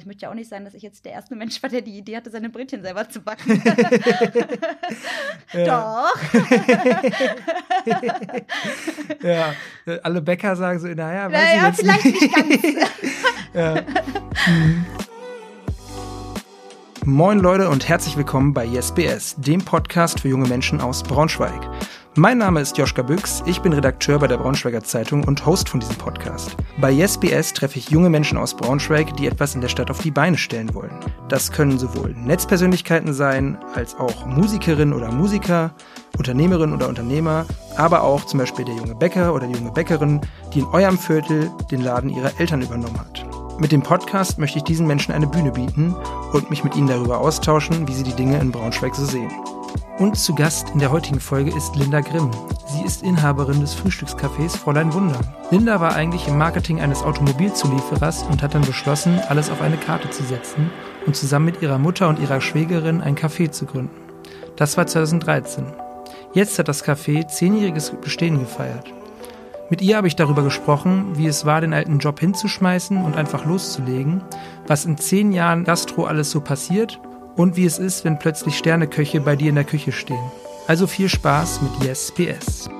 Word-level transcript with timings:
Ich 0.00 0.06
möchte 0.06 0.22
ja 0.22 0.30
auch 0.30 0.34
nicht 0.34 0.48
sein, 0.48 0.64
dass 0.64 0.72
ich 0.72 0.82
jetzt 0.82 1.04
der 1.04 1.12
erste 1.12 1.36
Mensch 1.36 1.62
war, 1.62 1.68
der 1.68 1.82
die 1.82 1.98
Idee 1.98 2.16
hatte, 2.16 2.30
seine 2.30 2.48
Brötchen 2.48 2.80
selber 2.80 3.06
zu 3.10 3.20
backen. 3.20 3.52
Doch. 5.52 6.14
ja, 9.22 9.52
alle 10.02 10.22
Bäcker 10.22 10.56
sagen 10.56 10.78
so, 10.78 10.88
naja, 10.88 11.30
weiß 11.30 11.32
naja, 11.32 11.68
ich 11.68 11.76
vielleicht 11.76 12.06
nicht, 12.06 12.22
nicht 12.22 12.34
ganz. 12.34 12.48
ja. 13.52 13.82
Mhm. 14.46 14.86
Moin 17.04 17.40
Leute 17.40 17.68
und 17.68 17.86
herzlich 17.86 18.16
willkommen 18.16 18.54
bei 18.54 18.64
YesBS, 18.64 19.34
dem 19.36 19.62
Podcast 19.62 20.20
für 20.20 20.28
junge 20.28 20.48
Menschen 20.48 20.80
aus 20.80 21.02
Braunschweig. 21.02 21.60
Mein 22.16 22.38
Name 22.38 22.60
ist 22.60 22.76
Joschka 22.76 23.02
Büchs, 23.02 23.40
ich 23.46 23.60
bin 23.60 23.72
Redakteur 23.72 24.18
bei 24.18 24.26
der 24.26 24.38
Braunschweiger 24.38 24.82
Zeitung 24.82 25.22
und 25.22 25.46
Host 25.46 25.68
von 25.68 25.78
diesem 25.78 25.94
Podcast. 25.94 26.56
Bei 26.80 26.90
YesBS 26.90 27.52
treffe 27.52 27.78
ich 27.78 27.90
junge 27.90 28.10
Menschen 28.10 28.36
aus 28.36 28.54
Braunschweig, 28.54 29.16
die 29.16 29.28
etwas 29.28 29.54
in 29.54 29.60
der 29.60 29.68
Stadt 29.68 29.92
auf 29.92 30.00
die 30.00 30.10
Beine 30.10 30.36
stellen 30.36 30.74
wollen. 30.74 30.98
Das 31.28 31.52
können 31.52 31.78
sowohl 31.78 32.12
Netzpersönlichkeiten 32.16 33.12
sein, 33.12 33.58
als 33.76 33.94
auch 33.94 34.26
Musikerinnen 34.26 34.92
oder 34.92 35.12
Musiker, 35.12 35.70
Unternehmerinnen 36.18 36.74
oder 36.74 36.88
Unternehmer, 36.88 37.46
aber 37.76 38.02
auch 38.02 38.24
zum 38.24 38.40
Beispiel 38.40 38.64
der 38.64 38.74
junge 38.74 38.96
Bäcker 38.96 39.32
oder 39.32 39.46
die 39.46 39.54
junge 39.54 39.70
Bäckerin, 39.70 40.20
die 40.52 40.58
in 40.58 40.66
eurem 40.66 40.98
Viertel 40.98 41.48
den 41.70 41.80
Laden 41.80 42.10
ihrer 42.10 42.40
Eltern 42.40 42.62
übernommen 42.62 42.98
hat. 42.98 43.24
Mit 43.60 43.70
dem 43.70 43.82
Podcast 43.82 44.36
möchte 44.36 44.58
ich 44.58 44.64
diesen 44.64 44.88
Menschen 44.88 45.14
eine 45.14 45.28
Bühne 45.28 45.52
bieten 45.52 45.94
und 46.32 46.50
mich 46.50 46.64
mit 46.64 46.74
ihnen 46.74 46.88
darüber 46.88 47.18
austauschen, 47.18 47.86
wie 47.86 47.94
sie 47.94 48.02
die 48.02 48.14
Dinge 48.14 48.40
in 48.40 48.50
Braunschweig 48.50 48.96
so 48.96 49.04
sehen. 49.04 49.30
Und 50.00 50.16
zu 50.16 50.34
Gast 50.34 50.70
in 50.70 50.78
der 50.78 50.92
heutigen 50.92 51.20
Folge 51.20 51.54
ist 51.54 51.76
Linda 51.76 52.00
Grimm. 52.00 52.30
Sie 52.68 52.82
ist 52.86 53.02
Inhaberin 53.02 53.60
des 53.60 53.74
Frühstückscafés 53.74 54.56
Fräulein 54.56 54.94
Wunder. 54.94 55.20
Linda 55.50 55.78
war 55.78 55.94
eigentlich 55.94 56.26
im 56.26 56.38
Marketing 56.38 56.80
eines 56.80 57.02
Automobilzulieferers 57.02 58.22
und 58.22 58.42
hat 58.42 58.54
dann 58.54 58.62
beschlossen, 58.62 59.20
alles 59.28 59.50
auf 59.50 59.60
eine 59.60 59.76
Karte 59.76 60.08
zu 60.08 60.22
setzen 60.22 60.70
und 61.04 61.16
zusammen 61.16 61.44
mit 61.44 61.60
ihrer 61.60 61.76
Mutter 61.76 62.08
und 62.08 62.18
ihrer 62.18 62.40
Schwägerin 62.40 63.02
ein 63.02 63.14
Café 63.14 63.50
zu 63.50 63.66
gründen. 63.66 63.94
Das 64.56 64.78
war 64.78 64.86
2013. 64.86 65.66
Jetzt 66.32 66.58
hat 66.58 66.68
das 66.68 66.82
Café 66.82 67.28
zehnjähriges 67.28 67.90
Bestehen 67.90 68.38
gefeiert. 68.38 68.94
Mit 69.68 69.82
ihr 69.82 69.98
habe 69.98 70.06
ich 70.06 70.16
darüber 70.16 70.42
gesprochen, 70.42 71.18
wie 71.18 71.26
es 71.26 71.44
war, 71.44 71.60
den 71.60 71.74
alten 71.74 71.98
Job 71.98 72.20
hinzuschmeißen 72.20 73.04
und 73.04 73.18
einfach 73.18 73.44
loszulegen, 73.44 74.22
was 74.66 74.86
in 74.86 74.96
zehn 74.96 75.30
Jahren 75.30 75.64
Gastro 75.64 76.06
alles 76.06 76.30
so 76.30 76.40
passiert 76.40 76.98
und 77.36 77.56
wie 77.56 77.64
es 77.64 77.78
ist, 77.78 78.04
wenn 78.04 78.18
plötzlich 78.18 78.56
Sterneköche 78.56 79.20
bei 79.20 79.36
dir 79.36 79.48
in 79.48 79.54
der 79.54 79.64
Küche 79.64 79.92
stehen. 79.92 80.30
Also 80.66 80.86
viel 80.86 81.08
Spaß 81.08 81.60
mit 81.62 81.84
Yes 81.84 82.12
PS. 82.12 82.70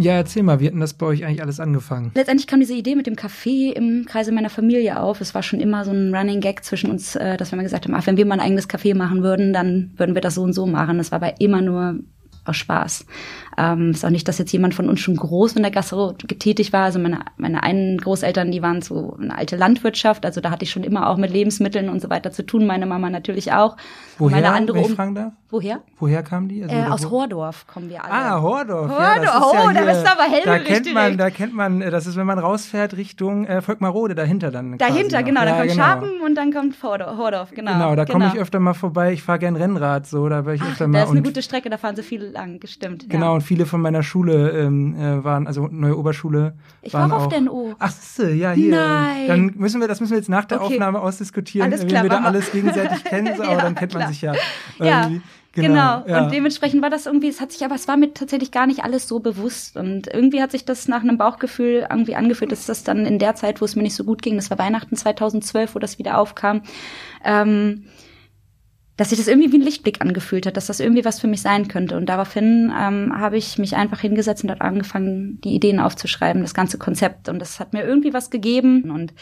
Ja, 0.00 0.12
erzähl 0.12 0.44
mal, 0.44 0.60
wie 0.60 0.66
hat 0.66 0.74
denn 0.74 0.80
das 0.80 0.94
bei 0.94 1.06
euch 1.06 1.24
eigentlich 1.24 1.42
alles 1.42 1.58
angefangen? 1.58 2.12
Letztendlich 2.14 2.46
kam 2.46 2.60
diese 2.60 2.74
Idee 2.74 2.94
mit 2.94 3.08
dem 3.08 3.16
Café 3.16 3.72
im 3.72 4.04
Kreise 4.06 4.30
meiner 4.30 4.48
Familie 4.48 5.00
auf. 5.00 5.20
Es 5.20 5.34
war 5.34 5.42
schon 5.42 5.60
immer 5.60 5.84
so 5.84 5.90
ein 5.90 6.14
Running 6.14 6.40
Gag 6.40 6.64
zwischen 6.64 6.90
uns, 6.90 7.16
äh, 7.16 7.36
dass 7.36 7.50
wir 7.50 7.56
mal 7.56 7.64
gesagt 7.64 7.86
haben, 7.86 7.94
ach, 7.94 8.06
wenn 8.06 8.16
wir 8.16 8.24
mal 8.24 8.34
ein 8.34 8.46
eigenes 8.46 8.70
Café 8.70 8.94
machen 8.94 9.24
würden, 9.24 9.52
dann 9.52 9.90
würden 9.96 10.14
wir 10.14 10.22
das 10.22 10.36
so 10.36 10.42
und 10.42 10.52
so 10.52 10.66
machen. 10.66 10.98
Das 10.98 11.10
war 11.10 11.20
aber 11.20 11.40
immer 11.40 11.62
nur 11.62 11.98
aus 12.44 12.56
Spaß. 12.56 13.06
Ähm, 13.58 13.90
ist 13.90 14.04
auch 14.04 14.10
nicht, 14.10 14.28
dass 14.28 14.38
jetzt 14.38 14.52
jemand 14.52 14.74
von 14.74 14.88
uns 14.88 15.00
schon 15.00 15.16
groß 15.16 15.56
in 15.56 15.62
der 15.62 15.72
Gastro 15.72 16.14
getätigt 16.28 16.72
war. 16.72 16.84
Also 16.84 17.00
meine, 17.00 17.20
meine 17.38 17.64
einen 17.64 17.98
Großeltern, 17.98 18.52
die 18.52 18.62
waren 18.62 18.82
so 18.82 19.16
eine 19.20 19.36
alte 19.36 19.56
Landwirtschaft. 19.56 20.24
Also 20.24 20.40
da 20.40 20.50
hatte 20.50 20.62
ich 20.62 20.70
schon 20.70 20.84
immer 20.84 21.08
auch 21.08 21.16
mit 21.16 21.32
Lebensmitteln 21.32 21.88
und 21.88 22.00
so 22.00 22.08
weiter 22.08 22.30
zu 22.30 22.46
tun. 22.46 22.66
Meine 22.66 22.86
Mama 22.86 23.10
natürlich 23.10 23.52
auch. 23.52 23.76
Woher, 24.16 24.36
meine 24.36 24.52
andere 24.52 24.82
darf? 24.94 25.32
Woher? 25.50 25.80
Woher 25.98 26.22
kamen 26.22 26.48
die? 26.48 26.62
Also 26.62 26.74
äh, 26.74 26.84
aus 26.84 27.10
Hordorf 27.10 27.66
kommen 27.66 27.88
wir 27.88 28.04
alle. 28.04 28.12
Ah, 28.12 28.42
Hordorf. 28.42 28.90
Hordorf. 28.90 29.00
Ja, 29.00 29.18
das 29.18 29.34
ist 29.34 29.42
oh, 29.42 29.54
ja 29.54 29.72
da 29.72 29.80
hier, 29.80 29.88
bist 29.88 30.06
du 30.06 30.10
aber 30.10 30.22
hell 30.24 30.42
Da 30.44 30.58
kennt 30.58 30.94
man, 30.94 31.16
da 31.16 31.30
kennt 31.30 31.54
man, 31.54 31.80
das 31.80 32.06
ist, 32.06 32.16
wenn 32.16 32.26
man 32.26 32.38
rausfährt 32.38 32.96
Richtung 32.98 33.46
äh, 33.46 33.62
Volkmarode, 33.62 34.14
dahinter 34.14 34.50
dann. 34.50 34.76
Dahinter, 34.76 35.22
genau. 35.22 35.40
Dann 35.40 35.48
ja, 35.48 35.56
kommt 35.56 35.70
genau. 35.70 35.82
Scharpen 35.82 36.20
und 36.20 36.34
dann 36.34 36.52
kommt 36.52 36.82
Hordorf, 36.82 37.52
genau. 37.52 37.72
Genau, 37.72 37.96
da 37.96 38.04
komme 38.04 38.30
ich 38.32 38.38
öfter 38.38 38.60
mal 38.60 38.74
vorbei. 38.74 39.14
Ich 39.14 39.22
fahre 39.22 39.38
gern 39.38 39.56
Rennrad, 39.56 40.06
so, 40.06 40.28
da 40.28 40.44
war 40.44 40.52
ich 40.52 40.60
Ach, 40.62 40.72
öfter 40.72 40.86
mal. 40.86 41.00
Das 41.00 41.08
ist 41.08 41.16
eine 41.16 41.22
gute 41.22 41.40
Strecke, 41.40 41.70
da 41.70 41.78
fahren 41.78 41.96
sie 41.96 42.02
viele 42.02 42.28
lang, 42.28 42.60
gestimmt. 42.60 43.08
Genau, 43.08 43.26
ja. 43.26 43.32
und 43.32 43.40
viele 43.48 43.64
von 43.64 43.80
meiner 43.80 44.02
Schule 44.02 44.50
ähm, 44.50 44.94
äh, 44.94 45.24
waren, 45.24 45.46
also 45.46 45.68
neue 45.70 45.96
Oberschule. 45.96 46.52
Ich 46.82 46.92
war 46.92 47.10
auf 47.10 47.28
der 47.28 47.40
NO. 47.40 47.74
Ach, 47.78 47.90
siehste, 47.90 48.30
ja, 48.30 48.52
hier. 48.52 48.74
Nein. 48.74 49.26
Dann 49.26 49.52
müssen 49.56 49.80
wir, 49.80 49.88
das 49.88 50.00
müssen 50.00 50.12
wir 50.12 50.18
jetzt 50.18 50.28
nach 50.28 50.44
der 50.44 50.60
Okay. 50.60 50.74
Aufnahme 50.74 51.00
ausdiskutieren, 51.00 51.72
Alles 51.72 51.86
klar, 51.86 52.02
wir 52.02 52.10
da 52.10 52.20
alles 52.20 52.52
gegenseitig 52.52 53.04
kennen, 53.04 53.34
so, 53.36 53.42
aber 53.44 53.52
Ja, 53.52 53.60
dann 53.62 53.74
kennt 53.74 53.94
man 53.94 54.02
klar. 54.02 54.12
sich 54.12 54.22
ja. 54.22 54.34
Ja, 54.78 55.02
irgendwie. 55.04 55.22
Genau. 55.54 56.04
ja. 56.06 56.24
Und 56.24 56.32
dementsprechend 56.32 56.82
war 56.82 56.90
das 56.90 57.06
irgendwie, 57.06 57.28
es 57.28 57.40
hat 57.40 57.52
sich 57.52 57.64
aber, 57.64 57.74
es 57.74 57.88
war 57.88 57.96
mir 57.96 58.12
tatsächlich 58.12 58.52
gar 58.52 58.66
nicht 58.66 58.84
alles 58.84 59.08
so 59.08 59.18
bewusst. 59.18 59.76
Und 59.76 60.06
irgendwie 60.12 60.42
hat 60.42 60.52
sich 60.52 60.64
das 60.64 60.88
nach 60.88 61.02
einem 61.02 61.18
Bauchgefühl 61.18 61.86
irgendwie 61.90 62.14
angefühlt, 62.14 62.52
dass 62.52 62.66
das 62.66 62.84
dann 62.84 63.06
in 63.06 63.18
der 63.18 63.34
Zeit, 63.34 63.60
wo 63.60 63.64
es 63.64 63.74
mir 63.74 63.82
nicht 63.82 63.96
so 63.96 64.04
gut 64.04 64.22
ging, 64.22 64.36
das 64.36 64.50
war 64.50 64.58
Weihnachten 64.58 64.94
2012, 64.94 65.74
wo 65.74 65.78
das 65.78 65.98
wieder 65.98 66.18
aufkam, 66.18 66.60
ähm, 67.24 67.86
dass 68.98 69.10
sich 69.10 69.18
das 69.18 69.28
irgendwie 69.28 69.52
wie 69.52 69.58
ein 69.58 69.64
Lichtblick 69.64 70.00
angefühlt 70.00 70.44
hat, 70.44 70.56
dass 70.56 70.66
das 70.66 70.80
irgendwie 70.80 71.04
was 71.04 71.20
für 71.20 71.28
mich 71.28 71.40
sein 71.40 71.68
könnte. 71.68 71.96
Und 71.96 72.06
daraufhin 72.06 72.72
ähm, 72.76 73.12
habe 73.16 73.38
ich 73.38 73.56
mich 73.56 73.76
einfach 73.76 74.00
hingesetzt 74.00 74.42
und 74.42 74.50
hat 74.50 74.60
angefangen, 74.60 75.40
die 75.42 75.54
Ideen 75.54 75.78
aufzuschreiben, 75.78 76.42
das 76.42 76.52
ganze 76.52 76.78
Konzept. 76.78 77.28
Und 77.28 77.38
das 77.38 77.60
hat 77.60 77.72
mir 77.72 77.84
irgendwie 77.84 78.12
was 78.12 78.28
gegeben 78.28 78.90
und 78.90 79.14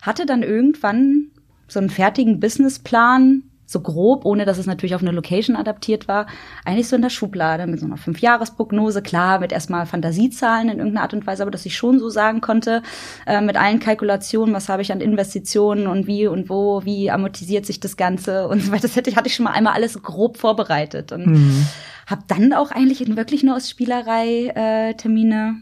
hatte 0.00 0.24
dann 0.24 0.42
irgendwann 0.42 1.26
so 1.68 1.78
einen 1.78 1.90
fertigen 1.90 2.40
Businessplan, 2.40 3.42
so 3.70 3.80
grob, 3.80 4.24
ohne 4.24 4.46
dass 4.46 4.56
es 4.56 4.64
natürlich 4.64 4.94
auf 4.94 5.02
eine 5.02 5.10
Location 5.10 5.54
adaptiert 5.54 6.08
war, 6.08 6.26
eigentlich 6.64 6.88
so 6.88 6.96
in 6.96 7.02
der 7.02 7.10
Schublade 7.10 7.66
mit 7.66 7.78
so 7.80 7.84
einer 7.84 7.98
Fünfjahresprognose, 7.98 9.02
klar, 9.02 9.40
mit 9.40 9.52
erstmal 9.52 9.84
Fantasiezahlen 9.84 10.70
in 10.70 10.78
irgendeiner 10.78 11.02
Art 11.02 11.12
und 11.12 11.26
Weise, 11.26 11.42
aber 11.42 11.50
dass 11.50 11.66
ich 11.66 11.76
schon 11.76 11.98
so 11.98 12.08
sagen 12.08 12.40
konnte, 12.40 12.82
äh, 13.26 13.42
mit 13.42 13.56
allen 13.58 13.78
Kalkulationen, 13.78 14.54
was 14.54 14.70
habe 14.70 14.80
ich 14.80 14.90
an 14.90 15.02
Investitionen 15.02 15.86
und 15.86 16.06
wie 16.06 16.26
und 16.26 16.48
wo, 16.48 16.82
wie 16.86 17.10
amortisiert 17.10 17.66
sich 17.66 17.78
das 17.78 17.98
Ganze 17.98 18.48
und 18.48 18.62
so 18.62 18.72
weiter. 18.72 18.82
Das 18.82 18.96
hätte 18.96 19.10
ich, 19.10 19.16
hatte 19.16 19.28
ich 19.28 19.34
schon 19.34 19.44
mal 19.44 19.52
einmal 19.52 19.74
alles 19.74 20.02
grob 20.02 20.38
vorbereitet 20.38 21.12
und 21.12 21.26
Mhm. 21.26 21.66
habe 22.06 22.22
dann 22.26 22.54
auch 22.54 22.70
eigentlich 22.70 23.14
wirklich 23.16 23.42
nur 23.42 23.54
aus 23.56 23.68
Spielerei 23.68 24.46
äh, 24.54 24.94
Termine 24.94 25.56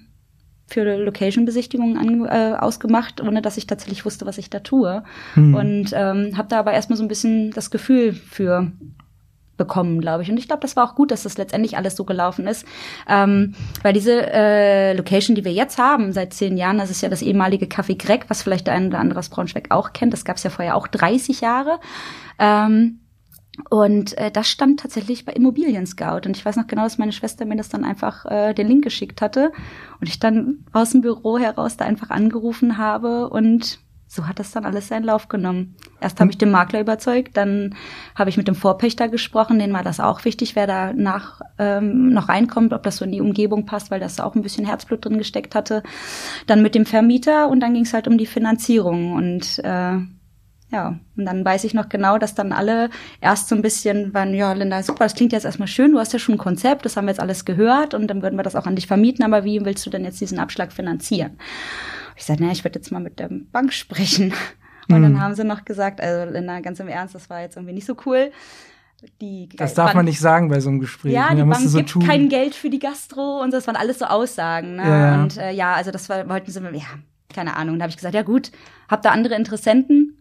für 0.67 0.83
Location-Besichtigungen 0.97 1.97
an, 1.97 2.25
äh, 2.25 2.57
ausgemacht, 2.57 3.21
ohne 3.21 3.41
dass 3.41 3.57
ich 3.57 3.67
tatsächlich 3.67 4.05
wusste, 4.05 4.27
was 4.27 4.39
ich 4.39 4.51
da 4.51 4.61
tue. 4.61 5.05
Mhm. 5.35 5.55
Und 5.55 5.91
ähm, 5.95 6.37
habe 6.37 6.49
da 6.49 6.59
aber 6.59 6.73
erstmal 6.73 6.97
so 6.97 7.05
ein 7.05 7.09
bisschen 7.09 7.53
das 7.53 7.71
Gefühl 7.71 8.13
für 8.13 8.73
bekommen, 9.57 10.01
glaube 10.01 10.23
ich. 10.23 10.31
Und 10.31 10.37
ich 10.37 10.49
glaube, 10.49 10.61
das 10.61 10.77
war 10.77 10.85
auch 10.85 10.95
gut, 10.95 11.11
dass 11.11 11.23
das 11.23 11.39
letztendlich 11.39 11.77
alles 11.77 11.97
so 11.97 12.05
gelaufen 12.05 12.47
ist. 12.47 12.67
Ähm, 13.09 13.55
weil 13.83 13.93
diese 13.93 14.31
äh, 14.33 14.95
Location, 14.95 15.35
die 15.35 15.45
wir 15.45 15.53
jetzt 15.53 15.79
haben, 15.79 16.13
seit 16.13 16.35
zehn 16.35 16.57
Jahren, 16.57 16.79
das 16.79 16.91
ist 16.91 17.01
ja 17.01 17.09
das 17.09 17.23
ehemalige 17.23 17.67
Café 17.67 17.97
Greg, 17.97 18.27
was 18.29 18.43
vielleicht 18.43 18.67
der 18.67 18.75
ein 18.75 18.89
oder 18.89 18.99
andere 18.99 19.19
aus 19.19 19.29
Braunschweig 19.29 19.71
auch 19.71 19.93
kennt. 19.93 20.13
Das 20.13 20.25
gab 20.25 20.37
es 20.37 20.43
ja 20.43 20.51
vorher 20.51 20.77
auch 20.77 20.89
30 20.89 21.41
Jahre. 21.41 21.79
Ähm, 22.39 23.01
und 23.71 24.17
äh, 24.19 24.31
das 24.31 24.49
stand 24.49 24.81
tatsächlich 24.81 25.25
bei 25.25 25.33
Immobilien 25.33 25.87
Scout. 25.87 26.27
Und 26.27 26.37
ich 26.37 26.45
weiß 26.45 26.57
noch 26.57 26.67
genau, 26.67 26.85
dass 26.85 26.99
meine 26.99 27.13
Schwester 27.13 27.45
mir 27.45 27.57
das 27.57 27.69
dann 27.69 27.85
einfach 27.85 28.25
äh, 28.27 28.55
den 28.55 28.69
Link 28.69 28.85
geschickt 28.85 29.23
hatte. 29.23 29.53
Und 30.01 30.09
ich 30.09 30.19
dann 30.19 30.65
aus 30.73 30.91
dem 30.91 31.01
Büro 31.01 31.39
heraus 31.39 31.77
da 31.77 31.85
einfach 31.85 32.11
angerufen 32.11 32.79
habe 32.79 33.29
und 33.29 33.81
so 34.09 34.29
hat 34.29 34.39
das 34.39 34.53
dann 34.53 34.65
alles 34.65 34.89
seinen 34.89 35.05
Lauf 35.05 35.29
genommen. 35.29 35.75
Erst 36.01 36.21
habe 36.21 36.31
ich 36.31 36.39
den 36.39 36.51
Makler 36.51 36.81
überzeugt, 36.81 37.37
dann 37.37 37.75
habe 38.15 38.31
ich 38.31 38.37
mit 38.37 38.47
dem 38.47 38.55
Vorpächter 38.55 39.09
gesprochen, 39.09 39.59
denen 39.59 39.73
war 39.73 39.83
das 39.83 39.99
auch 39.99 40.25
wichtig, 40.25 40.55
wer 40.55 40.69
da 40.69 40.93
nach, 40.93 41.41
ähm, 41.59 42.13
noch 42.13 42.29
reinkommt, 42.29 42.73
ob 42.73 42.85
das 42.85 42.99
so 42.99 43.05
in 43.05 43.11
die 43.11 43.21
Umgebung 43.21 43.67
passt, 43.67 43.91
weil 43.91 43.99
das 43.99 44.21
auch 44.21 44.37
ein 44.37 44.43
bisschen 44.43 44.65
Herzblut 44.65 45.05
drin 45.05 45.19
gesteckt 45.19 45.57
hatte. 45.57 45.83
Dann 46.47 46.63
mit 46.63 46.77
dem 46.77 46.87
Vermieter 46.87 47.49
und 47.49 47.61
dann 47.61 47.75
ging 47.75 47.83
es 47.83 47.93
halt 47.93 48.07
um 48.07 48.17
die 48.17 48.27
Finanzierung. 48.27 49.15
Und 49.15 49.59
äh, 49.65 49.99
ja, 50.73 50.99
und 51.17 51.25
dann 51.25 51.45
weiß 51.45 51.63
ich 51.65 51.75
noch 51.75 51.89
genau, 51.89 52.19
dass 52.19 52.35
dann 52.35 52.53
alle 52.53 52.91
erst 53.21 53.49
so 53.49 53.55
ein 53.55 53.63
bisschen 53.63 54.13
waren, 54.15 54.35
ja, 54.35 54.53
Linda, 54.53 54.83
super, 54.83 55.05
das 55.05 55.15
klingt 55.15 55.33
jetzt 55.33 55.45
erstmal 55.45 55.69
schön, 55.69 55.93
du 55.93 55.99
hast 55.99 56.13
ja 56.13 56.19
schon 56.19 56.35
ein 56.35 56.39
Konzept, 56.39 56.85
das 56.85 56.97
haben 56.97 57.05
wir 57.05 57.13
jetzt 57.13 57.21
alles 57.21 57.45
gehört 57.45 57.95
und 57.95 58.09
dann 58.09 58.23
würden 58.23 58.37
wir 58.37 58.43
das 58.43 58.57
auch 58.57 58.67
an 58.67 58.75
dich 58.75 58.89
vermieten, 58.89 59.25
aber 59.25 59.45
wie 59.45 59.65
willst 59.65 59.87
du 59.87 59.91
denn 59.91 60.05
jetzt 60.05 60.21
diesen 60.21 60.41
Abschlag 60.41 60.73
finanzieren? 60.73 61.39
Ich 62.17 62.25
sagte, 62.25 62.43
naja, 62.43 62.53
ich 62.53 62.65
würde 62.65 62.79
jetzt 62.79 62.91
mal 62.91 63.01
mit 63.01 63.19
der 63.19 63.29
Bank 63.31 63.73
sprechen. 63.73 64.33
Und 64.89 65.03
dann 65.03 65.21
haben 65.21 65.35
sie 65.35 65.45
noch 65.45 65.65
gesagt, 65.65 66.01
also 66.01 66.31
Linda, 66.33 66.61
ganz 66.61 66.79
im 66.79 66.89
Ernst, 66.89 67.15
das 67.15 67.29
war 67.29 67.41
jetzt 67.41 67.57
irgendwie 67.57 67.75
nicht 67.75 67.87
so 67.87 67.97
cool. 68.07 68.31
Die 69.21 69.49
Das 69.49 69.75
darf 69.75 69.95
man 69.95 70.05
nicht 70.05 70.21
sagen 70.21 70.49
bei 70.49 70.61
so 70.61 70.71
einem 70.71 70.81
Gespräch. 70.81 71.13
ja, 71.13 71.31
ne? 71.35 71.43
die 71.43 71.49
Bank 71.49 71.69
so 71.69 71.77
gibt 71.77 71.91
tun. 71.91 72.07
kein 72.07 72.29
Geld 72.29 72.55
für 72.55 72.71
die 72.71 72.79
Gastro 72.79 73.43
und 73.43 73.51
so. 73.51 73.59
Das 73.59 73.67
waren 73.67 73.77
alles 73.77 73.99
so 73.99 74.07
Aussagen. 74.07 74.77
Ne? 74.77 74.83
Ja, 74.83 74.99
ja. 74.99 75.23
Und 75.23 75.37
äh, 75.37 75.51
ja, 75.51 75.75
also 75.75 75.91
das 75.91 76.09
war, 76.09 76.29
wollten 76.29 76.51
sie, 76.51 76.61
ja, 76.61 76.85
keine 77.35 77.57
Ahnung. 77.57 77.75
Und 77.75 77.81
da 77.81 77.85
habe 77.85 77.91
ich 77.91 77.97
gesagt, 77.97 78.15
ja 78.15 78.23
gut, 78.23 78.53
habt 78.89 79.05
da 79.05 79.11
andere 79.11 79.35
Interessenten? 79.35 80.17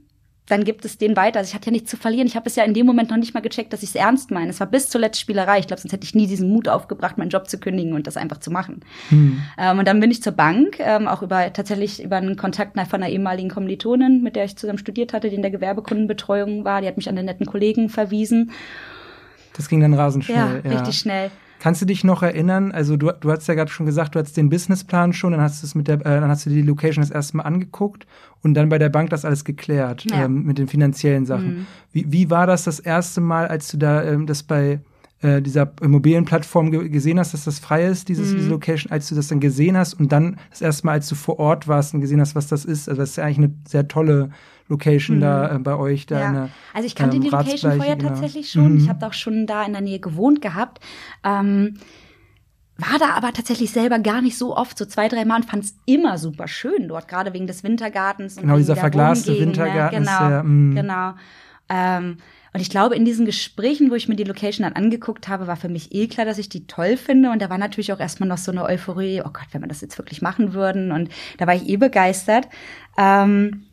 Dann 0.48 0.64
gibt 0.64 0.86
es 0.86 1.00
den 1.00 1.16
weiter. 1.16 1.40
Also 1.40 1.50
ich 1.50 1.56
hatte 1.56 1.68
ja 1.68 1.72
nichts 1.72 1.90
zu 1.90 1.98
verlieren. 1.98 2.28
Ich 2.28 2.36
habe 2.36 2.48
es 2.48 2.56
ja 2.56 2.64
in 2.64 2.76
dem 2.76 2.86
Moment 2.86 3.10
noch 3.10 3.18
nicht 3.18 3.34
mal 3.34 3.40
gecheckt, 3.40 3.74
dass 3.74 3.82
ich 3.82 3.90
es 3.90 3.96
ernst 3.96 4.30
meine. 4.30 4.52
Es 4.52 4.60
war 4.60 4.68
bis 4.68 4.90
zuletzt 4.90 5.20
Spielerei. 5.20 5.58
Ich 5.60 5.68
glaube, 5.68 5.82
sonst 5.82 5.92
hätte 5.92 6.04
ich 6.04 6.14
nie 6.14 6.28
diesen 6.28 6.50
Mut 6.50 6.68
aufgebracht, 6.68 7.18
meinen 7.18 7.30
Job 7.30 7.50
zu 7.50 7.58
kündigen 7.58 7.94
und 7.94 8.06
das 8.06 8.16
einfach 8.16 8.40
zu 8.40 8.52
machen. 8.52 8.82
Hm. 9.10 9.42
Ähm, 9.58 9.80
und 9.80 9.88
dann 9.88 10.00
bin 10.00 10.12
ich 10.12 10.22
zur 10.22 10.34
Bank, 10.34 10.78
ähm, 10.80 11.08
auch 11.08 11.24
über 11.24 11.52
tatsächlich 11.52 12.04
über 12.04 12.18
einen 12.18 12.36
Kontakt 12.36 12.76
von 12.76 13.02
einer 13.02 13.10
ehemaligen 13.10 13.50
Kommilitonin, 13.50 14.22
mit 14.22 14.36
der 14.36 14.46
ich 14.46 14.56
zusammen 14.56 14.78
studiert 14.78 15.14
hatte, 15.14 15.30
die 15.30 15.36
in 15.36 15.42
der 15.42 15.52
Gewerbekundenbetreuung 15.52 16.64
war. 16.64 16.82
Die 16.82 16.88
hat 16.88 16.98
mich 16.98 17.10
an 17.10 17.16
den 17.16 17.26
netten 17.26 17.46
Kollegen 17.46 17.90
verwiesen. 17.90 18.52
Das 19.56 19.70
ging 19.70 19.80
dann 19.80 19.94
rasend 19.94 20.28
Ja, 20.28 20.60
schnell. 20.62 20.78
richtig 20.78 20.98
schnell. 20.98 21.32
Kannst 21.66 21.82
du 21.82 21.88
dich 21.88 22.04
noch 22.04 22.22
erinnern? 22.22 22.72
Also 22.72 22.96
du, 22.96 23.12
du 23.12 23.32
hast 23.32 23.48
ja 23.48 23.56
gerade 23.56 23.72
schon 23.72 23.88
gesagt, 23.88 24.14
du 24.14 24.20
hattest 24.20 24.38
den 24.38 24.50
Businessplan 24.50 25.14
schon, 25.14 25.32
dann 25.32 25.42
hast 25.42 25.64
du 25.64 25.66
es 25.66 25.74
mit 25.74 25.88
der, 25.88 25.96
äh, 26.02 26.22
dann 26.22 26.30
hast 26.30 26.46
du 26.46 26.52
die 26.52 26.62
Location 26.62 27.02
das 27.02 27.10
erste 27.10 27.38
Mal 27.38 27.42
angeguckt 27.42 28.06
und 28.44 28.54
dann 28.54 28.70
bei 28.70 28.78
der 28.78 28.90
Bank 28.90 29.10
das 29.10 29.26
alles 29.26 29.44
geklärt 29.44 30.06
ja. 30.12 30.26
ähm, 30.26 30.44
mit 30.44 30.60
den 30.60 30.68
finanziellen 30.68 31.26
Sachen. 31.26 31.48
Mhm. 31.48 31.66
Wie, 31.92 32.12
wie 32.12 32.30
war 32.30 32.46
das 32.46 32.66
das 32.66 32.80
erste 32.80 33.20
Mal, 33.20 33.48
als 33.48 33.70
du 33.70 33.78
da 33.78 34.04
ähm, 34.04 34.28
das 34.28 34.44
bei 34.44 34.80
äh, 35.24 35.42
dieser 35.42 35.72
Immobilienplattform 35.82 36.70
ge 36.70 36.88
gesehen 36.88 37.18
hast, 37.18 37.34
dass 37.34 37.46
das 37.46 37.58
frei 37.58 37.88
ist, 37.88 38.10
dieses, 38.10 38.34
mhm. 38.34 38.38
diese 38.38 38.50
Location, 38.50 38.92
als 38.92 39.10
du 39.10 39.16
das 39.16 39.30
dann 39.30 39.40
gesehen 39.40 39.76
hast 39.76 39.96
und 39.96 40.12
dann 40.12 40.38
das 40.52 40.62
erste 40.62 40.86
Mal, 40.86 40.92
als 40.92 41.10
du 41.10 41.16
vor 41.16 41.40
Ort 41.40 41.68
warst 41.68 41.96
und 41.96 42.02
gesehen 42.02 42.22
hast, 42.22 42.36
was 42.36 42.46
das 42.46 42.64
ist. 42.64 42.88
Also 42.88 43.02
das 43.02 43.10
ist 43.10 43.16
ja 43.16 43.24
eigentlich 43.24 43.40
eine 43.40 43.54
sehr 43.68 43.88
tolle 43.88 44.30
Location 44.68 45.18
mhm. 45.18 45.22
da 45.22 45.56
äh, 45.56 45.60
bei 45.60 45.76
euch. 45.76 46.06
Da 46.06 46.20
ja. 46.20 46.32
der, 46.32 46.50
also 46.74 46.88
ich 46.88 46.96
kannte 46.96 47.18
ähm, 47.18 47.24
die 47.24 47.30
Location 47.30 47.74
vorher 47.74 47.96
genau. 47.96 48.10
tatsächlich 48.10 48.50
schon. 48.50 48.74
Mhm. 48.74 48.78
Ich 48.80 48.90
habe 48.90 49.06
auch 49.06 49.14
schon 49.14 49.46
da 49.46 49.64
in 49.64 49.74
der 49.74 49.82
Nähe 49.82 50.00
gewohnt 50.00 50.42
gehabt. 50.42 50.80
Ähm, 51.24 51.78
war 52.78 53.00
da 53.00 53.12
aber 53.12 53.32
tatsächlich 53.32 53.72
selber 53.72 54.00
gar 54.00 54.22
nicht 54.22 54.38
so 54.38 54.56
oft, 54.56 54.78
so 54.78 54.86
zwei, 54.86 55.08
drei 55.08 55.24
Mal 55.24 55.38
und 55.38 55.46
fand 55.46 55.64
es 55.64 55.78
immer 55.86 56.18
super 56.18 56.48
schön 56.48 56.90
dort, 56.90 57.08
gerade 57.08 57.34
wegen 57.34 57.48
des 57.48 57.64
Wintergartens. 57.64 58.36
Und 58.36 58.44
genau, 58.44 58.58
dieser 58.58 58.76
verglaste 58.76 59.32
ne? 59.32 59.40
Wintergarten. 59.40 60.00
Genau, 60.00 60.12
ist 60.12 60.20
ja, 60.20 60.44
mm. 60.44 60.76
genau. 60.76 61.14
Ähm, 61.70 62.18
und 62.54 62.62
ich 62.62 62.70
glaube, 62.70 62.96
in 62.96 63.06
diesen 63.06 63.26
Gesprächen, 63.26 63.92
wo 63.92 63.96
ich 63.96 64.08
mir 64.08 64.16
die 64.16 64.24
Location 64.24 64.64
dann 64.64 64.82
angeguckt 64.82 65.28
habe, 65.28 65.46
war 65.48 65.58
für 65.58 65.68
mich 65.68 65.94
eh 65.94 66.08
klar, 66.08 66.26
dass 66.26 66.38
ich 66.38 66.50
die 66.50 66.68
toll 66.68 66.98
finde. 66.98 67.32
Und 67.32 67.42
da 67.42 67.50
war 67.50 67.58
natürlich 67.58 67.92
auch 67.92 68.00
erstmal 68.00 68.30
noch 68.30 68.38
so 68.38 68.52
eine 68.52 68.64
Euphorie, 68.64 69.22
oh 69.22 69.30
Gott, 69.32 69.48
wenn 69.52 69.62
wir 69.62 69.68
das 69.68 69.82
jetzt 69.82 69.98
wirklich 69.98 70.22
machen 70.22 70.54
würden. 70.54 70.92
Und 70.92 71.10
da 71.38 71.48
war 71.48 71.56
ich 71.56 71.68
eh 71.68 71.78
begeistert. 71.78 72.48
Ähm, 72.98 73.66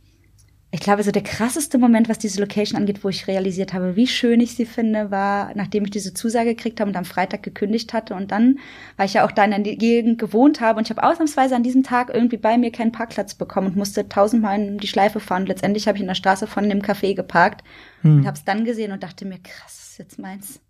ich 0.75 0.81
glaube, 0.81 1.03
so 1.03 1.11
der 1.11 1.23
krasseste 1.23 1.77
Moment, 1.77 2.09
was 2.09 2.17
diese 2.17 2.41
Location 2.41 2.81
angeht, 2.81 3.05
wo 3.05 3.11
ich 3.11 3.29
realisiert 3.29 3.75
habe, 3.75 3.95
wie 3.95 4.07
schön 4.07 4.41
ich 4.41 4.57
sie 4.57 4.65
finde, 4.65 5.11
war, 5.11 5.53
nachdem 5.55 5.85
ich 5.85 5.91
diese 5.91 6.15
Zusage 6.15 6.55
gekriegt 6.55 6.81
habe 6.81 6.89
und 6.89 6.97
am 6.97 7.05
Freitag 7.05 7.43
gekündigt 7.43 7.93
hatte. 7.93 8.15
Und 8.15 8.33
dann, 8.33 8.59
weil 8.97 9.05
ich 9.05 9.13
ja 9.13 9.27
auch 9.27 9.33
da 9.33 9.45
in 9.45 9.51
der 9.51 9.77
Gegend 9.77 10.19
gewohnt 10.19 10.63
habe 10.63 10.79
und 10.79 10.87
ich 10.87 10.91
habe 10.91 11.07
ausnahmsweise 11.07 11.55
an 11.55 11.63
diesem 11.63 11.83
Tag 11.83 12.11
irgendwie 12.13 12.39
bei 12.39 12.57
mir 12.57 12.73
keinen 12.73 12.91
Parkplatz 12.91 13.35
bekommen 13.35 13.67
und 13.67 13.77
musste 13.77 14.09
tausendmal 14.09 14.59
in 14.59 14.79
die 14.79 14.87
Schleife 14.87 15.21
fahren. 15.21 15.43
Und 15.43 15.49
letztendlich 15.49 15.87
habe 15.89 15.99
ich 15.99 16.03
in 16.03 16.09
der 16.09 16.15
Straße 16.15 16.47
von 16.47 16.67
dem 16.67 16.81
Café 16.81 17.15
geparkt 17.15 17.63
hm. 18.01 18.21
und 18.21 18.27
habe 18.27 18.39
es 18.39 18.45
dann 18.47 18.65
gesehen 18.65 18.93
und 18.93 19.03
dachte 19.03 19.27
mir, 19.27 19.41
krass, 19.41 19.77
das 19.77 19.91
ist 19.91 19.99
jetzt 19.99 20.19
meins. 20.19 20.61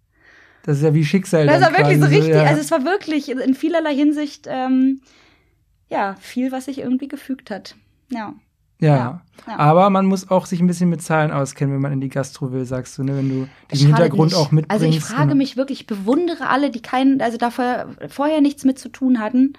Das 0.64 0.78
ist 0.78 0.82
ja 0.82 0.94
wie 0.94 1.04
Schicksal. 1.04 1.46
Das 1.46 1.62
war 1.62 1.78
wirklich 1.78 2.00
so 2.00 2.06
richtig. 2.06 2.34
Ja. 2.34 2.42
Also 2.42 2.60
es 2.60 2.72
war 2.72 2.84
wirklich 2.84 3.30
in 3.30 3.54
vielerlei 3.54 3.94
Hinsicht, 3.94 4.48
ähm, 4.50 5.00
ja, 5.90 6.16
viel, 6.20 6.50
was 6.50 6.64
sich 6.64 6.78
irgendwie 6.78 7.08
gefügt 7.08 7.52
hat. 7.52 7.76
Ja. 8.10 8.34
Ja. 8.82 8.96
ja. 8.96 9.22
ja. 9.46 9.58
Aber 9.58 9.88
man 9.90 10.06
muss 10.06 10.30
auch 10.30 10.46
sich 10.46 10.60
ein 10.60 10.66
bisschen 10.66 10.90
mit 10.90 11.02
Zahlen 11.02 11.30
auskennen, 11.30 11.74
wenn 11.74 11.80
man 11.80 11.92
in 11.92 12.00
die 12.00 12.08
Gastro 12.08 12.52
will, 12.52 12.64
sagst 12.64 12.98
du, 12.98 13.04
ne? 13.04 13.16
wenn 13.16 13.28
du 13.28 13.48
diesen 13.70 13.88
Hintergrund 13.88 14.32
nicht. 14.32 14.38
auch 14.38 14.50
mitbringst. 14.50 14.84
Also 14.84 14.96
ich 14.96 15.02
frage 15.02 15.28
genau. 15.28 15.36
mich 15.36 15.56
wirklich, 15.56 15.80
ich 15.82 15.86
bewundere 15.86 16.48
alle, 16.48 16.70
die 16.70 16.82
keinen, 16.82 17.20
also 17.22 17.38
dafür 17.38 17.96
vorher 18.08 18.40
nichts 18.40 18.64
mit 18.64 18.78
zu 18.78 18.88
tun 18.88 19.20
hatten, 19.20 19.54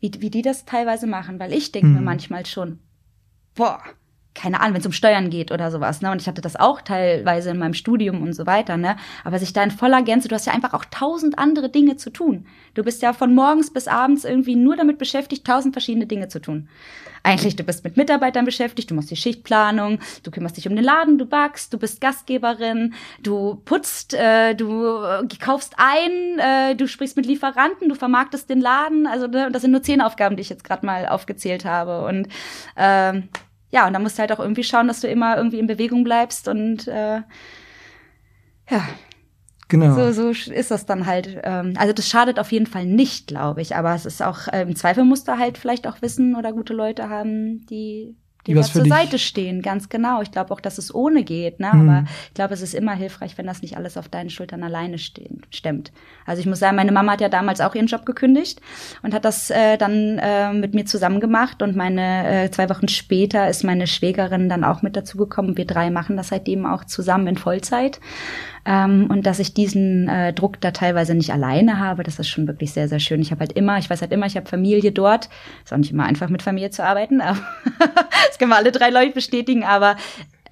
wie, 0.00 0.10
wie 0.18 0.30
die 0.30 0.42
das 0.42 0.64
teilweise 0.64 1.06
machen, 1.06 1.38
weil 1.38 1.52
ich 1.52 1.70
denke 1.70 1.88
hm. 1.88 1.94
mir 1.94 2.00
manchmal 2.00 2.46
schon, 2.46 2.78
boah, 3.54 3.80
keine 4.34 4.60
Ahnung, 4.60 4.74
wenn 4.74 4.80
es 4.80 4.86
um 4.86 4.92
Steuern 4.92 5.30
geht 5.30 5.52
oder 5.52 5.70
sowas, 5.70 6.00
ne? 6.00 6.10
Und 6.10 6.20
ich 6.22 6.28
hatte 6.28 6.40
das 6.40 6.56
auch 6.56 6.80
teilweise 6.80 7.50
in 7.50 7.58
meinem 7.58 7.74
Studium 7.74 8.22
und 8.22 8.32
so 8.32 8.46
weiter, 8.46 8.76
ne? 8.76 8.96
Aber 9.24 9.38
sich 9.38 9.52
da 9.52 9.62
in 9.62 9.70
voller 9.70 10.02
Gänze, 10.02 10.28
du 10.28 10.34
hast 10.34 10.46
ja 10.46 10.52
einfach 10.52 10.72
auch 10.74 10.84
tausend 10.86 11.38
andere 11.38 11.68
Dinge 11.68 11.96
zu 11.96 12.10
tun. 12.10 12.46
Du 12.74 12.82
bist 12.82 13.02
ja 13.02 13.12
von 13.12 13.34
morgens 13.34 13.72
bis 13.72 13.88
abends 13.88 14.24
irgendwie 14.24 14.56
nur 14.56 14.76
damit 14.76 14.98
beschäftigt, 14.98 15.46
tausend 15.46 15.74
verschiedene 15.74 16.06
Dinge 16.06 16.28
zu 16.28 16.40
tun. 16.40 16.68
Eigentlich, 17.24 17.54
du 17.54 17.62
bist 17.62 17.84
mit 17.84 17.96
Mitarbeitern 17.96 18.44
beschäftigt, 18.44 18.90
du 18.90 18.94
machst 18.94 19.10
die 19.10 19.16
Schichtplanung, 19.16 20.00
du 20.24 20.30
kümmerst 20.32 20.56
dich 20.56 20.66
um 20.66 20.74
den 20.74 20.84
Laden, 20.84 21.18
du 21.18 21.26
backst, 21.26 21.72
du 21.72 21.78
bist 21.78 22.00
Gastgeberin, 22.00 22.94
du 23.22 23.60
putzt, 23.64 24.14
äh, 24.14 24.54
du 24.54 24.96
äh, 24.96 25.22
kaufst 25.38 25.74
ein, 25.76 26.38
äh, 26.38 26.74
du 26.74 26.88
sprichst 26.88 27.16
mit 27.16 27.26
Lieferanten, 27.26 27.88
du 27.88 27.94
vermarktest 27.94 28.50
den 28.50 28.60
Laden. 28.60 29.06
Also 29.06 29.28
ne? 29.28 29.50
das 29.52 29.62
sind 29.62 29.70
nur 29.70 29.82
zehn 29.82 30.00
Aufgaben, 30.00 30.36
die 30.36 30.40
ich 30.40 30.48
jetzt 30.48 30.64
gerade 30.64 30.84
mal 30.84 31.06
aufgezählt 31.06 31.64
habe. 31.64 32.04
Und 32.04 32.26
ähm, 32.76 33.28
ja, 33.72 33.86
und 33.86 33.94
da 33.94 33.98
musst 33.98 34.18
du 34.18 34.20
halt 34.20 34.32
auch 34.32 34.38
irgendwie 34.38 34.64
schauen, 34.64 34.86
dass 34.86 35.00
du 35.00 35.08
immer 35.08 35.36
irgendwie 35.36 35.58
in 35.58 35.66
Bewegung 35.66 36.04
bleibst 36.04 36.46
und 36.46 36.86
äh, 36.86 37.22
ja. 38.70 38.88
Genau. 39.68 39.94
So, 40.12 40.32
so 40.32 40.52
ist 40.52 40.70
das 40.70 40.84
dann 40.84 41.06
halt. 41.06 41.40
Ähm, 41.44 41.72
also 41.78 41.94
das 41.94 42.06
schadet 42.06 42.38
auf 42.38 42.52
jeden 42.52 42.66
Fall 42.66 42.84
nicht, 42.84 43.26
glaube 43.26 43.62
ich. 43.62 43.74
Aber 43.74 43.94
es 43.94 44.04
ist 44.04 44.22
auch, 44.22 44.48
äh, 44.48 44.62
im 44.62 44.76
Zweifel 44.76 45.04
musst 45.04 45.28
du 45.28 45.38
halt 45.38 45.56
vielleicht 45.56 45.86
auch 45.86 46.02
wissen 46.02 46.36
oder 46.36 46.52
gute 46.52 46.74
Leute 46.74 47.08
haben, 47.08 47.64
die 47.66 48.14
die, 48.46 48.54
die 48.54 48.62
zur 48.62 48.84
Seite 48.84 49.18
stehen, 49.18 49.62
ganz 49.62 49.88
genau. 49.88 50.20
Ich 50.20 50.32
glaube 50.32 50.52
auch, 50.52 50.60
dass 50.60 50.78
es 50.78 50.92
ohne 50.92 51.22
geht, 51.22 51.60
ne? 51.60 51.70
Mhm. 51.72 51.88
aber 51.88 52.08
ich 52.28 52.34
glaube, 52.34 52.54
es 52.54 52.60
ist 52.60 52.74
immer 52.74 52.94
hilfreich, 52.94 53.38
wenn 53.38 53.46
das 53.46 53.62
nicht 53.62 53.76
alles 53.76 53.96
auf 53.96 54.08
deinen 54.08 54.30
Schultern 54.30 54.64
alleine 54.64 54.98
stehen, 54.98 55.42
stemmt. 55.50 55.92
Also 56.26 56.40
ich 56.40 56.46
muss 56.46 56.58
sagen, 56.58 56.76
meine 56.76 56.92
Mama 56.92 57.12
hat 57.12 57.20
ja 57.20 57.28
damals 57.28 57.60
auch 57.60 57.74
ihren 57.74 57.86
Job 57.86 58.04
gekündigt 58.04 58.60
und 59.02 59.14
hat 59.14 59.24
das 59.24 59.50
äh, 59.50 59.76
dann 59.76 60.18
äh, 60.18 60.52
mit 60.52 60.74
mir 60.74 60.86
zusammen 60.86 61.20
gemacht 61.20 61.62
und 61.62 61.76
meine 61.76 62.44
äh, 62.44 62.50
zwei 62.50 62.68
Wochen 62.68 62.88
später 62.88 63.48
ist 63.48 63.62
meine 63.62 63.86
Schwägerin 63.86 64.48
dann 64.48 64.64
auch 64.64 64.82
mit 64.82 64.96
dazu 64.96 65.16
gekommen. 65.16 65.56
Wir 65.56 65.66
drei 65.66 65.90
machen 65.90 66.16
das 66.16 66.28
seitdem 66.28 66.66
auch 66.66 66.84
zusammen 66.84 67.28
in 67.28 67.36
Vollzeit 67.36 68.00
ähm, 68.64 69.06
und 69.10 69.26
dass 69.26 69.38
ich 69.38 69.54
diesen 69.54 70.08
äh, 70.08 70.32
Druck 70.32 70.60
da 70.60 70.70
teilweise 70.70 71.14
nicht 71.14 71.32
alleine 71.32 71.78
habe, 71.78 72.04
das 72.04 72.18
ist 72.18 72.28
schon 72.28 72.46
wirklich 72.46 72.72
sehr, 72.72 72.88
sehr 72.88 73.00
schön. 73.00 73.20
Ich 73.20 73.30
habe 73.30 73.40
halt 73.40 73.52
immer, 73.52 73.78
ich 73.78 73.90
weiß 73.90 74.00
halt 74.00 74.12
immer, 74.12 74.26
ich 74.26 74.36
habe 74.36 74.48
Familie 74.48 74.92
dort. 74.92 75.28
Ist 75.64 75.72
auch 75.72 75.78
nicht 75.78 75.90
immer 75.90 76.04
einfach 76.04 76.28
mit 76.28 76.42
Familie 76.42 76.70
zu 76.70 76.84
arbeiten, 76.84 77.20
aber 77.20 77.38
das 78.28 78.38
können 78.38 78.50
wir 78.50 78.56
alle 78.56 78.72
drei 78.72 78.90
Leute 78.90 79.12
bestätigen, 79.12 79.64
aber 79.64 79.96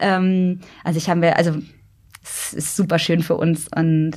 ähm, 0.00 0.60
also 0.82 0.98
ich 0.98 1.08
habe, 1.08 1.36
also 1.36 1.56
es 2.22 2.52
ist 2.52 2.76
super 2.76 2.98
schön 2.98 3.22
für 3.22 3.36
uns 3.36 3.68
und 3.74 4.12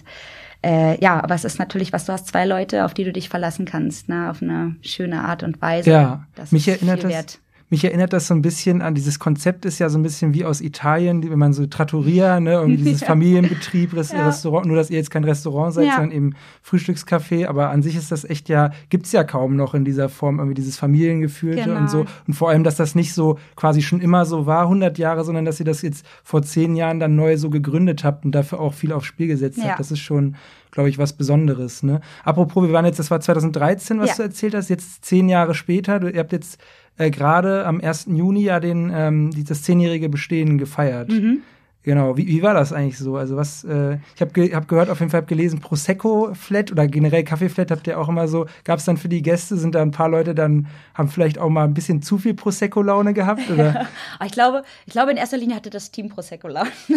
äh, 0.66 1.00
ja, 1.04 1.22
aber 1.22 1.36
es 1.36 1.44
ist 1.44 1.60
natürlich 1.60 1.94
was, 1.94 2.06
du 2.06 2.14
hast 2.14 2.28
zwei 2.28 2.46
Leute, 2.46 2.86
auf 2.86 2.94
die 2.94 3.04
du 3.04 3.12
dich 3.12 3.30
verlassen 3.30 3.66
kannst, 3.66 4.10
ne, 4.10 4.30
auf 4.30 4.42
eine 4.42 4.76
schöne 4.82 5.22
Art 5.22 5.44
und 5.44 5.62
Weise. 5.62 5.92
Ja, 5.92 6.26
das 6.36 6.52
mich 6.52 6.68
erinnert 6.68 7.04
das, 7.04 7.12
wert. 7.12 7.40
Mich 7.70 7.84
erinnert 7.84 8.14
das 8.14 8.28
so 8.28 8.34
ein 8.34 8.42
bisschen 8.42 8.82
an 8.82 8.94
dieses 8.94 9.20
Konzept 9.20 9.66
ist 9.66 9.80
ja 9.80 9.90
so 9.90 9.98
ein 9.98 10.04
bisschen 10.04 10.34
wie 10.34 10.46
aus 10.46 10.62
Italien, 10.62 11.28
wenn 11.30 11.40
man 11.40 11.54
so 11.54 11.66
Trattoria, 11.66 12.40
ne, 12.40 12.54
irgendwie 12.54 12.84
dieses 12.84 13.02
ja. 13.02 13.08
Familienbetrieb, 13.08 13.96
Rest 13.96 14.14
ja. 14.14 14.26
Restaurant, 14.28 14.66
nur 14.66 14.76
dass 14.76 14.90
ihr 14.90 14.98
jetzt 14.98 15.12
kein 15.12 15.24
Restaurant 15.24 15.74
seid, 15.74 15.88
ja. 15.88 15.96
sondern 15.96 16.12
eben 16.12 16.36
Frühstückscafé, 16.62 17.48
aber 17.48 17.70
an 17.70 17.82
sich 17.82 17.96
ist 17.96 18.12
das 18.12 18.26
echt 18.26 18.50
ja, 18.50 18.72
gibt's 18.90 19.12
ja 19.12 19.24
kaum 19.24 19.56
noch 19.56 19.74
in 19.74 19.86
dieser 19.86 20.10
Form 20.10 20.40
irgendwie 20.40 20.56
dieses 20.56 20.78
Familiengeführte 20.78 21.64
genau. 21.64 21.80
und 21.80 21.90
so 21.90 22.06
und 22.28 22.34
vor 22.34 22.50
allem, 22.50 22.64
dass 22.64 22.76
das 22.76 22.96
nicht 22.96 23.14
so 23.14 23.40
quasi 23.56 23.82
schon 23.82 24.02
immer 24.02 24.26
so 24.26 24.46
war, 24.46 24.64
100 24.64 24.98
Jahre, 24.98 25.24
sondern 25.24 25.46
dass 25.46 25.60
ihr 25.60 25.66
das 25.66 25.82
jetzt 25.82 26.06
vor 26.24 26.44
zehn 26.44 26.76
Jahren 26.76 27.00
dann 27.00 27.16
neu 27.16 27.38
so 27.38 27.50
gegründet 27.50 28.04
habt 28.04 28.26
und 28.26 28.34
dafür 28.34 28.60
auch 28.60 28.74
viel 28.74 28.92
aufs 28.92 29.08
Spiel 29.08 29.28
gesetzt 29.28 29.60
habt. 29.64 29.80
Das 29.80 29.92
ist 29.92 30.00
schon 30.00 30.36
glaube 30.74 30.90
ich, 30.90 30.98
was 30.98 31.14
Besonderes. 31.14 31.84
Ne? 31.84 32.02
Apropos, 32.24 32.64
wir 32.64 32.74
waren 32.74 32.86
jetzt, 32.86 32.98
das 32.98 33.12
war 33.12 33.22
2013, 33.22 34.00
was 34.00 34.18
du 34.18 34.24
erzählt 34.24 34.56
hast, 34.56 34.70
jetzt 34.70 35.06
zehn 35.06 35.30
Jahre 35.30 35.54
später. 35.54 36.00
Du, 36.00 36.10
ihr 36.10 36.20
habt 36.20 36.32
jetzt 36.32 36.60
äh, 36.98 37.10
gerade 37.10 37.66
am 37.66 37.82
1. 37.82 38.08
Juni 38.10 38.44
ja 38.44 38.60
den, 38.60 38.92
ähm, 38.94 39.32
das 39.46 39.64
zehnjährige 39.64 40.10
Bestehen 40.10 40.58
gefeiert. 40.58 41.10
Mhm. 41.10 41.42
Genau, 41.84 42.16
wie, 42.16 42.26
wie 42.28 42.42
war 42.42 42.54
das 42.54 42.72
eigentlich 42.72 42.98
so? 42.98 43.18
Also 43.18 43.36
was, 43.36 43.66
äh, 43.66 43.98
ich 44.16 44.22
habe 44.22 44.32
ge 44.32 44.56
hab 44.56 44.70
gehört, 44.70 44.90
auf 44.90 45.02
jeden 45.02 45.12
Fall 45.12 45.22
hab 45.22 45.28
gelesen, 45.28 45.60
Prosecco 45.60 46.34
Flat 46.34 46.72
oder 46.72 46.88
generell 46.88 47.26
Kaffee 47.26 47.50
Flat 47.50 47.72
habt 47.72 47.88
ihr 47.88 48.00
auch 48.00 48.08
immer 48.08 48.30
so, 48.30 48.46
gab 48.64 48.80
es 48.80 48.86
dann 48.86 48.96
für 48.96 49.10
die 49.10 49.22
Gäste, 49.22 49.58
sind 49.58 49.76
da 49.76 49.82
ein 49.82 49.92
paar 49.92 50.08
Leute 50.08 50.34
dann, 50.34 50.68
haben 50.94 51.10
vielleicht 51.10 51.38
auch 51.38 51.50
mal 51.50 51.66
ein 51.66 51.74
bisschen 51.74 52.02
zu 52.02 52.18
viel 52.18 52.36
Prosecco-Laune 52.36 53.14
gehabt? 53.14 53.50
Oder? 53.52 53.88
ich 54.26 54.32
glaube, 54.32 54.64
ich 54.86 54.94
glaube, 54.94 55.12
in 55.12 55.18
erster 55.18 55.36
Linie 55.36 55.58
hatte 55.58 55.70
das 55.70 55.92
Team 55.92 56.08
Prosecco-Laune. 56.08 56.70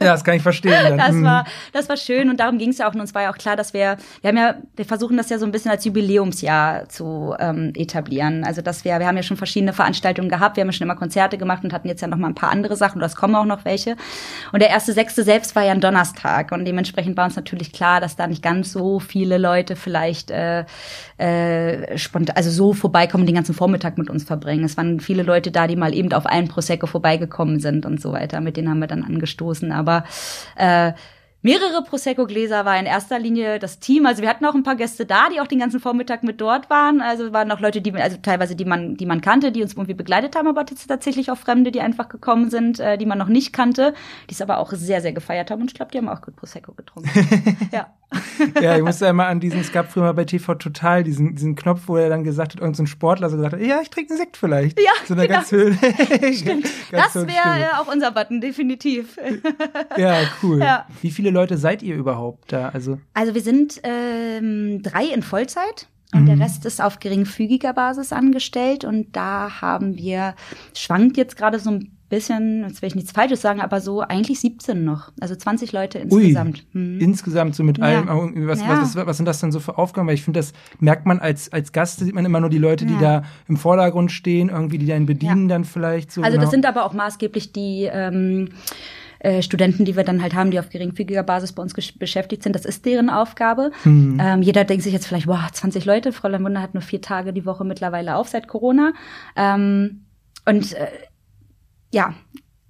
ja, 0.00 0.06
das 0.12 0.24
kann 0.24 0.36
ich 0.36 0.42
verstehen. 0.42 0.72
Dann. 0.72 0.96
Das, 0.96 1.12
mhm. 1.12 1.24
war, 1.24 1.44
das 1.74 1.90
war 1.90 1.98
schön 1.98 2.30
und 2.30 2.40
darum 2.40 2.56
ging 2.56 2.70
es 2.70 2.78
ja 2.78 2.88
auch. 2.88 2.94
Und 2.94 3.00
uns 3.00 3.14
war 3.14 3.22
ja 3.22 3.30
auch 3.30 3.38
klar, 3.38 3.56
dass 3.56 3.74
wir, 3.74 3.98
wir 4.22 4.28
haben 4.28 4.38
ja, 4.38 4.54
wir 4.74 4.86
versuchen 4.86 5.18
das 5.18 5.28
ja 5.28 5.38
so 5.38 5.44
ein 5.44 5.52
bisschen 5.52 5.70
als 5.70 5.84
Jubiläumsjahr 5.84 6.88
zu 6.88 7.34
ähm, 7.38 7.72
etablieren. 7.74 8.44
Also 8.44 8.62
dass 8.62 8.86
wir, 8.86 8.98
wir 8.98 9.06
haben 9.06 9.16
ja 9.16 9.22
schon 9.22 9.36
verschiedene 9.36 9.74
Veranstaltungen 9.74 10.30
gehabt, 10.30 10.56
wir 10.56 10.62
haben 10.62 10.68
ja 10.68 10.72
schon 10.72 10.86
immer 10.86 10.96
Konzerte 10.96 11.36
gemacht 11.36 11.62
und 11.62 11.74
hatten 11.74 11.88
jetzt 11.88 12.00
ja 12.00 12.08
noch 12.08 12.16
mal 12.16 12.28
ein 12.28 12.34
paar 12.34 12.50
andere 12.50 12.76
Sachen, 12.76 12.96
oder 12.96 13.06
es 13.06 13.16
kommen 13.16 13.34
auch 13.34 13.44
noch 13.44 13.66
welche. 13.66 13.96
Und 14.52 14.60
der 14.60 14.70
erste 14.70 14.92
Sechste 14.92 15.22
selbst 15.22 15.54
war 15.56 15.64
ja 15.64 15.72
ein 15.72 15.80
Donnerstag 15.80 16.52
und 16.52 16.64
dementsprechend 16.64 17.16
war 17.16 17.24
uns 17.24 17.36
natürlich 17.36 17.72
klar, 17.72 18.00
dass 18.00 18.16
da 18.16 18.26
nicht 18.26 18.42
ganz 18.42 18.72
so 18.72 19.00
viele 19.00 19.38
Leute 19.38 19.76
vielleicht 19.76 20.30
äh, 20.30 20.64
äh, 21.18 21.98
spontan, 21.98 22.36
also 22.36 22.50
so 22.50 22.72
vorbeikommen, 22.72 23.26
den 23.26 23.34
ganzen 23.34 23.54
Vormittag 23.54 23.98
mit 23.98 24.10
uns 24.10 24.24
verbringen. 24.24 24.64
Es 24.64 24.76
waren 24.76 25.00
viele 25.00 25.22
Leute 25.22 25.50
da, 25.50 25.66
die 25.66 25.76
mal 25.76 25.94
eben 25.94 26.12
auf 26.12 26.26
einen 26.26 26.48
Prosecco 26.48 26.86
vorbeigekommen 26.86 27.60
sind 27.60 27.86
und 27.86 28.00
so 28.00 28.12
weiter. 28.12 28.40
Mit 28.40 28.56
denen 28.56 28.68
haben 28.68 28.80
wir 28.80 28.86
dann 28.86 29.04
angestoßen. 29.04 29.72
Aber 29.72 30.04
äh, 30.56 30.92
mehrere 31.42 31.82
Prosecco-Gläser 31.82 32.64
war 32.64 32.78
in 32.78 32.86
erster 32.86 33.18
Linie 33.18 33.58
das 33.58 33.78
Team. 33.78 34.06
Also 34.06 34.22
wir 34.22 34.28
hatten 34.28 34.44
auch 34.44 34.54
ein 34.54 34.62
paar 34.62 34.76
Gäste 34.76 35.06
da, 35.06 35.28
die 35.28 35.40
auch 35.40 35.46
den 35.46 35.58
ganzen 35.58 35.80
Vormittag 35.80 36.22
mit 36.22 36.40
dort 36.40 36.70
waren. 36.70 37.00
Also 37.00 37.32
waren 37.32 37.50
auch 37.50 37.60
Leute, 37.60 37.80
die 37.80 37.92
also 37.94 38.16
teilweise 38.22 38.56
die 38.56 38.64
man, 38.64 38.96
die 38.96 39.06
man 39.06 39.20
kannte, 39.20 39.52
die 39.52 39.62
uns 39.62 39.72
irgendwie 39.72 39.94
begleitet 39.94 40.36
haben, 40.36 40.48
aber 40.48 40.66
tatsächlich 40.66 41.30
auch 41.30 41.38
Fremde, 41.38 41.70
die 41.70 41.80
einfach 41.80 42.08
gekommen 42.08 42.50
sind, 42.50 42.80
äh, 42.80 42.98
die 42.98 43.06
man 43.06 43.18
noch 43.18 43.28
nicht 43.28 43.52
kannte, 43.52 43.94
die 44.28 44.34
es 44.34 44.42
aber 44.42 44.58
auch 44.58 44.72
sehr, 44.72 45.00
sehr 45.00 45.12
gefeiert 45.12 45.50
haben. 45.50 45.62
Und 45.62 45.70
ich 45.70 45.74
glaube, 45.74 45.92
die 45.92 45.98
haben 45.98 46.08
auch 46.08 46.22
gut 46.22 46.36
Prosecco 46.36 46.72
getrunken. 46.72 47.56
ja. 47.72 47.88
ja, 48.60 48.76
ich 48.76 48.82
musste 48.82 49.06
ja 49.06 49.12
mal 49.12 49.28
an 49.28 49.40
diesen, 49.40 49.60
es 49.60 49.72
gab 49.72 49.90
früher 49.92 50.04
mal 50.04 50.14
bei 50.14 50.24
TV 50.24 50.54
Total 50.54 51.04
diesen, 51.04 51.34
diesen 51.34 51.56
Knopf, 51.56 51.82
wo 51.86 51.96
er 51.96 52.08
dann 52.08 52.24
gesagt 52.24 52.52
hat, 52.52 52.60
irgendein 52.60 52.86
so 52.86 52.90
Sportler 52.90 53.30
so 53.30 53.36
gesagt 53.36 53.54
hat, 53.54 53.60
ja, 53.60 53.80
ich 53.80 53.90
trinke 53.90 54.10
einen 54.10 54.18
Sekt 54.18 54.36
vielleicht. 54.36 54.78
Ja, 54.80 54.90
so 55.06 55.14
eine 55.14 55.22
genau. 55.26 55.38
ganz 55.38 55.52
Höhle. 55.52 55.76
Stimmt. 56.34 56.68
das 56.90 57.14
wäre 57.14 57.60
äh, 57.60 57.78
auch 57.78 57.92
unser 57.92 58.10
Button, 58.10 58.40
definitiv. 58.40 59.16
ja, 59.96 60.18
cool. 60.42 60.58
Ja. 60.58 60.86
Wie 61.02 61.10
viele 61.10 61.30
Leute 61.30 61.56
seid 61.56 61.82
ihr 61.82 61.94
überhaupt 61.94 62.52
da? 62.52 62.70
Also, 62.70 62.98
Also 63.14 63.34
wir 63.34 63.42
sind 63.42 63.80
ähm, 63.84 64.82
drei 64.82 65.04
in 65.04 65.22
Vollzeit. 65.22 65.88
Und 66.12 66.26
der 66.26 66.40
Rest 66.40 66.66
ist 66.66 66.82
auf 66.82 66.98
geringfügiger 66.98 67.72
Basis 67.72 68.12
angestellt. 68.12 68.84
Und 68.84 69.14
da 69.14 69.60
haben 69.60 69.96
wir, 69.96 70.34
schwankt 70.74 71.16
jetzt 71.16 71.36
gerade 71.36 71.60
so 71.60 71.70
ein 71.70 71.99
bisschen, 72.10 72.64
jetzt 72.68 72.82
will 72.82 72.88
ich 72.88 72.94
nichts 72.94 73.12
Falsches 73.12 73.40
sagen, 73.40 73.60
aber 73.62 73.80
so 73.80 74.00
eigentlich 74.02 74.40
17 74.40 74.84
noch. 74.84 75.10
Also 75.20 75.34
20 75.34 75.72
Leute 75.72 75.98
insgesamt. 76.00 76.58
Ui, 76.74 76.80
Hm. 76.80 77.00
insgesamt 77.00 77.54
so 77.54 77.62
mit 77.64 77.78
Ja. 77.78 77.84
allem, 77.84 78.46
was, 78.46 78.60
Ja. 78.60 78.68
was, 78.82 78.94
was, 78.94 79.16
sind 79.16 79.24
das 79.26 79.40
denn 79.40 79.52
so 79.52 79.60
für 79.60 79.78
Aufgaben? 79.78 80.06
Weil 80.06 80.14
ich 80.14 80.22
finde, 80.24 80.40
das 80.40 80.52
merkt 80.78 81.06
man 81.06 81.18
als, 81.20 81.50
als 81.52 81.72
Gast, 81.72 82.00
sieht 82.00 82.14
man 82.14 82.26
immer 82.26 82.40
nur 82.40 82.50
die 82.50 82.58
Leute, 82.58 82.84
die 82.84 82.94
Ja. 82.94 83.00
da 83.00 83.22
im 83.48 83.56
Vordergrund 83.56 84.12
stehen, 84.12 84.50
irgendwie, 84.50 84.76
die 84.76 84.92
einen 84.92 85.06
bedienen 85.06 85.48
dann 85.48 85.64
vielleicht 85.64 86.12
so. 86.12 86.20
Also 86.20 86.32
genau. 86.32 86.42
das 86.42 86.50
sind 86.50 86.66
aber 86.66 86.84
auch 86.84 86.92
maßgeblich 86.92 87.52
die 87.52 87.88
ähm, 87.90 88.48
äh, 89.20 89.42
Studenten, 89.42 89.84
die 89.84 89.96
wir 89.96 90.04
dann 90.04 90.22
halt 90.22 90.34
haben, 90.34 90.50
die 90.50 90.58
auf 90.58 90.70
geringfügiger 90.70 91.22
Basis 91.22 91.52
bei 91.52 91.62
uns 91.62 91.74
beschäftigt 91.74 92.42
sind. 92.42 92.54
Das 92.56 92.64
ist 92.64 92.86
deren 92.86 93.10
Aufgabe. 93.10 93.70
Mhm. 93.84 94.18
Ähm, 94.20 94.42
jeder 94.42 94.64
denkt 94.64 94.82
sich 94.82 94.92
jetzt 94.92 95.06
vielleicht, 95.06 95.26
wow, 95.26 95.50
20 95.52 95.84
Leute, 95.84 96.12
Fräulein 96.12 96.42
Wunder 96.44 96.62
hat 96.62 96.74
nur 96.74 96.82
vier 96.82 97.02
Tage 97.02 97.32
die 97.32 97.44
Woche 97.46 97.64
mittlerweile 97.64 98.16
auf 98.16 98.28
seit 98.28 98.48
Corona. 98.48 98.94
Ähm, 99.36 100.06
und 100.46 100.72
äh, 100.72 100.86
ja, 101.90 102.14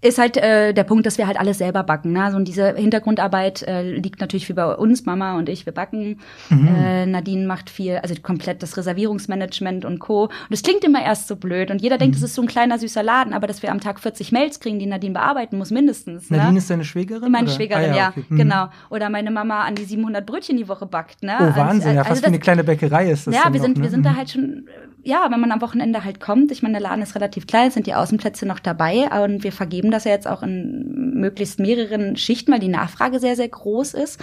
ist 0.02 0.18
halt 0.18 0.36
äh, 0.38 0.72
der 0.72 0.84
Punkt, 0.84 1.04
dass 1.04 1.18
wir 1.18 1.26
halt 1.26 1.38
alles 1.38 1.58
selber 1.58 1.82
backen. 1.82 2.12
Ne? 2.12 2.24
Also 2.24 2.36
und 2.38 2.48
diese 2.48 2.74
Hintergrundarbeit 2.74 3.62
äh, 3.62 3.82
liegt 3.82 4.20
natürlich 4.20 4.46
viel 4.46 4.56
bei 4.56 4.74
uns, 4.74 5.04
Mama 5.04 5.36
und 5.36 5.48
ich, 5.50 5.66
wir 5.66 5.74
backen. 5.74 6.20
Mhm. 6.48 6.68
Äh, 6.74 7.06
Nadine 7.06 7.46
macht 7.46 7.68
viel, 7.68 7.96
also 7.98 8.14
komplett 8.22 8.62
das 8.62 8.76
Reservierungsmanagement 8.76 9.84
und 9.84 9.98
Co. 9.98 10.24
Und 10.24 10.30
es 10.50 10.62
klingt 10.62 10.84
immer 10.84 11.02
erst 11.02 11.28
so 11.28 11.36
blöd 11.36 11.70
und 11.70 11.82
jeder 11.82 11.98
denkt, 11.98 12.16
Mhm. 12.16 12.24
es 12.24 12.30
ist 12.30 12.34
so 12.34 12.42
ein 12.42 12.48
kleiner 12.48 12.78
süßer 12.78 13.02
Laden, 13.02 13.32
aber 13.34 13.46
dass 13.46 13.62
wir 13.62 13.70
am 13.72 13.80
Tag 13.80 14.00
40 14.00 14.32
Mails 14.32 14.60
kriegen, 14.60 14.78
die 14.78 14.86
Nadine 14.86 15.14
bearbeiten 15.14 15.58
muss, 15.58 15.70
mindestens. 15.70 16.30
Nadine 16.30 16.52
ne? 16.52 16.58
ist 16.58 16.70
deine 16.70 16.84
Schwägerin? 16.84 17.30
Meine 17.30 17.46
oder? 17.48 17.54
Schwägerin, 17.56 17.92
Ah, 17.92 17.96
ja, 17.96 18.08
okay. 18.08 18.24
Mhm. 18.28 18.36
genau. 18.36 18.68
Oder 18.90 19.10
meine 19.10 19.30
Mama 19.30 19.64
an 19.64 19.74
die 19.74 19.84
700 19.84 20.24
Brötchen 20.26 20.56
die 20.56 20.68
Woche 20.68 20.86
backt. 20.86 21.22
Ne? 21.22 21.36
Oh, 21.38 21.44
Also- 21.44 21.56
Wahnsinn, 21.60 21.94
ja, 21.96 22.04
fast 22.04 22.10
also 22.10 22.22
wie 22.22 22.26
eine 22.28 22.38
das- 22.38 22.44
kleine 22.44 22.64
Bäckerei 22.64 23.10
ist 23.10 23.26
das. 23.26 23.34
ja, 23.34 23.44
wir 23.44 23.50
noch, 23.58 23.66
sind, 23.66 23.76
ne? 23.78 23.82
wir 23.84 23.90
sind 23.90 24.06
da 24.06 24.10
Mhm. 24.12 24.16
halt 24.16 24.30
schon, 24.30 24.66
ja, 25.02 25.26
wenn 25.30 25.40
man 25.40 25.52
am 25.52 25.60
Wochenende 25.60 26.04
halt 26.04 26.20
kommt, 26.20 26.50
ich 26.52 26.62
meine, 26.62 26.74
der 26.74 26.82
Laden 26.82 27.02
ist 27.02 27.14
relativ 27.14 27.46
klein, 27.46 27.70
sind 27.70 27.86
die 27.86 27.94
Außenplätze 27.94 28.46
noch 28.46 28.58
dabei 28.60 29.08
und 29.24 29.44
wir 29.44 29.52
vergeben 29.52 29.89
das 29.90 30.04
ja 30.04 30.12
jetzt 30.12 30.28
auch 30.28 30.42
in 30.42 31.14
möglichst 31.14 31.58
mehreren 31.58 32.16
Schichten, 32.16 32.52
weil 32.52 32.60
die 32.60 32.68
Nachfrage 32.68 33.18
sehr, 33.18 33.36
sehr 33.36 33.48
groß 33.48 33.94
ist. 33.94 34.20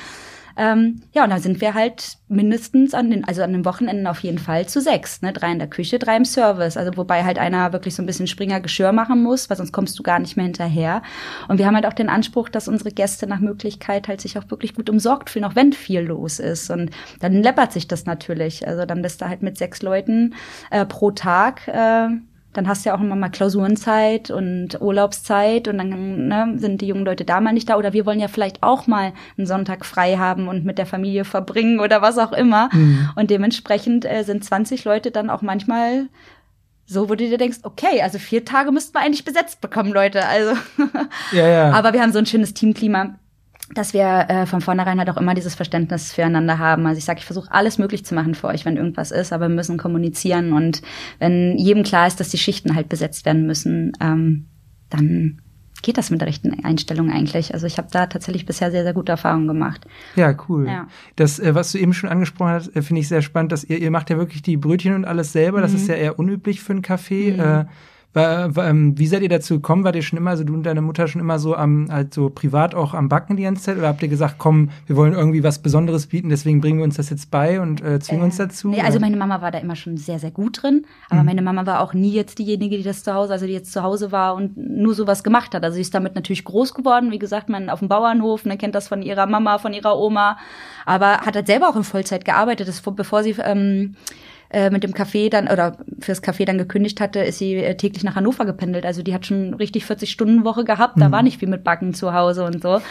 Ähm, 0.60 1.04
ja, 1.14 1.24
und 1.24 1.30
da 1.30 1.38
sind 1.38 1.62
wir 1.62 1.76
halt 1.76 2.18
mindestens 2.30 2.96
an 2.96 3.12
den, 3.12 3.24
also 3.24 3.44
an 3.44 3.54
den 3.54 3.64
Wochenenden 3.64 4.08
auf 4.08 4.22
jeden 4.22 4.40
Fall 4.40 4.68
zu 4.68 4.82
sechs, 4.82 5.22
ne? 5.22 5.32
Drei 5.32 5.52
in 5.52 5.60
der 5.60 5.70
Küche, 5.70 6.00
drei 6.00 6.18
im 6.18 6.26
Service. 6.26 6.78
Also 6.78 6.98
wobei 6.98 7.24
halt 7.24 7.38
einer 7.38 7.74
wirklich 7.74 7.94
so 7.94 8.02
ein 8.02 8.08
bisschen 8.08 8.26
Springer 8.26 8.60
Geschirr 8.60 8.92
machen 8.92 9.22
muss, 9.22 9.52
weil 9.52 9.58
sonst 9.58 9.72
kommst 9.72 10.00
du 10.00 10.04
gar 10.04 10.18
nicht 10.18 10.36
mehr 10.36 10.46
hinterher. 10.46 11.04
Und 11.48 11.60
wir 11.60 11.68
haben 11.68 11.76
halt 11.76 11.86
auch 11.86 11.94
den 11.94 12.10
Anspruch, 12.10 12.50
dass 12.50 12.68
unsere 12.68 12.92
Gäste 12.92 13.28
nach 13.28 13.40
Möglichkeit 13.40 14.08
halt 14.08 14.20
sich 14.20 14.40
auch 14.40 14.50
wirklich 14.50 14.74
gut 14.74 14.90
umsorgt 14.90 15.30
fühlen, 15.30 15.46
auch 15.46 15.56
wenn 15.56 15.74
viel 15.74 16.02
los 16.02 16.40
ist. 16.40 16.72
Und 16.72 16.90
dann 17.20 17.44
läppert 17.44 17.72
sich 17.72 17.88
das 17.88 18.08
natürlich. 18.08 18.68
Also 18.68 18.86
dann 18.86 19.04
bist 19.04 19.22
du 19.22 19.30
halt 19.30 19.44
mit 19.44 19.60
sechs 19.60 19.84
Leuten 19.84 20.34
äh, 20.72 20.88
pro 20.88 21.12
Tag. 21.12 21.68
Äh, 21.68 22.10
dann 22.58 22.68
hast 22.68 22.84
du 22.84 22.90
ja 22.90 22.96
auch 22.96 23.02
immer 23.02 23.16
mal 23.16 23.30
Klausurenzeit 23.30 24.32
und 24.32 24.82
Urlaubszeit 24.82 25.68
und 25.68 25.78
dann 25.78 26.28
ne, 26.28 26.54
sind 26.58 26.82
die 26.82 26.88
jungen 26.88 27.06
Leute 27.06 27.24
da 27.24 27.40
mal 27.40 27.54
nicht 27.54 27.70
da 27.70 27.78
oder 27.78 27.94
wir 27.94 28.08
wollen 28.08 28.20
ja 28.20 28.28
vielleicht 28.28 28.64
auch 28.64 28.88
mal 28.88 29.14
einen 29.38 29.46
Sonntag 29.46 29.86
frei 29.86 30.18
haben 30.18 30.48
und 30.48 30.66
mit 30.66 30.80
der 30.80 30.88
Familie 30.88 31.24
verbringen 31.24 31.80
oder 31.80 32.02
was 32.02 32.18
auch 32.18 32.34
immer. 32.34 32.70
Mhm. 32.74 33.10
Und 33.16 33.30
dementsprechend 33.30 34.06
äh, 34.06 34.24
sind 34.24 34.44
20 34.44 34.86
Leute 34.86 35.12
dann 35.12 35.30
auch 35.30 35.44
manchmal 35.44 36.08
so, 36.88 37.10
wo 37.10 37.16
du 37.16 37.28
dir 37.28 37.38
denkst, 37.38 37.60
okay, 37.62 38.02
also 38.02 38.18
vier 38.18 38.44
Tage 38.44 38.72
müssten 38.72 38.96
wir 38.96 39.02
eigentlich 39.02 39.26
besetzt 39.26 39.62
bekommen, 39.62 39.92
Leute. 39.92 40.26
Also, 40.26 40.54
Ja, 41.32 41.48
ja. 41.48 41.72
aber 41.74 41.94
wir 41.94 42.02
haben 42.02 42.14
so 42.14 42.20
ein 42.20 42.26
schönes 42.26 42.56
Teamklima 42.56 43.20
dass 43.74 43.94
wir 43.94 44.26
äh, 44.30 44.46
von 44.46 44.62
vornherein 44.62 44.98
halt 45.00 45.10
auch 45.10 45.18
immer 45.18 45.34
dieses 45.34 45.56
Verständnis 45.56 46.14
füreinander 46.14 46.58
haben. 46.58 46.86
Also 46.86 47.00
ich 47.00 47.06
sage, 47.06 47.20
ich 47.20 47.26
versuche 47.26 47.52
alles 47.52 47.78
möglich 47.78 48.06
zu 48.06 48.16
machen 48.16 48.34
für 48.36 48.48
euch, 48.48 48.66
wenn 48.66 48.78
irgendwas 48.78 49.12
ist, 49.12 49.34
aber 49.34 49.50
wir 49.50 49.56
müssen 49.56 49.78
kommunizieren 49.78 50.54
und 50.54 50.82
wenn 51.20 51.58
jedem 51.58 51.84
klar 51.84 52.08
ist, 52.08 52.20
dass 52.20 52.30
die 52.30 52.38
Schichten 52.38 52.76
halt 52.76 52.88
besetzt 52.90 53.26
werden 53.26 53.46
müssen, 53.46 53.92
ähm, 54.00 54.46
dann 54.90 55.42
geht 55.84 55.98
das 55.98 56.10
mit 56.10 56.22
der 56.22 56.28
richtigen 56.28 56.64
Einstellung 56.66 57.12
eigentlich. 57.12 57.54
Also 57.54 57.68
ich 57.68 57.78
habe 57.78 57.88
da 57.92 58.08
tatsächlich 58.08 58.46
bisher 58.46 58.72
sehr, 58.72 58.84
sehr 58.84 58.94
gute 58.94 59.12
Erfahrungen 59.12 59.48
gemacht. 59.48 59.86
Ja, 60.16 60.36
cool. 60.50 60.66
Ja. 60.66 60.88
Das, 61.18 61.38
äh, 61.38 61.54
was 61.54 61.72
du 61.72 61.78
eben 61.78 61.94
schon 61.94 62.10
angesprochen 62.10 62.52
hast, 62.52 62.76
äh, 62.76 62.82
finde 62.82 63.02
ich 63.02 63.08
sehr 63.08 63.22
spannend, 63.22 63.52
dass 63.52 63.64
ihr, 63.64 63.78
ihr 63.78 63.92
macht 63.92 64.10
ja 64.10 64.18
wirklich 64.18 64.42
die 64.42 64.58
Brötchen 64.58 64.96
und 64.96 65.06
alles 65.06 65.34
selber. 65.34 65.62
Das 65.62 65.72
Mhm. 65.72 65.78
ist 65.78 65.88
ja 65.88 65.96
eher 65.96 66.18
unüblich 66.18 66.62
für 66.62 66.74
einen 66.74 66.82
Café. 66.82 67.34
Äh, 67.36 67.38
war, 67.38 67.48
war, 67.48 67.60
ähm, 67.62 67.68
wie 68.18 69.08
seid 69.08 69.22
ihr 69.22 69.30
dazu 69.30 69.56
gekommen? 69.56 69.84
Wart 69.84 69.96
ihr 69.96 70.02
schon 70.02 70.18
immer, 70.18 70.32
also 70.32 70.44
du 70.44 70.54
und 70.54 70.64
deine 70.64 70.82
Mutter 70.82 71.08
schon 71.08 71.22
immer 71.22 71.40
so 71.40 71.56
am, 71.56 71.88
halt 71.92 72.14
so 72.14 72.30
privat 72.30 72.76
auch 72.76 72.94
am 72.94 73.10
Backen 73.10 73.38
die 73.38 73.44
ganze 73.44 73.64
Zeit? 73.64 73.78
Oder 73.78 73.88
habt 73.88 74.02
ihr 74.02 74.10
gesagt, 74.10 74.36
komm, 74.38 74.70
wir 74.86 74.96
wollen 74.96 75.14
irgendwie 75.14 75.44
was 75.44 75.60
Besonderes 75.60 76.08
bieten, 76.08 76.30
deswegen 76.30 76.62
bringen 76.62 76.80
wir 76.80 76.84
uns 76.84 76.98
das 76.98 77.10
jetzt 77.10 77.32
bei 77.32 77.62
und 77.62 77.82
äh, 77.82 78.00
zwingen 78.00 78.24
uns 78.24 78.38
dazu? 78.38 78.70
Nee, 78.70 78.82
also 78.82 79.00
meine 79.00 79.18
Mama 79.18 79.42
war 79.42 79.52
da 79.52 79.60
immer 79.60 79.76
schon 79.76 79.98
sehr, 79.98 80.20
sehr 80.20 80.32
gut 80.32 80.64
drin. 80.64 80.86
Aber 81.10 81.24
meine 81.24 81.42
Mama 81.42 81.66
war 81.66 81.82
auch 81.82 81.94
nie 81.94 82.12
jetzt 82.12 82.40
diejenige, 82.40 82.78
die 82.78 82.84
das 82.84 83.04
zu 83.04 83.14
Hause, 83.14 83.34
also 83.34 83.46
die 83.46 83.54
jetzt 83.54 83.72
zu 83.72 83.84
Hause 83.84 84.12
war 84.12 84.36
und 84.36 84.58
nur 84.58 84.94
sowas 84.94 85.24
gemacht 85.24 85.54
hat. 85.54 85.64
Also 85.64 85.76
sie 85.76 85.82
ist 85.82 85.94
damit 85.94 86.16
natürlich 86.16 86.44
groß 86.44 86.74
geworden. 86.74 87.12
Wie 87.12 87.20
gesagt, 87.20 87.50
man 87.50 87.70
auf 87.70 87.80
dem 87.80 87.88
Bauernhof, 87.88 88.46
ne, 88.46 88.58
kennt 88.58 88.76
das 88.76 88.88
von 88.88 89.02
ihrer 89.02 89.26
Mama, 89.26 89.58
von 89.58 89.74
ihrer 89.74 89.98
Oma. 89.98 90.38
Aber 90.86 91.20
hat 91.20 91.36
halt 91.36 91.48
selber 91.48 91.70
auch 91.70 91.76
in 91.76 91.84
Vollzeit 91.84 92.26
gearbeitet. 92.26 92.68
Das, 92.68 92.82
bevor 92.82 93.24
sie 93.24 93.36
ähm, 93.44 93.96
äh, 94.50 94.70
mit 94.70 94.84
dem 94.84 94.94
Café 94.94 95.30
dann 95.30 95.48
oder 95.48 95.78
fürs 96.00 96.24
Café 96.24 96.46
dann 96.46 96.58
gekündigt 96.58 97.02
hatte, 97.02 97.20
ist 97.20 97.40
sie 97.40 97.56
äh, 97.56 97.76
täglich 97.76 98.04
nach 98.04 98.16
Hannover 98.16 98.46
gependelt. 98.46 98.86
Also 98.86 99.04
die 99.04 99.14
hat 99.14 99.26
schon 99.26 99.54
richtig 99.54 99.86
40 99.86 100.10
Stunden 100.10 100.46
Woche 100.46 100.64
gehabt. 100.64 101.00
Da 101.00 101.12
war 101.12 101.24
nicht 101.24 101.40
viel 101.40 101.50
mit 101.50 101.64
Backen 101.64 101.94
zu 101.94 102.14
Hause 102.14 102.46
und 102.46 102.62
so. 102.62 102.82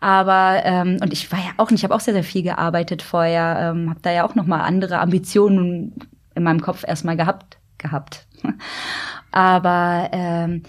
Aber 0.00 0.62
ähm, 0.64 0.98
und 1.00 1.12
ich 1.12 1.30
war 1.30 1.38
ja 1.38 1.50
auch 1.56 1.70
nicht, 1.70 1.80
ich 1.80 1.84
habe 1.84 1.94
auch 1.94 2.00
sehr 2.00 2.14
sehr 2.14 2.24
viel 2.24 2.42
gearbeitet 2.42 3.02
vorher, 3.02 3.72
ähm, 3.74 3.90
habe 3.90 4.00
da 4.02 4.12
ja 4.12 4.26
auch 4.26 4.34
noch 4.34 4.46
mal 4.46 4.60
andere 4.60 4.98
Ambitionen 4.98 5.94
in 6.34 6.42
meinem 6.42 6.60
Kopf 6.60 6.84
erstmal 6.86 7.16
gehabt 7.16 7.58
gehabt. 7.78 8.26
Aber 9.30 10.10
ähm, 10.12 10.62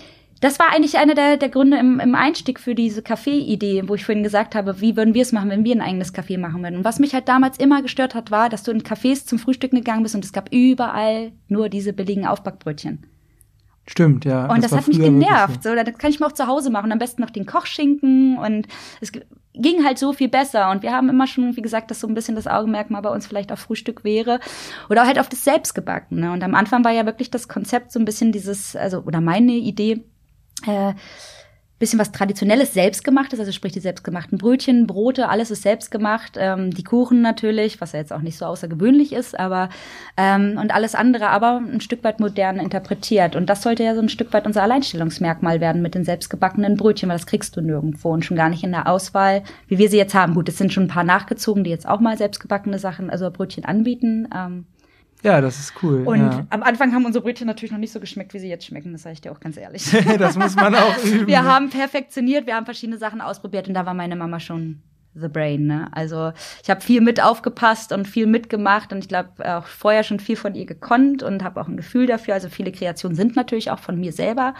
das 0.45 0.59
war 0.59 0.71
eigentlich 0.71 0.99
einer 0.99 1.15
der, 1.15 1.37
der 1.37 1.49
Gründe 1.49 1.77
im, 1.77 1.99
im 1.99 2.13
Einstieg 2.13 2.59
für 2.59 2.75
diese 2.75 3.01
Café-Idee, 3.01 3.83
wo 3.87 3.95
ich 3.95 4.05
vorhin 4.05 4.23
gesagt 4.23 4.53
habe, 4.53 4.79
wie 4.79 4.95
würden 4.95 5.15
wir 5.15 5.23
es 5.23 5.31
machen, 5.31 5.49
wenn 5.49 5.63
wir 5.63 5.75
ein 5.75 5.81
eigenes 5.81 6.13
Café 6.13 6.37
machen 6.37 6.61
würden. 6.61 6.77
Und 6.77 6.85
was 6.85 6.99
mich 6.99 7.15
halt 7.15 7.27
damals 7.27 7.57
immer 7.57 7.81
gestört 7.81 8.13
hat, 8.13 8.29
war, 8.29 8.47
dass 8.49 8.61
du 8.61 8.71
in 8.71 8.83
Cafés 8.83 9.25
zum 9.25 9.39
Frühstücken 9.39 9.77
gegangen 9.77 10.03
bist 10.03 10.13
und 10.13 10.23
es 10.23 10.33
gab 10.33 10.53
überall 10.53 11.31
nur 11.47 11.67
diese 11.67 11.93
billigen 11.93 12.27
Aufbackbrötchen. 12.27 13.07
Stimmt, 13.87 14.23
ja. 14.25 14.45
Und 14.51 14.63
das, 14.63 14.71
war 14.71 14.79
hat 14.79 14.87
mich 14.87 14.99
genervt. 14.99 15.63
So. 15.63 15.73
das 15.73 15.97
kann 15.97 16.11
ich 16.11 16.19
mir 16.19 16.27
auch 16.27 16.31
zu 16.31 16.47
Hause 16.47 16.69
machen. 16.69 16.91
Am 16.91 16.99
besten 16.99 17.21
noch 17.21 17.29
den 17.31 17.47
Kochschinken 17.47 18.37
und 18.37 18.67
es 19.01 19.11
ging 19.53 19.83
halt 19.83 19.97
so 19.97 20.13
viel 20.13 20.29
besser. 20.29 20.69
Und 20.69 20.83
wir 20.83 20.91
haben 20.91 21.09
immer 21.09 21.25
schon, 21.27 21.55
wie 21.55 21.61
gesagt, 21.61 21.89
dass 21.89 21.99
so 21.99 22.07
ein 22.07 22.13
bisschen 22.13 22.35
das 22.35 22.47
Augenmerk 22.47 22.91
mal 22.91 23.01
bei 23.01 23.09
uns 23.09 23.25
vielleicht 23.25 23.51
auf 23.51 23.59
Frühstück 23.59 24.03
wäre 24.03 24.39
oder 24.89 25.05
halt 25.05 25.19
auf 25.19 25.29
das 25.29 25.43
Selbstgebacken. 25.43 26.19
Ne? 26.19 26.31
Und 26.31 26.43
am 26.43 26.55
Anfang 26.55 26.83
war 26.83 26.91
ja 26.91 27.05
wirklich 27.05 27.31
das 27.31 27.47
Konzept 27.47 27.91
so 27.91 27.99
ein 27.99 28.05
bisschen 28.05 28.31
dieses, 28.31 28.75
also 28.75 28.99
oder 28.99 29.21
meine 29.21 29.53
Idee, 29.53 30.03
äh, 30.65 30.93
bisschen 31.77 31.99
was 31.99 32.13
Traditionelles, 32.13 32.73
Selbstgemachtes, 32.73 33.39
also 33.39 33.51
sprich 33.51 33.73
die 33.73 33.81
selbstgemachten 33.81 34.37
Brötchen, 34.37 34.87
Brote, 34.87 35.27
alles 35.27 35.51
ist 35.51 35.63
selbstgemacht, 35.63 36.37
ähm, 36.37 36.71
die 36.71 36.85
Kuchen 36.85 37.21
natürlich, 37.21 37.81
was 37.81 37.91
ja 37.91 37.99
jetzt 37.99 38.13
auch 38.13 38.21
nicht 38.21 38.37
so 38.37 38.45
außergewöhnlich 38.45 39.11
ist, 39.11 39.37
aber 39.37 39.67
ähm, 40.15 40.57
und 40.59 40.73
alles 40.73 40.95
andere 40.95 41.27
aber 41.27 41.57
ein 41.57 41.81
Stück 41.81 42.03
weit 42.05 42.21
modern 42.21 42.57
interpretiert. 42.57 43.35
Und 43.35 43.49
das 43.49 43.61
sollte 43.61 43.83
ja 43.83 43.93
so 43.93 44.01
ein 44.01 44.07
Stück 44.07 44.31
weit 44.31 44.45
unser 44.45 44.63
Alleinstellungsmerkmal 44.63 45.59
werden 45.59 45.81
mit 45.81 45.95
den 45.95 46.05
selbstgebackenen 46.05 46.77
Brötchen, 46.77 47.09
weil 47.09 47.17
das 47.17 47.27
kriegst 47.27 47.57
du 47.57 47.61
nirgendwo 47.61 48.13
und 48.13 48.23
schon 48.23 48.37
gar 48.37 48.49
nicht 48.49 48.63
in 48.63 48.71
der 48.71 48.87
Auswahl, 48.87 49.43
wie 49.67 49.77
wir 49.77 49.89
sie 49.89 49.97
jetzt 49.97 50.15
haben. 50.15 50.33
Gut, 50.33 50.47
es 50.47 50.57
sind 50.57 50.71
schon 50.71 50.83
ein 50.83 50.89
paar 50.89 51.03
nachgezogen, 51.03 51.65
die 51.65 51.71
jetzt 51.71 51.87
auch 51.87 51.99
mal 51.99 52.17
selbstgebackene 52.17 52.79
Sachen, 52.79 53.09
also 53.09 53.29
Brötchen 53.29 53.65
anbieten. 53.65 54.29
Ähm, 54.33 54.65
Ja, 55.25 55.41
das 55.41 55.59
ist 55.59 55.73
cool. 55.81 56.03
und 56.05 56.19
ja. 56.19 56.45
am 56.51 56.61
Anfang 56.61 56.93
haben 56.93 57.03
unsere 57.03 57.23
Brötchen 57.23 57.47
natürlich 57.47 57.71
noch 57.71 57.79
nicht 57.79 57.91
so 57.91 57.99
geschmeckt, 57.99 58.35
wie 58.35 58.39
sie 58.39 58.47
jetzt 58.47 58.65
schmecken, 58.65 58.91
das 58.91 59.01
sage 59.01 59.13
ich 59.13 59.21
dir 59.21 59.31
auch 59.31 59.39
ganz 59.39 59.57
ehrlich. 59.57 59.83
das 60.19 60.37
muss 60.37 60.55
man 60.55 60.75
auch 60.75 60.97
üben. 61.03 61.25
Wir 61.25 61.43
haben 61.43 61.71
perfektioniert, 61.71 62.45
wir 62.45 62.55
haben 62.55 62.65
verschiedene 62.65 62.99
Sachen 62.99 63.21
ausprobiert 63.21 63.67
und 63.67 63.73
da 63.73 63.87
war 63.87 63.95
meine 63.95 64.15
Mama 64.15 64.39
schon 64.39 64.83
the 65.15 65.27
brain. 65.27 65.65
Ne? 65.67 65.87
Also 65.91 66.31
ich 66.63 66.69
habe 66.69 66.81
viel 66.81 67.01
mit 67.01 67.21
aufgepasst 67.23 67.91
und 67.91 68.07
viel 68.07 68.27
mitgemacht 68.27 68.91
und 68.91 68.99
ich 68.99 69.07
glaube 69.07 69.29
auch 69.43 69.65
vorher 69.65 70.03
schon 70.03 70.19
viel 70.19 70.35
von 70.35 70.55
ihr 70.55 70.65
gekonnt 70.65 71.23
und 71.23 71.43
habe 71.43 71.59
auch 71.61 71.67
ein 71.67 71.77
Gefühl 71.77 72.05
dafür. 72.07 72.33
Also 72.33 72.49
viele 72.49 72.71
Kreationen 72.71 73.15
sind 73.15 73.35
natürlich 73.35 73.71
auch 73.71 73.79
von 73.79 73.99
mir 73.99 74.11
selber. 74.11 74.53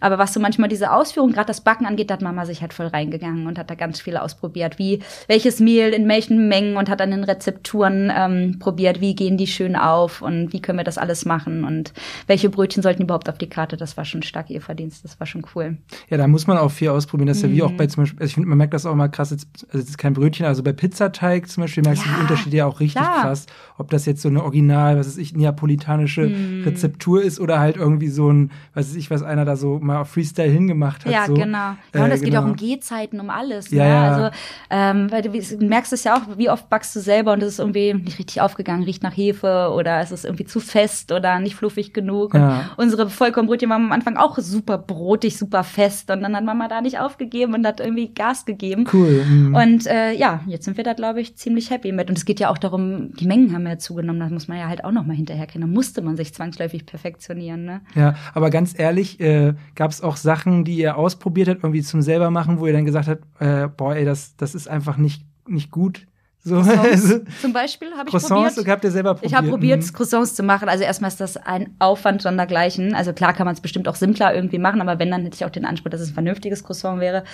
Aber 0.00 0.18
was 0.18 0.32
so 0.34 0.40
manchmal 0.40 0.68
diese 0.68 0.92
Ausführung, 0.92 1.32
gerade 1.32 1.46
das 1.46 1.60
Backen 1.62 1.86
angeht, 1.86 2.10
da 2.10 2.14
hat 2.14 2.22
Mama 2.22 2.44
sich 2.46 2.60
halt 2.60 2.72
voll 2.72 2.86
reingegangen 2.88 3.46
und 3.46 3.58
hat 3.58 3.70
da 3.70 3.74
ganz 3.74 4.00
viel 4.00 4.16
ausprobiert. 4.16 4.78
Wie 4.78 5.00
welches 5.28 5.60
Mehl 5.60 5.90
in 5.92 6.08
welchen 6.08 6.48
Mengen 6.48 6.76
und 6.76 6.88
hat 6.88 7.00
dann 7.00 7.12
in 7.12 7.24
Rezepturen 7.24 8.12
ähm, 8.14 8.58
probiert, 8.58 9.00
wie 9.00 9.14
gehen 9.14 9.36
die 9.36 9.46
schön 9.46 9.76
auf 9.76 10.22
und 10.22 10.52
wie 10.52 10.60
können 10.60 10.78
wir 10.78 10.84
das 10.84 10.98
alles 10.98 11.24
machen 11.24 11.64
und 11.64 11.92
welche 12.26 12.50
Brötchen 12.50 12.82
sollten 12.82 13.02
überhaupt 13.02 13.28
auf 13.28 13.38
die 13.38 13.48
Karte. 13.48 13.76
Das 13.76 13.96
war 13.96 14.04
schon 14.04 14.22
stark 14.22 14.50
ihr 14.50 14.60
Verdienst. 14.60 15.04
Das 15.04 15.18
war 15.20 15.26
schon 15.26 15.44
cool. 15.54 15.78
Ja, 16.08 16.16
da 16.16 16.26
muss 16.26 16.46
man 16.46 16.58
auch 16.58 16.70
viel 16.70 16.88
ausprobieren. 16.88 17.28
Das 17.28 17.36
ist 17.38 17.42
ja 17.44 17.50
wie 17.50 17.60
Mhm. 17.60 17.62
auch 17.62 17.72
bei 17.72 17.86
zum 17.86 18.02
Beispiel, 18.02 18.18
also 18.20 18.28
ich 18.28 18.34
finde, 18.34 18.48
man 18.48 18.58
merkt 18.58 18.74
das 18.74 18.86
auch 18.86 18.94
mal 18.94 19.08
krass, 19.08 19.30
jetzt, 19.30 19.46
also 19.68 19.78
jetzt 19.78 19.98
kein 20.00 20.14
Brötchen. 20.14 20.46
Also 20.46 20.62
bei 20.62 20.72
Pizzateig 20.72 21.48
zum 21.48 21.62
Beispiel 21.62 21.82
merkst 21.84 22.04
du 22.04 22.08
Ja, 22.08 22.14
die 22.16 22.20
Unterschiede 22.22 22.56
ja 22.56 22.66
auch 22.66 22.80
richtig 22.80 23.00
klar. 23.02 23.20
krass. 23.22 23.46
Ob 23.78 23.90
das 23.90 24.06
jetzt 24.06 24.22
so 24.22 24.28
eine 24.28 24.42
original, 24.42 24.98
was 24.98 25.06
weiß 25.06 25.16
ich, 25.18 25.34
neapolitanische 25.36 26.22
Hm. 26.22 26.62
Rezeptur 26.64 27.22
ist 27.22 27.38
oder 27.40 27.60
halt 27.60 27.76
irgendwie 27.76 28.08
so 28.08 28.30
ein, 28.32 28.50
was 28.74 28.88
weiß 28.90 28.96
ich, 28.96 29.10
was 29.10 29.22
einer 29.22 29.44
da 29.44 29.56
so 29.56 29.78
mal 29.80 29.98
auf 30.00 30.08
Freestyle 30.10 30.50
hingemacht 30.50 31.04
hat. 31.04 31.12
Ja, 31.12 31.26
so. 31.26 31.34
genau. 31.34 31.58
Ja, 31.58 31.76
Äh, 31.92 31.98
und 32.02 32.10
es 32.10 32.20
geht 32.20 32.30
genau. 32.30 32.42
auch 32.42 32.46
um 32.46 32.56
Gehzeiten, 32.56 33.20
um 33.20 33.30
alles. 33.30 33.70
Ja, 33.70 33.84
ne? 33.84 33.90
ja. 33.90 34.08
Also, 34.14 34.36
ähm, 34.70 35.10
weil 35.12 35.22
du, 35.22 35.30
du 35.30 35.64
merkst 35.66 35.92
es 35.92 36.04
ja 36.04 36.16
auch, 36.16 36.38
wie 36.38 36.50
oft 36.50 36.68
backst 36.70 36.94
du 36.96 37.00
selber 37.00 37.32
und 37.34 37.42
es 37.42 37.50
ist 37.54 37.58
irgendwie 37.58 37.94
nicht 37.94 38.18
richtig 38.18 38.40
aufgegangen, 38.40 38.84
riecht 38.84 39.02
nach 39.02 39.16
Hefe 39.16 39.70
oder 39.74 40.00
es 40.00 40.10
ist 40.12 40.24
irgendwie 40.24 40.44
zu 40.46 40.60
fest 40.60 41.12
oder 41.12 41.38
nicht 41.40 41.54
fluffig 41.56 41.92
genug. 41.92 42.34
Und 42.34 42.40
Ja. 42.40 42.70
unsere 42.76 43.08
Vollkornbrötchen 43.10 43.68
waren 43.70 43.84
am 43.84 43.92
Anfang 43.92 44.16
auch 44.16 44.38
super 44.38 44.78
brotig, 44.78 45.36
super 45.36 45.62
fest 45.64 46.10
und 46.10 46.22
dann 46.22 46.34
hat 46.34 46.44
Mama 46.44 46.68
da 46.68 46.80
nicht 46.80 46.98
aufgegeben 46.98 47.54
und 47.54 47.66
hat 47.66 47.80
irgendwie 47.80 48.08
Gas 48.14 48.44
gegeben. 48.46 48.86
Cool. 48.92 49.24
mhm. 49.28 49.54
Und 49.54 49.86
äh, 49.90 50.16
ja, 50.16 50.40
jetzt 50.46 50.64
sind 50.64 50.76
wir 50.76 50.84
da, 50.84 50.92
glaube 50.92 51.20
ich, 51.20 51.36
ziemlich 51.36 51.70
happy 51.70 51.92
mit. 51.92 52.08
Und 52.08 52.16
es 52.16 52.24
geht 52.24 52.40
ja 52.40 52.48
auch 52.50 52.58
darum, 52.58 53.12
die 53.14 53.26
Mengen 53.26 53.52
haben 53.52 53.66
ja 53.66 53.78
zugenommen, 53.78 54.20
da 54.20 54.28
muss 54.28 54.48
man 54.48 54.58
ja 54.58 54.68
halt 54.68 54.84
auch 54.84 54.92
noch 54.92 55.04
mal 55.04 55.16
hinterherkennen. 55.16 55.68
Da 55.68 55.74
musste 55.74 56.00
man 56.00 56.16
sich 56.16 56.32
zwangsläufig 56.32 56.86
perfektionieren. 56.86 57.64
Ne? 57.64 57.80
Ja, 57.94 58.14
aber 58.32 58.50
ganz 58.50 58.78
ehrlich, 58.78 59.18
äh, 59.20 59.54
gab 59.74 59.90
es 59.90 60.00
auch 60.00 60.16
Sachen, 60.16 60.64
die 60.64 60.76
ihr 60.76 60.96
ausprobiert 60.96 61.48
habt, 61.48 61.64
irgendwie 61.64 61.82
zum 61.82 62.02
selber 62.02 62.30
machen, 62.30 62.60
wo 62.60 62.66
ihr 62.66 62.72
dann 62.72 62.84
gesagt 62.84 63.08
habt, 63.08 63.24
äh, 63.40 63.68
boah, 63.68 63.96
ey, 63.96 64.04
das, 64.04 64.36
das 64.36 64.54
ist 64.54 64.68
einfach 64.68 64.96
nicht, 64.96 65.24
nicht 65.48 65.70
gut. 65.70 66.06
So, 66.42 66.56
also, 66.56 67.18
Zum 67.42 67.52
Beispiel 67.52 67.88
habe 67.92 68.04
ich 68.08 68.10
Croissants 68.12 68.54
probiert. 68.54 68.72
habt 68.72 68.84
ihr 68.84 68.90
selber 68.90 69.12
probiert. 69.14 69.30
Ich 69.30 69.36
habe 69.36 69.48
probiert, 69.48 69.82
Mhm. 69.82 69.92
Croissants 69.92 70.34
zu 70.34 70.42
machen. 70.42 70.68
Also 70.70 70.84
erstmal 70.84 71.08
ist 71.08 71.20
das 71.20 71.36
ein 71.36 71.74
Aufwand 71.78 72.22
sondergleichen. 72.22 72.94
Also 72.94 73.12
klar 73.12 73.34
kann 73.34 73.44
man 73.44 73.54
es 73.54 73.60
bestimmt 73.60 73.86
auch 73.88 73.94
simpler 73.94 74.34
irgendwie 74.34 74.58
machen, 74.58 74.80
aber 74.80 74.98
wenn, 74.98 75.10
dann 75.10 75.22
hätte 75.24 75.34
ich 75.34 75.44
auch 75.44 75.50
den 75.50 75.66
Anspruch, 75.66 75.90
dass 75.90 76.00
es 76.00 76.10
ein 76.10 76.14
vernünftiges 76.14 76.64
Croissant 76.64 76.98
wäre. 77.00 77.24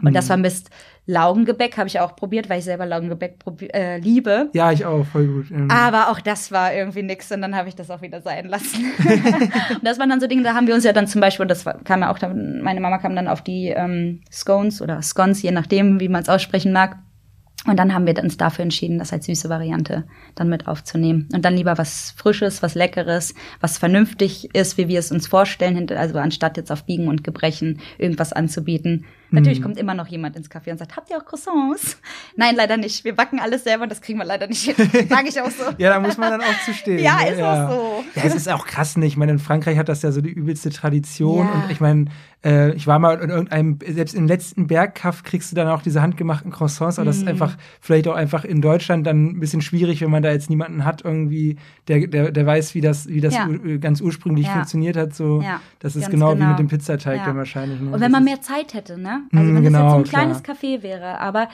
Und 0.00 0.10
Mhm. 0.10 0.14
das 0.14 0.26
vermisst 0.26 0.70
Laugengebäck, 1.08 1.76
habe 1.78 1.86
ich 1.86 2.00
auch 2.00 2.16
probiert, 2.16 2.48
weil 2.50 2.58
ich 2.58 2.64
selber 2.64 2.84
Laugengebäck 2.86 3.36
äh, 3.72 3.98
liebe. 3.98 4.50
Ja, 4.54 4.72
ich 4.72 4.84
auch, 4.84 5.06
voll 5.06 5.26
gut. 5.28 5.50
Mhm. 5.52 5.70
Aber 5.70 6.10
auch 6.10 6.18
das 6.20 6.50
war 6.50 6.74
irgendwie 6.74 7.04
nix 7.04 7.30
und 7.30 7.42
dann 7.42 7.54
habe 7.54 7.68
ich 7.68 7.76
das 7.76 7.88
auch 7.92 8.02
wieder 8.02 8.20
sein 8.20 8.46
lassen. 8.46 8.84
und 9.74 9.84
das 9.84 10.00
waren 10.00 10.08
dann 10.10 10.20
so 10.20 10.26
Dinge, 10.26 10.42
da 10.42 10.54
haben 10.54 10.66
wir 10.66 10.74
uns 10.74 10.82
ja 10.82 10.92
dann 10.92 11.06
zum 11.06 11.20
Beispiel, 11.20 11.42
und 11.44 11.50
das 11.50 11.64
war, 11.64 11.74
kam 11.84 12.00
ja 12.00 12.10
auch, 12.10 12.18
dann, 12.18 12.60
meine 12.62 12.80
Mama 12.80 12.98
kam 12.98 13.14
dann 13.14 13.28
auf 13.28 13.42
die 13.42 13.68
ähm, 13.68 14.22
Scones 14.32 14.82
oder 14.82 15.00
Scones, 15.02 15.40
je 15.42 15.52
nachdem, 15.52 16.00
wie 16.00 16.08
man 16.08 16.22
es 16.22 16.28
aussprechen 16.28 16.72
mag. 16.72 16.96
Und 17.64 17.78
dann 17.78 17.94
haben 17.94 18.06
wir 18.06 18.16
uns 18.22 18.36
dafür 18.36 18.62
entschieden, 18.62 18.98
das 18.98 19.12
als 19.12 19.26
süße 19.26 19.48
Variante 19.48 20.04
dann 20.34 20.48
mit 20.48 20.68
aufzunehmen. 20.68 21.28
Und 21.32 21.44
dann 21.44 21.56
lieber 21.56 21.78
was 21.78 22.14
Frisches, 22.16 22.62
was 22.62 22.74
Leckeres, 22.74 23.34
was 23.60 23.78
vernünftig 23.78 24.54
ist, 24.54 24.78
wie 24.78 24.88
wir 24.88 24.98
es 24.98 25.10
uns 25.10 25.26
vorstellen, 25.26 25.90
also 25.90 26.18
anstatt 26.18 26.56
jetzt 26.58 26.70
auf 26.70 26.84
Biegen 26.84 27.08
und 27.08 27.24
Gebrechen 27.24 27.80
irgendwas 27.98 28.32
anzubieten. 28.32 29.04
Natürlich 29.30 29.60
kommt 29.62 29.76
immer 29.78 29.94
noch 29.94 30.06
jemand 30.06 30.36
ins 30.36 30.50
Café 30.50 30.70
und 30.70 30.78
sagt, 30.78 30.96
habt 30.96 31.10
ihr 31.10 31.16
auch 31.18 31.24
Croissants? 31.24 32.00
Nein, 32.36 32.54
leider 32.56 32.76
nicht. 32.76 33.04
Wir 33.04 33.14
backen 33.14 33.38
alles 33.40 33.64
selber 33.64 33.82
und 33.84 33.90
das 33.90 34.00
kriegen 34.00 34.18
wir 34.18 34.24
leider 34.24 34.46
nicht 34.46 34.62
hin. 34.62 34.74
Sage 35.08 35.28
ich 35.28 35.40
auch 35.40 35.50
so. 35.50 35.64
Ja, 35.78 35.90
da 35.90 36.00
muss 36.00 36.16
man 36.16 36.30
dann 36.30 36.40
auch 36.40 36.60
zu 36.64 36.72
stehen. 36.72 36.98
Ja, 37.00 37.16
ne? 37.22 37.30
ist 37.30 37.42
auch 37.42 37.70
so. 37.70 38.04
Ja, 38.14 38.22
es 38.24 38.34
ist 38.34 38.48
auch 38.48 38.66
krass, 38.66 38.96
ne? 38.96 39.06
Ich 39.06 39.16
meine, 39.16 39.32
in 39.32 39.38
Frankreich 39.38 39.76
hat 39.78 39.88
das 39.88 40.02
ja 40.02 40.12
so 40.12 40.20
die 40.20 40.30
übelste 40.30 40.70
Tradition. 40.70 41.46
Ja. 41.46 41.52
Und 41.52 41.70
ich 41.70 41.80
meine, 41.80 42.06
äh, 42.44 42.72
ich 42.74 42.86
war 42.86 42.98
mal 42.98 43.18
in 43.20 43.30
irgendeinem, 43.30 43.78
selbst 43.86 44.14
im 44.14 44.26
letzten 44.26 44.66
Bergkaff 44.68 45.22
kriegst 45.22 45.50
du 45.50 45.56
dann 45.56 45.68
auch 45.68 45.82
diese 45.82 46.02
handgemachten 46.02 46.50
Croissants, 46.52 46.98
aber 46.98 47.06
das 47.06 47.16
Mhm. 47.16 47.22
ist 47.22 47.28
einfach, 47.28 47.56
vielleicht 47.80 48.06
auch 48.08 48.14
einfach 48.14 48.44
in 48.44 48.60
Deutschland 48.62 49.06
dann 49.06 49.26
ein 49.26 49.40
bisschen 49.40 49.60
schwierig, 49.62 50.00
wenn 50.02 50.10
man 50.10 50.22
da 50.22 50.30
jetzt 50.30 50.50
niemanden 50.50 50.84
hat, 50.84 51.04
irgendwie, 51.04 51.56
der, 51.88 52.06
der, 52.06 52.30
der 52.30 52.46
weiß, 52.46 52.74
wie 52.74 52.80
das, 52.80 53.08
wie 53.08 53.20
das 53.20 53.34
Ja. 53.34 53.48
ur- 53.48 53.78
ganz 53.78 54.00
ursprünglich 54.00 54.46
Ja. 54.46 54.52
funktioniert 54.52 54.96
hat. 54.96 55.14
So, 55.14 55.40
Ja, 55.42 55.60
das 55.80 55.96
ist 55.96 56.02
ganz 56.02 56.12
genau, 56.12 56.32
wie 56.34 56.38
genau. 56.38 56.50
mit 56.50 56.58
dem 56.60 56.68
Pizzateig 56.68 57.18
Ja. 57.18 57.24
dann 57.26 57.36
wahrscheinlich. 57.36 57.80
Ne? 57.80 57.86
Und 57.86 57.92
Das 57.94 58.00
wenn 58.00 58.12
man 58.12 58.24
mehr 58.24 58.40
Zeit 58.40 58.74
hätte, 58.74 58.98
ne? 59.00 59.15
Mm, 59.30 59.38
Also 59.38 59.54
wenn 59.54 59.62
genau, 59.62 59.78
das 59.78 59.82
jetzt 59.84 59.92
so 59.92 59.96
ein 59.98 60.04
klar. 60.04 60.22
kleines 60.22 60.44
Café 60.44 60.82
wäre, 60.82 61.20
aber 61.20 61.48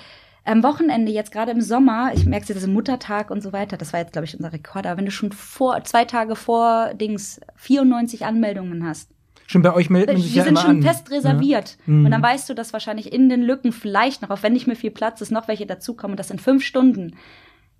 am 0.45 0.63
Wochenende, 0.63 1.13
jetzt 1.13 1.31
gerade 1.31 1.53
im 1.53 1.61
Sommer, 1.61 2.11
ich 2.15 2.27
merke 2.27 2.43
es, 2.43 2.49
das 2.49 2.57
ist 2.65 2.67
Muttertag 2.69 3.31
und 3.31 3.43
so 3.43 3.53
weiter, 3.53 3.77
das 3.77 3.93
war 3.93 4.01
jetzt, 4.01 4.13
glaube 4.13 4.27
ich, 4.27 4.37
unser 4.37 4.53
Rekord, 4.53 4.87
aber 4.87 4.97
wenn 4.99 5.05
du 5.05 5.13
schon 5.13 5.31
vor, 5.33 5.85
zwei 5.85 6.05
Tage 6.05 6.35
vor 6.35 6.95
Dings 6.95 7.41
94 7.57 8.25
Anmeldungen 8.25 8.85
hast, 8.87 9.09
Schon 9.47 9.61
bei 9.63 9.75
euch 9.75 9.89
die 9.89 10.23
sich 10.23 10.35
ja 10.35 10.45
sind 10.45 10.59
schon 10.59 10.71
an. 10.79 10.83
fest 10.83 11.11
reserviert. 11.11 11.77
Mhm. 11.85 12.07
Und 12.07 12.11
dann 12.11 12.23
weißt 12.23 12.49
du, 12.49 12.55
dass 12.55 12.73
wahrscheinlich 12.73 13.13
in 13.13 13.29
den 13.29 13.43
Lücken 13.43 13.73
vielleicht 13.73 14.23
noch, 14.23 14.31
auch 14.31 14.43
wenn 14.43 14.55
nicht 14.55 14.67
mehr 14.67 14.77
viel 14.77 14.91
Platz 14.91 15.21
ist, 15.21 15.31
noch 15.31 15.47
welche 15.47 15.67
dazukommen. 15.67 16.13
Und 16.15 16.19
das 16.19 16.31
in 16.31 16.39
fünf 16.39 16.65
Stunden. 16.65 17.17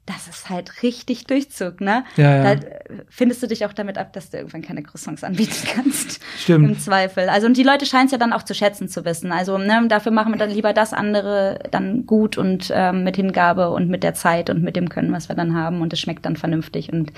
Das 0.05 0.29
ist 0.29 0.51
halt 0.51 0.83
richtig 0.83 1.25
Durchzug, 1.29 1.81
ne? 1.81 2.05
Ja, 2.17 2.37
ja. 2.37 2.43
Da 2.57 2.67
äh, 2.67 3.05
findest 3.09 3.43
du 3.43 3.47
dich 3.47 3.65
auch 3.65 3.73
damit 3.73 3.97
ab, 3.97 4.13
dass 4.13 4.31
du 4.31 4.37
irgendwann 4.37 4.61
keine 4.61 4.83
Croissants 4.83 5.25
anbieten 5.25 5.67
kannst. 5.75 6.21
Stimmt. 6.43 6.69
Im 6.69 6.79
Zweifel. 6.79 7.29
Also, 7.29 7.47
und 7.47 7.57
die 7.57 7.63
Leute 7.63 7.87
scheinen 7.87 8.07
es 8.07 8.13
ja 8.13 8.19
dann 8.19 8.33
auch 8.33 8.43
zu 8.43 8.55
schätzen 8.55 8.89
zu 8.89 9.05
wissen. 9.05 9.31
Also, 9.31 9.59
ne, 9.59 9.87
dafür 9.89 10.11
machen 10.11 10.33
wir 10.33 10.39
dann 10.39 10.51
lieber 10.51 10.73
das 10.73 10.93
andere 10.93 11.61
dann 11.71 12.05
gut 12.05 12.37
und 12.37 12.73
ähm, 12.75 13.05
mit 13.05 13.17
Hingabe 13.17 13.71
und 13.71 13.89
mit 13.89 14.03
der 14.03 14.15
Zeit 14.15 14.51
und 14.51 14.63
mit 14.63 14.75
dem 14.75 14.89
Können, 14.89 15.13
was 15.13 15.29
wir 15.29 15.37
dann 15.37 15.55
haben. 15.55 15.81
Und 15.81 15.93
es 15.93 16.01
schmeckt 16.01 16.27
dann 16.27 16.37
vernünftig. 16.37 16.93
Und 16.93 17.13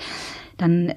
dann 0.57 0.93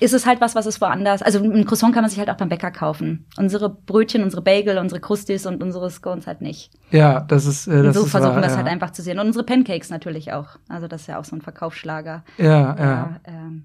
ist 0.00 0.14
es 0.14 0.26
halt 0.26 0.40
was, 0.40 0.56
was 0.56 0.66
es 0.66 0.80
woanders. 0.80 1.22
Also 1.22 1.38
ein 1.38 1.64
Croissant 1.64 1.94
kann 1.94 2.02
man 2.02 2.10
sich 2.10 2.18
halt 2.18 2.28
auch 2.28 2.36
beim 2.36 2.48
Bäcker 2.48 2.72
kaufen. 2.72 3.26
Unsere 3.36 3.70
Brötchen, 3.70 4.24
unsere 4.24 4.42
Bagel, 4.42 4.78
unsere 4.78 5.00
Krustis 5.00 5.46
und 5.46 5.62
unsere 5.62 5.90
Scones 5.90 6.26
halt 6.26 6.40
nicht. 6.40 6.72
Ja, 6.90 7.20
das 7.20 7.46
ist, 7.46 7.68
äh, 7.68 7.70
Und 7.70 7.84
das 7.84 7.96
so 7.96 8.04
ist 8.04 8.10
versuchen 8.10 8.34
wir 8.34 8.42
das 8.42 8.52
ja. 8.52 8.58
halt 8.58 8.68
einfach 8.68 8.90
zu 8.90 9.02
sehen. 9.02 9.20
Und 9.20 9.26
unsere 9.28 9.44
Pancakes 9.44 9.90
natürlich 9.90 10.32
auch. 10.32 10.56
Also 10.68 10.88
das 10.88 11.02
ist 11.02 11.06
ja 11.06 11.20
auch 11.20 11.24
so 11.24 11.36
ein 11.36 11.42
Verkaufsschlager. 11.42 12.24
Ja, 12.38 12.76
ja. 12.76 13.20
ähm, 13.26 13.64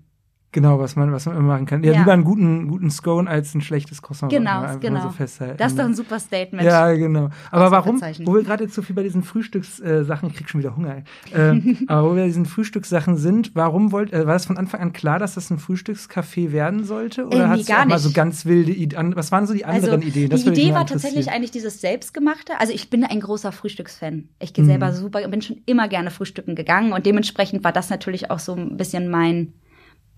Genau, 0.51 0.79
was 0.79 0.95
man, 0.95 1.11
was 1.11 1.27
man 1.27 1.37
immer 1.37 1.47
machen 1.53 1.67
kann. 1.67 1.83
Ja, 1.83 1.91
Ja. 1.93 1.99
lieber 1.99 2.13
einen 2.13 2.23
guten, 2.23 2.67
guten 2.69 2.89
Scone 2.89 3.29
als 3.29 3.53
ein 3.53 3.61
schlechtes 3.61 4.01
Croissant. 4.01 4.31
genau, 4.31 4.65
genau. 4.79 5.03
So 5.03 5.09
festhalten. 5.11 5.57
das 5.57 5.73
ist 5.73 5.77
doch 5.79 5.85
ein 5.85 5.93
super 5.93 6.19
Statement. 6.19 6.63
Ja, 6.65 6.91
genau. 6.93 7.29
Aber 7.51 7.69
warum, 7.69 8.01
wo 8.01 8.33
wir 8.33 8.43
gerade 8.43 8.63
jetzt 8.63 8.73
so 8.73 8.81
viel 8.81 8.95
bei 8.95 9.03
diesen 9.03 9.21
Frühstückssachen, 9.21 10.29
ich 10.29 10.35
krieg 10.35 10.49
schon 10.49 10.59
wieder 10.61 10.75
Hunger, 10.75 11.03
äh, 11.31 11.61
aber 11.87 12.09
wo 12.09 12.15
wir 12.15 12.21
bei 12.23 12.27
diesen 12.27 12.45
Frühstückssachen 12.47 13.15
sind, 13.17 13.51
warum 13.53 13.91
wollt, 13.91 14.11
äh, 14.11 14.25
war 14.25 14.33
das 14.33 14.45
von 14.47 14.57
Anfang 14.57 14.81
an 14.81 14.93
klar, 14.93 15.19
dass 15.19 15.35
das 15.35 15.51
ein 15.51 15.59
Frühstückscafé 15.59 16.51
werden 16.51 16.83
sollte? 16.83 17.27
Oder 17.27 17.35
Irgendwie 17.37 17.59
hast 17.59 17.69
du 17.69 17.73
gar 17.73 17.81
auch 17.83 17.85
mal 17.87 17.95
nicht. 17.95 18.03
so 18.03 18.11
ganz 18.11 18.45
wilde 18.45 18.71
Ideen? 18.71 19.15
Was 19.15 19.31
waren 19.31 19.45
so 19.45 19.53
die 19.53 19.65
anderen 19.65 19.95
also, 19.99 20.07
Ideen? 20.07 20.29
Das 20.31 20.43
die 20.43 20.49
Idee 20.49 20.73
war 20.73 20.85
tatsächlich 20.85 21.29
eigentlich 21.31 21.51
dieses 21.51 21.79
Selbstgemachte. 21.81 22.53
Also 22.59 22.73
ich 22.73 22.89
bin 22.89 23.03
ein 23.03 23.19
großer 23.19 23.51
Frühstücksfan. 23.51 24.29
Ich 24.39 24.49
Mhm. 24.49 24.53
gehe 24.53 24.65
selber 24.65 24.93
super, 24.93 25.27
bin 25.27 25.41
schon 25.43 25.57
immer 25.67 25.87
gerne 25.87 26.09
frühstücken 26.11 26.55
gegangen 26.55 26.91
und 26.93 27.05
dementsprechend 27.05 27.63
war 27.63 27.71
das 27.71 27.89
natürlich 27.89 28.31
auch 28.31 28.39
so 28.39 28.53
ein 28.55 28.77
bisschen 28.77 29.09
mein 29.09 29.53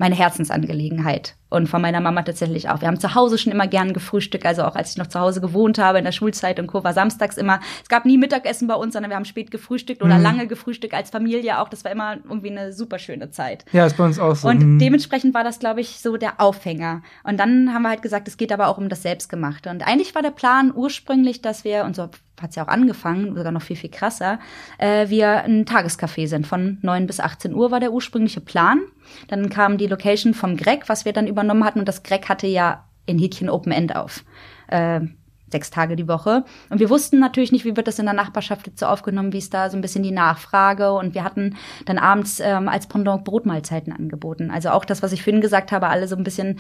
meine 0.01 0.15
Herzensangelegenheit 0.15 1.35
und 1.49 1.67
von 1.67 1.81
meiner 1.81 1.99
Mama 1.99 2.21
tatsächlich 2.23 2.69
auch. 2.69 2.81
Wir 2.81 2.87
haben 2.87 2.99
zu 2.99 3.13
Hause 3.15 3.37
schon 3.37 3.51
immer 3.51 3.67
gern 3.67 3.93
gefrühstückt, 3.93 4.45
also 4.45 4.63
auch 4.63 4.75
als 4.75 4.91
ich 4.91 4.97
noch 4.97 5.07
zu 5.07 5.19
Hause 5.19 5.41
gewohnt 5.41 5.77
habe 5.79 5.97
in 5.99 6.03
der 6.05 6.11
Schulzeit 6.11 6.59
und 6.59 6.67
Co. 6.67 6.83
war 6.83 6.93
samstags 6.93 7.37
immer. 7.37 7.59
Es 7.83 7.89
gab 7.89 8.05
nie 8.05 8.17
Mittagessen 8.17 8.67
bei 8.67 8.75
uns, 8.75 8.93
sondern 8.93 9.11
wir 9.11 9.15
haben 9.15 9.25
spät 9.25 9.51
gefrühstückt 9.51 10.01
oder 10.01 10.17
Mhm. 10.17 10.23
lange 10.23 10.47
gefrühstückt 10.47 10.93
als 10.93 11.09
Familie 11.09 11.59
auch. 11.59 11.69
Das 11.69 11.83
war 11.85 11.91
immer 11.91 12.17
irgendwie 12.23 12.51
eine 12.51 12.73
super 12.73 12.99
schöne 12.99 13.29
Zeit. 13.31 13.65
Ja, 13.73 13.85
ist 13.85 13.97
bei 13.97 14.05
uns 14.05 14.19
auch 14.19 14.35
so. 14.35 14.47
Und 14.47 14.59
Mhm. 14.61 14.79
dementsprechend 14.79 15.33
war 15.33 15.43
das, 15.43 15.59
glaube 15.59 15.81
ich, 15.81 15.99
so 15.99 16.17
der 16.17 16.39
Aufhänger. 16.41 17.01
Und 17.23 17.39
dann 17.39 17.73
haben 17.73 17.83
wir 17.83 17.89
halt 17.89 18.01
gesagt, 18.01 18.27
es 18.27 18.37
geht 18.37 18.51
aber 18.51 18.67
auch 18.67 18.77
um 18.77 18.89
das 18.89 19.01
Selbstgemachte. 19.03 19.69
Und 19.69 19.85
eigentlich 19.87 20.15
war 20.15 20.21
der 20.21 20.31
Plan 20.31 20.71
ursprünglich, 20.75 21.41
dass 21.41 21.63
wir, 21.63 21.85
und 21.85 21.95
so 21.95 22.09
hat's 22.41 22.56
ja 22.56 22.63
auch 22.63 22.67
angefangen, 22.67 23.36
sogar 23.36 23.51
noch 23.51 23.62
viel, 23.62 23.75
viel 23.75 23.89
krasser, 23.89 24.39
äh, 24.77 25.10
wir 25.10 25.43
ein 25.43 25.65
Tagescafé 25.65 26.27
sind. 26.27 26.47
Von 26.47 26.77
9 26.82 27.08
bis 27.08 27.19
18 27.19 27.54
Uhr 27.54 27.71
war 27.71 27.80
der 27.80 27.93
ursprüngliche 27.93 28.41
Plan. 28.41 28.82
Dann 29.27 29.49
kam 29.49 29.77
die 29.77 29.88
Location 29.88 30.34
vom 30.34 30.58
Greg, 30.58 30.88
was 30.88 31.06
wir 31.06 31.13
dann 31.13 31.27
übernommen 31.27 31.63
hatten. 31.63 31.80
Und 31.80 31.88
das 31.88 32.04
Greg 32.04 32.30
hatte 32.30 32.47
ja 32.47 32.86
in 33.06 33.19
Häkchen 33.19 33.49
Open 33.49 33.71
End 33.71 33.95
auf. 33.95 34.23
Äh, 34.67 35.01
sechs 35.51 35.69
Tage 35.69 35.95
die 35.95 36.08
Woche. 36.08 36.45
Und 36.69 36.80
wir 36.80 36.89
wussten 36.89 37.19
natürlich 37.19 37.51
nicht, 37.51 37.65
wie 37.65 37.75
wird 37.75 37.88
das 37.88 37.99
in 37.99 38.06
der 38.06 38.13
Nachbarschaft 38.13 38.67
jetzt 38.67 38.80
so 38.80 38.86
aufgenommen, 38.86 39.34
wie 39.34 39.38
ist 39.38 39.54
da 39.54 39.69
so 39.69 39.77
ein 39.77 39.82
bisschen 39.82 40.04
die 40.04 40.12
Nachfrage. 40.12 40.93
Und 40.93 41.13
wir 41.13 41.23
hatten 41.23 41.58
dann 41.86 41.97
abends 41.97 42.39
ähm, 42.39 42.67
als 42.67 42.88
Pendant 42.88 43.25
Brotmahlzeiten 43.25 43.93
angeboten. 43.93 44.49
Also 44.49 44.69
auch 44.69 44.86
das, 44.86 45.04
was 45.04 45.12
ich 45.12 45.23
vorhin 45.23 45.41
gesagt 45.41 45.71
habe, 45.71 45.89
alle 45.89 46.08
so 46.08 46.15
ein 46.15 46.23
bisschen 46.23 46.60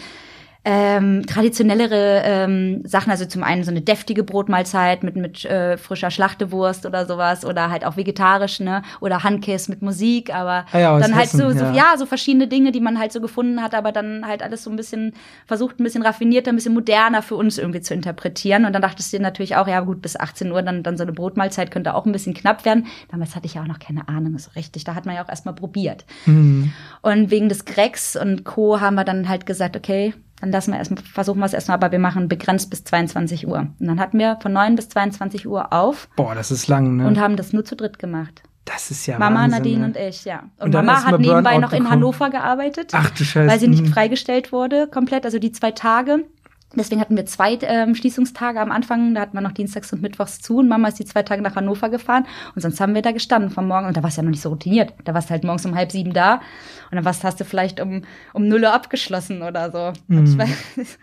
ähm, 0.63 1.25
traditionellere 1.25 2.21
ähm, 2.23 2.83
Sachen, 2.85 3.09
also 3.09 3.25
zum 3.25 3.43
einen 3.43 3.63
so 3.63 3.71
eine 3.71 3.81
deftige 3.81 4.23
Brotmahlzeit 4.23 5.03
mit 5.03 5.15
mit 5.15 5.43
äh, 5.45 5.77
frischer 5.77 6.11
Schlachtewurst 6.11 6.85
oder 6.85 7.07
sowas 7.07 7.45
oder 7.45 7.71
halt 7.71 7.83
auch 7.83 7.97
vegetarisch, 7.97 8.59
ne, 8.59 8.83
oder 8.99 9.23
Handkäse 9.23 9.71
mit 9.71 9.81
Musik, 9.81 10.33
aber 10.33 10.65
Ah 10.71 10.79
ja, 10.79 10.99
dann 10.99 11.15
halt 11.15 11.25
Hessen, 11.25 11.39
so, 11.39 11.49
so 11.49 11.65
ja. 11.65 11.73
ja, 11.73 11.97
so 11.97 12.05
verschiedene 12.05 12.47
Dinge, 12.47 12.71
die 12.71 12.79
man 12.79 12.99
halt 12.99 13.11
so 13.11 13.21
gefunden 13.21 13.61
hat, 13.61 13.73
aber 13.73 13.91
dann 13.91 14.27
halt 14.27 14.43
alles 14.43 14.63
so 14.63 14.69
ein 14.69 14.75
bisschen 14.75 15.13
versucht, 15.47 15.79
ein 15.79 15.83
bisschen 15.83 16.03
raffinierter, 16.03 16.51
ein 16.51 16.55
bisschen 16.55 16.75
moderner 16.75 17.23
für 17.23 17.35
uns 17.35 17.57
irgendwie 17.57 17.81
zu 17.81 17.95
interpretieren 17.95 18.65
und 18.65 18.73
dann 18.73 18.83
dachtest 18.83 19.11
du 19.11 19.17
dir 19.17 19.23
natürlich 19.23 19.55
auch, 19.55 19.67
ja 19.67 19.79
gut, 19.79 20.01
bis 20.03 20.15
18 20.15 20.51
Uhr 20.51 20.61
dann 20.61 20.83
dann 20.83 20.95
so 20.95 21.03
eine 21.03 21.11
Brotmahlzeit 21.11 21.71
könnte 21.71 21.95
auch 21.95 22.05
ein 22.05 22.11
bisschen 22.11 22.35
knapp 22.35 22.65
werden. 22.65 22.85
Damals 23.09 23.35
hatte 23.35 23.47
ich 23.47 23.55
ja 23.55 23.63
auch 23.63 23.67
noch 23.67 23.79
keine 23.79 24.07
Ahnung 24.07 24.37
so 24.37 24.51
richtig, 24.55 24.83
da 24.83 24.93
hat 24.93 25.07
man 25.07 25.15
ja 25.15 25.23
auch 25.23 25.29
erstmal 25.29 25.55
probiert. 25.55 26.05
Mhm. 26.27 26.71
Und 27.01 27.31
wegen 27.31 27.49
des 27.49 27.65
Gregs 27.65 28.15
und 28.15 28.43
Co. 28.43 28.79
haben 28.79 28.93
wir 28.95 29.03
dann 29.03 29.27
halt 29.27 29.47
gesagt, 29.47 29.75
okay, 29.75 30.13
dann 30.41 30.51
lassen 30.51 30.71
wir 30.71 30.79
erstmal, 30.79 31.03
versuchen 31.03 31.39
wir 31.39 31.45
es 31.45 31.53
erstmal, 31.53 31.75
aber 31.75 31.91
wir 31.91 31.99
machen 31.99 32.27
begrenzt 32.27 32.69
bis 32.69 32.83
22 32.83 33.47
Uhr. 33.47 33.67
Und 33.79 33.87
dann 33.87 33.99
hatten 33.99 34.19
wir 34.19 34.37
von 34.41 34.51
9 34.51 34.75
bis 34.75 34.89
22 34.89 35.47
Uhr 35.47 35.71
auf 35.71 36.09
Boah, 36.15 36.35
das 36.35 36.51
ist 36.51 36.67
lang, 36.67 36.97
ne? 36.97 37.07
und 37.07 37.19
haben 37.19 37.35
das 37.35 37.53
nur 37.53 37.63
zu 37.63 37.75
dritt 37.75 37.99
gemacht. 37.99 38.41
das 38.65 38.91
ist 38.91 39.05
ja 39.05 39.17
Mama, 39.19 39.41
Wahnsinn, 39.41 39.57
Nadine 39.57 39.79
ne? 39.79 39.85
und 39.85 39.97
ich, 39.97 40.25
ja. 40.25 40.43
Und, 40.57 40.65
Und 40.65 40.73
Mama 40.73 41.03
hat 41.03 41.19
nebenbei 41.19 41.51
Burnout 41.51 41.61
noch 41.61 41.71
in 41.73 41.79
bekommen. 41.79 41.91
Hannover 41.91 42.29
gearbeitet, 42.29 42.91
Ach 42.93 43.09
du 43.11 43.23
Scheiße. 43.23 43.49
weil 43.49 43.59
sie 43.59 43.67
nicht 43.67 43.85
mhm. 43.85 43.93
freigestellt 43.93 44.51
wurde, 44.51 44.87
komplett, 44.87 45.25
also 45.25 45.39
die 45.39 45.51
zwei 45.51 45.71
Tage. 45.71 46.25
Deswegen 46.73 47.01
hatten 47.01 47.17
wir 47.17 47.25
zwei 47.25 47.57
ähm, 47.61 47.95
Schließungstage 47.95 48.59
am 48.59 48.71
Anfang. 48.71 49.13
Da 49.13 49.21
hatten 49.21 49.35
wir 49.35 49.41
noch 49.41 49.51
Dienstags 49.51 49.91
und 49.91 50.01
Mittwochs 50.01 50.39
zu 50.39 50.59
und 50.59 50.69
Mama 50.69 50.87
ist 50.87 50.99
die 50.99 51.05
zwei 51.05 51.23
Tage 51.23 51.41
nach 51.41 51.55
Hannover 51.55 51.89
gefahren 51.89 52.25
und 52.55 52.61
sonst 52.61 52.79
haben 52.79 52.95
wir 52.95 53.01
da 53.01 53.11
gestanden 53.11 53.49
vom 53.49 53.67
Morgen 53.67 53.87
und 53.87 53.97
da 53.97 54.03
war 54.03 54.09
es 54.09 54.15
ja 54.15 54.23
noch 54.23 54.31
nicht 54.31 54.41
so 54.41 54.49
routiniert. 54.49 54.93
Da 55.03 55.13
warst 55.13 55.29
du 55.29 55.31
halt 55.31 55.43
morgens 55.43 55.65
um 55.65 55.75
halb 55.75 55.91
sieben 55.91 56.13
da 56.13 56.35
und 56.35 56.95
dann 56.95 57.05
warst, 57.05 57.23
hast 57.23 57.39
du 57.39 57.45
vielleicht 57.45 57.81
um, 57.81 58.03
um 58.33 58.47
null 58.47 58.63
Uhr 58.63 58.73
abgeschlossen 58.73 59.41
oder 59.41 59.71
so. 59.71 59.93
Mhm. 60.07 60.37
Weiß, 60.37 60.49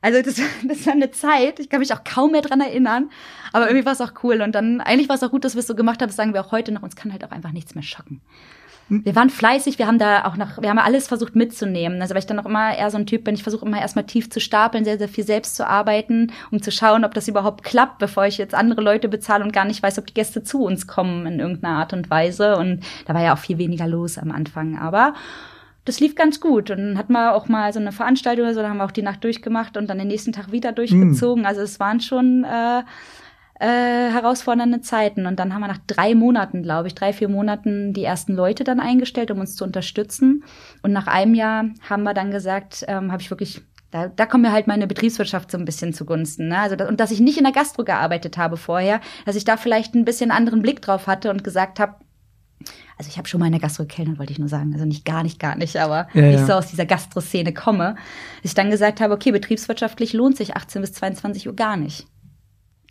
also 0.00 0.22
das, 0.22 0.36
das 0.68 0.86
war 0.86 0.92
eine 0.92 1.10
Zeit, 1.10 1.58
ich 1.58 1.68
kann 1.68 1.80
mich 1.80 1.92
auch 1.92 2.04
kaum 2.04 2.32
mehr 2.32 2.42
dran 2.42 2.60
erinnern, 2.60 3.10
aber 3.52 3.66
irgendwie 3.66 3.86
war 3.86 3.92
es 3.92 4.00
auch 4.00 4.12
cool 4.22 4.42
und 4.42 4.54
dann, 4.54 4.80
eigentlich 4.80 5.08
war 5.08 5.16
es 5.16 5.22
auch 5.22 5.30
gut, 5.30 5.44
dass 5.44 5.54
wir 5.54 5.60
es 5.60 5.66
so 5.66 5.74
gemacht 5.74 6.00
haben, 6.00 6.08
das 6.08 6.16
sagen 6.16 6.34
wir 6.34 6.44
auch 6.44 6.52
heute 6.52 6.70
noch, 6.72 6.82
uns 6.82 6.94
kann 6.94 7.12
halt 7.12 7.24
auch 7.24 7.32
einfach 7.32 7.52
nichts 7.52 7.74
mehr 7.74 7.84
schocken. 7.84 8.20
Wir 8.90 9.14
waren 9.14 9.30
fleißig, 9.30 9.78
wir 9.78 9.86
haben 9.86 9.98
da 9.98 10.24
auch 10.24 10.36
noch, 10.36 10.60
wir 10.60 10.68
haben 10.68 10.78
alles 10.78 11.06
versucht 11.06 11.36
mitzunehmen. 11.36 12.02
Also 12.02 12.14
weil 12.14 12.18
ich 12.18 12.26
dann 12.26 12.40
auch 12.40 12.46
immer 12.46 12.76
eher 12.76 12.90
so 12.90 12.98
ein 12.98 13.06
Typ 13.06 13.24
bin, 13.24 13.34
ich 13.34 13.44
versuche 13.44 13.64
immer 13.64 13.80
erstmal 13.80 14.04
tief 14.04 14.28
zu 14.30 14.40
stapeln, 14.40 14.84
sehr, 14.84 14.98
sehr 14.98 15.08
viel 15.08 15.24
selbst 15.24 15.54
zu 15.54 15.66
arbeiten, 15.66 16.32
um 16.50 16.60
zu 16.60 16.72
schauen, 16.72 17.04
ob 17.04 17.14
das 17.14 17.28
überhaupt 17.28 17.62
klappt, 17.62 17.98
bevor 17.98 18.26
ich 18.26 18.36
jetzt 18.36 18.54
andere 18.54 18.80
Leute 18.82 19.08
bezahle 19.08 19.44
und 19.44 19.52
gar 19.52 19.64
nicht 19.64 19.82
weiß, 19.82 19.98
ob 19.98 20.06
die 20.06 20.14
Gäste 20.14 20.42
zu 20.42 20.64
uns 20.64 20.88
kommen 20.88 21.24
in 21.26 21.38
irgendeiner 21.38 21.76
Art 21.76 21.92
und 21.92 22.10
Weise. 22.10 22.56
Und 22.56 22.80
da 23.06 23.14
war 23.14 23.22
ja 23.22 23.34
auch 23.34 23.38
viel 23.38 23.58
weniger 23.58 23.86
los 23.86 24.18
am 24.18 24.32
Anfang. 24.32 24.76
Aber 24.76 25.14
das 25.84 26.00
lief 26.00 26.14
ganz 26.14 26.40
gut. 26.40 26.70
Und 26.70 26.78
dann 26.78 26.98
hatten 26.98 27.12
wir 27.12 27.34
auch 27.34 27.48
mal 27.48 27.72
so 27.72 27.80
eine 27.80 27.92
Veranstaltung 27.92 28.44
oder 28.44 28.54
so, 28.54 28.60
da 28.60 28.68
haben 28.68 28.78
wir 28.78 28.84
auch 28.84 28.90
die 28.90 29.02
Nacht 29.02 29.24
durchgemacht 29.24 29.76
und 29.76 29.88
dann 29.88 29.98
den 29.98 30.08
nächsten 30.08 30.32
Tag 30.32 30.52
wieder 30.52 30.72
durchgezogen. 30.72 31.44
Mm. 31.44 31.46
Also 31.46 31.62
es 31.62 31.80
waren 31.80 32.00
schon 32.00 32.44
äh, 32.44 32.82
äh, 33.60 34.10
herausfordernde 34.10 34.80
Zeiten. 34.80 35.26
Und 35.26 35.38
dann 35.38 35.52
haben 35.52 35.60
wir 35.60 35.68
nach 35.68 35.80
drei 35.86 36.14
Monaten, 36.14 36.62
glaube 36.62 36.88
ich, 36.88 36.94
drei, 36.94 37.12
vier 37.12 37.28
Monaten 37.28 37.92
die 37.92 38.04
ersten 38.04 38.34
Leute 38.34 38.64
dann 38.64 38.80
eingestellt, 38.80 39.30
um 39.30 39.38
uns 39.38 39.54
zu 39.54 39.64
unterstützen. 39.64 40.44
Und 40.82 40.92
nach 40.92 41.06
einem 41.06 41.34
Jahr 41.34 41.66
haben 41.88 42.02
wir 42.02 42.14
dann 42.14 42.30
gesagt, 42.30 42.84
ähm, 42.88 43.12
habe 43.12 43.22
ich 43.22 43.30
wirklich 43.30 43.62
da, 43.90 44.06
da 44.06 44.24
kommt 44.24 44.42
mir 44.42 44.52
halt 44.52 44.68
meine 44.68 44.86
Betriebswirtschaft 44.86 45.50
so 45.50 45.58
ein 45.58 45.64
bisschen 45.64 45.92
zugunsten. 45.92 46.48
Ne? 46.48 46.58
Also, 46.58 46.76
und 46.86 47.00
dass 47.00 47.10
ich 47.10 47.20
nicht 47.20 47.38
in 47.38 47.44
der 47.44 47.52
Gastro 47.52 47.84
gearbeitet 47.84 48.38
habe 48.38 48.56
vorher, 48.56 49.00
dass 49.26 49.34
ich 49.34 49.44
da 49.44 49.56
vielleicht 49.56 49.94
ein 49.94 50.04
bisschen 50.04 50.30
anderen 50.30 50.62
Blick 50.62 50.80
drauf 50.80 51.06
hatte 51.08 51.28
und 51.28 51.42
gesagt 51.42 51.80
habe, 51.80 51.96
also 52.96 53.08
ich 53.08 53.18
habe 53.18 53.26
schon 53.26 53.40
mal 53.40 53.46
in 53.46 53.52
der 53.52 53.60
Gastro 53.60 53.82
gekellnert, 53.82 54.18
wollte 54.18 54.32
ich 54.32 54.38
nur 54.38 54.48
sagen. 54.48 54.72
Also 54.74 54.84
nicht 54.84 55.04
gar 55.04 55.22
nicht, 55.22 55.40
gar 55.40 55.56
nicht, 55.56 55.76
aber 55.76 56.06
ja, 56.14 56.22
ja. 56.22 56.34
ich 56.34 56.46
so 56.46 56.52
aus 56.52 56.68
dieser 56.68 56.86
Gastro-Szene 56.86 57.52
komme, 57.52 57.96
dass 58.42 58.52
ich 58.52 58.54
dann 58.54 58.70
gesagt 58.70 59.00
habe, 59.00 59.12
okay, 59.12 59.32
betriebswirtschaftlich 59.32 60.12
lohnt 60.12 60.36
sich 60.36 60.56
18 60.56 60.82
bis 60.82 60.92
22 60.92 61.48
Uhr 61.48 61.56
gar 61.56 61.76
nicht. 61.76 62.06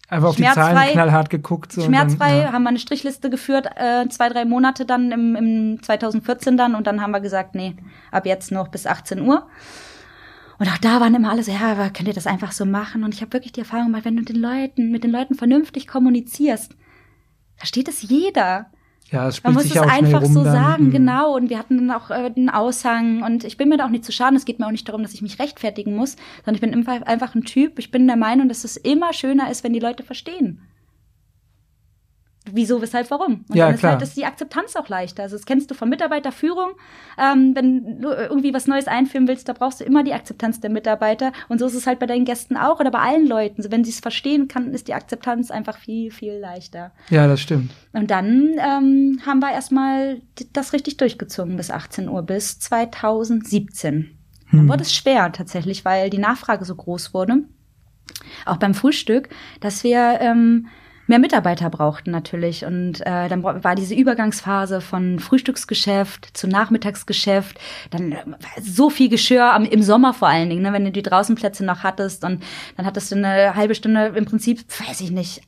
Einfach 0.10 0.30
auf 0.30 0.36
die 0.36 0.44
Zahlen 0.44 0.92
knallhart 0.92 1.30
geguckt. 1.30 1.72
So 1.72 1.82
schmerzfrei 1.82 2.30
dann, 2.30 2.42
ja. 2.42 2.52
haben 2.52 2.64
wir 2.64 2.70
eine 2.70 2.80
Strichliste 2.80 3.30
geführt, 3.30 3.68
äh, 3.76 4.08
zwei, 4.10 4.30
drei 4.30 4.44
Monate 4.44 4.86
dann 4.86 5.12
im, 5.12 5.36
im 5.36 5.84
2014 5.84 6.58
dann 6.58 6.74
und 6.74 6.88
dann 6.88 7.02
haben 7.02 7.12
wir 7.12 7.20
gesagt, 7.20 7.54
nee, 7.54 7.76
ab 8.12 8.26
jetzt 8.26 8.52
noch 8.52 8.70
bis 8.70 8.88
18 8.88 9.22
Uhr. 9.22 9.48
Und 10.58 10.68
auch 10.68 10.78
da 10.80 11.00
waren 11.00 11.16
immer 11.16 11.30
alle 11.30 11.44
so, 11.44 11.52
ja, 11.52 11.72
aber 11.72 11.90
könnt 11.90 12.08
ihr 12.08 12.14
das 12.14 12.28
einfach 12.28 12.52
so 12.52 12.66
machen? 12.66 13.04
Und 13.04 13.14
ich 13.14 13.22
habe 13.22 13.32
wirklich 13.34 13.54
die 13.54 13.62
Erfahrung 13.62 13.88
gemacht, 13.88 14.06
wenn 14.06 14.18
du 14.18 14.24
den 14.24 14.36
Leuten, 14.36 14.92
mit 14.92 15.04
den 15.04 15.12
Leuten 15.12 15.36
vernünftig 15.36 15.88
kommunizierst, 15.88 16.76
versteht 17.56 17.88
es 17.88 18.02
jeder. 18.02 18.66
Ja, 19.12 19.28
es 19.28 19.44
Man 19.44 19.54
muss 19.54 19.66
es 19.66 19.78
einfach 19.78 20.24
so 20.26 20.44
dann. 20.44 20.54
sagen, 20.54 20.86
mhm. 20.86 20.92
genau. 20.92 21.36
Und 21.36 21.50
wir 21.50 21.58
hatten 21.58 21.78
dann 21.78 21.92
auch 21.92 22.12
äh, 22.12 22.30
den 22.30 22.50
Aushang. 22.50 23.24
Und 23.24 23.44
ich 23.44 23.58
bin 23.58 23.70
mir 23.70 23.78
da 23.78 23.86
auch 23.86 23.90
nicht 23.90 24.06
zu 24.06 24.12
schaden. 24.12 24.36
Es 24.36 24.46
geht 24.46 24.60
mir 24.60 24.68
auch 24.68 24.72
nicht 24.72 24.88
darum, 24.88 25.02
dass 25.02 25.14
ich 25.14 25.22
mich 25.22 25.40
rechtfertigen 25.40 25.96
muss, 25.96 26.16
sondern 26.46 26.56
ich 26.56 26.62
bin 26.62 26.88
einfach 26.88 27.36
ein 27.36 27.44
Typ. 27.44 27.80
Ich 27.80 27.92
bin 27.92 28.08
der 28.08 28.18
Meinung, 28.18 28.48
dass 28.48 28.64
es 28.64 28.78
immer 28.78 29.14
schöner 29.14 29.50
ist, 29.50 29.64
wenn 29.64 29.74
die 29.74 29.80
Leute 29.80 30.04
verstehen 30.04 30.62
wieso, 32.54 32.82
weshalb, 32.82 33.10
warum. 33.12 33.46
Und 33.48 33.56
ja, 33.56 33.66
dann 33.66 33.76
ist 33.76 33.80
klar. 33.80 33.94
halt 33.94 34.02
ist 34.02 34.18
die 34.18 34.26
Akzeptanz 34.26 34.76
auch 34.76 34.88
leichter. 34.90 35.24
Also 35.24 35.36
das 35.36 35.46
kennst 35.46 35.70
du 35.72 35.76
von 35.76 35.90
Mitarbeiterführung. 35.90 36.72
Ähm, 37.18 37.56
wenn 37.56 38.02
du 38.02 38.10
irgendwie 38.10 38.54
was 38.54 38.68
Neues 38.68 38.88
einführen 38.88 39.28
willst, 39.28 39.50
da 39.50 39.54
brauchst 39.54 39.80
du 39.80 39.84
immer 39.84 40.04
die 40.04 40.14
Akzeptanz 40.14 40.60
der 40.60 40.70
Mitarbeiter. 40.70 41.32
Und 41.48 41.60
so 41.60 41.66
ist 41.66 41.76
es 41.76 41.88
halt 41.88 42.00
bei 42.00 42.06
deinen 42.06 42.26
Gästen 42.26 42.58
auch 42.58 42.80
oder 42.80 42.92
bei 42.92 43.00
allen 43.00 43.28
Leuten. 43.28 43.62
So, 43.62 43.72
wenn 43.72 43.84
sie 43.84 43.92
es 43.92 44.00
verstehen 44.00 44.48
kann, 44.48 44.74
ist 44.74 44.88
die 44.88 44.94
Akzeptanz 44.94 45.52
einfach 45.52 45.78
viel, 45.78 46.12
viel 46.12 46.34
leichter. 46.34 46.92
Ja, 47.10 47.28
das 47.28 47.42
stimmt. 47.42 47.72
Und 47.94 48.12
dann 48.12 48.56
ähm, 48.58 49.20
haben 49.26 49.40
wir 49.40 49.52
erstmal 49.52 50.22
das 50.54 50.74
richtig 50.74 50.98
durchgezogen 50.98 51.58
bis 51.58 51.72
18 51.72 52.10
Uhr, 52.10 52.22
bis 52.24 52.60
2017. 52.60 53.94
Hm. 54.50 54.60
Dann 54.60 54.70
wurde 54.70 54.84
es 54.84 54.94
schwer 54.94 55.32
tatsächlich, 55.32 55.86
weil 55.86 56.10
die 56.10 56.18
Nachfrage 56.18 56.66
so 56.66 56.76
groß 56.76 57.14
wurde. 57.14 57.44
Auch 58.46 58.58
beim 58.58 58.74
Frühstück, 58.74 59.30
dass 59.60 59.84
wir 59.84 60.20
ähm, 60.22 60.68
mehr 61.10 61.20
Mitarbeiter 61.20 61.70
brauchten 61.70 62.12
natürlich. 62.12 62.66
Und 62.66 63.02
äh, 63.02 63.28
dann 63.28 63.44
war 63.44 63.76
diese 63.76 63.96
Übergangsphase 63.96 64.80
von 64.80 65.20
Frühstücksgeschäft 65.20 66.38
zu 66.38 66.48
Nachmittagsgeschäft, 66.48 67.60
dann 67.90 68.14
äh, 68.14 68.24
so 68.62 68.90
viel 68.90 69.10
Geschirr 69.10 69.54
am, 69.54 69.66
im 69.66 69.84
Sommer 69.84 70.14
vor 70.14 70.30
allen 70.30 70.50
Dingen, 70.50 70.62
ne, 70.62 70.72
wenn 70.72 70.86
du 70.86 70.92
die 70.92 71.02
Draußenplätze 71.02 71.66
noch 71.66 71.84
hattest 71.84 72.24
und 72.24 72.44
dann 72.78 72.86
hattest 72.86 73.12
du 73.12 73.16
eine 73.16 73.56
halbe 73.56 73.76
Stunde 73.76 74.14
im 74.16 74.26
Prinzip, 74.26 74.64
weiß 74.88 75.02
ich 75.02 75.12
nicht, 75.12 75.42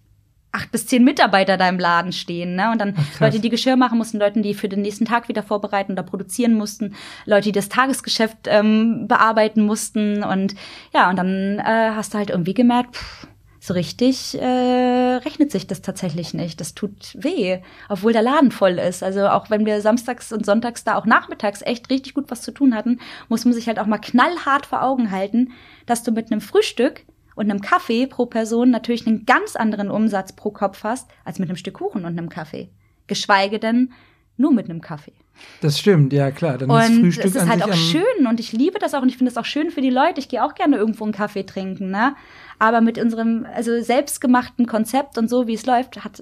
acht 0.51 0.71
bis 0.71 0.85
zehn 0.85 1.03
Mitarbeiter 1.03 1.57
da 1.57 1.69
im 1.69 1.79
Laden 1.79 2.11
stehen, 2.11 2.55
ne? 2.55 2.71
Und 2.71 2.79
dann 2.79 2.95
Ach, 2.97 3.19
Leute, 3.21 3.39
die 3.39 3.49
Geschirr 3.49 3.77
machen 3.77 3.97
mussten, 3.97 4.19
Leute, 4.19 4.41
die 4.41 4.53
für 4.53 4.67
den 4.67 4.81
nächsten 4.81 5.05
Tag 5.05 5.29
wieder 5.29 5.43
vorbereiten 5.43 5.93
oder 5.93 6.03
produzieren 6.03 6.55
mussten, 6.55 6.95
Leute, 7.25 7.45
die 7.45 7.51
das 7.53 7.69
Tagesgeschäft 7.69 8.47
ähm, 8.47 9.07
bearbeiten 9.07 9.61
mussten 9.61 10.23
und 10.23 10.55
ja, 10.93 11.09
und 11.09 11.15
dann 11.15 11.59
äh, 11.59 11.91
hast 11.95 12.13
du 12.13 12.17
halt 12.17 12.31
irgendwie 12.31 12.53
gemerkt, 12.53 12.97
pff, 12.97 13.27
so 13.63 13.75
richtig 13.75 14.41
äh, 14.41 15.17
rechnet 15.17 15.51
sich 15.51 15.67
das 15.67 15.83
tatsächlich 15.83 16.33
nicht. 16.33 16.59
Das 16.59 16.73
tut 16.73 17.13
weh, 17.13 17.59
obwohl 17.89 18.11
der 18.11 18.23
Laden 18.23 18.49
voll 18.49 18.79
ist. 18.79 19.03
Also 19.03 19.27
auch 19.27 19.51
wenn 19.51 19.67
wir 19.67 19.81
samstags 19.81 20.33
und 20.33 20.47
sonntags 20.47 20.83
da 20.83 20.95
auch 20.95 21.05
nachmittags 21.05 21.61
echt 21.61 21.91
richtig 21.91 22.15
gut 22.15 22.31
was 22.31 22.41
zu 22.41 22.51
tun 22.51 22.73
hatten, 22.73 22.99
muss 23.29 23.45
man 23.45 23.53
sich 23.53 23.67
halt 23.67 23.77
auch 23.77 23.85
mal 23.85 23.99
knallhart 23.99 24.65
vor 24.65 24.81
Augen 24.81 25.11
halten, 25.11 25.51
dass 25.85 26.01
du 26.01 26.11
mit 26.11 26.31
einem 26.31 26.41
Frühstück 26.41 27.05
und 27.35 27.51
einem 27.51 27.61
Kaffee 27.61 28.07
pro 28.07 28.25
Person 28.25 28.71
natürlich 28.71 29.05
einen 29.05 29.27
ganz 29.27 29.55
anderen 29.55 29.91
Umsatz 29.91 30.33
pro 30.33 30.49
Kopf 30.49 30.83
hast, 30.83 31.07
als 31.23 31.37
mit 31.37 31.47
einem 31.47 31.55
Stück 31.55 31.75
Kuchen 31.75 32.03
und 32.03 32.17
einem 32.17 32.29
Kaffee. 32.29 32.71
Geschweige 33.05 33.59
denn 33.59 33.93
nur 34.37 34.51
mit 34.51 34.71
einem 34.71 34.81
Kaffee. 34.81 35.13
Das 35.61 35.79
stimmt, 35.79 36.13
ja 36.13 36.31
klar. 36.31 36.57
Dann 36.57 36.71
und 36.71 36.81
ist 36.81 36.99
Frühstück 36.99 37.25
es 37.25 37.35
ist 37.35 37.47
halt 37.47 37.63
auch 37.63 37.73
schön 37.73 38.27
und 38.27 38.39
ich 38.39 38.53
liebe 38.53 38.79
das 38.79 38.95
auch 38.95 39.03
und 39.03 39.09
ich 39.09 39.17
finde 39.17 39.31
es 39.31 39.37
auch 39.37 39.45
schön 39.45 39.69
für 39.69 39.81
die 39.81 39.91
Leute. 39.91 40.19
Ich 40.19 40.29
gehe 40.29 40.43
auch 40.43 40.55
gerne 40.55 40.77
irgendwo 40.77 41.03
einen 41.03 41.13
Kaffee 41.13 41.43
trinken, 41.43 41.91
ne? 41.91 42.15
Aber 42.61 42.81
mit 42.81 42.99
unserem 42.99 43.47
also 43.51 43.81
selbstgemachten 43.81 44.67
Konzept 44.67 45.17
und 45.17 45.27
so 45.27 45.47
wie 45.47 45.55
es 45.55 45.65
läuft, 45.65 46.03
hat, 46.03 46.21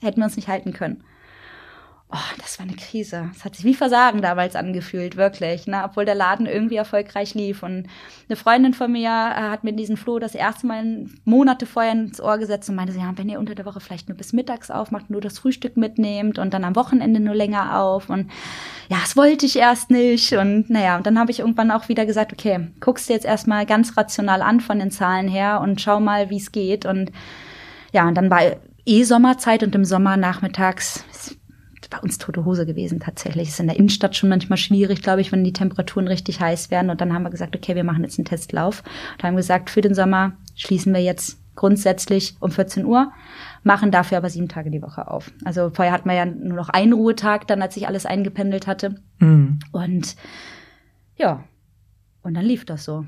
hätten 0.00 0.20
wir 0.20 0.24
uns 0.24 0.34
nicht 0.34 0.48
halten 0.48 0.72
können. 0.72 1.04
Oh, 2.12 2.34
das 2.38 2.58
war 2.58 2.66
eine 2.66 2.74
Krise. 2.74 3.30
Es 3.36 3.44
hat 3.44 3.54
sich 3.54 3.64
wie 3.64 3.74
Versagen 3.74 4.20
damals 4.20 4.56
angefühlt, 4.56 5.16
wirklich, 5.16 5.68
ne? 5.68 5.82
obwohl 5.84 6.04
der 6.04 6.16
Laden 6.16 6.46
irgendwie 6.46 6.74
erfolgreich 6.74 7.34
lief. 7.34 7.62
Und 7.62 7.86
eine 8.28 8.34
Freundin 8.34 8.74
von 8.74 8.90
mir 8.90 9.10
äh, 9.10 9.42
hat 9.50 9.62
mir 9.62 9.72
diesen 9.72 9.96
Floh 9.96 10.18
das 10.18 10.34
erste 10.34 10.66
Mal 10.66 11.06
Monate 11.24 11.66
vorher 11.66 11.92
ins 11.92 12.20
Ohr 12.20 12.38
gesetzt 12.38 12.68
und 12.68 12.74
meinte, 12.74 12.98
ja, 12.98 13.12
wenn 13.14 13.28
ihr 13.28 13.38
unter 13.38 13.54
der 13.54 13.64
Woche 13.64 13.78
vielleicht 13.78 14.08
nur 14.08 14.18
bis 14.18 14.32
mittags 14.32 14.72
aufmacht, 14.72 15.08
nur 15.08 15.20
das 15.20 15.38
Frühstück 15.38 15.76
mitnehmt 15.76 16.40
und 16.40 16.52
dann 16.52 16.64
am 16.64 16.74
Wochenende 16.74 17.20
nur 17.20 17.36
länger 17.36 17.78
auf. 17.78 18.10
Und 18.10 18.28
ja, 18.88 18.96
das 19.00 19.16
wollte 19.16 19.46
ich 19.46 19.54
erst 19.54 19.92
nicht. 19.92 20.32
Und 20.32 20.68
naja, 20.68 20.96
und 20.96 21.06
dann 21.06 21.16
habe 21.16 21.30
ich 21.30 21.38
irgendwann 21.38 21.70
auch 21.70 21.88
wieder 21.88 22.06
gesagt, 22.06 22.32
okay, 22.32 22.72
guckst 22.80 23.08
du 23.08 23.12
jetzt 23.12 23.26
erstmal 23.26 23.66
ganz 23.66 23.96
rational 23.96 24.42
an 24.42 24.58
von 24.58 24.80
den 24.80 24.90
Zahlen 24.90 25.28
her 25.28 25.60
und 25.60 25.80
schau 25.80 26.00
mal, 26.00 26.28
wie 26.28 26.38
es 26.38 26.50
geht. 26.50 26.86
Und 26.86 27.12
ja, 27.92 28.08
und 28.08 28.16
dann 28.16 28.30
war 28.30 28.40
eh 28.84 29.04
Sommerzeit 29.04 29.62
und 29.62 29.76
im 29.76 29.84
Sommer 29.84 30.16
nachmittags 30.16 31.04
bei 31.90 31.98
uns 31.98 32.18
tote 32.18 32.44
Hose 32.44 32.64
gewesen 32.64 33.00
tatsächlich. 33.00 33.48
Es 33.48 33.54
ist 33.54 33.60
in 33.60 33.66
der 33.66 33.76
Innenstadt 33.76 34.16
schon 34.16 34.28
manchmal 34.28 34.56
schwierig, 34.56 35.02
glaube 35.02 35.20
ich, 35.20 35.32
wenn 35.32 35.44
die 35.44 35.52
Temperaturen 35.52 36.08
richtig 36.08 36.40
heiß 36.40 36.70
werden. 36.70 36.88
Und 36.88 37.00
dann 37.00 37.12
haben 37.12 37.24
wir 37.24 37.30
gesagt, 37.30 37.54
okay, 37.56 37.74
wir 37.74 37.84
machen 37.84 38.04
jetzt 38.04 38.18
einen 38.18 38.24
Testlauf. 38.24 38.82
Und 39.14 39.24
haben 39.24 39.36
gesagt, 39.36 39.70
für 39.70 39.80
den 39.80 39.94
Sommer 39.94 40.32
schließen 40.54 40.94
wir 40.94 41.02
jetzt 41.02 41.38
grundsätzlich 41.56 42.36
um 42.40 42.50
14 42.50 42.86
Uhr, 42.86 43.12
machen 43.64 43.90
dafür 43.90 44.18
aber 44.18 44.30
sieben 44.30 44.48
Tage 44.48 44.70
die 44.70 44.80
Woche 44.80 45.10
auf. 45.10 45.30
Also 45.44 45.70
vorher 45.70 45.92
hatten 45.92 46.08
wir 46.08 46.16
ja 46.16 46.24
nur 46.24 46.56
noch 46.56 46.70
einen 46.70 46.94
Ruhetag, 46.94 47.46
dann 47.48 47.60
als 47.60 47.74
sich 47.74 47.86
alles 47.86 48.06
eingependelt 48.06 48.66
hatte. 48.66 48.94
Mhm. 49.18 49.58
Und 49.72 50.16
ja, 51.16 51.44
und 52.22 52.34
dann 52.34 52.44
lief 52.44 52.64
das 52.64 52.84
so. 52.84 53.04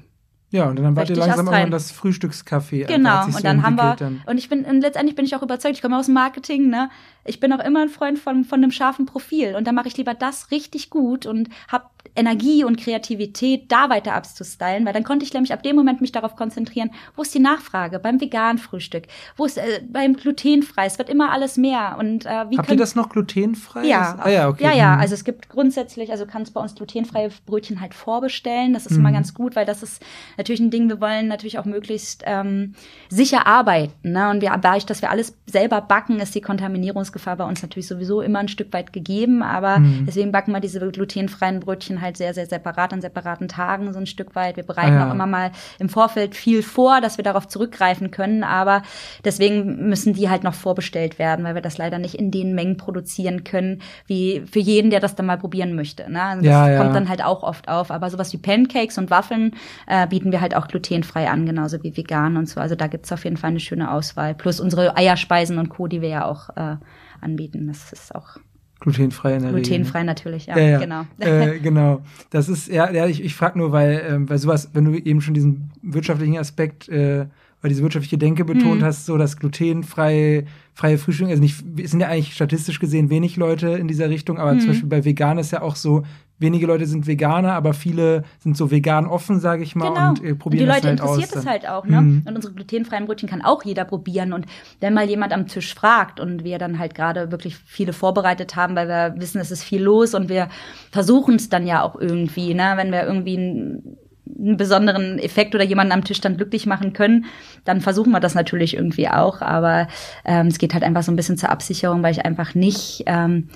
Ja, 0.52 0.68
und 0.68 0.78
dann 0.78 0.94
wart 0.94 1.08
ihr 1.08 1.16
langsam 1.16 1.48
auch 1.48 1.64
in 1.64 1.70
das 1.70 1.90
Frühstückscafé. 1.90 2.84
Genau, 2.84 3.24
und 3.24 3.42
dann 3.42 3.62
haben 3.62 3.76
wir, 3.76 3.96
dann. 3.96 4.20
und 4.26 4.36
ich 4.36 4.50
bin, 4.50 4.66
und 4.66 4.82
letztendlich 4.82 5.16
bin 5.16 5.24
ich 5.24 5.34
auch 5.34 5.42
überzeugt, 5.42 5.76
ich 5.76 5.82
komme 5.82 5.98
aus 5.98 6.06
dem 6.06 6.14
Marketing, 6.14 6.68
ne? 6.68 6.90
Ich 7.24 7.40
bin 7.40 7.52
auch 7.52 7.64
immer 7.64 7.82
ein 7.82 7.88
Freund 7.88 8.18
von, 8.18 8.44
von 8.44 8.62
einem 8.62 8.72
scharfen 8.72 9.06
Profil 9.06 9.54
und 9.56 9.66
dann 9.66 9.74
mache 9.74 9.88
ich 9.88 9.96
lieber 9.96 10.12
das 10.12 10.50
richtig 10.50 10.90
gut 10.90 11.24
und 11.24 11.48
habe 11.68 11.84
Energie 12.14 12.64
und 12.64 12.78
Kreativität 12.78 13.70
da 13.70 13.88
weiter 13.88 14.14
abzustylen, 14.14 14.84
weil 14.84 14.92
dann 14.92 15.04
konnte 15.04 15.24
ich 15.24 15.32
nämlich 15.32 15.52
ab 15.52 15.62
dem 15.62 15.76
Moment 15.76 16.00
mich 16.00 16.12
darauf 16.12 16.36
konzentrieren, 16.36 16.90
wo 17.16 17.22
ist 17.22 17.34
die 17.34 17.38
Nachfrage 17.38 17.98
beim 17.98 18.20
veganen 18.20 18.58
Frühstück, 18.58 19.04
wo 19.36 19.46
ist 19.46 19.56
äh, 19.56 19.82
beim 19.88 20.14
glutenfrei, 20.14 20.86
es 20.86 20.98
wird 20.98 21.08
immer 21.08 21.30
alles 21.30 21.56
mehr 21.56 21.96
und 21.98 22.26
äh, 22.26 22.50
wie 22.50 22.58
Habt 22.58 22.70
ihr 22.70 22.76
das 22.76 22.94
noch 22.94 23.08
glutenfrei? 23.08 23.84
Ja, 23.84 24.18
ah, 24.18 24.28
ja, 24.28 24.48
okay. 24.48 24.64
Ja, 24.64 24.72
ja, 24.74 24.94
mhm. 24.96 25.00
also 25.00 25.14
es 25.14 25.24
gibt 25.24 25.48
grundsätzlich, 25.48 26.10
also 26.10 26.26
kannst 26.26 26.52
bei 26.52 26.60
uns 26.60 26.74
glutenfreie 26.74 27.30
Brötchen 27.46 27.80
halt 27.80 27.94
vorbestellen, 27.94 28.74
das 28.74 28.86
ist 28.86 28.92
mhm. 28.92 29.00
immer 29.00 29.12
ganz 29.12 29.32
gut, 29.32 29.56
weil 29.56 29.64
das 29.64 29.82
ist 29.82 30.02
natürlich 30.42 30.60
ein 30.60 30.70
Ding, 30.70 30.88
wir 30.88 31.00
wollen 31.00 31.28
natürlich 31.28 31.58
auch 31.58 31.64
möglichst 31.64 32.24
ähm, 32.26 32.74
sicher 33.08 33.46
arbeiten. 33.46 34.12
Ne? 34.12 34.30
Und 34.30 34.42
wir, 34.42 34.50
dadurch, 34.60 34.86
dass 34.86 35.00
wir 35.00 35.10
alles 35.10 35.36
selber 35.46 35.80
backen, 35.80 36.18
ist 36.18 36.34
die 36.34 36.40
Kontaminierungsgefahr 36.40 37.36
bei 37.36 37.44
uns 37.44 37.62
natürlich 37.62 37.86
sowieso 37.86 38.20
immer 38.20 38.40
ein 38.40 38.48
Stück 38.48 38.72
weit 38.72 38.92
gegeben. 38.92 39.42
Aber 39.42 39.78
mhm. 39.78 40.04
deswegen 40.06 40.32
backen 40.32 40.52
wir 40.52 40.60
diese 40.60 40.80
glutenfreien 40.80 41.60
Brötchen 41.60 42.00
halt 42.00 42.16
sehr, 42.16 42.34
sehr 42.34 42.46
separat 42.46 42.92
an 42.92 43.00
separaten 43.00 43.46
Tagen 43.46 43.92
so 43.92 44.00
ein 44.00 44.06
Stück 44.06 44.34
weit. 44.34 44.56
Wir 44.56 44.64
bereiten 44.64 44.94
ah, 44.94 45.00
ja. 45.00 45.08
auch 45.08 45.14
immer 45.14 45.26
mal 45.26 45.52
im 45.78 45.88
Vorfeld 45.88 46.34
viel 46.34 46.62
vor, 46.62 47.00
dass 47.00 47.18
wir 47.18 47.24
darauf 47.24 47.46
zurückgreifen 47.46 48.10
können. 48.10 48.42
Aber 48.42 48.82
deswegen 49.24 49.88
müssen 49.88 50.12
die 50.14 50.28
halt 50.28 50.42
noch 50.42 50.54
vorbestellt 50.54 51.20
werden, 51.20 51.44
weil 51.44 51.54
wir 51.54 51.62
das 51.62 51.78
leider 51.78 51.98
nicht 51.98 52.16
in 52.16 52.32
den 52.32 52.54
Mengen 52.56 52.76
produzieren 52.76 53.44
können, 53.44 53.80
wie 54.06 54.42
für 54.50 54.58
jeden, 54.60 54.90
der 54.90 54.98
das 54.98 55.14
dann 55.14 55.26
mal 55.26 55.38
probieren 55.38 55.76
möchte. 55.76 56.10
Ne? 56.10 56.20
Also 56.20 56.42
das 56.42 56.50
ja, 56.50 56.78
kommt 56.78 56.96
dann 56.96 57.08
halt 57.08 57.24
auch 57.24 57.44
oft 57.44 57.68
auf. 57.68 57.92
Aber 57.92 58.10
sowas 58.10 58.32
wie 58.32 58.38
Pancakes 58.38 58.98
und 58.98 59.10
Waffeln 59.10 59.54
äh, 59.86 60.08
bieten 60.08 60.31
wir 60.32 60.40
halt 60.40 60.56
auch 60.56 60.66
glutenfrei 60.66 61.30
an, 61.30 61.46
genauso 61.46 61.82
wie 61.84 61.96
vegan 61.96 62.36
und 62.36 62.48
so. 62.48 62.60
Also 62.60 62.74
da 62.74 62.88
gibt's 62.88 63.12
auf 63.12 63.24
jeden 63.24 63.36
Fall 63.36 63.50
eine 63.50 63.60
schöne 63.60 63.92
Auswahl. 63.92 64.34
Plus 64.34 64.58
unsere 64.58 64.96
Eierspeisen 64.96 65.58
und 65.58 65.68
Co., 65.68 65.86
die 65.86 66.02
wir 66.02 66.08
ja 66.08 66.24
auch 66.24 66.48
äh, 66.56 66.76
anbieten. 67.20 67.68
Das 67.68 67.92
ist 67.92 68.14
auch 68.14 68.38
Glutenfrei 68.80 69.36
in 69.36 69.42
der 69.42 69.52
Glutenfrei 69.52 70.00
Regel. 70.00 70.06
natürlich, 70.06 70.46
ja, 70.46 70.58
ja, 70.58 70.70
ja. 70.70 70.78
genau. 70.80 71.02
Äh, 71.20 71.60
genau. 71.60 72.02
Das 72.30 72.48
ist, 72.48 72.66
ja, 72.66 72.90
ja 72.90 73.06
ich, 73.06 73.22
ich 73.22 73.36
frage 73.36 73.56
nur, 73.56 73.70
weil, 73.70 74.02
ähm, 74.08 74.28
weil 74.28 74.38
sowas, 74.38 74.70
wenn 74.72 74.84
du 74.84 74.94
eben 74.94 75.20
schon 75.20 75.34
diesen 75.34 75.70
wirtschaftlichen 75.82 76.36
Aspekt 76.36 76.88
äh, 76.88 77.26
weil 77.62 77.68
diese 77.68 77.82
wirtschaftliche 77.82 78.18
Denke 78.18 78.44
betont 78.44 78.80
mhm. 78.80 78.84
hast, 78.84 79.06
so 79.06 79.16
das 79.16 79.38
glutenfreie 79.38 80.44
freie 80.74 80.98
Frühstück, 80.98 81.28
also 81.28 81.40
nicht, 81.40 81.62
es 81.82 81.92
sind 81.92 82.00
ja 82.00 82.08
eigentlich 82.08 82.34
statistisch 82.34 82.80
gesehen 82.80 83.08
wenig 83.08 83.36
Leute 83.36 83.68
in 83.68 83.88
dieser 83.88 84.10
Richtung, 84.10 84.38
aber 84.38 84.54
mhm. 84.54 84.60
zum 84.60 84.68
Beispiel 84.68 84.88
bei 84.88 85.04
Vegan 85.04 85.38
ist 85.38 85.52
ja 85.52 85.62
auch 85.62 85.76
so, 85.76 86.02
wenige 86.42 86.66
Leute 86.66 86.86
sind 86.86 87.06
Veganer, 87.06 87.54
aber 87.54 87.72
viele 87.72 88.24
sind 88.40 88.56
so 88.56 88.70
vegan 88.70 89.06
offen, 89.06 89.40
sage 89.40 89.62
ich 89.62 89.74
mal, 89.74 89.88
genau. 89.88 90.08
und 90.10 90.24
äh, 90.24 90.34
probieren 90.34 90.68
und 90.68 90.68
die 90.68 90.74
Leute 90.74 90.88
halt 90.88 91.00
interessiert 91.00 91.34
es 91.34 91.46
halt 91.46 91.68
auch, 91.68 91.86
ne? 91.86 92.02
Mhm. 92.02 92.22
Und 92.26 92.36
unsere 92.36 92.52
glutenfreien 92.52 93.06
Brötchen 93.06 93.28
kann 93.28 93.42
auch 93.42 93.64
jeder 93.64 93.84
probieren. 93.84 94.32
Und 94.32 94.46
wenn 94.80 94.92
mal 94.92 95.08
jemand 95.08 95.32
am 95.32 95.46
Tisch 95.46 95.74
fragt 95.74 96.20
und 96.20 96.44
wir 96.44 96.58
dann 96.58 96.78
halt 96.78 96.94
gerade 96.94 97.30
wirklich 97.30 97.56
viele 97.56 97.92
vorbereitet 97.92 98.56
haben, 98.56 98.76
weil 98.76 98.88
wir 98.88 99.14
wissen, 99.16 99.40
es 99.40 99.50
ist 99.50 99.64
viel 99.64 99.82
los 99.82 100.14
und 100.14 100.28
wir 100.28 100.48
versuchen 100.90 101.36
es 101.36 101.48
dann 101.48 101.66
ja 101.66 101.82
auch 101.82 101.98
irgendwie, 101.98 102.52
ne? 102.52 102.74
Wenn 102.76 102.92
wir 102.92 103.04
irgendwie 103.04 103.36
ein 103.36 103.96
einen 104.38 104.56
besonderen 104.56 105.18
Effekt 105.18 105.54
oder 105.54 105.64
jemanden 105.64 105.92
am 105.92 106.04
Tisch 106.04 106.20
dann 106.20 106.36
glücklich 106.36 106.66
machen 106.66 106.92
können, 106.92 107.26
dann 107.64 107.80
versuchen 107.80 108.12
wir 108.12 108.20
das 108.20 108.34
natürlich 108.34 108.74
irgendwie 108.74 109.08
auch. 109.08 109.40
Aber 109.40 109.88
ähm, 110.24 110.46
es 110.46 110.58
geht 110.58 110.74
halt 110.74 110.84
einfach 110.84 111.02
so 111.02 111.12
ein 111.12 111.16
bisschen 111.16 111.36
zur 111.36 111.50
Absicherung, 111.50 112.02
weil 112.02 112.12
ich 112.12 112.24
einfach 112.24 112.54
nicht 112.54 113.02
ähm, 113.06 113.48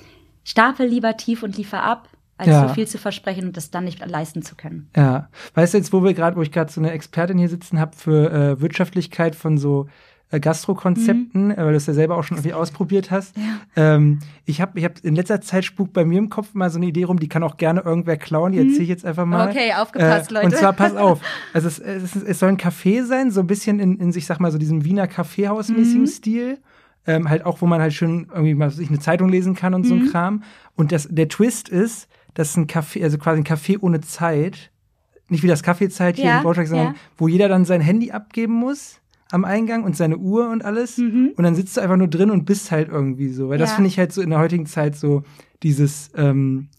stapel 0.43 0.87
lieber 0.87 1.17
tief 1.17 1.43
und 1.43 1.57
liefer 1.57 1.83
ab, 1.83 2.07
als 2.37 2.49
ja. 2.49 2.67
so 2.67 2.73
viel 2.73 2.87
zu 2.87 2.97
versprechen 2.97 3.47
und 3.47 3.57
das 3.57 3.71
dann 3.71 3.83
nicht 3.83 4.05
leisten 4.05 4.41
zu 4.41 4.55
können. 4.55 4.89
Ja, 4.95 5.29
weißt 5.55 5.73
du 5.73 5.77
jetzt, 5.77 5.91
wo 5.91 6.03
wir 6.03 6.13
gerade, 6.13 6.35
wo 6.35 6.41
ich 6.41 6.51
gerade 6.51 6.71
so 6.71 6.79
eine 6.79 6.91
Expertin 6.91 7.37
hier 7.37 7.49
sitzen 7.49 7.79
habe 7.79 7.95
für 7.95 8.31
äh, 8.31 8.61
Wirtschaftlichkeit 8.61 9.35
von 9.35 9.57
so 9.57 9.87
äh, 10.29 10.39
Gastrokonzepten, 10.39 11.47
mhm. 11.47 11.57
weil 11.57 11.71
du 11.71 11.77
es 11.77 11.87
ja 11.87 11.93
selber 11.93 12.17
auch 12.17 12.23
schon 12.23 12.37
irgendwie 12.37 12.53
ausprobiert 12.53 13.11
hast. 13.11 13.35
Ja. 13.37 13.95
Ähm, 13.95 14.19
ich 14.45 14.59
habe 14.61 14.77
ich 14.77 14.85
hab 14.85 14.99
in 15.03 15.15
letzter 15.15 15.39
Zeit 15.41 15.63
spukt 15.63 15.93
bei 15.93 16.03
mir 16.05 16.19
im 16.19 16.29
Kopf 16.29 16.53
mal 16.53 16.69
so 16.69 16.77
eine 16.77 16.85
Idee 16.85 17.05
rum, 17.05 17.19
die 17.19 17.29
kann 17.29 17.43
auch 17.43 17.57
gerne 17.57 17.81
irgendwer 17.81 18.17
klauen, 18.17 18.51
die 18.51 18.59
mhm. 18.59 18.67
erzähle 18.67 18.83
ich 18.83 18.89
jetzt 18.89 19.05
einfach 19.05 19.25
mal. 19.25 19.49
Okay, 19.49 19.73
aufgepasst, 19.73 20.31
äh, 20.31 20.33
Leute. 20.33 20.45
Und 20.47 20.55
zwar, 20.55 20.73
pass 20.73 20.95
auf, 20.97 21.21
also 21.53 21.67
es, 21.67 21.79
es, 21.79 22.15
es 22.15 22.39
soll 22.39 22.49
ein 22.49 22.57
Café 22.57 23.05
sein, 23.05 23.31
so 23.31 23.39
ein 23.39 23.47
bisschen 23.47 23.79
in, 23.79 23.97
in 23.99 24.11
sich, 24.11 24.25
sag 24.25 24.39
mal, 24.39 24.51
so 24.51 24.57
diesem 24.57 24.83
Wiener 24.83 25.07
Kaffeehausmäßigen 25.07 26.01
mhm. 26.01 26.07
Stil. 26.07 26.57
Ähm, 27.09 27.29
halt 27.29 27.45
auch, 27.45 27.61
wo 27.61 27.65
man 27.67 27.79
halt 27.79 27.93
schön 27.93 28.27
irgendwie 28.29 28.53
mal 28.53 28.69
sich 28.69 28.89
eine 28.89 28.99
Zeitung 28.99 29.29
lesen 29.29 29.55
kann 29.55 29.73
und 29.73 29.85
so 29.85 29.93
ein 29.93 30.03
mhm. 30.03 30.11
Kram. 30.11 30.43
Und 30.75 30.91
das, 30.91 31.07
der 31.09 31.29
Twist 31.29 31.69
ist, 31.69 32.09
dass 32.37 32.55
ein 32.55 32.67
Café, 32.67 33.03
also 33.03 33.17
quasi 33.17 33.41
ein 33.41 33.43
Café 33.43 33.77
ohne 33.81 33.99
Zeit, 34.01 34.69
nicht 35.27 35.41
wie 35.41 35.47
das 35.47 35.63
Kaffeezeit 35.63 36.17
hier 36.17 36.25
ja, 36.25 36.37
in 36.37 36.43
Braunschweig, 36.43 36.67
sondern 36.67 36.87
ja. 36.89 36.95
wo 37.17 37.27
jeder 37.27 37.49
dann 37.49 37.65
sein 37.65 37.81
Handy 37.81 38.11
abgeben 38.11 38.53
muss 38.53 39.01
am 39.31 39.43
Eingang 39.43 39.83
und 39.83 39.97
seine 39.97 40.17
Uhr 40.17 40.49
und 40.49 40.63
alles. 40.63 40.99
Mhm. 40.99 41.33
Und 41.35 41.43
dann 41.43 41.55
sitzt 41.55 41.75
du 41.75 41.81
einfach 41.81 41.97
nur 41.97 42.07
drin 42.07 42.29
und 42.29 42.45
bist 42.45 42.69
halt 42.71 42.89
irgendwie 42.89 43.29
so. 43.29 43.49
Weil 43.49 43.59
ja. 43.59 43.65
das 43.65 43.73
finde 43.73 43.87
ich 43.87 43.97
halt 43.97 44.13
so 44.13 44.21
in 44.21 44.29
der 44.29 44.37
heutigen 44.37 44.67
Zeit 44.67 44.95
so 44.95 45.23
dieses, 45.63 46.11
ähm, 46.15 46.69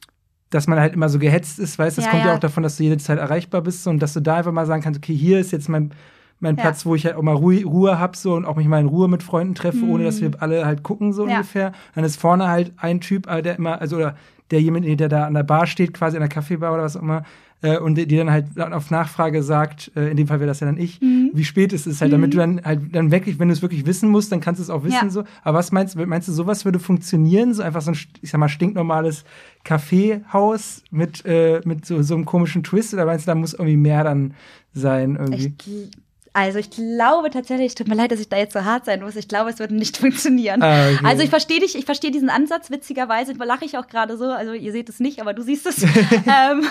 dass 0.49 0.69
man 0.69 0.79
halt 0.79 0.95
immer 0.95 1.09
so 1.09 1.19
gehetzt 1.19 1.59
ist, 1.59 1.77
weißt, 1.77 1.99
das 1.99 2.05
ja, 2.05 2.11
kommt 2.13 2.23
ja. 2.23 2.31
ja. 2.31 2.37
auch 2.37 2.41
davon, 2.41 2.63
dass 2.63 2.77
du 2.77 2.85
jede 2.85 2.99
Zeit 2.99 3.19
erreichbar 3.19 3.63
bist 3.63 3.83
so, 3.83 3.91
und 3.91 4.01
dass 4.01 4.13
du 4.13 4.21
da 4.21 4.37
einfach 4.37 4.53
mal 4.53 4.65
sagen 4.65 4.81
kannst, 4.81 4.99
okay, 4.99 5.15
hier 5.15 5.41
ist 5.41 5.51
jetzt 5.51 5.69
mein, 5.69 5.91
mein. 6.39 6.55
Platz, 6.55 6.87
wo 6.87 6.95
ich 6.95 7.05
halt 7.05 7.17
auch 7.17 7.23
mal 7.23 7.35
Ruhe, 7.35 7.65
Ruhe 7.65 7.99
hab 7.99 8.15
so 8.15 8.35
und 8.35 8.45
auch 8.47 8.55
mich 8.55 8.69
mal 8.69 8.81
in 8.81 8.87
Ruhe 8.87 9.09
mit 9.09 9.25
Freunden 9.25 9.57
treffe, 9.57 9.85
mhm. 9.85 9.91
ohne 9.91 10.05
dass 10.05 10.21
wir 10.21 10.31
alle 10.39 10.65
halt 10.65 10.85
gucken 10.85 11.13
so 11.13 11.25
ungefähr. 11.25 11.73
Dann 11.97 12.05
ist 12.05 12.19
vorne 12.19 12.49
halt 12.49 12.73
ein 12.77 13.01
Typ, 13.01 13.27
äh, 13.27 13.43
der 13.43 13.57
immer, 13.57 13.81
also 13.81 13.97
oder 13.97 14.15
der 14.51 14.61
jemand, 14.61 14.87
der 14.87 15.09
da 15.09 15.27
an 15.27 15.35
der 15.35 15.43
Bar 15.43 15.67
steht, 15.67 15.95
quasi 15.95 16.17
an 16.17 16.23
der 16.23 16.29
Kaffeebar 16.29 16.73
oder 16.73 16.83
was 16.83 16.97
auch 16.97 17.03
immer, 17.03 17.25
äh, 17.61 17.79
und 17.79 17.97
die, 17.97 18.07
die 18.07 18.17
dann 18.17 18.31
halt 18.31 18.59
auf 18.59 18.91
Nachfrage 18.91 19.43
sagt, 19.43 19.91
äh, 19.97 20.11
in 20.11 20.17
dem 20.17 20.29
Fall 20.29 20.39
wäre 20.39 20.47
das 20.47 20.61
ja 20.61 20.67
dann 20.67 20.79
ich, 20.79 21.01
mhm. 21.01 21.31
wie 21.35 21.45
spät 21.45 21.73
ist 21.73 21.87
es 21.87 22.01
halt, 22.01 22.13
damit 22.13 22.33
du 22.33 22.39
dann 22.39 22.65
halt 22.65 22.95
dann 22.95 23.11
wirklich, 23.11 23.39
wenn 23.41 23.49
du 23.49 23.53
es 23.53 23.63
wirklich 23.63 23.85
wissen 23.85 24.11
musst, 24.11 24.31
dann 24.31 24.41
kannst 24.41 24.61
du 24.61 24.63
es 24.63 24.71
auch 24.71 24.85
wissen 24.85 25.07
ja. 25.07 25.11
so. 25.11 25.25
Aber 25.43 25.59
was 25.59 25.73
meinst 25.73 25.97
du, 25.97 26.07
meinst 26.07 26.29
du, 26.29 26.33
sowas 26.33 26.65
würde 26.65 26.79
funktionieren? 26.79 27.55
So 27.55 27.63
einfach 27.63 27.83
so 27.83 27.91
ein, 27.91 27.99
ich 28.21 28.31
sag 28.31 28.39
mal, 28.39 28.49
stinknormales 28.49 29.25
Kaffeehaus 29.65 30.85
mit, 30.91 31.25
äh, 31.27 31.61
mit 31.65 31.85
so, 31.85 32.01
so 32.03 32.15
einem 32.15 32.25
komischen 32.25 32.63
Twist 32.63 32.95
oder 32.95 33.07
meinst 33.07 33.27
du, 33.27 33.31
da 33.33 33.35
muss 33.35 33.55
irgendwie 33.55 33.77
mehr 33.77 34.05
dann 34.05 34.35
sein 34.73 35.17
irgendwie? 35.17 35.55
Ich 35.59 35.91
also 36.39 36.61
ich 36.61 36.71
glaube 36.71 37.31
tatsächlich, 37.31 37.75
tut 37.75 37.89
mir 37.89 37.97
leid, 37.97 38.13
dass 38.13 38.21
ich 38.21 38.29
da 38.29 38.37
jetzt 38.37 38.53
so 38.53 38.65
hart 38.65 38.85
sein 38.85 39.01
muss. 39.01 39.17
Ich 39.17 39.27
glaube, 39.27 39.51
es 39.51 39.59
würde 39.59 39.75
nicht 39.75 39.97
funktionieren. 39.99 40.63
Ah, 40.63 40.91
okay. 40.91 41.05
Also 41.05 41.25
ich 41.25 41.31
verstehe 41.31 41.59
dich, 41.59 41.75
ich 41.75 41.85
verstehe 41.85 42.13
diesen 42.13 42.31
Ansatz. 42.31 42.71
Witzigerweise 42.71 43.33
lache 43.33 43.65
ich 43.65 43.77
auch 43.77 43.89
gerade 43.89 44.17
so. 44.17 44.27
Also 44.27 44.53
ihr 44.53 44.71
seht 44.71 44.89
es 44.89 45.01
nicht, 45.01 45.21
aber 45.21 45.35
du 45.35 45.43
siehst 45.43 45.67
es, 45.67 45.83
ähm, 46.13 46.65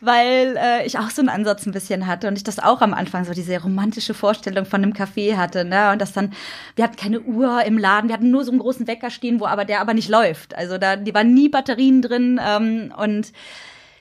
weil 0.00 0.56
äh, 0.56 0.86
ich 0.86 0.96
auch 0.98 1.10
so 1.10 1.22
einen 1.22 1.28
Ansatz 1.28 1.66
ein 1.66 1.72
bisschen 1.72 2.06
hatte 2.06 2.28
und 2.28 2.36
ich 2.36 2.44
das 2.44 2.60
auch 2.60 2.82
am 2.82 2.94
Anfang 2.94 3.24
so 3.24 3.32
diese 3.32 3.60
romantische 3.60 4.14
Vorstellung 4.14 4.64
von 4.64 4.80
einem 4.80 4.92
Café 4.92 5.36
hatte. 5.36 5.64
Ne? 5.64 5.90
Und 5.90 6.00
das 6.00 6.12
dann, 6.12 6.32
wir 6.76 6.84
hatten 6.84 6.96
keine 6.96 7.20
Uhr 7.20 7.64
im 7.64 7.78
Laden, 7.78 8.08
wir 8.08 8.14
hatten 8.14 8.30
nur 8.30 8.44
so 8.44 8.52
einen 8.52 8.60
großen 8.60 8.86
Wecker 8.86 9.10
stehen, 9.10 9.40
wo 9.40 9.46
aber 9.46 9.64
der 9.64 9.80
aber 9.80 9.92
nicht 9.92 10.08
läuft. 10.08 10.54
Also 10.54 10.78
da, 10.78 10.94
die 10.94 11.14
waren 11.14 11.34
nie 11.34 11.48
Batterien 11.48 12.00
drin 12.00 12.40
ähm, 12.40 12.94
und 12.96 13.32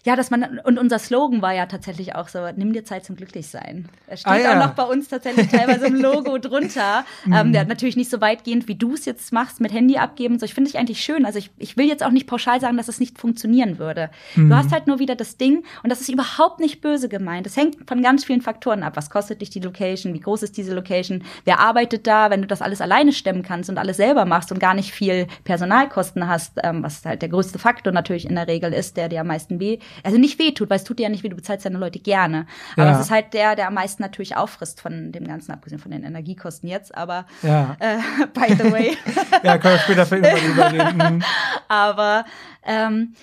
ja, 0.10 0.16
dass 0.16 0.32
man, 0.32 0.60
und 0.64 0.80
unser 0.80 0.98
Slogan 0.98 1.44
war 1.44 1.54
ja 1.54 1.68
tatsächlich 1.68 2.16
auch 2.16 2.30
so, 2.30 2.40
nimm 2.56 2.74
dir 2.74 2.84
Zeit 2.84 3.06
zum 3.06 3.16
Glücklichsein. 3.16 3.88
Es 4.08 4.22
steht 4.22 4.34
ah, 4.34 4.38
ja. 4.40 4.54
auch 4.54 4.66
noch 4.66 4.74
bei 4.74 4.82
uns 4.82 5.08
tatsächlich 5.08 5.50
teilweise 5.50 5.86
im 5.86 6.02
Logo 6.02 6.38
drunter. 6.40 7.06
ähm, 7.32 7.52
der 7.52 7.62
hat 7.62 7.68
natürlich 7.68 7.96
nicht 7.96 8.10
so 8.10 8.20
weitgehend, 8.20 8.68
wie 8.68 8.74
du 8.74 8.96
es 8.96 9.06
jetzt 9.06 9.32
machst, 9.32 9.62
mit 9.62 9.72
Handy 9.72 9.98
abgeben. 9.98 10.40
So, 10.40 10.48
ich 10.48 10.56
finde 10.56 10.68
ich 10.68 10.80
eigentlich 10.80 11.04
schön. 11.04 11.28
Also 11.28 11.38
ich, 11.38 11.52
ich 11.60 11.78
will 11.78 11.86
jetzt 11.86 12.04
auch 12.04 12.10
nicht 12.10 12.26
pauschal 12.26 12.60
sagen, 12.60 12.76
dass 12.76 12.88
es 12.88 13.00
nicht 13.00 13.20
funktionieren 13.20 13.78
würde. 13.78 14.10
Mhm. 14.36 14.50
Du 14.50 14.56
hast 14.56 14.72
halt 14.72 14.88
nur 14.88 14.98
wieder 14.98 15.16
das 15.16 15.38
Ding, 15.38 15.64
und 15.84 15.92
das 15.92 16.02
ist 16.02 16.10
überhaupt 16.10 16.60
nicht 16.60 16.82
böse 16.82 17.08
gemeint. 17.08 17.46
Das 17.46 17.56
hängt 17.56 17.78
von 17.88 18.02
ganz 18.02 18.26
vielen 18.26 18.42
Faktoren 18.42 18.82
ab. 18.82 18.94
Was 18.96 19.12
kostet 19.12 19.42
dich 19.42 19.52
die 19.52 19.60
Location? 19.60 20.16
Wie 20.16 20.22
groß 20.22 20.42
ist 20.42 20.58
diese 20.58 20.74
Location? 20.74 21.24
Wer 21.46 21.60
arbeitet 21.60 22.08
da? 22.08 22.32
Wenn 22.32 22.42
du 22.42 22.48
das 22.48 22.64
alles 22.64 22.82
alleine 22.82 23.14
stemmen 23.14 23.44
kannst 23.44 23.70
und 23.70 23.78
alles 23.78 23.98
selber 23.98 24.26
machst 24.26 24.52
und 24.52 24.60
gar 24.60 24.74
nicht 24.74 24.92
viel 24.92 25.28
Personalkosten 25.44 26.28
hast, 26.28 26.54
ähm, 26.64 26.82
was 26.82 27.06
halt 27.06 27.22
der 27.22 27.30
größte 27.30 27.60
Faktor 27.60 27.94
natürlich 27.94 28.28
in 28.28 28.34
der 28.34 28.48
Regel 28.48 28.74
ist, 28.74 28.98
der 28.98 29.08
dir 29.08 29.22
am 29.22 29.28
meisten 29.28 29.60
weh 29.60 29.78
also 30.04 30.18
nicht 30.18 30.40
weh 30.40 30.52
tut, 30.52 30.70
weil 30.70 30.78
es 30.78 30.84
tut 30.84 31.00
dir 31.00 31.04
ja 31.04 31.10
nicht 31.10 31.24
weh, 31.24 31.30
du 31.30 31.36
bezahlst 31.36 31.66
deine 31.66 31.78
Leute 31.78 32.00
gerne. 32.00 32.46
Aber 32.74 32.86
ja. 32.86 32.92
es 32.96 33.06
ist 33.06 33.12
halt 33.12 33.34
der, 33.34 33.56
der 33.56 33.68
am 33.68 33.74
meisten 33.74 34.02
natürlich 34.02 34.36
auffrisst 34.38 34.82
von 34.82 35.12
dem 35.12 35.28
Ganzen, 35.28 35.52
abgesehen 35.52 35.80
von 35.80 35.92
den 35.92 36.04
Energiekosten 36.04 36.70
jetzt, 36.70 36.96
aber 36.96 37.26
ja. 37.42 37.76
äh, 37.80 37.98
by 38.34 38.54
the 38.56 38.72
way. 38.72 38.98
ja, 39.44 39.58
können 39.58 39.76
wir 39.76 39.80
später 39.80 40.06
vielleicht 40.06 40.44
mal 40.44 40.52
überreden. 40.52 41.16
Mhm. 41.16 41.24
aber 41.68 42.26
ähm, 42.64 43.14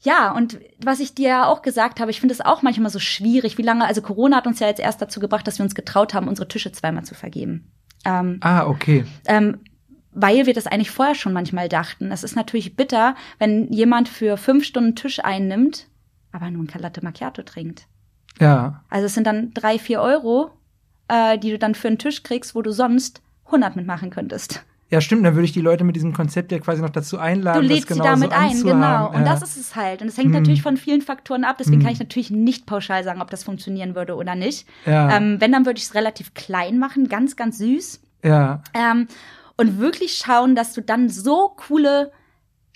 ja, 0.00 0.32
und 0.32 0.58
was 0.84 0.98
ich 0.98 1.14
dir 1.14 1.28
ja 1.28 1.46
auch 1.46 1.62
gesagt 1.62 2.00
habe, 2.00 2.10
ich 2.10 2.20
finde 2.20 2.34
es 2.34 2.40
auch 2.40 2.62
manchmal 2.62 2.90
so 2.90 2.98
schwierig, 2.98 3.56
wie 3.56 3.62
lange, 3.62 3.86
also 3.86 4.02
Corona 4.02 4.38
hat 4.38 4.46
uns 4.48 4.58
ja 4.58 4.66
jetzt 4.66 4.80
erst 4.80 5.00
dazu 5.00 5.20
gebracht, 5.20 5.46
dass 5.46 5.58
wir 5.58 5.64
uns 5.64 5.76
getraut 5.76 6.12
haben, 6.12 6.26
unsere 6.26 6.48
Tische 6.48 6.72
zweimal 6.72 7.04
zu 7.04 7.14
vergeben. 7.14 7.70
Ähm, 8.04 8.38
ah, 8.40 8.66
okay. 8.66 9.04
Ähm, 9.26 9.60
weil 10.12 10.46
wir 10.46 10.54
das 10.54 10.66
eigentlich 10.66 10.90
vorher 10.90 11.14
schon 11.14 11.32
manchmal 11.32 11.68
dachten. 11.68 12.10
Es 12.10 12.24
ist 12.24 12.36
natürlich 12.36 12.76
bitter, 12.76 13.14
wenn 13.38 13.72
jemand 13.72 14.08
für 14.08 14.36
fünf 14.36 14.64
Stunden 14.64 14.94
Tisch 14.94 15.20
einnimmt 15.24 15.86
aber 16.32 16.50
nur 16.50 16.64
ein 16.64 16.80
Latte 16.80 17.04
Macchiato 17.04 17.42
trinkt. 17.42 17.86
Ja. 18.40 18.82
Also 18.88 19.06
es 19.06 19.14
sind 19.14 19.26
dann 19.26 19.52
drei, 19.52 19.78
vier 19.78 20.00
Euro, 20.00 20.50
äh, 21.08 21.38
die 21.38 21.50
du 21.50 21.58
dann 21.58 21.74
für 21.74 21.88
einen 21.88 21.98
Tisch 21.98 22.22
kriegst, 22.22 22.54
wo 22.54 22.62
du 22.62 22.72
sonst 22.72 23.22
100 23.46 23.76
mitmachen 23.76 24.10
könntest. 24.10 24.64
Ja, 24.92 25.00
stimmt, 25.00 25.24
dann 25.24 25.34
würde 25.34 25.46
ich 25.46 25.52
die 25.52 25.62
Leute 25.62 25.84
mit 25.84 25.96
diesem 25.96 26.12
Konzept 26.12 26.52
ja 26.52 26.58
quasi 26.58 26.82
noch 26.82 26.90
dazu 26.90 27.18
einladen. 27.18 27.62
Du 27.62 27.66
lädst 27.66 27.88
sie 27.88 27.98
damit 27.98 28.30
ein, 28.32 28.62
genau. 28.62 29.10
Und 29.10 29.24
das 29.24 29.40
ist 29.40 29.56
es 29.56 29.74
halt. 29.74 30.02
Und 30.02 30.08
es 30.08 30.18
hängt 30.18 30.26
hm. 30.26 30.42
natürlich 30.42 30.60
von 30.60 30.76
vielen 30.76 31.00
Faktoren 31.00 31.44
ab. 31.44 31.56
Deswegen 31.58 31.78
hm. 31.78 31.84
kann 31.84 31.92
ich 31.94 31.98
natürlich 31.98 32.30
nicht 32.30 32.66
pauschal 32.66 33.02
sagen, 33.02 33.22
ob 33.22 33.30
das 33.30 33.42
funktionieren 33.42 33.94
würde 33.94 34.16
oder 34.16 34.34
nicht. 34.34 34.68
Ja. 34.84 35.16
Ähm, 35.16 35.40
wenn, 35.40 35.50
dann 35.50 35.64
würde 35.64 35.78
ich 35.78 35.84
es 35.84 35.94
relativ 35.94 36.34
klein 36.34 36.78
machen, 36.78 37.08
ganz, 37.08 37.36
ganz 37.36 37.56
süß. 37.56 38.02
Ja. 38.22 38.62
Ähm, 38.74 39.08
und 39.56 39.78
wirklich 39.78 40.12
schauen, 40.18 40.54
dass 40.54 40.74
du 40.74 40.82
dann 40.82 41.08
so 41.08 41.54
coole 41.56 42.12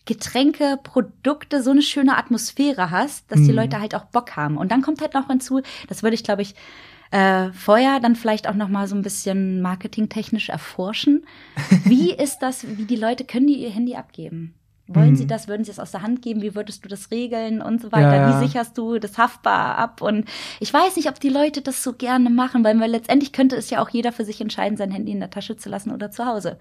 Getränke, 0.06 0.78
Produkte, 0.82 1.62
so 1.62 1.70
eine 1.72 1.82
schöne 1.82 2.16
Atmosphäre 2.16 2.90
hast, 2.90 3.30
dass 3.30 3.40
die 3.42 3.50
mhm. 3.50 3.56
Leute 3.56 3.80
halt 3.80 3.94
auch 3.94 4.04
Bock 4.06 4.36
haben. 4.36 4.56
Und 4.56 4.72
dann 4.72 4.82
kommt 4.82 5.00
halt 5.02 5.14
noch 5.14 5.26
hinzu, 5.26 5.60
das 5.88 6.02
würde 6.02 6.14
ich, 6.14 6.24
glaube 6.24 6.42
ich, 6.42 6.54
äh, 7.10 7.50
vorher 7.52 8.00
dann 8.00 8.16
vielleicht 8.16 8.48
auch 8.48 8.54
noch 8.54 8.68
mal 8.68 8.88
so 8.88 8.96
ein 8.96 9.02
bisschen 9.02 9.60
marketingtechnisch 9.62 10.48
erforschen. 10.48 11.26
Wie 11.84 12.12
ist 12.12 12.38
das, 12.38 12.66
wie 12.78 12.84
die 12.84 12.96
Leute, 12.96 13.24
können 13.24 13.46
die 13.46 13.62
ihr 13.62 13.70
Handy 13.70 13.94
abgeben? 13.94 14.54
Wollen 14.88 15.10
Mhm. 15.10 15.16
sie 15.16 15.26
das? 15.26 15.48
Würden 15.48 15.64
sie 15.64 15.72
es 15.72 15.80
aus 15.80 15.90
der 15.90 16.02
Hand 16.02 16.22
geben? 16.22 16.42
Wie 16.42 16.54
würdest 16.54 16.84
du 16.84 16.88
das 16.88 17.10
regeln 17.10 17.60
und 17.60 17.82
so 17.82 17.90
weiter? 17.90 18.14
Ja, 18.14 18.30
ja. 18.30 18.40
Wie 18.40 18.46
sicherst 18.46 18.78
du 18.78 19.00
das 19.00 19.18
haftbar 19.18 19.76
ab? 19.78 20.00
Und 20.00 20.28
ich 20.60 20.72
weiß 20.72 20.94
nicht, 20.94 21.08
ob 21.08 21.18
die 21.18 21.28
Leute 21.28 21.60
das 21.60 21.82
so 21.82 21.92
gerne 21.92 22.30
machen, 22.30 22.62
weil, 22.62 22.78
weil 22.78 22.90
letztendlich 22.92 23.32
könnte 23.32 23.56
es 23.56 23.70
ja 23.70 23.82
auch 23.82 23.88
jeder 23.88 24.12
für 24.12 24.24
sich 24.24 24.40
entscheiden, 24.40 24.76
sein 24.76 24.92
Handy 24.92 25.10
in 25.10 25.18
der 25.18 25.30
Tasche 25.30 25.56
zu 25.56 25.68
lassen 25.68 25.90
oder 25.90 26.12
zu 26.12 26.24
Hause. 26.24 26.56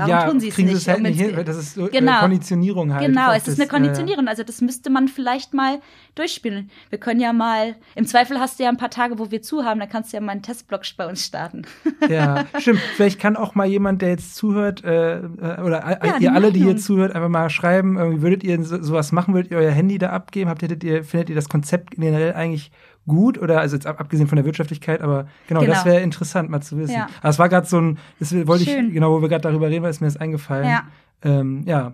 Warum 0.00 0.10
ja, 0.10 0.26
tun 0.28 0.40
sie 0.40 0.48
es 0.48 0.58
nicht? 0.58 0.72
es 0.72 0.88
halt 0.88 0.98
um 0.98 1.02
nicht 1.04 1.20
hin, 1.20 1.44
das 1.44 1.56
ist 1.56 1.74
so 1.74 1.88
Genau. 1.90 2.18
äh, 2.18 2.20
Konditionierung 2.20 2.94
halt. 2.94 3.06
Genau, 3.06 3.32
es 3.32 3.46
ist 3.46 3.60
eine 3.60 3.68
Konditionierung. 3.68 4.28
Also 4.28 4.42
das 4.42 4.60
müsste 4.60 4.90
man 4.90 5.08
vielleicht 5.08 5.54
mal 5.54 5.80
durchspielen. 6.14 6.70
Wir 6.88 6.98
können 6.98 7.20
ja 7.20 7.32
mal, 7.32 7.76
im 7.94 8.06
Zweifel 8.06 8.38
hast 8.38 8.58
du 8.58 8.64
ja 8.64 8.68
ein 8.68 8.76
paar 8.76 8.90
Tage, 8.90 9.18
wo 9.18 9.30
wir 9.30 9.42
zu 9.42 9.64
haben, 9.64 9.80
dann 9.80 9.88
kannst 9.88 10.12
du 10.12 10.16
ja 10.16 10.20
mal 10.20 10.32
einen 10.32 10.42
Testblock 10.42 10.82
bei 10.96 11.06
uns 11.06 11.24
starten. 11.24 11.62
Ja, 12.08 12.46
stimmt. 12.58 12.80
Vielleicht 12.96 13.20
kann 13.20 13.36
auch 13.36 13.54
mal 13.54 13.66
jemand, 13.66 14.02
der 14.02 14.10
jetzt 14.10 14.36
zuhört, 14.36 14.82
äh, 14.84 15.18
äh, 15.18 15.60
oder 15.62 15.98
Ja, 16.04 16.18
ihr 16.18 16.32
alle, 16.32 16.52
die 16.52 16.62
hier 16.62 16.76
zuhört, 16.76 17.14
einfach 17.14 17.28
mal 17.28 17.50
schreiben, 17.50 18.22
würdet 18.22 18.42
ihr 18.42 18.62
so, 18.64 18.82
sowas 18.82 19.12
machen, 19.12 19.34
würdet 19.34 19.52
ihr 19.52 19.58
euer 19.58 19.70
Handy 19.70 19.98
da 19.98 20.10
abgeben? 20.10 20.50
Habt 20.50 20.62
hättet 20.62 20.82
ihr, 20.84 21.04
findet 21.04 21.28
ihr 21.28 21.34
das 21.34 21.48
Konzept 21.48 21.92
generell 21.92 22.34
eigentlich 22.34 22.70
gut 23.06 23.38
oder 23.38 23.60
also 23.60 23.76
jetzt 23.76 23.86
ab, 23.86 24.00
abgesehen 24.00 24.28
von 24.28 24.36
der 24.36 24.44
Wirtschaftlichkeit, 24.44 25.00
aber 25.00 25.26
genau, 25.48 25.64
das 25.64 25.82
Genau. 25.82 25.94
wäre 25.94 26.02
interessant 26.02 26.50
mal 26.50 26.60
zu 26.60 26.78
wissen. 26.78 26.94
Ja. 26.94 27.08
Aber 27.20 27.30
es 27.30 27.38
war 27.38 27.48
gerade 27.48 27.66
so 27.66 27.78
ein, 27.80 27.98
das 28.18 28.32
wollte 28.46 28.64
ich, 28.64 28.92
genau, 28.92 29.12
wo 29.12 29.20
wir 29.22 29.28
gerade 29.28 29.42
darüber 29.42 29.68
reden, 29.68 29.82
weil 29.82 29.90
ist 29.90 30.00
mir 30.00 30.06
das 30.06 30.16
eingefallen. 30.16 30.68
Ja. 30.68 30.82
Ähm, 31.22 31.62
ja. 31.66 31.92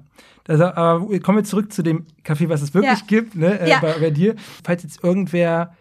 Also, 0.48 0.64
aber 0.66 1.00
kommen 1.20 1.38
wir 1.38 1.44
zurück 1.44 1.72
zu 1.72 1.82
dem 1.82 2.04
Café, 2.24 2.48
was 2.48 2.62
es 2.62 2.74
wirklich 2.74 3.00
Ja. 3.00 3.06
gibt, 3.06 3.34
ne, 3.34 3.58
äh, 3.60 3.70
Ja. 3.70 3.80
bei, 3.80 3.94
bei 3.98 4.10
dir. 4.10 4.36
Falls 4.64 4.82
jetzt 4.82 5.02
irgendwer 5.02 5.72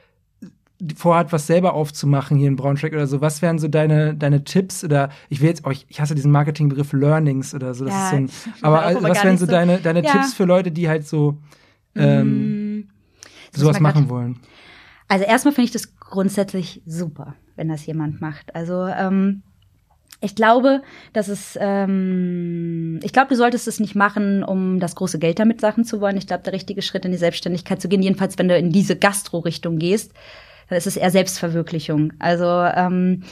vorhat, 0.97 1.31
was 1.31 1.47
selber 1.47 1.73
aufzumachen 1.73 2.37
hier 2.37 2.47
in 2.49 2.55
Braunschweig 2.57 2.91
oder 2.93 3.07
so, 3.07 3.21
was 3.21 3.41
wären 3.41 3.59
so 3.59 3.67
deine, 3.67 4.13
deine 4.13 4.43
Tipps 4.43 4.83
oder 4.83 5.09
ich 5.29 5.39
will 5.41 5.47
jetzt, 5.47 5.65
oh, 5.65 5.71
ich, 5.71 5.85
hasse 6.01 6.15
diesen 6.15 6.31
Marketingbegriff 6.31 6.91
Learnings 6.93 7.53
oder 7.55 7.73
so, 7.73 7.85
das 7.85 7.93
Ja, 7.93 8.03
ist 8.03 8.09
so 8.09 8.15
ein, 8.17 8.29
aber 8.61 9.01
was 9.03 9.23
wären 9.23 9.37
so 9.37 9.45
so. 9.45 9.51
deine, 9.51 9.79
deine 9.79 10.03
Ja. 10.03 10.11
Tipps 10.11 10.33
für 10.33 10.43
Leute, 10.45 10.71
die 10.71 10.89
halt 10.89 11.07
so 11.07 11.37
ähm, 11.95 12.77
Mm. 12.79 12.89
sowas 13.53 13.79
machen 13.79 14.09
wollen? 14.09 14.39
Also 15.07 15.25
erstmal 15.25 15.53
finde 15.53 15.65
ich 15.65 15.73
das 15.73 15.97
grundsätzlich 15.99 16.81
super, 16.85 17.35
wenn 17.55 17.69
das 17.69 17.85
jemand 17.85 18.21
macht. 18.21 18.55
Also 18.55 18.85
ähm, 18.85 19.43
ich 20.21 20.35
glaube, 20.35 20.81
dass 21.13 21.27
es, 21.27 21.57
ähm, 21.61 22.99
ich 23.03 23.13
glaube, 23.13 23.29
du 23.29 23.35
solltest 23.35 23.67
es 23.67 23.79
nicht 23.79 23.95
machen, 23.95 24.43
um 24.43 24.79
das 24.79 24.95
große 24.95 25.19
Geld 25.19 25.39
damit 25.39 25.61
Sachen 25.61 25.83
zu 25.83 26.01
wollen. 26.01 26.17
Ich 26.17 26.27
glaube, 26.27 26.43
der 26.43 26.53
richtige 26.53 26.81
Schritt 26.81 27.05
in 27.05 27.11
die 27.11 27.17
Selbstständigkeit 27.17 27.81
zu 27.81 27.87
gehen, 27.87 28.01
jedenfalls 28.01 28.37
wenn 28.37 28.47
du 28.47 28.57
in 28.57 28.71
diese 28.71 28.95
Gastro-Richtung 28.95 29.77
gehst, 29.77 30.13
dann 30.69 30.77
ist 30.77 30.87
es 30.87 30.97
eher 30.97 31.11
Selbstverwirklichung. 31.11 32.13
Also 32.17 32.45
ähm, 32.45 33.23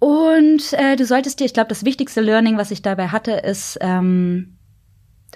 und 0.00 0.72
äh, 0.72 0.96
du 0.96 1.04
solltest 1.04 1.38
dir, 1.38 1.44
ich 1.44 1.54
glaube, 1.54 1.68
das 1.68 1.84
wichtigste 1.84 2.20
Learning, 2.20 2.56
was 2.56 2.70
ich 2.70 2.82
dabei 2.82 3.08
hatte, 3.08 3.32
ist, 3.32 3.78
ähm, 3.80 4.58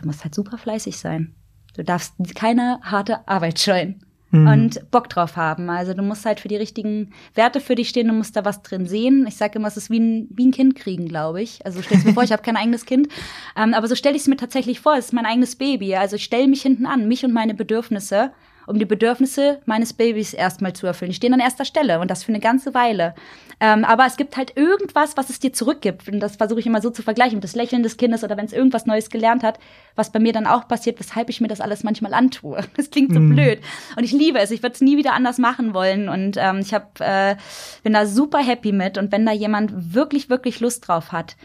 du 0.01 0.07
musst 0.07 0.25
halt 0.25 0.35
super 0.35 0.59
fleißig 0.59 0.99
sein. 0.99 1.35
Du 1.77 1.85
darfst 1.85 2.15
keine 2.35 2.81
harte 2.83 3.29
Arbeit 3.29 3.59
scheuen 3.61 4.05
Mhm. 4.33 4.47
und 4.47 4.91
Bock 4.91 5.11
drauf 5.11 5.37
haben. 5.37 5.69
Also 5.69 5.93
du 5.93 6.03
musst 6.03 6.25
halt 6.25 6.41
für 6.41 6.49
die 6.49 6.57
richtigen 6.57 7.11
Werte 7.35 7.61
für 7.61 7.75
dich 7.75 7.91
stehen, 7.91 8.09
du 8.09 8.15
musst 8.15 8.35
da 8.35 8.45
was 8.45 8.63
drin 8.63 8.87
sehen. 8.87 9.27
Ich 9.29 9.37
sage 9.37 9.59
immer, 9.59 9.69
es 9.69 9.77
ist 9.77 9.91
wie 9.91 10.01
ein, 10.01 10.27
wie 10.31 10.47
ein 10.47 10.53
Kind 10.53 10.75
kriegen, 10.75 11.07
glaube 11.07 11.43
ich. 11.43 11.65
Also 11.67 11.83
stell's 11.83 12.05
mir 12.05 12.15
vor, 12.15 12.23
ich 12.25 12.33
habe 12.33 12.43
kein 12.43 12.57
eigenes 12.57 12.87
Kind, 12.87 13.09
ähm, 13.57 13.75
aber 13.75 13.87
so 13.87 13.95
stelle 13.95 14.17
ich 14.17 14.23
es 14.23 14.29
mir 14.29 14.37
tatsächlich 14.37 14.81
vor. 14.81 14.95
Es 14.97 15.07
ist 15.07 15.13
mein 15.13 15.27
eigenes 15.27 15.57
Baby. 15.57 15.95
Also 15.97 16.17
ich 16.17 16.25
stelle 16.25 16.49
mich 16.49 16.63
hinten 16.63 16.87
an, 16.87 17.09
mich 17.09 17.25
und 17.25 17.33
meine 17.33 17.55
Bedürfnisse, 17.55 18.33
um 18.67 18.79
die 18.79 18.85
Bedürfnisse 18.85 19.61
meines 19.67 19.93
Babys 19.93 20.35
erstmal 20.35 20.73
zu 20.73 20.87
erfüllen. 20.87 21.11
Die 21.11 21.17
stehen 21.17 21.35
an 21.35 21.41
erster 21.41 21.65
Stelle 21.65 22.01
und 22.01 22.11
das 22.11 22.25
für 22.25 22.31
eine 22.33 22.41
ganze 22.41 22.75
Weile. 22.75 23.15
Ähm, 23.61 23.85
aber 23.85 24.07
es 24.07 24.17
gibt 24.17 24.37
halt 24.37 24.57
irgendwas, 24.57 25.17
was 25.17 25.31
es 25.31 25.39
dir 25.39 25.53
zurückgibt. 25.53 26.09
Und 26.09 26.21
das 26.21 26.37
versuche 26.37 26.61
ich 26.61 26.67
immer 26.67 26.81
so 26.81 26.91
zu 26.91 27.03
vergleichen 27.03 27.37
mit 27.37 27.45
das 27.45 27.55
Lächeln 27.55 27.83
des 27.83 27.97
Kindes 27.97 28.25
oder 28.25 28.37
wenn 28.37 28.47
es 28.47 28.53
irgendwas 28.53 28.87
Neues 28.87 29.09
gelernt 29.11 29.43
hat, 29.43 29.59
was 29.95 30.11
bei 30.11 30.19
mir 30.19 30.33
dann 30.33 30.47
auch 30.47 30.67
passiert, 30.69 30.99
weshalb 30.99 31.29
ich 31.31 31.41
mir 31.41 31.49
das 31.49 31.61
alles 31.61 31.83
manchmal 31.85 32.15
antue. 32.15 32.61
Das 32.77 32.91
klingt 32.91 33.13
so 33.15 33.21
Mhm. 33.21 33.35
blöd. 33.35 33.61
Und 33.97 34.05
ich 34.05 34.13
liebe 34.13 34.39
es. 34.39 34.51
Ich 34.51 34.63
würde 34.63 34.75
es 34.75 34.81
nie 34.81 34.97
wieder 34.97 35.13
anders 35.15 35.39
machen 35.39 35.75
wollen. 35.75 36.09
Und 36.09 36.37
ähm, 36.39 36.59
ich 36.61 36.75
hab, 36.75 37.01
äh, 37.01 37.37
bin 37.83 37.93
da 37.93 38.07
super 38.07 38.39
happy 38.39 38.73
mit. 38.73 38.99
Und 38.99 39.13
wenn 39.13 39.25
da 39.27 39.33
jemand 39.33 39.95
wirklich, 39.95 40.29
wirklich 40.31 40.61
Lust 40.61 40.89
drauf 40.89 41.13
hat, 41.13 41.37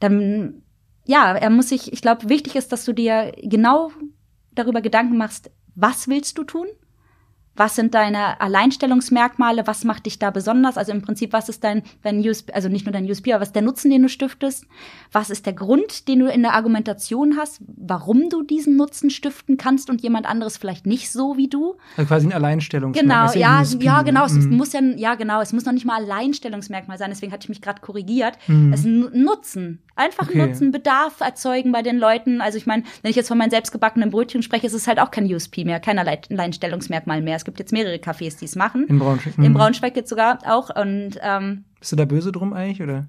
dann 0.00 0.62
ja, 1.06 1.34
er 1.34 1.50
muss 1.50 1.68
sich, 1.68 1.92
ich 1.92 2.00
glaube, 2.00 2.30
wichtig 2.30 2.56
ist, 2.56 2.72
dass 2.72 2.84
du 2.86 2.94
dir 2.94 3.32
genau 3.42 3.90
darüber 4.52 4.80
Gedanken 4.80 5.18
machst, 5.18 5.50
was 5.74 6.08
willst 6.08 6.38
du 6.38 6.44
tun? 6.44 6.68
Was 7.56 7.76
sind 7.76 7.94
deine 7.94 8.40
Alleinstellungsmerkmale? 8.40 9.66
Was 9.66 9.84
macht 9.84 10.06
dich 10.06 10.18
da 10.18 10.30
besonders? 10.30 10.76
Also 10.76 10.92
im 10.92 11.02
Prinzip, 11.02 11.32
was 11.32 11.48
ist 11.48 11.62
dein, 11.64 11.82
dein 12.02 12.18
USP, 12.20 12.52
also 12.52 12.68
nicht 12.68 12.84
nur 12.86 12.92
dein 12.92 13.08
USP, 13.08 13.32
aber 13.32 13.42
was 13.42 13.48
ist 13.48 13.54
der 13.54 13.62
Nutzen, 13.62 13.90
den 13.90 14.02
du 14.02 14.08
stiftest? 14.08 14.66
Was 15.12 15.30
ist 15.30 15.46
der 15.46 15.52
Grund, 15.52 16.08
den 16.08 16.20
du 16.20 16.26
in 16.26 16.42
der 16.42 16.54
Argumentation 16.54 17.36
hast, 17.38 17.60
warum 17.76 18.28
du 18.30 18.42
diesen 18.42 18.76
Nutzen 18.76 19.10
stiften 19.10 19.56
kannst 19.56 19.90
und 19.90 20.02
jemand 20.02 20.26
anderes 20.26 20.56
vielleicht 20.56 20.86
nicht 20.86 21.10
so 21.10 21.36
wie 21.36 21.48
du? 21.48 21.76
Also 21.96 22.08
quasi 22.08 22.26
ein 22.26 22.32
Alleinstellungsmerkmal. 22.32 23.28
Genau, 23.32 23.40
ja, 23.40 23.62
ja, 23.80 23.98
ne? 23.98 24.04
genau. 24.04 24.24
Es 24.26 24.32
Mhm. 24.32 24.56
muss 24.56 24.72
ja, 24.72 24.80
ja, 24.96 25.14
genau. 25.14 25.40
Es 25.40 25.52
muss 25.52 25.64
noch 25.64 25.72
nicht 25.72 25.86
mal 25.86 26.02
Alleinstellungsmerkmal 26.02 26.98
sein. 26.98 27.10
Deswegen 27.10 27.32
hatte 27.32 27.44
ich 27.44 27.48
mich 27.48 27.62
gerade 27.62 27.80
korrigiert. 27.80 28.36
Mhm. 28.48 28.72
Es 28.72 28.80
ist 28.80 28.86
ein 28.86 29.22
Nutzen. 29.22 29.80
Einfach 29.96 30.28
Okay. 30.28 30.38
Nutzen, 30.46 30.72
Bedarf 30.72 31.20
erzeugen 31.20 31.70
bei 31.70 31.82
den 31.82 31.98
Leuten. 31.98 32.40
Also 32.40 32.58
ich 32.58 32.66
meine, 32.66 32.82
wenn 33.02 33.10
ich 33.10 33.16
jetzt 33.16 33.28
von 33.28 33.38
meinen 33.38 33.50
selbstgebackenen 33.50 34.10
Brötchen 34.10 34.42
spreche, 34.42 34.66
ist 34.66 34.72
es 34.72 34.88
halt 34.88 34.98
auch 34.98 35.12
kein 35.12 35.32
USP 35.32 35.64
mehr, 35.64 35.78
kein 35.78 35.98
Allein- 36.00 36.18
Alleinstellungsmerkmal 36.30 37.22
mehr. 37.22 37.36
Es 37.36 37.43
gibt 37.44 37.58
jetzt 37.58 37.72
mehrere 37.72 37.96
Cafés, 37.96 38.38
die 38.38 38.44
es 38.46 38.56
machen. 38.56 38.86
In 38.88 38.98
Braunschweig. 38.98 39.38
In 39.38 39.50
Mhm. 39.52 39.54
Braunschweig 39.54 39.96
jetzt 39.96 40.08
sogar 40.10 40.38
auch. 40.46 40.70
Und 40.74 41.18
ähm, 41.22 41.64
Bist 41.78 41.92
du 41.92 41.96
da 41.96 42.04
böse 42.04 42.32
drum 42.32 42.52
eigentlich, 42.52 42.82
oder? 42.82 43.06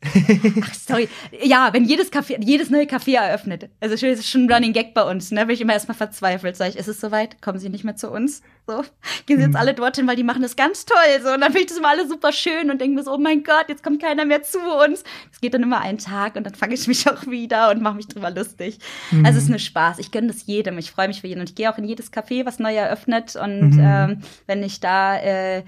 Ach, 0.62 0.74
sorry. 0.74 1.08
Ja, 1.42 1.70
wenn 1.72 1.84
jedes 1.84 2.12
Café, 2.12 2.36
jedes 2.40 2.70
neue 2.70 2.84
Café 2.84 3.16
eröffnet. 3.16 3.68
Also 3.80 3.96
schon- 3.96 4.10
das 4.10 4.20
ist 4.20 4.30
schon 4.30 4.44
ein 4.46 4.52
Running 4.52 4.72
Gag 4.72 4.94
bei 4.94 5.02
uns, 5.02 5.32
ne? 5.32 5.44
Bin 5.46 5.54
ich 5.54 5.60
immer 5.60 5.72
erstmal 5.72 5.96
verzweifelt. 5.96 6.56
Sag 6.56 6.68
ich, 6.68 6.76
ist 6.76 6.86
es 6.86 7.00
soweit? 7.00 7.42
Kommen 7.42 7.58
Sie 7.58 7.68
nicht 7.68 7.82
mehr 7.82 7.96
zu 7.96 8.08
uns? 8.10 8.42
So. 8.68 8.84
Gehen 9.26 9.38
Sie 9.38 9.42
jetzt 9.42 9.50
Mhm. 9.50 9.56
alle 9.56 9.74
dorthin, 9.74 10.06
weil 10.06 10.14
die 10.14 10.22
machen 10.22 10.42
das 10.42 10.54
ganz 10.54 10.84
toll. 10.84 10.96
So. 11.22 11.30
Und 11.32 11.40
dann 11.40 11.50
finde 11.52 11.60
ich 11.60 11.66
das 11.66 11.78
immer 11.78 11.88
alle 11.88 12.06
super 12.06 12.30
schön 12.32 12.70
und 12.70 12.80
denke 12.80 12.94
mir 12.94 13.02
so, 13.02 13.12
oh 13.12 13.18
mein 13.18 13.42
Gott, 13.42 13.64
jetzt 13.68 13.82
kommt 13.82 14.00
keiner 14.00 14.24
mehr 14.24 14.42
zu 14.44 14.58
uns. 14.60 15.02
Es 15.32 15.40
geht 15.40 15.54
dann 15.54 15.62
immer 15.64 15.80
einen 15.80 15.98
Tag 15.98 16.36
und 16.36 16.44
dann 16.44 16.54
fange 16.54 16.74
ich 16.74 16.86
mich 16.86 17.06
auch 17.10 17.26
wieder 17.26 17.70
und 17.70 17.82
mache 17.82 17.96
mich 17.96 18.06
drüber 18.06 18.30
lustig. 18.30 18.78
Mhm. 19.10 19.26
Also 19.26 19.38
es 19.38 19.44
ist 19.44 19.50
nur 19.50 19.58
Spaß. 19.58 19.98
Ich 19.98 20.12
gönne 20.12 20.28
das 20.28 20.46
jedem. 20.46 20.78
Ich 20.78 20.92
freue 20.92 21.08
mich 21.08 21.22
für 21.22 21.26
jeden. 21.26 21.40
Und 21.40 21.48
ich 21.50 21.56
gehe 21.56 21.72
auch 21.72 21.78
in 21.78 21.84
jedes 21.84 22.12
Café, 22.12 22.46
was 22.46 22.60
neu 22.60 22.74
eröffnet. 22.74 23.34
Und 23.34 23.70
Mhm. 23.70 23.80
ähm, 23.82 24.20
wenn 24.46 24.62
ich 24.62 24.78
da 24.80 25.16
äh, 25.18 25.64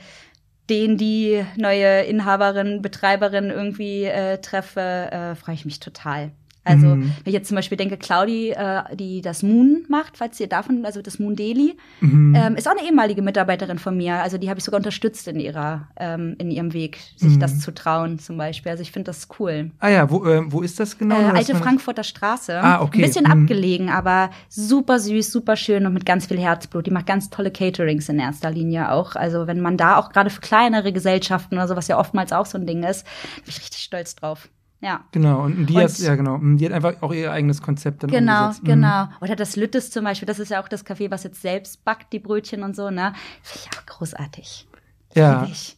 den 0.71 0.97
die 0.97 1.45
neue 1.57 2.03
Inhaberin, 2.05 2.81
Betreiberin 2.81 3.51
irgendwie 3.51 4.05
äh, 4.05 4.39
treffe, 4.39 4.81
äh, 4.81 5.35
freue 5.35 5.57
ich 5.57 5.65
mich 5.65 5.81
total. 5.81 6.31
Also, 6.63 6.89
Mhm. 6.89 7.03
wenn 7.03 7.13
ich 7.27 7.33
jetzt 7.33 7.49
zum 7.49 7.55
Beispiel 7.57 7.79
denke, 7.79 7.97
Claudi, 7.97 8.51
äh, 8.51 8.83
die 8.95 9.23
das 9.23 9.43
Moon 9.43 9.85
macht, 9.89 10.19
falls 10.19 10.39
ihr 10.41 10.47
davon, 10.47 10.85
also 10.85 11.01
das 11.01 11.19
Moon 11.19 11.35
Daily, 11.35 11.77
Mhm. 12.01 12.35
ähm, 12.37 12.55
ist 12.57 12.69
auch 12.69 12.73
eine 12.77 12.87
ehemalige 12.87 13.23
Mitarbeiterin 13.23 13.79
von 13.79 13.97
mir. 13.97 14.17
Also 14.17 14.37
die 14.37 14.51
habe 14.51 14.59
ich 14.59 14.65
sogar 14.65 14.79
unterstützt 14.79 15.27
in 15.27 15.41
ihrer, 15.41 15.89
ähm, 15.97 16.37
in 16.39 16.51
ihrem 16.51 16.73
Weg, 16.75 16.99
sich 17.17 17.37
Mhm. 17.37 17.41
das 17.41 17.61
zu 17.61 17.73
trauen, 17.73 18.19
zum 18.19 18.37
Beispiel. 18.37 18.71
Also 18.71 18.83
ich 18.83 18.93
finde 18.93 19.07
das 19.11 19.29
cool. 19.39 19.71
ah 19.81 19.89
ja, 19.89 20.11
wo, 20.11 20.25
äh, 20.27 20.43
wo 20.53 20.61
ist 20.61 20.79
das 20.79 20.99
genau? 20.99 21.19
Äh, 21.19 21.31
alte 21.31 21.55
Frankfurter 21.55 22.05
Straße. 22.05 22.61
Ah, 22.63 22.83
okay. 22.83 22.99
Ein 23.03 23.07
bisschen 23.09 23.25
Mhm. 23.25 23.31
abgelegen, 23.43 23.89
aber 23.89 24.31
super 24.49 24.99
süß, 24.99 25.33
super 25.33 25.57
schön 25.57 25.87
und 25.87 25.95
mit 25.95 26.05
ganz 26.05 26.27
viel 26.27 26.39
Herzblut. 26.39 26.87
Die 26.87 26.91
macht 26.91 27.07
ganz 27.07 27.31
tolle 27.31 27.51
Caterings 27.51 28.09
in 28.11 28.19
erster 28.19 28.51
Linie 28.51 28.93
auch. 28.93 29.17
Also 29.17 29.47
wenn 29.47 29.61
man 29.61 29.77
da 29.79 29.97
auch 29.97 30.11
gerade 30.11 30.29
für 30.31 30.41
kleinere 30.41 30.93
Gesellschaften 30.93 31.55
oder 31.55 31.69
so, 31.69 31.75
was 31.77 31.89
ja 31.89 31.99
oftmals 31.99 32.33
auch 32.33 32.47
so 32.47 32.59
ein 32.59 32.67
Ding 32.67 32.83
ist, 32.83 33.05
bin 33.37 33.45
ich 33.49 33.59
richtig 33.61 33.79
stolz 33.83 34.15
drauf. 34.15 34.49
Ja. 34.83 35.05
Genau, 35.13 35.43
und 35.43 35.67
die 35.67 35.75
Und- 35.75 35.83
hat, 35.83 35.99
ja 35.99 36.15
genau, 36.15 36.39
die 36.43 36.65
hat 36.65 36.73
einfach 36.73 37.03
auch 37.03 37.13
ihr 37.13 37.31
eigenes 37.31 37.61
Konzept 37.61 38.03
dann 38.03 38.11
Genau, 38.11 38.45
umgesetzt. 38.45 38.63
Mhm. 38.63 38.69
genau. 38.69 39.09
Oder 39.21 39.37
das 39.37 39.57
Lüttes 39.57 39.91
zum 39.91 40.05
Beispiel, 40.05 40.27
das 40.27 40.39
ist 40.39 40.51
ja 40.51 40.63
auch 40.63 40.69
das 40.69 40.87
Café, 40.87 41.11
was 41.11 41.23
jetzt 41.25 41.43
selbst 41.43 41.85
backt, 41.85 42.13
die 42.15 42.19
Brötchen 42.19 42.63
und 42.63 42.75
so, 42.75 42.89
ne? 42.91 43.13
Finde 43.43 43.67
ich 43.71 43.79
auch 43.79 43.87
großartig. 43.87 44.67
Ja, 45.15 45.45
ich. 45.51 45.77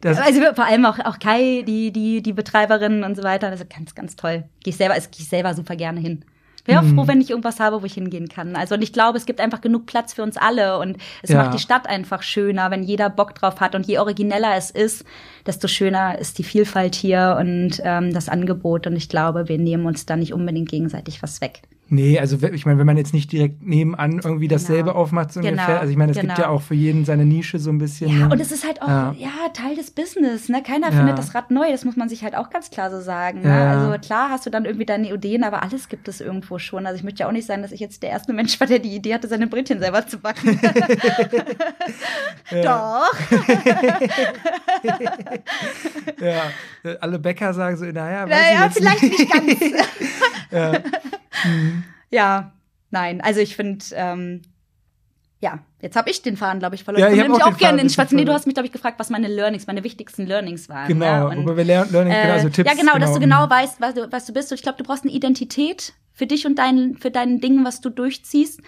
das, 0.00 0.18
Also 0.18 0.40
vor 0.54 0.64
allem 0.64 0.84
auch, 0.86 0.98
auch 1.00 1.18
Kai, 1.18 1.62
die, 1.66 1.90
die, 1.92 2.22
die 2.22 2.32
Betreiberin 2.32 3.02
und 3.04 3.16
so 3.16 3.22
weiter. 3.24 3.48
Also 3.48 3.64
ganz, 3.68 3.94
ganz 3.96 4.14
toll. 4.16 4.44
Gehe 4.62 4.70
ich 4.70 4.76
selber, 4.76 4.94
also 4.94 5.08
gehe 5.10 5.22
ich 5.22 5.28
selber 5.28 5.52
super 5.54 5.74
gerne 5.76 5.98
hin. 5.98 6.24
Bin 6.70 6.78
auch 6.78 6.82
Mhm. 6.82 6.94
froh, 6.96 7.08
wenn 7.08 7.20
ich 7.20 7.30
irgendwas 7.30 7.58
habe, 7.60 7.82
wo 7.82 7.86
ich 7.86 7.94
hingehen 7.94 8.28
kann. 8.28 8.54
Also 8.56 8.74
und 8.76 8.82
ich 8.82 8.92
glaube, 8.92 9.18
es 9.18 9.26
gibt 9.26 9.40
einfach 9.40 9.60
genug 9.60 9.86
Platz 9.86 10.12
für 10.14 10.22
uns 10.22 10.36
alle 10.36 10.78
und 10.78 10.96
es 11.22 11.30
Ja. 11.30 11.42
macht 11.42 11.54
die 11.54 11.58
Stadt 11.58 11.88
einfach 11.88 12.22
schöner, 12.22 12.70
wenn 12.70 12.82
jeder 12.82 13.10
Bock 13.10 13.34
drauf 13.34 13.60
hat. 13.60 13.74
Und 13.74 13.86
je 13.86 13.98
origineller 13.98 14.54
es 14.56 14.70
ist, 14.70 15.04
desto 15.46 15.66
schöner 15.68 16.18
ist 16.18 16.38
die 16.38 16.44
Vielfalt 16.44 16.94
hier 16.94 17.36
und 17.40 17.80
ähm, 17.84 18.12
das 18.14 18.28
Angebot. 18.28 18.86
Und 18.86 18.96
ich 18.96 19.08
glaube, 19.08 19.48
wir 19.48 19.58
nehmen 19.58 19.86
uns 19.86 20.06
da 20.06 20.16
nicht 20.16 20.32
unbedingt 20.32 20.68
gegenseitig 20.68 21.22
was 21.22 21.40
weg. 21.40 21.62
Nee, 21.90 22.18
also 22.18 22.38
ich 22.52 22.64
meine, 22.66 22.78
wenn 22.78 22.86
man 22.86 22.96
jetzt 22.96 23.12
nicht 23.12 23.30
direkt 23.30 23.62
nebenan 23.62 24.20
irgendwie 24.24 24.48
dasselbe 24.48 24.90
Genau. 24.90 24.94
aufmacht, 25.02 25.32
so 25.32 25.40
Genau, 25.40 25.52
ungefähr, 25.52 25.80
also 25.80 25.90
ich 25.90 25.98
meine, 25.98 26.12
es 26.12 26.18
gibt 26.18 26.34
genau. 26.34 26.40
ja 26.40 26.48
auch 26.48 26.62
für 26.62 26.74
jeden 26.74 27.04
seine 27.04 27.26
Nische 27.26 27.58
so 27.58 27.70
ein 27.70 27.78
bisschen. 27.78 28.08
Ja, 28.10 28.26
ne? 28.28 28.32
und 28.32 28.40
es 28.40 28.50
ist 28.52 28.66
halt 28.66 28.80
auch 28.80 28.88
Ja. 28.88 29.14
ja. 29.18 29.28
Teil 29.52 29.74
des 29.76 29.90
Business. 29.90 30.48
Ne? 30.48 30.62
Keiner 30.62 30.90
Ja. 30.90 30.96
findet 30.96 31.18
das 31.18 31.34
Rad 31.34 31.50
neu. 31.50 31.70
Das 31.70 31.84
muss 31.84 31.96
man 31.96 32.08
sich 32.08 32.22
halt 32.22 32.36
auch 32.36 32.50
ganz 32.50 32.70
klar 32.70 32.90
so 32.90 33.00
sagen. 33.00 33.42
Ne? 33.42 33.52
Also 33.68 33.98
klar 33.98 34.30
hast 34.30 34.46
du 34.46 34.50
dann 34.50 34.64
irgendwie 34.64 34.86
deine 34.86 35.12
Ideen, 35.12 35.42
aber 35.44 35.62
alles 35.62 35.88
gibt 35.88 36.08
es 36.08 36.20
irgendwo 36.20 36.58
schon. 36.58 36.86
Also 36.86 36.96
ich 36.96 37.04
möchte 37.04 37.20
ja 37.20 37.28
auch 37.28 37.32
nicht 37.32 37.46
sagen, 37.46 37.62
dass 37.62 37.72
ich 37.72 37.80
jetzt 37.80 38.02
der 38.02 38.10
erste 38.10 38.32
Mensch 38.32 38.58
war, 38.60 38.66
der 38.66 38.78
die 38.78 38.94
Idee 38.94 39.12
hatte, 39.14 39.28
seine 39.28 39.46
Brötchen 39.48 39.80
selber 39.80 40.06
zu 40.06 40.18
backen. 40.18 40.58
Doch. 42.62 43.12
ja, 46.20 46.42
alle 47.00 47.18
Bäcker 47.18 47.52
sagen 47.54 47.76
so, 47.76 47.84
naja, 47.86 48.26
Naja, 48.26 48.70
vielleicht 48.72 49.02
nicht 49.02 49.30
ganz. 49.32 49.60
ja. 50.50 50.72
Mhm. 51.44 51.84
Ja, 52.12 52.54
nein. 52.90 53.20
Also 53.20 53.38
ich 53.38 53.54
finde, 53.54 53.84
ähm, 53.92 54.42
ja, 55.40 55.60
jetzt 55.80 55.96
habe 55.96 56.10
ich 56.10 56.22
den 56.22 56.36
Faden, 56.36 56.58
glaube 56.58 56.74
ich, 56.74 56.84
verloren. 56.84 57.02
Ja, 57.02 57.08
ich 57.08 57.14
ich 57.14 57.20
hab 57.20 57.28
nämlich 57.28 57.42
auch 57.42 57.46
auch 57.46 57.52
den 57.52 57.58
gerne 57.58 57.78
Faden 57.78 57.86
in 57.86 57.94
Schwarz. 57.94 58.10
Nee, 58.12 58.24
du 58.24 58.32
hast 58.32 58.46
mich, 58.46 58.54
glaube 58.54 58.66
ich, 58.66 58.72
gefragt, 58.72 58.98
was 58.98 59.10
meine 59.10 59.28
Learnings, 59.28 59.66
meine 59.66 59.84
wichtigsten 59.84 60.26
Learnings 60.26 60.68
waren. 60.68 60.88
Genau, 60.88 61.04
Ja, 61.04 61.26
und, 61.28 61.46
wir 61.56 61.64
lernen, 61.64 61.92
Learning, 61.92 62.12
genau, 62.12 62.32
also 62.32 62.48
äh, 62.48 62.50
Tipps. 62.50 62.70
ja, 62.70 62.76
genau, 62.76 62.98
dass 62.98 63.14
du 63.14 63.20
genau 63.20 63.46
mhm. 63.46 63.50
weißt, 63.50 63.80
was 63.80 63.94
du, 63.94 64.12
was 64.12 64.26
du 64.26 64.32
bist. 64.32 64.50
Und 64.50 64.56
ich 64.56 64.62
glaube, 64.62 64.78
du 64.78 64.84
brauchst 64.84 65.04
eine 65.04 65.12
Identität 65.12 65.94
für 66.12 66.26
dich 66.26 66.46
und 66.46 66.58
dein, 66.58 66.96
für 66.96 67.10
dein 67.10 67.40
Ding, 67.40 67.64
was 67.64 67.80
du 67.80 67.90
durchziehst. 67.90 68.60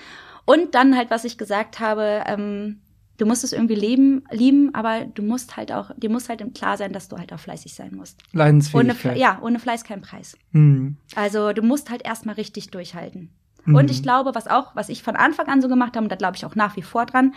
Und 0.45 0.75
dann 0.75 0.97
halt, 0.97 1.11
was 1.11 1.25
ich 1.25 1.37
gesagt 1.37 1.81
habe, 1.81 2.23
ähm, 2.27 2.81
du 3.19 3.27
musst 3.27 3.45
es 3.45 3.53
irgendwie 3.53 3.75
leben, 3.75 4.25
lieben, 4.31 4.75
aber 4.75 5.05
du 5.05 5.23
musst 5.23 5.57
halt 5.57 5.73
auch, 5.73 5.91
dir 5.97 6.11
muss 6.11 6.29
halt 6.29 6.41
im 6.41 6.53
klar 6.53 6.77
sein, 6.77 6.93
dass 6.93 7.09
du 7.09 7.19
halt 7.19 7.33
auch 7.33 7.41
fleißig 7.41 7.75
sein 7.75 7.95
musst. 7.95 8.19
Ohne, 8.33 8.45
Leidensfähigkeit. 8.45 8.97
Fle 8.97 9.19
ja, 9.19 9.39
ohne 9.43 9.59
Fleiß 9.59 9.85
kein 9.85 10.01
Preis. 10.01 10.37
Mhm. 10.53 10.97
Also 11.15 11.53
du 11.53 11.63
musst 11.63 11.91
halt 11.91 12.05
erstmal 12.05 12.35
richtig 12.35 12.71
durchhalten. 12.71 13.31
Mhm. 13.65 13.75
Und 13.75 13.91
ich 13.91 14.03
glaube, 14.03 14.35
was 14.35 14.47
auch, 14.47 14.75
was 14.75 14.89
ich 14.89 15.03
von 15.03 15.17
Anfang 15.17 15.47
an 15.47 15.63
so 15.63 15.69
gemacht 15.69 15.95
habe, 15.97 16.05
und 16.05 16.13
da 16.13 16.17
glaube 16.17 16.37
ich 16.37 16.45
auch 16.45 16.55
nach 16.55 16.77
wie 16.77 16.83
vor 16.83 17.07
dran, 17.07 17.35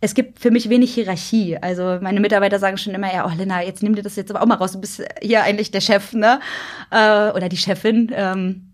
es 0.00 0.14
gibt 0.14 0.40
für 0.40 0.50
mich 0.50 0.68
wenig 0.68 0.94
Hierarchie. 0.94 1.58
Also 1.58 1.98
meine 2.00 2.18
Mitarbeiter 2.18 2.58
sagen 2.58 2.76
schon 2.76 2.92
immer, 2.92 3.12
ja, 3.12 3.24
oh 3.24 3.36
Lena, 3.36 3.62
jetzt 3.62 3.84
nimm 3.84 3.94
dir 3.94 4.02
das 4.02 4.16
jetzt 4.16 4.30
aber 4.30 4.42
auch 4.42 4.46
mal 4.46 4.56
raus. 4.56 4.72
Du 4.72 4.80
bist 4.80 5.02
hier 5.20 5.44
eigentlich 5.44 5.70
der 5.70 5.80
Chef, 5.80 6.12
ne? 6.12 6.40
Äh, 6.90 7.30
oder 7.30 7.48
die 7.48 7.56
Chefin. 7.56 8.10
Ähm, 8.12 8.72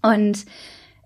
und 0.00 0.46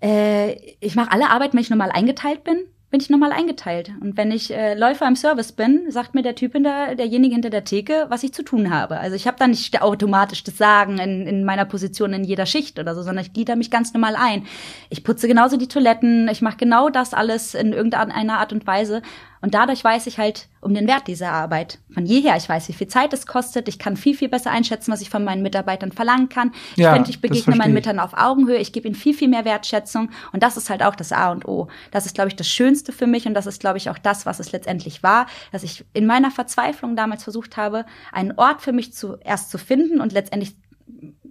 äh, 0.01 0.53
ich 0.79 0.95
mache 0.95 1.11
alle 1.11 1.29
Arbeit, 1.29 1.53
wenn 1.53 1.59
ich 1.59 1.69
normal 1.69 1.91
eingeteilt 1.91 2.45
bin, 2.45 2.63
bin 2.91 2.99
ich 2.99 3.09
normal 3.09 3.31
eingeteilt. 3.31 3.91
Und 4.01 4.17
wenn 4.17 4.31
ich 4.31 4.53
äh, 4.53 4.75
Läufer 4.75 5.07
im 5.07 5.15
Service 5.15 5.53
bin, 5.53 5.89
sagt 5.89 6.13
mir 6.13 6.21
der 6.21 6.35
Typ 6.35 6.51
hinter, 6.51 6.95
derjenige 6.95 7.33
hinter 7.33 7.49
der 7.49 7.63
Theke, 7.63 8.05
was 8.09 8.23
ich 8.23 8.33
zu 8.33 8.43
tun 8.43 8.69
habe. 8.69 8.99
Also 8.99 9.15
ich 9.15 9.27
habe 9.27 9.37
da 9.39 9.47
nicht 9.47 9.81
automatisch 9.81 10.43
das 10.43 10.57
Sagen 10.57 10.99
in, 10.99 11.25
in 11.25 11.45
meiner 11.45 11.63
Position 11.63 12.11
in 12.11 12.25
jeder 12.25 12.45
Schicht 12.45 12.79
oder 12.79 12.93
so, 12.93 13.01
sondern 13.01 13.23
ich 13.23 13.31
glieder 13.31 13.55
mich 13.55 13.71
ganz 13.71 13.93
normal 13.93 14.17
ein. 14.17 14.45
Ich 14.89 15.05
putze 15.05 15.29
genauso 15.29 15.55
die 15.55 15.69
Toiletten, 15.69 16.27
ich 16.27 16.41
mache 16.41 16.57
genau 16.57 16.89
das 16.89 17.13
alles 17.13 17.55
in 17.55 17.71
irgendeiner 17.71 18.39
Art 18.39 18.51
und 18.51 18.67
Weise. 18.67 19.01
Und 19.41 19.55
dadurch 19.55 19.83
weiß 19.83 20.05
ich 20.07 20.19
halt 20.19 20.47
um 20.61 20.73
den 20.73 20.87
Wert 20.87 21.07
dieser 21.07 21.31
Arbeit. 21.31 21.79
Von 21.91 22.05
jeher, 22.05 22.37
ich 22.37 22.47
weiß, 22.47 22.69
wie 22.69 22.73
viel 22.73 22.87
Zeit 22.87 23.11
es 23.13 23.25
kostet. 23.25 23.67
Ich 23.67 23.79
kann 23.79 23.97
viel, 23.97 24.15
viel 24.15 24.29
besser 24.29 24.51
einschätzen, 24.51 24.91
was 24.91 25.01
ich 25.01 25.09
von 25.09 25.23
meinen 25.23 25.41
Mitarbeitern 25.41 25.91
verlangen 25.91 26.29
kann. 26.29 26.51
Ich 26.71 26.77
Ja, 26.77 26.93
finde, 26.93 27.09
ich 27.09 27.21
begegne 27.21 27.55
meinen. 27.55 27.73
Mitarbeitern 27.73 27.99
auf 27.99 28.13
Augenhöhe. 28.13 28.57
Ich 28.57 28.71
gebe 28.71 28.87
ihnen 28.87 28.95
viel, 28.95 29.15
viel 29.15 29.27
mehr 29.27 29.43
Wertschätzung. 29.43 30.11
Und 30.31 30.43
das 30.43 30.57
ist 30.57 30.69
halt 30.69 30.83
auch 30.83 30.95
das 30.95 31.11
A 31.11 31.31
und 31.31 31.47
O. 31.47 31.67
Das 31.89 32.05
ist, 32.05 32.13
glaube 32.13 32.29
ich, 32.29 32.35
das 32.35 32.47
Schönste 32.47 32.91
für 32.91 33.07
mich. 33.07 33.25
Und 33.25 33.33
das 33.33 33.47
ist, 33.47 33.59
glaube 33.59 33.77
ich, 33.77 33.89
auch 33.89 33.97
das, 33.97 34.25
was 34.27 34.39
es 34.39 34.51
letztendlich 34.51 35.01
war, 35.01 35.25
dass 35.51 35.63
ich 35.63 35.85
in 35.93 36.05
meiner 36.05 36.29
Verzweiflung 36.29 36.95
damals 36.95 37.23
versucht 37.23 37.57
habe, 37.57 37.85
einen 38.11 38.33
Ort 38.37 38.61
für 38.61 38.73
mich 38.73 38.93
zuerst 38.93 39.49
zu 39.49 39.57
finden 39.57 40.01
und 40.01 40.13
letztendlich 40.13 40.55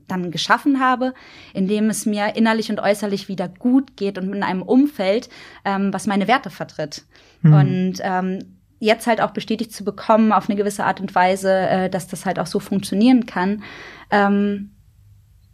dann 0.08 0.30
geschaffen 0.30 0.80
habe, 0.80 1.14
in 1.54 1.68
dem 1.68 1.88
es 1.90 2.06
mir 2.06 2.34
innerlich 2.36 2.70
und 2.70 2.80
äußerlich 2.80 3.28
wieder 3.28 3.48
gut 3.48 3.96
geht 3.96 4.18
und 4.18 4.32
in 4.32 4.42
einem 4.42 4.62
Umfeld, 4.62 5.28
ähm, 5.64 5.92
was 5.92 6.06
meine 6.06 6.26
Werte 6.26 6.50
vertritt. 6.50 7.04
Mhm. 7.42 7.52
Und 7.52 7.94
ähm, 8.02 8.60
jetzt 8.78 9.06
halt 9.06 9.20
auch 9.20 9.30
bestätigt 9.30 9.72
zu 9.72 9.84
bekommen 9.84 10.32
auf 10.32 10.48
eine 10.48 10.56
gewisse 10.56 10.84
Art 10.84 11.00
und 11.00 11.14
Weise, 11.14 11.52
äh, 11.52 11.90
dass 11.90 12.08
das 12.08 12.26
halt 12.26 12.38
auch 12.38 12.46
so 12.46 12.60
funktionieren 12.60 13.26
kann, 13.26 13.62
ähm, 14.10 14.72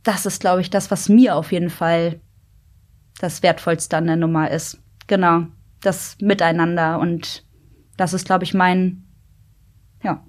das 0.03 0.24
ist, 0.24 0.41
glaube 0.41 0.61
ich, 0.61 0.70
das, 0.70 0.91
was 0.93 1.09
mir 1.09 1.34
auf 1.34 1.51
jeden 1.51 1.70
Fall 1.70 2.20
das 3.18 3.43
Wertvollste 3.43 3.97
an 3.97 4.07
der 4.07 4.16
Nummer 4.16 4.51
ist. 4.51 4.80
Genau, 5.09 5.47
das 5.80 6.16
Miteinander 6.20 7.01
und 7.01 7.45
das 7.97 8.12
ist, 8.12 8.26
glaube 8.26 8.45
ich, 8.45 8.55
mein, 8.55 9.05
ja, 10.03 10.24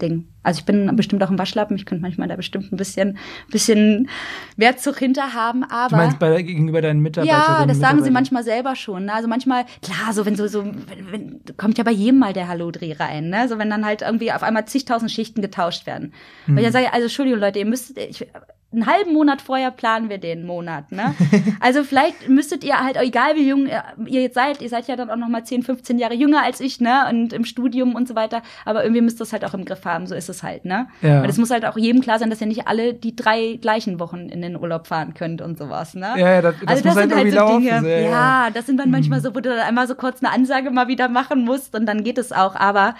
Ding. 0.00 0.31
Also 0.42 0.58
ich 0.58 0.64
bin 0.64 0.94
bestimmt 0.96 1.22
auch 1.22 1.30
ein 1.30 1.38
Waschlappen. 1.38 1.76
Ich 1.76 1.86
könnte 1.86 2.02
manchmal 2.02 2.28
da 2.28 2.36
bestimmt 2.36 2.72
ein 2.72 2.76
bisschen, 2.76 3.18
bisschen 3.50 4.08
Wertzug 4.56 4.98
hinter 4.98 5.34
haben, 5.34 5.64
aber. 5.64 5.90
Du 5.90 5.96
meinst 5.96 6.18
bei, 6.18 6.42
gegenüber 6.42 6.80
deinen 6.80 7.00
Mitarbeiterinnen 7.00 7.46
Ja, 7.46 7.66
das 7.66 7.78
sagen 7.78 7.98
sie 8.02 8.10
Mitarbeitern? 8.10 8.12
manchmal 8.12 8.44
selber 8.44 8.76
schon. 8.76 9.04
Ne? 9.06 9.14
Also 9.14 9.28
manchmal, 9.28 9.64
klar, 9.82 10.12
so 10.12 10.26
wenn 10.26 10.36
so, 10.36 10.46
so 10.48 10.64
wenn, 10.64 11.12
wenn, 11.12 11.40
kommt 11.56 11.78
ja 11.78 11.84
bei 11.84 11.92
jedem 11.92 12.18
mal 12.18 12.32
der 12.32 12.48
Hallo-Dreh 12.48 12.94
rein, 12.94 13.28
ne? 13.28 13.48
So 13.48 13.58
wenn 13.58 13.70
dann 13.70 13.84
halt 13.84 14.02
irgendwie 14.02 14.32
auf 14.32 14.42
einmal 14.42 14.66
zigtausend 14.66 15.10
Schichten 15.10 15.42
getauscht 15.42 15.86
werden. 15.86 16.12
Hm. 16.46 16.56
Weil 16.56 16.64
ich 16.64 16.72
sage, 16.72 16.92
also 16.92 17.04
Entschuldigung, 17.04 17.40
Leute, 17.40 17.58
ihr 17.58 17.66
müsst, 17.66 17.96
ich, 17.96 18.26
einen 18.72 18.86
halben 18.86 19.12
Monat 19.12 19.42
vorher 19.42 19.70
planen 19.70 20.08
wir 20.08 20.18
den 20.18 20.46
Monat, 20.46 20.90
ne? 20.92 21.14
Also 21.60 21.84
vielleicht 21.84 22.28
müsstet 22.28 22.64
ihr 22.64 22.78
halt, 22.78 22.96
egal 22.96 23.36
wie 23.36 23.48
jung 23.48 23.66
ihr 23.66 23.84
ihr 24.06 24.22
jetzt 24.22 24.34
seid, 24.34 24.62
ihr 24.62 24.68
seid 24.68 24.88
ja 24.88 24.96
dann 24.96 25.10
auch 25.10 25.16
noch 25.16 25.28
mal 25.28 25.44
10, 25.44 25.62
15 25.62 25.98
Jahre 25.98 26.14
jünger 26.14 26.42
als 26.42 26.60
ich, 26.60 26.80
ne? 26.80 27.06
Und 27.10 27.32
im 27.32 27.44
Studium 27.44 27.94
und 27.94 28.08
so 28.08 28.14
weiter. 28.14 28.42
Aber 28.64 28.82
irgendwie 28.82 29.02
müsst 29.02 29.16
ihr 29.16 29.24
das 29.24 29.32
halt 29.32 29.44
auch 29.44 29.54
im 29.54 29.64
Griff 29.64 29.84
haben, 29.84 30.06
so 30.06 30.14
ist 30.14 30.28
es 30.28 30.31
halt, 30.42 30.64
ne? 30.64 30.86
Ja. 31.02 31.22
Und 31.22 31.28
es 31.28 31.36
muss 31.36 31.50
halt 31.50 31.66
auch 31.66 31.76
jedem 31.76 32.00
klar 32.00 32.18
sein, 32.18 32.30
dass 32.30 32.40
ihr 32.40 32.46
nicht 32.46 32.66
alle 32.68 32.94
die 32.94 33.14
drei 33.16 33.58
gleichen 33.60 34.00
Wochen 34.00 34.28
in 34.28 34.40
den 34.40 34.56
Urlaub 34.56 34.86
fahren 34.86 35.14
könnt 35.14 35.42
und 35.42 35.58
sowas, 35.58 35.94
ne? 35.94 36.14
Ja, 36.16 36.30
ja, 36.34 36.42
das, 36.42 36.54
das 36.60 36.68
Also 36.68 36.84
muss 36.84 36.94
das 36.94 36.96
halt 37.02 37.10
sind 37.10 37.18
halt 37.18 37.30
so 37.30 37.36
laufen. 37.36 37.62
Dinge. 37.62 37.80
so, 37.80 37.88
ja, 37.88 38.50
das 38.50 38.66
sind 38.66 38.78
dann 38.78 38.90
manchmal 38.90 39.20
so, 39.20 39.34
wo 39.34 39.40
du 39.40 39.50
dann 39.50 39.58
einmal 39.58 39.86
so 39.86 39.94
kurz 39.94 40.22
eine 40.22 40.32
Ansage 40.32 40.70
mal 40.70 40.88
wieder 40.88 41.08
machen 41.08 41.44
musst 41.44 41.74
und 41.74 41.86
dann 41.86 42.04
geht 42.04 42.18
es 42.18 42.32
auch. 42.32 42.54
Aber 42.54 42.94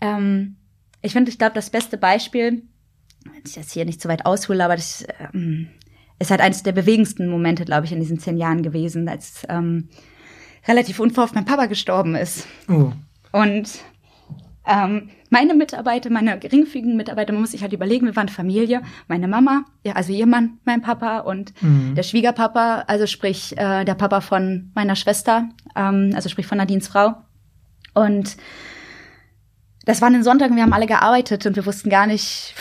ähm, 0.00 0.56
ich 1.02 1.12
finde, 1.12 1.30
ich 1.30 1.38
glaube, 1.38 1.54
das 1.54 1.70
beste 1.70 1.96
Beispiel, 1.96 2.62
wenn 3.24 3.42
ich 3.46 3.56
jetzt 3.56 3.72
hier 3.72 3.84
nicht 3.84 4.00
zu 4.02 4.08
weit 4.08 4.26
aushole, 4.26 4.64
aber 4.64 4.76
das 4.76 5.06
ähm, 5.32 5.68
ist 6.18 6.30
halt 6.30 6.40
eines 6.40 6.62
der 6.62 6.72
bewegendsten 6.72 7.28
Momente, 7.28 7.64
glaube 7.64 7.86
ich, 7.86 7.92
in 7.92 8.00
diesen 8.00 8.18
zehn 8.18 8.36
Jahren 8.36 8.62
gewesen, 8.62 9.08
als 9.08 9.44
ähm, 9.48 9.88
relativ 10.66 10.98
unverhofft 11.00 11.34
mein 11.34 11.44
Papa 11.44 11.66
gestorben 11.66 12.14
ist. 12.14 12.46
Oh. 12.68 12.92
Und 13.32 13.68
ähm, 14.66 15.10
meine 15.30 15.54
Mitarbeiter, 15.54 16.10
meine 16.10 16.38
geringfügigen 16.38 16.96
Mitarbeiter, 16.96 17.32
man 17.32 17.42
muss 17.42 17.50
sich 17.52 17.62
halt 17.62 17.72
überlegen, 17.72 18.06
wir 18.06 18.16
waren 18.16 18.28
Familie. 18.28 18.82
Meine 19.08 19.28
Mama, 19.28 19.64
ja, 19.84 19.92
also 19.94 20.12
ihr 20.12 20.26
Mann, 20.26 20.58
mein 20.64 20.80
Papa 20.82 21.18
und 21.20 21.52
Mhm. 21.62 21.94
der 21.94 22.02
Schwiegerpapa, 22.02 22.84
also 22.86 23.06
sprich 23.06 23.56
äh, 23.58 23.84
der 23.84 23.94
Papa 23.94 24.20
von 24.20 24.70
meiner 24.74 24.96
Schwester, 24.96 25.48
ähm, 25.76 26.12
also 26.14 26.28
sprich 26.28 26.46
von 26.46 26.58
Nadines 26.58 26.88
Frau. 26.88 27.14
Und 27.94 28.36
das 29.84 30.00
war 30.02 30.08
ein 30.10 30.22
Sonntag, 30.22 30.50
und 30.50 30.56
wir 30.56 30.62
haben 30.62 30.72
alle 30.74 30.86
gearbeitet 30.86 31.46
und 31.46 31.56
wir 31.56 31.64
wussten 31.66 31.88
gar 31.90 32.06
nicht, 32.06 32.54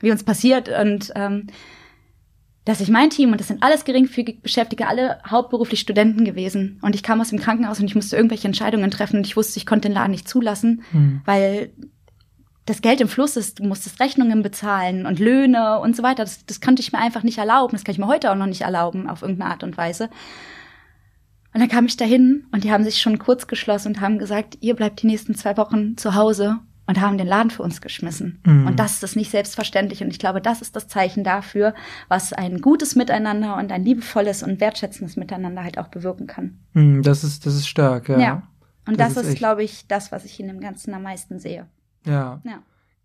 wie 0.00 0.10
uns 0.10 0.22
passiert. 0.22 0.68
Und 0.68 1.12
ähm, 1.16 1.46
dass 2.64 2.80
ich 2.82 2.90
mein 2.90 3.08
Team, 3.08 3.32
und 3.32 3.40
das 3.40 3.48
sind 3.48 3.62
alles 3.62 3.86
geringfügig 3.86 4.42
Beschäftigte, 4.42 4.86
alle 4.86 5.18
hauptberuflich 5.26 5.80
Studenten 5.80 6.26
gewesen. 6.26 6.78
Und 6.82 6.94
ich 6.94 7.02
kam 7.02 7.20
aus 7.22 7.30
dem 7.30 7.38
Krankenhaus 7.38 7.80
und 7.80 7.86
ich 7.86 7.94
musste 7.94 8.16
irgendwelche 8.16 8.46
Entscheidungen 8.46 8.90
treffen 8.90 9.16
und 9.18 9.26
ich 9.26 9.36
wusste, 9.36 9.58
ich 9.58 9.64
konnte 9.64 9.88
den 9.88 9.94
Laden 9.94 10.10
nicht 10.10 10.28
zulassen, 10.28 10.82
Hm. 10.92 11.22
weil 11.24 11.72
das 12.68 12.82
Geld 12.82 13.00
im 13.00 13.08
Fluss 13.08 13.36
ist, 13.36 13.60
du 13.60 13.64
musstest 13.64 13.98
Rechnungen 14.00 14.42
bezahlen 14.42 15.06
und 15.06 15.18
Löhne 15.18 15.78
und 15.80 15.96
so 15.96 16.02
weiter. 16.02 16.24
Das, 16.24 16.44
das 16.44 16.60
konnte 16.60 16.82
ich 16.82 16.92
mir 16.92 16.98
einfach 16.98 17.22
nicht 17.22 17.38
erlauben. 17.38 17.72
Das 17.72 17.84
kann 17.84 17.92
ich 17.92 17.98
mir 17.98 18.06
heute 18.06 18.30
auch 18.30 18.36
noch 18.36 18.46
nicht 18.46 18.60
erlauben, 18.62 19.08
auf 19.08 19.22
irgendeine 19.22 19.50
Art 19.50 19.62
und 19.62 19.76
Weise. 19.76 20.10
Und 21.54 21.60
dann 21.60 21.68
kam 21.68 21.86
ich 21.86 21.96
dahin 21.96 22.46
und 22.52 22.64
die 22.64 22.70
haben 22.70 22.84
sich 22.84 23.00
schon 23.00 23.18
kurz 23.18 23.46
geschlossen 23.46 23.88
und 23.88 24.00
haben 24.00 24.18
gesagt, 24.18 24.58
ihr 24.60 24.76
bleibt 24.76 25.02
die 25.02 25.06
nächsten 25.06 25.34
zwei 25.34 25.56
Wochen 25.56 25.96
zu 25.96 26.14
Hause 26.14 26.58
und 26.86 27.00
haben 27.00 27.16
den 27.16 27.26
Laden 27.26 27.50
für 27.50 27.62
uns 27.62 27.80
geschmissen. 27.80 28.40
Mhm. 28.44 28.66
Und 28.66 28.78
das 28.78 29.02
ist 29.02 29.16
nicht 29.16 29.30
selbstverständlich. 29.30 30.02
Und 30.02 30.10
ich 30.10 30.18
glaube, 30.18 30.42
das 30.42 30.60
ist 30.60 30.76
das 30.76 30.88
Zeichen 30.88 31.24
dafür, 31.24 31.74
was 32.08 32.34
ein 32.34 32.60
gutes 32.60 32.96
Miteinander 32.96 33.56
und 33.56 33.72
ein 33.72 33.84
liebevolles 33.84 34.42
und 34.42 34.60
wertschätzendes 34.60 35.16
Miteinander 35.16 35.64
halt 35.64 35.78
auch 35.78 35.88
bewirken 35.88 36.26
kann. 36.26 36.58
Hm, 36.74 37.02
Das 37.02 37.24
ist, 37.24 37.46
das 37.46 37.54
ist 37.54 37.66
stark, 37.68 38.10
ja. 38.10 38.18
Ja. 38.18 38.42
Und 38.86 39.00
Das 39.00 39.14
das, 39.14 39.24
ist 39.24 39.32
ist, 39.32 39.38
glaube 39.38 39.64
ich, 39.64 39.86
das, 39.86 40.12
was 40.12 40.24
ich 40.24 40.38
in 40.38 40.48
dem 40.48 40.60
Ganzen 40.60 40.94
am 40.94 41.02
meisten 41.02 41.38
sehe. 41.38 41.66
Ja, 42.08 42.40
Ja. 42.44 42.58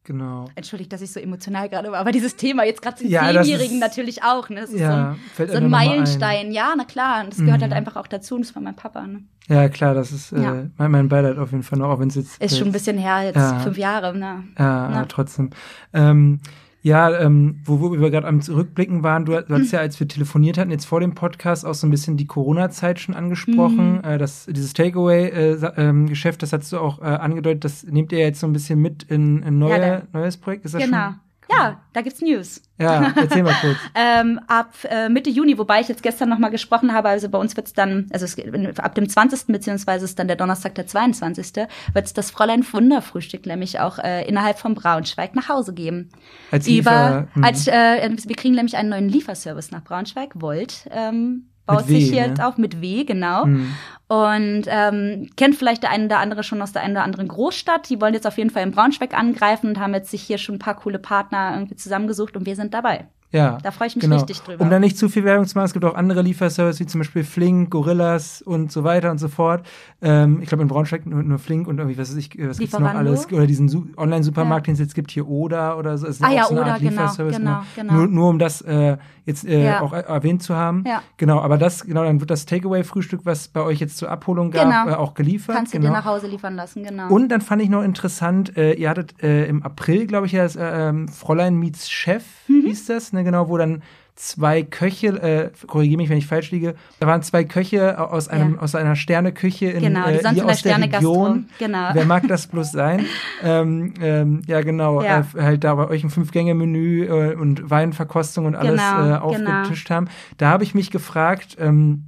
genau. 0.04 0.46
Entschuldigt, 0.56 0.92
dass 0.94 1.02
ich 1.02 1.12
so 1.12 1.20
emotional 1.20 1.70
gerade 1.70 1.92
war, 1.92 2.00
aber 2.00 2.12
dieses 2.12 2.36
Thema 2.36 2.64
jetzt 2.64 2.82
gerade 2.82 2.98
zum 2.98 3.08
Ja, 3.08 3.32
Zehnjährigen 3.32 3.80
natürlich 3.80 4.24
auch. 4.24 4.50
Ne? 4.50 4.62
Das 4.62 4.70
ist 4.72 4.80
Ja, 4.80 5.16
so 5.38 5.44
ein, 5.44 5.50
so 5.50 5.56
ein 5.58 5.70
mal 5.70 5.80
ein. 5.80 5.88
Meilenstein. 5.90 6.52
Ja, 6.52 6.74
na 6.78 6.86
klar. 6.86 7.24
Und 7.24 7.32
das 7.34 7.40
gehört 7.40 7.58
Mhm. 7.60 7.64
halt 7.64 7.74
einfach 7.74 7.96
auch 7.96 8.08
dazu. 8.08 8.36
Und 8.36 8.46
das 8.46 8.56
war 8.56 8.62
mein 8.64 8.76
Papa. 8.76 9.06
Ne? 9.06 9.24
Ja, 9.48 9.68
klar, 9.70 9.94
das 9.94 10.12
ist 10.12 10.32
äh, 10.32 10.42
Ja. 10.42 10.64
mein, 10.78 10.92
mein 10.92 11.10
Beileid 11.10 11.38
auf 11.38 11.52
jeden 11.52 11.64
Fall 11.64 11.80
noch, 11.80 11.90
auch 11.90 12.00
wenn 12.00 12.08
es 12.08 12.16
jetzt. 12.16 12.42
Ist 12.42 12.58
schon 12.58 12.68
ein 12.70 12.72
bisschen 12.74 12.98
her, 12.98 13.24
jetzt 13.24 13.36
Ja. 13.36 13.60
fünf 13.60 13.78
Jahre. 13.78 14.14
Ne? 14.18 14.44
Ja, 14.58 14.90
Na. 14.90 14.90
aber 15.00 15.08
trotzdem. 15.08 15.50
Ähm, 15.94 16.40
ja, 16.86 17.18
ähm, 17.18 17.62
wo, 17.64 17.80
wo 17.80 17.92
wir 17.94 18.12
gerade 18.12 18.28
am 18.28 18.42
Zurückblicken 18.42 19.04
waren, 19.04 19.24
du, 19.24 19.42
du 19.42 19.54
hast 19.54 19.72
ja, 19.72 19.80
als 19.80 19.98
wir 20.02 20.08
telefoniert 20.08 20.58
hatten, 20.58 20.70
jetzt 20.70 20.84
vor 20.84 21.00
dem 21.00 21.16
Podcast 21.16 21.66
auch 21.66 21.74
so 21.74 21.88
ein 21.88 21.92
bisschen 21.92 22.18
die 22.18 22.28
Corona-Zeit 22.28 23.00
schon 23.00 23.16
angesprochen. 23.16 23.94
Mhm. 23.94 24.04
Äh, 24.04 24.18
das, 24.18 24.46
dieses 24.50 24.74
Takeaway-Geschäft, 24.74 26.42
das 26.44 26.52
hast 26.52 26.72
du 26.74 26.80
auch 26.80 27.00
äh, 27.02 27.06
angedeutet, 27.06 27.64
das 27.64 27.84
nehmt 27.86 28.12
ihr 28.12 28.20
jetzt 28.20 28.42
so 28.42 28.48
ein 28.48 28.54
bisschen 28.54 28.80
mit 28.80 29.04
in 29.04 29.44
ein 29.44 29.58
neue, 29.60 29.80
Ja, 29.80 30.02
neues 30.12 30.36
Projekt. 30.38 30.66
Ist 30.66 30.76
das 30.76 30.84
Genau. 30.84 30.98
schon? 31.06 31.16
Ja, 31.50 31.82
da 31.94 32.02
gibt's 32.02 32.22
News. 32.22 32.62
Ja, 32.80 33.14
erzähl 33.16 33.44
mal 33.44 33.54
kurz. 33.62 33.78
Ähm, 33.96 34.40
ab 34.48 34.74
äh, 34.90 35.10
Mitte 35.10 35.30
Juni, 35.30 35.58
wobei 35.58 35.80
ich 35.82 35.88
jetzt 35.88 36.04
gestern 36.04 36.30
noch 36.30 36.40
mal 36.40 36.50
gesprochen 36.50 36.94
habe, 36.94 37.10
also 37.10 37.30
bei 37.30 37.38
uns 37.38 37.56
wird's 37.56 37.74
dann, 37.74 38.08
also 38.12 38.26
es, 38.26 38.38
ab 38.80 38.96
dem 38.96 39.08
20. 39.08 39.48
beziehungsweise 39.48 40.06
ist 40.06 40.18
dann 40.18 40.28
der 40.28 40.36
Donnerstag, 40.36 40.76
der 40.76 40.88
22. 40.88 41.68
wird's 41.94 42.14
das 42.14 42.32
Fräulein 42.32 42.66
Wunderfrühstück 42.70 43.46
nämlich 43.46 43.80
auch 43.80 44.00
äh, 44.00 44.28
innerhalb 44.28 44.58
von 44.58 44.74
Braunschweig 44.74 45.36
nach 45.36 45.50
Hause 45.50 45.74
geben. 45.74 46.10
Als 46.52 46.68
Über, 46.68 46.74
Liefer- 46.74 47.28
hm. 47.34 47.44
als, 47.44 47.68
äh, 47.68 48.10
wir 48.26 48.36
kriegen 48.36 48.56
nämlich 48.56 48.78
einen 48.78 48.90
neuen 48.90 49.10
Lieferservice 49.10 49.72
nach 49.72 49.84
Braunschweig, 49.84 50.32
Volt. 50.36 50.88
Ähm, 50.92 51.50
baut 51.66 51.88
W, 51.88 51.94
sich 51.94 52.12
hier 52.12 52.24
ne? 52.24 52.28
jetzt 52.30 52.42
auf 52.42 52.58
mit 52.58 52.82
W, 52.82 53.04
genau. 53.04 53.46
Hm. 53.46 53.74
Und 54.08 54.64
ähm, 54.68 55.30
kennt 55.38 55.56
vielleicht 55.56 55.84
der 55.84 55.90
eine 55.90 56.06
oder 56.06 56.20
andere 56.20 56.44
schon 56.44 56.62
aus 56.62 56.72
der 56.72 56.84
einen 56.84 56.94
oder 56.94 57.04
anderen 57.04 57.28
Großstadt. 57.28 57.90
Die 57.90 58.00
wollen 58.00 58.14
jetzt 58.14 58.28
auf 58.28 58.38
jeden 58.38 58.50
Fall 58.50 58.64
in 58.64 58.72
Braunschweig 58.72 59.18
angreifen 59.18 59.70
und 59.70 59.80
haben 59.80 59.94
jetzt 59.94 60.12
sich 60.12 60.22
hier 60.22 60.38
schon 60.38 60.56
ein 60.56 60.60
paar 60.60 60.76
coole 60.76 61.00
Partner 61.00 61.52
irgendwie 61.54 61.76
zusammengesucht 61.76 62.38
und 62.38 62.46
wir 62.46 62.56
sind 62.56 62.74
dabei. 62.74 63.08
Ja. 63.34 63.58
Da 63.64 63.72
freue 63.72 63.88
ich 63.88 63.96
mich 63.96 64.04
genau. 64.04 64.18
richtig 64.18 64.42
drüber. 64.42 64.64
Um 64.64 64.70
da 64.70 64.80
nicht 64.80 64.96
zu 64.96 65.10
viel 65.10 65.24
Werbung 65.24 65.48
zu 65.48 65.58
machen, 65.58 65.66
es 65.66 65.74
gibt 65.74 65.84
auch 65.86 65.96
andere 65.96 66.22
Lieferservices, 66.22 66.80
wie 66.80 66.86
zum 66.86 67.00
Beispiel 67.00 67.24
Flink, 67.24 67.72
Gorillas 67.72 68.44
und 68.44 68.72
so 68.72 68.84
weiter 68.84 69.10
und 69.10 69.18
so 69.18 69.28
fort. 69.28 69.66
Ähm, 70.04 70.40
ich 70.44 70.50
glaube 70.50 70.62
in 70.62 70.68
Braunschweig 70.68 71.08
nur, 71.08 71.24
nur 71.24 71.40
Flink 71.40 71.68
und 71.68 71.80
irgendwie, 71.80 71.98
was 71.98 72.12
weiß 72.12 72.18
ich, 72.18 72.30
was 72.38 72.60
gibt's 72.60 72.74
noch 72.74 72.82
Lieferando? 72.82 73.10
alles? 73.10 73.32
Oder 73.34 73.48
diesen 73.48 73.70
Su 73.70 73.88
Online-Supermarkt, 73.98 74.68
den 74.68 74.74
es 74.74 74.80
jetzt 74.80 74.94
gibt, 74.94 75.10
hier 75.10 75.28
Oda 75.28 75.76
oder 75.78 75.98
so. 75.98 76.06
Es 76.06 76.18
ist 76.18 76.24
Ah 76.24 76.28
auch 76.28 76.32
ja, 76.32 76.44
so 76.44 76.52
eine 76.52 76.62
Oda, 76.62 76.72
Art 76.74 76.80
genau, 76.82 76.92
Lieferservice, 76.92 77.38
genau, 77.38 77.64
genau. 77.76 77.94
Nur, 77.94 78.08
nur 78.08 78.30
um 78.30 78.38
das 78.38 78.62
äh, 78.62 78.98
jetzt 79.26 79.46
äh, 79.46 79.64
Ja. 79.66 79.82
auch 79.82 79.94
äh, 79.94 80.02
erwähnt 80.02 80.44
zu 80.44 80.56
haben. 80.56 80.84
Ja. 80.88 81.02
Genau, 81.18 81.40
aber 81.40 81.58
das, 81.58 81.86
genau, 81.86 82.04
dann 82.04 82.20
wird 82.20 82.30
das 82.30 82.46
Takeaway-Frühstück, 82.46 83.22
was 83.26 83.48
bei 83.48 83.62
euch 83.62 83.80
jetzt 83.80 83.98
zur 83.98 84.10
Abholung 84.10 84.52
gab, 84.52 84.64
Genau. 84.66 84.88
äh, 84.96 84.98
auch 85.00 85.14
geliefert. 85.14 85.56
Kannst 85.56 85.74
du 85.74 85.78
genau. 85.80 85.92
dir 85.92 85.98
nach 85.98 86.06
Hause 86.06 86.28
liefern 86.28 86.56
lassen, 86.56 86.84
genau. 86.84 87.08
Und 87.10 87.30
dann 87.30 87.42
fand 87.42 87.62
ich 87.62 87.70
noch 87.70 87.84
interessant, 87.84 88.58
äh, 88.58 88.74
ihr 88.74 88.90
hattet 88.90 89.22
äh, 89.24 89.46
im 89.46 89.64
April, 89.64 90.08
glaube 90.08 90.26
ich, 90.26 90.32
ja, 90.34 90.44
das 90.44 90.56
äh, 90.56 90.90
ähm, 90.90 91.08
Fräulein 91.08 91.56
meets 91.58 91.90
Chef, 91.90 92.24
Mhm. 92.48 92.62
hieß 92.66 92.86
das, 92.88 93.14
ne, 93.14 93.24
genau, 93.24 93.48
wo 93.50 93.58
dann 93.58 93.82
zwei 94.16 94.62
Köche, 94.64 95.08
äh, 95.08 95.52
korrigiere 95.66 95.98
mich, 95.98 96.10
wenn 96.10 96.18
ich 96.18 96.28
falsch 96.28 96.52
liege, 96.52 96.76
da 97.00 97.08
waren 97.08 97.24
zwei 97.24 97.44
Köche 97.44 98.00
aus 98.00 98.28
einem 98.28 98.56
Ja. 98.56 98.62
aus 98.62 98.76
einer 98.76 98.96
Sterneküche 98.96 99.68
in 99.68 99.82
Genau, 99.82 100.06
die 100.08 100.14
äh, 100.14 100.20
hier 100.20 100.30
in 100.30 100.36
der 100.36 100.46
aus 100.46 100.62
der 100.62 100.70
Sterne-Gastro. 100.70 101.12
Region. 101.24 101.50
Genau. 101.58 101.90
Wer 101.94 102.06
mag 102.06 102.28
das 102.28 102.48
bloß 102.48 102.72
sein? 102.72 103.06
ähm, 103.44 103.94
ähm, 104.02 104.42
ja, 104.46 104.62
genau, 104.62 105.02
Ja. 105.02 105.26
Äh, 105.36 105.42
halt 105.42 105.64
da 105.64 105.74
bei 105.76 105.88
euch 105.88 106.04
ein 106.04 106.10
Fünf-Gänge-Menü 106.12 107.06
äh, 107.06 107.36
und 107.36 107.70
Weinverkostung 107.70 108.46
und 108.46 108.56
alles 108.56 108.82
Genau, 108.82 109.10
äh, 109.10 109.18
aufgetischt 109.18 109.90
haben. 109.90 110.08
Da 110.38 110.50
habe 110.50 110.64
ich 110.64 110.76
mich 110.76 110.92
gefragt, 110.92 111.58
ähm, 111.60 112.06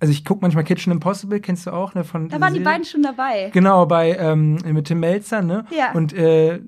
also 0.00 0.12
ich 0.12 0.24
gucke 0.24 0.40
manchmal 0.40 0.64
Kitchen 0.64 0.92
Impossible, 0.92 1.40
kennst 1.40 1.66
du 1.66 1.72
auch, 1.72 1.94
ne? 1.94 2.04
Von 2.04 2.30
da 2.30 2.40
waren 2.40 2.54
die 2.54 2.60
beiden 2.60 2.86
schon 2.86 3.02
dabei. 3.02 3.50
Genau, 3.52 3.84
bei 3.84 4.16
ähm, 4.18 4.54
mit 4.64 4.86
Tim 4.86 5.00
Melzer, 5.00 5.42
ne? 5.42 5.66
Ja. 5.76 5.92
Und 5.92 6.14
äh, 6.14 6.60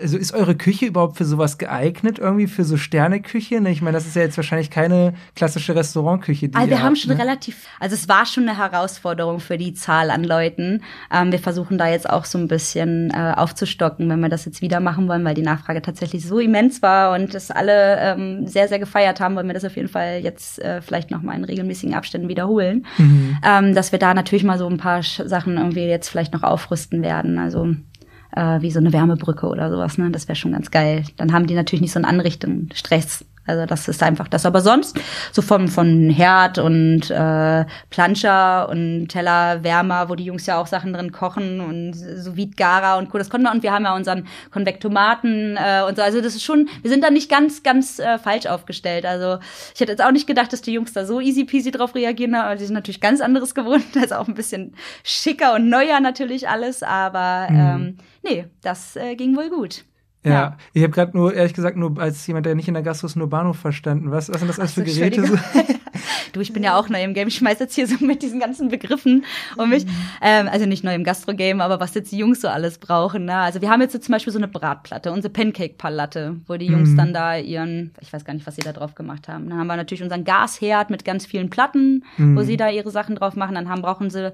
also 0.00 0.18
ist 0.18 0.34
eure 0.34 0.54
Küche 0.54 0.86
überhaupt 0.86 1.16
für 1.16 1.24
sowas 1.24 1.58
geeignet, 1.58 2.18
irgendwie 2.18 2.46
für 2.46 2.64
so 2.64 2.76
Sterneküche? 2.76 3.60
Ne? 3.60 3.70
Ich 3.70 3.82
meine, 3.82 3.96
das 3.96 4.06
ist 4.06 4.16
ja 4.16 4.22
jetzt 4.22 4.36
wahrscheinlich 4.36 4.70
keine 4.70 5.14
klassische 5.34 5.74
Restaurantküche, 5.74 6.48
die 6.48 6.54
Also 6.54 6.68
wir 6.68 6.78
haben 6.78 6.88
habt, 6.88 6.98
schon 6.98 7.16
ne? 7.16 7.18
relativ, 7.18 7.66
also 7.80 7.94
es 7.94 8.08
war 8.08 8.26
schon 8.26 8.48
eine 8.48 8.58
Herausforderung 8.58 9.40
für 9.40 9.56
die 9.56 9.74
Zahl 9.74 10.10
an 10.10 10.24
Leuten. 10.24 10.82
Ähm, 11.12 11.32
wir 11.32 11.38
versuchen 11.38 11.78
da 11.78 11.88
jetzt 11.88 12.08
auch 12.08 12.24
so 12.24 12.38
ein 12.38 12.48
bisschen 12.48 13.10
äh, 13.10 13.32
aufzustocken, 13.36 14.08
wenn 14.08 14.20
wir 14.20 14.28
das 14.28 14.44
jetzt 14.44 14.62
wieder 14.62 14.80
machen 14.80 15.08
wollen, 15.08 15.24
weil 15.24 15.34
die 15.34 15.42
Nachfrage 15.42 15.82
tatsächlich 15.82 16.26
so 16.26 16.38
immens 16.38 16.82
war 16.82 17.14
und 17.14 17.34
das 17.34 17.50
alle 17.50 17.98
ähm, 18.00 18.46
sehr, 18.46 18.68
sehr 18.68 18.78
gefeiert 18.78 19.20
haben, 19.20 19.36
wollen 19.36 19.46
wir 19.46 19.54
das 19.54 19.64
auf 19.64 19.76
jeden 19.76 19.88
Fall 19.88 20.20
jetzt 20.22 20.58
äh, 20.60 20.82
vielleicht 20.82 21.10
noch 21.10 21.22
mal 21.22 21.34
in 21.34 21.44
regelmäßigen 21.44 21.94
Abständen 21.94 22.28
wiederholen. 22.28 22.86
Mhm. 22.98 23.38
Ähm, 23.44 23.74
dass 23.74 23.92
wir 23.92 23.98
da 23.98 24.14
natürlich 24.14 24.44
mal 24.44 24.58
so 24.58 24.68
ein 24.68 24.76
paar 24.76 25.02
Sachen 25.02 25.56
irgendwie 25.56 25.84
jetzt 25.84 26.08
vielleicht 26.08 26.32
noch 26.32 26.42
aufrüsten 26.42 27.02
werden. 27.02 27.38
Also 27.38 27.74
äh, 28.34 28.60
wie 28.60 28.70
so 28.70 28.78
eine 28.78 28.92
Wärmebrücke 28.92 29.46
oder 29.46 29.70
sowas, 29.70 29.98
ne? 29.98 30.10
Das 30.10 30.28
wäre 30.28 30.36
schon 30.36 30.52
ganz 30.52 30.70
geil. 30.70 31.04
Dann 31.16 31.32
haben 31.32 31.46
die 31.46 31.54
natürlich 31.54 31.80
nicht 31.80 31.92
so 31.92 31.98
einen 31.98 32.04
Anrichten-Stress. 32.04 33.24
Also 33.48 33.66
das 33.66 33.88
ist 33.88 34.02
einfach 34.02 34.28
das. 34.28 34.46
Aber 34.46 34.60
sonst, 34.60 34.98
so 35.32 35.42
vom 35.42 35.68
von 35.68 36.10
Herd 36.10 36.58
und 36.58 37.10
äh, 37.10 37.64
Planscher 37.90 38.68
und 38.68 39.08
Teller, 39.08 39.64
Wärmer, 39.64 40.08
wo 40.08 40.14
die 40.14 40.24
Jungs 40.24 40.46
ja 40.46 40.60
auch 40.60 40.66
Sachen 40.66 40.92
drin 40.92 41.12
kochen 41.12 41.60
und 41.60 41.94
so 41.94 42.36
wie 42.36 42.50
Gara 42.50 42.98
und 42.98 43.10
Co. 43.10 43.18
Das 43.18 43.30
konnten 43.30 43.46
wir. 43.46 43.52
Und 43.52 43.62
wir 43.62 43.72
haben 43.72 43.84
ja 43.84 43.94
unseren 43.94 44.26
Konvektomaten 44.50 45.56
äh, 45.56 45.82
und 45.88 45.96
so. 45.96 46.02
Also 46.02 46.20
das 46.20 46.34
ist 46.34 46.44
schon, 46.44 46.68
wir 46.82 46.90
sind 46.90 47.02
da 47.02 47.10
nicht 47.10 47.30
ganz, 47.30 47.62
ganz 47.62 47.98
äh, 47.98 48.18
falsch 48.18 48.46
aufgestellt. 48.46 49.06
Also 49.06 49.38
ich 49.74 49.80
hätte 49.80 49.92
jetzt 49.92 50.04
auch 50.04 50.12
nicht 50.12 50.26
gedacht, 50.26 50.52
dass 50.52 50.62
die 50.62 50.72
Jungs 50.72 50.92
da 50.92 51.04
so 51.04 51.20
easy 51.20 51.44
peasy 51.44 51.70
drauf 51.70 51.94
reagieren. 51.94 52.34
Aber 52.34 52.56
die 52.56 52.64
sind 52.64 52.74
natürlich 52.74 53.00
ganz 53.00 53.20
anderes 53.20 53.54
gewohnt. 53.54 53.84
Also 53.98 54.14
auch 54.14 54.28
ein 54.28 54.34
bisschen 54.34 54.74
schicker 55.02 55.54
und 55.54 55.68
neuer 55.68 56.00
natürlich 56.00 56.48
alles. 56.48 56.82
Aber 56.82 57.48
ähm, 57.50 57.96
nee, 58.22 58.46
das 58.62 58.96
äh, 58.96 59.16
ging 59.16 59.36
wohl 59.36 59.50
gut. 59.50 59.84
Ja, 60.24 60.30
Ja. 60.32 60.56
ich 60.72 60.82
habe 60.82 60.92
gerade 60.92 61.16
nur, 61.16 61.32
ehrlich 61.32 61.54
gesagt, 61.54 61.76
nur 61.76 61.98
als 62.00 62.26
jemand, 62.26 62.44
der 62.46 62.54
nicht 62.54 62.68
in 62.68 62.74
der 62.74 62.82
Gastro 62.82 63.06
ist, 63.06 63.16
nur 63.16 63.28
Bahnhof 63.30 63.56
verstanden. 63.58 64.10
Was, 64.10 64.28
was 64.28 64.38
sind 64.40 64.48
das 64.48 64.58
alles 64.58 64.72
für 64.72 64.82
Geräte? 64.84 65.24
So? 65.26 65.36
Du, 66.34 66.40
ich 66.40 66.52
bin 66.52 66.62
ja 66.62 66.76
auch 66.78 66.90
neu 66.90 67.02
im 67.02 67.14
Game. 67.14 67.28
Ich 67.28 67.36
schmeiß 67.36 67.58
jetzt 67.58 67.74
hier 67.74 67.86
so 67.86 68.04
mit 68.04 68.22
diesen 68.22 68.38
ganzen 68.38 68.68
Begriffen 68.68 69.24
um 69.56 69.70
mich. 69.70 69.86
Ähm, 70.20 70.46
also 70.46 70.66
nicht 70.66 70.84
neu 70.84 70.94
im 70.94 71.02
Gastro-Game, 71.02 71.62
aber 71.62 71.80
was 71.80 71.94
jetzt 71.94 72.12
die 72.12 72.18
Jungs 72.18 72.42
so 72.42 72.48
alles 72.48 72.76
brauchen. 72.78 73.24
Ne? 73.24 73.34
Also 73.34 73.62
wir 73.62 73.70
haben 73.70 73.80
jetzt 73.80 73.92
so 73.94 73.98
zum 73.98 74.12
Beispiel 74.12 74.32
so 74.32 74.38
eine 74.38 74.46
Bratplatte, 74.46 75.10
unsere 75.10 75.32
Pancake-Palatte, 75.32 76.36
wo 76.46 76.56
die 76.58 76.66
Jungs 76.66 76.90
Mhm. 76.90 76.96
dann 76.98 77.14
da 77.14 77.36
ihren, 77.38 77.92
ich 78.00 78.12
weiß 78.12 78.26
gar 78.26 78.34
nicht, 78.34 78.46
was 78.46 78.56
sie 78.56 78.60
da 78.60 78.72
drauf 78.74 78.94
gemacht 78.94 79.26
haben. 79.26 79.48
Dann 79.48 79.58
haben 79.58 79.66
wir 79.68 79.76
natürlich 79.76 80.02
unseren 80.02 80.24
Gasherd 80.24 80.90
mit 80.90 81.06
ganz 81.06 81.24
vielen 81.24 81.48
Platten, 81.48 82.04
wo 82.18 82.42
sie 82.42 82.58
da 82.58 82.68
ihre 82.68 82.90
Sachen 82.90 83.16
drauf 83.16 83.34
machen. 83.34 83.54
Dann 83.54 83.70
haben, 83.70 83.80
brauchen 83.80 84.10
sie, 84.10 84.26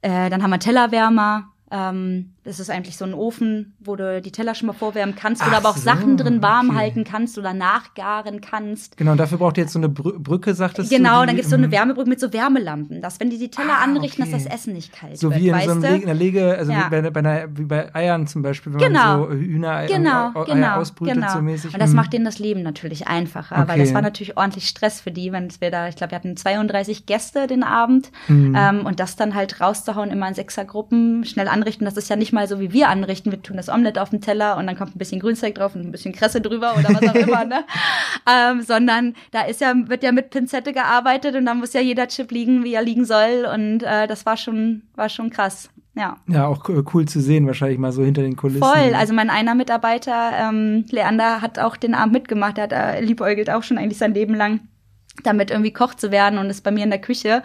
äh, 0.00 0.30
dann 0.30 0.42
haben 0.42 0.50
wir 0.50 0.58
Tellerwärmer. 0.58 1.44
Ähm, 1.70 2.32
das 2.46 2.60
ist 2.60 2.70
eigentlich 2.70 2.96
so 2.96 3.04
ein 3.04 3.12
Ofen, 3.12 3.74
wo 3.80 3.96
du 3.96 4.22
die 4.22 4.32
Teller 4.32 4.54
schon 4.54 4.68
mal 4.68 4.72
vorwärmen 4.72 5.14
kannst, 5.14 5.42
wo 5.42 5.46
Ach 5.46 5.50
du 5.50 5.56
aber 5.56 5.68
auch 5.70 5.76
so, 5.76 5.82
Sachen 5.82 6.16
drin 6.16 6.40
warm 6.42 6.70
okay. 6.70 6.78
halten 6.78 7.04
kannst 7.04 7.36
oder 7.38 7.52
nachgaren 7.52 8.40
kannst. 8.40 8.96
Genau, 8.96 9.12
und 9.12 9.18
dafür 9.18 9.38
braucht 9.38 9.58
ihr 9.58 9.64
jetzt 9.64 9.72
so 9.72 9.78
eine 9.78 9.88
Brü 9.88 10.18
Brücke, 10.18 10.54
sagtest 10.54 10.90
du? 10.90 10.96
Genau, 10.96 11.26
dann 11.26 11.34
gibt's 11.36 11.50
so 11.50 11.56
eine 11.56 11.66
ähm, 11.66 11.72
Wärmebrücke 11.72 12.08
mit 12.08 12.20
so 12.20 12.32
Wärmelampen, 12.32 13.02
dass 13.02 13.20
wenn 13.20 13.30
die 13.30 13.38
die 13.38 13.50
Teller 13.50 13.74
Ah, 13.80 13.84
anrichten, 13.84 14.22
okay. 14.22 14.30
dass 14.32 14.44
das 14.44 14.52
Essen 14.52 14.72
nicht 14.72 14.92
kalt 14.92 15.18
So 15.18 15.30
wird, 15.30 15.40
wie 15.40 15.48
in 15.48 15.60
so 15.60 15.70
einem? 15.72 15.82
Lege, 15.82 15.94
in 16.00 16.06
der 16.06 16.14
Lege, 16.14 16.56
also 16.58 16.72
Ja. 16.72 16.86
wie, 16.86 16.90
bei, 17.02 17.10
bei 17.10 17.20
einer, 17.20 17.48
wie 17.58 17.64
bei 17.64 17.94
Eiern 17.94 18.26
zum 18.26 18.42
Beispiel, 18.42 18.72
wenn 18.74 18.80
Genau. 18.80 19.18
man 19.26 19.30
so 19.30 19.34
Hühnereier 19.36 19.86
Genau, 19.88 20.30
Eier 20.34 20.44
genau, 20.46 20.74
ausbrütet 20.76 21.14
genau. 21.16 21.32
so 21.32 21.42
mäßig. 21.42 21.74
Und 21.74 21.80
das 21.82 21.90
Mhm. 21.90 21.96
macht 21.96 22.12
denen 22.12 22.24
das 22.24 22.38
Leben 22.38 22.62
natürlich 22.62 23.08
einfacher, 23.08 23.56
weil 23.56 23.70
Okay. 23.76 23.78
das 23.80 23.94
war 23.94 24.02
natürlich 24.02 24.36
ordentlich 24.36 24.68
Stress 24.68 25.00
für 25.00 25.10
die, 25.10 25.32
wenn 25.32 25.48
wir 25.60 25.70
da, 25.70 25.88
ich 25.88 25.96
glaube, 25.96 26.12
wir 26.12 26.16
hatten 26.16 26.36
32 26.36 27.06
Gäste 27.06 27.46
den 27.48 27.62
Abend 27.64 28.10
Mhm. 28.28 28.54
ähm, 28.56 28.86
und 28.86 29.00
das 29.00 29.16
dann 29.16 29.34
halt 29.34 29.60
rauszuhauen, 29.60 30.10
immer 30.10 30.28
in 30.28 30.34
Sechsergruppen, 30.34 31.24
schnell 31.24 31.48
anrichten, 31.48 31.84
das 31.84 31.96
ist 31.96 32.08
ja 32.08 32.16
nicht 32.16 32.32
mal 32.36 32.46
so, 32.46 32.60
wie 32.60 32.72
wir 32.72 32.88
anrichten, 32.88 33.32
wir 33.32 33.42
tun 33.42 33.56
das 33.56 33.68
Omelette 33.68 34.00
auf 34.00 34.10
den 34.10 34.20
Teller 34.20 34.56
und 34.56 34.66
dann 34.68 34.76
kommt 34.76 34.94
ein 34.94 34.98
bisschen 34.98 35.18
Grünzeug 35.20 35.56
drauf 35.56 35.74
und 35.74 35.80
ein 35.80 35.90
bisschen 35.90 36.14
Kresse 36.14 36.40
drüber 36.40 36.74
oder 36.78 36.88
was 36.94 37.08
auch 37.10 37.14
immer, 37.14 37.44
ne? 37.44 37.64
Ähm, 38.28 38.62
sondern 38.62 39.14
da 39.30 39.42
ist 39.42 39.60
ja, 39.60 39.72
wird 39.86 40.02
ja 40.02 40.10
mit 40.12 40.30
Pinzette 40.30 40.72
gearbeitet 40.72 41.36
und 41.36 41.46
dann 41.46 41.58
muss 41.58 41.72
ja 41.72 41.80
jeder 41.80 42.08
Chip 42.08 42.32
liegen, 42.32 42.64
wie 42.64 42.74
er 42.74 42.82
liegen 42.82 43.04
soll 43.04 43.46
und 43.52 43.82
äh, 43.82 44.06
das 44.08 44.26
war 44.26 44.36
schon, 44.36 44.82
war 44.96 45.08
schon 45.08 45.30
krass, 45.30 45.70
ja. 45.94 46.16
Ja, 46.28 46.46
auch 46.48 46.64
co- 46.64 46.82
cool 46.92 47.06
zu 47.06 47.20
sehen, 47.20 47.46
wahrscheinlich 47.46 47.78
mal 47.78 47.92
so 47.92 48.02
hinter 48.04 48.22
den 48.22 48.34
Kulissen. 48.36 48.62
Voll. 48.62 48.94
Also 48.94 49.14
mein 49.14 49.30
einer 49.30 49.54
Mitarbeiter, 49.54 50.32
ähm, 50.38 50.84
Leander, 50.90 51.40
hat 51.40 51.58
auch 51.60 51.76
den 51.76 51.94
Abend 51.94 52.14
mitgemacht. 52.14 52.58
Er 52.58 52.64
hat 52.64 52.72
äh, 52.72 53.00
liebäugelt 53.00 53.48
auch 53.48 53.62
schon 53.62 53.78
eigentlich 53.78 53.98
sein 53.98 54.12
Leben 54.12 54.34
lang, 54.34 54.60
damit 55.22 55.50
irgendwie 55.52 55.72
Koch 55.72 55.94
zu 55.94 56.10
werden 56.10 56.38
und 56.38 56.50
ist 56.50 56.64
bei 56.64 56.70
mir 56.72 56.84
in 56.84 56.90
der 56.90 57.00
Küche. 57.00 57.42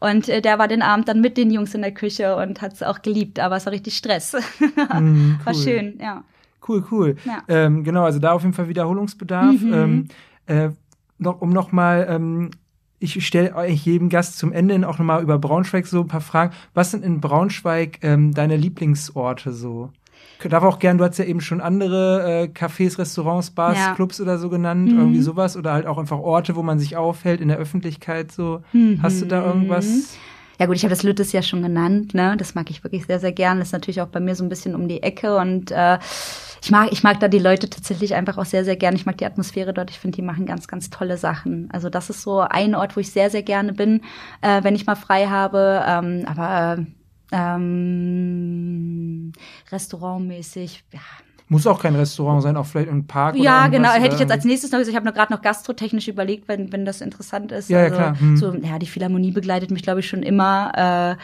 Und 0.00 0.28
äh, 0.28 0.42
der 0.42 0.58
war 0.58 0.68
den 0.68 0.82
Abend 0.82 1.08
dann 1.08 1.20
mit 1.20 1.36
den 1.36 1.50
Jungs 1.50 1.74
in 1.74 1.82
der 1.82 1.92
Küche 1.92 2.36
und 2.36 2.60
hat 2.60 2.74
es 2.74 2.82
auch 2.82 3.02
geliebt, 3.02 3.40
aber 3.40 3.56
es 3.56 3.66
war 3.66 3.72
richtig 3.72 3.96
Stress. 3.96 4.34
War 4.76 5.00
cool. 5.46 5.54
schön, 5.54 5.98
ja. 6.00 6.24
Cool, 6.66 6.84
cool. 6.90 7.16
Ja. 7.24 7.42
Ähm, 7.48 7.84
genau, 7.84 8.04
also 8.04 8.18
da 8.18 8.32
auf 8.32 8.42
jeden 8.42 8.54
Fall 8.54 8.68
Wiederholungsbedarf. 8.68 9.60
Mhm. 9.60 9.72
Ähm, 9.72 10.08
äh, 10.46 10.70
noch, 11.18 11.40
um 11.40 11.50
nochmal, 11.50 12.06
ähm, 12.10 12.50
ich 12.98 13.24
stelle 13.26 13.54
euch 13.54 13.84
jedem 13.86 14.08
Gast 14.08 14.38
zum 14.38 14.52
Ende 14.52 14.74
hin 14.74 14.84
auch 14.84 14.98
nochmal 14.98 15.22
über 15.22 15.38
Braunschweig 15.38 15.86
so 15.86 16.00
ein 16.00 16.08
paar 16.08 16.20
Fragen. 16.20 16.54
Was 16.74 16.90
sind 16.90 17.04
in 17.04 17.20
Braunschweig 17.20 17.98
ähm, 18.02 18.34
deine 18.34 18.56
Lieblingsorte 18.56 19.52
so? 19.52 19.90
Darf 20.48 20.62
auch 20.64 20.78
gern, 20.78 20.98
du 20.98 21.04
hast 21.04 21.18
ja 21.18 21.24
eben 21.24 21.40
schon 21.40 21.60
andere 21.60 22.42
äh, 22.44 22.44
Cafés, 22.48 22.98
Restaurants, 22.98 23.50
Bars, 23.50 23.78
Ja. 23.78 23.94
Clubs 23.94 24.20
oder 24.20 24.38
so 24.38 24.48
genannt, 24.48 24.92
Mhm. 24.92 24.98
irgendwie 24.98 25.20
sowas. 25.22 25.56
Oder 25.56 25.72
halt 25.72 25.86
auch 25.86 25.98
einfach 25.98 26.18
Orte, 26.18 26.56
wo 26.56 26.62
man 26.62 26.78
sich 26.78 26.96
aufhält 26.96 27.40
in 27.40 27.48
der 27.48 27.56
Öffentlichkeit 27.58 28.30
so. 28.32 28.62
Mhm. 28.72 29.00
Hast 29.02 29.20
du 29.22 29.26
da 29.26 29.44
irgendwas? 29.44 30.16
Ja 30.58 30.64
gut, 30.66 30.76
ich 30.76 30.84
habe 30.84 30.90
das 30.94 31.02
Lüttes 31.02 31.32
ja 31.32 31.42
schon 31.42 31.60
genannt, 31.62 32.14
ne? 32.14 32.34
Das 32.38 32.54
mag 32.54 32.70
ich 32.70 32.82
wirklich 32.82 33.04
sehr, 33.04 33.20
sehr 33.20 33.32
gern. 33.32 33.58
Das 33.58 33.68
ist 33.68 33.72
natürlich 33.72 34.00
auch 34.00 34.06
bei 34.08 34.20
mir 34.20 34.34
so 34.34 34.42
ein 34.42 34.48
bisschen 34.48 34.74
um 34.74 34.88
die 34.88 35.02
Ecke 35.02 35.36
und 35.36 35.70
äh, 35.70 35.98
ich 36.62 36.70
mag, 36.70 36.90
ich 36.92 37.02
mag 37.02 37.20
da 37.20 37.28
die 37.28 37.38
Leute 37.38 37.68
tatsächlich 37.68 38.14
einfach 38.14 38.38
auch 38.38 38.46
sehr, 38.46 38.64
sehr 38.64 38.76
gern. 38.76 38.94
Ich 38.96 39.04
mag 39.04 39.18
die 39.18 39.26
Atmosphäre 39.26 39.74
dort. 39.74 39.90
Ich 39.90 39.98
finde, 39.98 40.16
die 40.16 40.22
machen 40.22 40.46
ganz, 40.46 40.66
ganz 40.66 40.88
tolle 40.88 41.18
Sachen. 41.18 41.68
Also 41.72 41.90
das 41.90 42.08
ist 42.08 42.22
so 42.22 42.40
ein 42.40 42.74
Ort, 42.74 42.96
wo 42.96 43.00
ich 43.00 43.12
sehr, 43.12 43.28
sehr 43.28 43.42
gerne 43.42 43.74
bin, 43.74 44.00
äh, 44.40 44.62
wenn 44.64 44.74
ich 44.74 44.86
mal 44.86 44.94
frei 44.96 45.26
habe. 45.26 45.82
Ähm, 45.86 46.24
aber 46.26 46.78
ähm, 47.32 49.32
restaurantmäßig, 49.70 50.84
ja, 50.92 51.00
Muss 51.48 51.66
auch 51.66 51.80
kein 51.80 51.94
Restaurant 51.94 52.42
sein, 52.42 52.56
auch 52.56 52.66
vielleicht 52.66 52.90
ein 52.90 53.06
Park 53.06 53.36
ja, 53.36 53.68
genau. 53.68 53.90
Hätte 53.90 54.06
ich 54.06 54.12
oder 54.12 54.20
jetzt 54.20 54.32
als 54.32 54.44
nächstes 54.44 54.72
noch 54.72 54.78
gesagt, 54.78 54.92
ich 54.92 54.96
habe 54.96 55.06
nur 55.06 55.14
gerade 55.14 55.32
noch 55.32 55.42
gastrotechnisch 55.42 56.08
überlegt, 56.08 56.48
wenn, 56.48 56.72
wenn 56.72 56.84
das 56.84 57.00
interessant 57.00 57.52
ist. 57.52 57.70
Ja, 57.70 57.78
ja, 57.78 57.84
also, 57.84 57.96
klar. 57.96 58.20
Hm. 58.20 58.36
So, 58.36 58.54
ja, 58.54 58.78
die 58.78 58.86
Philharmonie 58.86 59.32
begleitet 59.32 59.70
mich, 59.70 59.82
glaube 59.82 60.00
ich, 60.00 60.08
schon 60.08 60.22
immer. 60.22 61.16
Äh, 61.16 61.22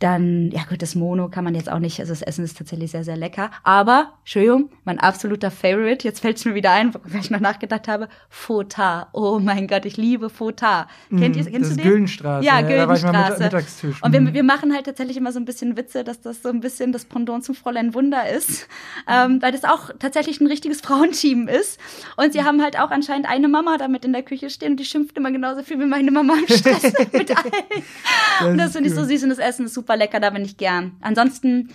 dann, 0.00 0.50
ja 0.50 0.62
gut, 0.68 0.82
das 0.82 0.94
Mono 0.94 1.28
kann 1.28 1.44
man 1.44 1.54
jetzt 1.54 1.70
auch 1.70 1.78
nicht, 1.78 1.98
also 2.00 2.12
das 2.12 2.20
Essen 2.22 2.44
ist 2.44 2.58
tatsächlich 2.58 2.90
sehr, 2.90 3.04
sehr 3.04 3.16
lecker. 3.16 3.50
Aber, 3.62 4.12
Entschuldigung, 4.20 4.70
mein 4.84 4.98
absoluter 4.98 5.50
Favorite, 5.50 6.06
jetzt 6.06 6.20
fällt 6.20 6.36
es 6.36 6.44
mir 6.44 6.54
wieder 6.54 6.72
ein, 6.72 6.92
worüber 6.92 7.18
ich 7.18 7.30
noch 7.30 7.40
nachgedacht 7.40 7.88
habe, 7.88 8.08
Fota. 8.28 9.08
Oh 9.12 9.38
mein 9.40 9.66
Gott, 9.68 9.84
ich 9.86 9.96
liebe 9.96 10.28
Fota. 10.30 10.88
Kennt 11.10 11.36
ihr, 11.36 11.44
kennst 11.44 11.46
das 11.46 11.52
du 11.52 11.60
ist 11.70 11.76
den? 11.78 11.84
Güldenstraße. 11.84 12.44
Ja, 12.44 12.60
ne? 12.60 12.76
Da 12.76 12.88
war 12.88 12.96
ich 12.96 13.02
mal 13.02 13.12
mit, 13.12 13.20
Güldenstraße. 13.20 13.42
Mittagstisch. 13.44 14.02
Und 14.02 14.12
wir, 14.12 14.20
Mhm. 14.20 14.34
wir 14.34 14.42
machen 14.42 14.74
halt 14.74 14.86
tatsächlich 14.86 15.16
immer 15.16 15.32
so 15.32 15.38
ein 15.38 15.44
bisschen 15.44 15.76
Witze, 15.76 16.04
dass 16.04 16.20
das 16.20 16.42
so 16.42 16.48
ein 16.48 16.60
bisschen 16.60 16.92
das 16.92 17.04
Pendant 17.04 17.44
zum 17.44 17.54
Fräulein 17.54 17.94
Wunder 17.94 18.28
ist, 18.28 18.68
ähm, 19.08 19.40
weil 19.40 19.52
das 19.52 19.64
auch 19.64 19.90
tatsächlich 19.98 20.40
ein 20.40 20.46
richtiges 20.48 20.80
Frauenteam 20.80 21.48
ist. 21.48 21.78
Und 22.16 22.32
sie 22.32 22.42
haben 22.42 22.62
halt 22.62 22.78
auch 22.78 22.90
anscheinend 22.90 23.28
eine 23.28 23.48
Mama 23.48 23.76
da 23.78 23.88
mit 23.88 24.04
in 24.04 24.12
der 24.12 24.22
Küche 24.22 24.50
stehen 24.50 24.72
und 24.72 24.76
die 24.80 24.84
schimpft 24.84 25.16
immer 25.16 25.30
genauso 25.30 25.62
viel 25.62 25.78
wie 25.80 25.86
meine 25.86 26.10
Mama 26.10 26.34
im 26.46 26.54
Stress 26.54 26.82
mit 27.12 27.30
allen. 27.36 28.50
und 28.52 28.58
das 28.58 28.72
finde 28.72 28.88
ich 28.88 28.94
so 28.94 29.04
süß 29.04 29.22
und 29.24 29.28
das 29.30 29.38
Essen 29.38 29.66
ist 29.66 29.74
super 29.74 29.83
lecker, 29.92 30.20
da 30.20 30.30
bin 30.30 30.44
ich 30.44 30.56
gern. 30.56 30.96
Ansonsten 31.00 31.70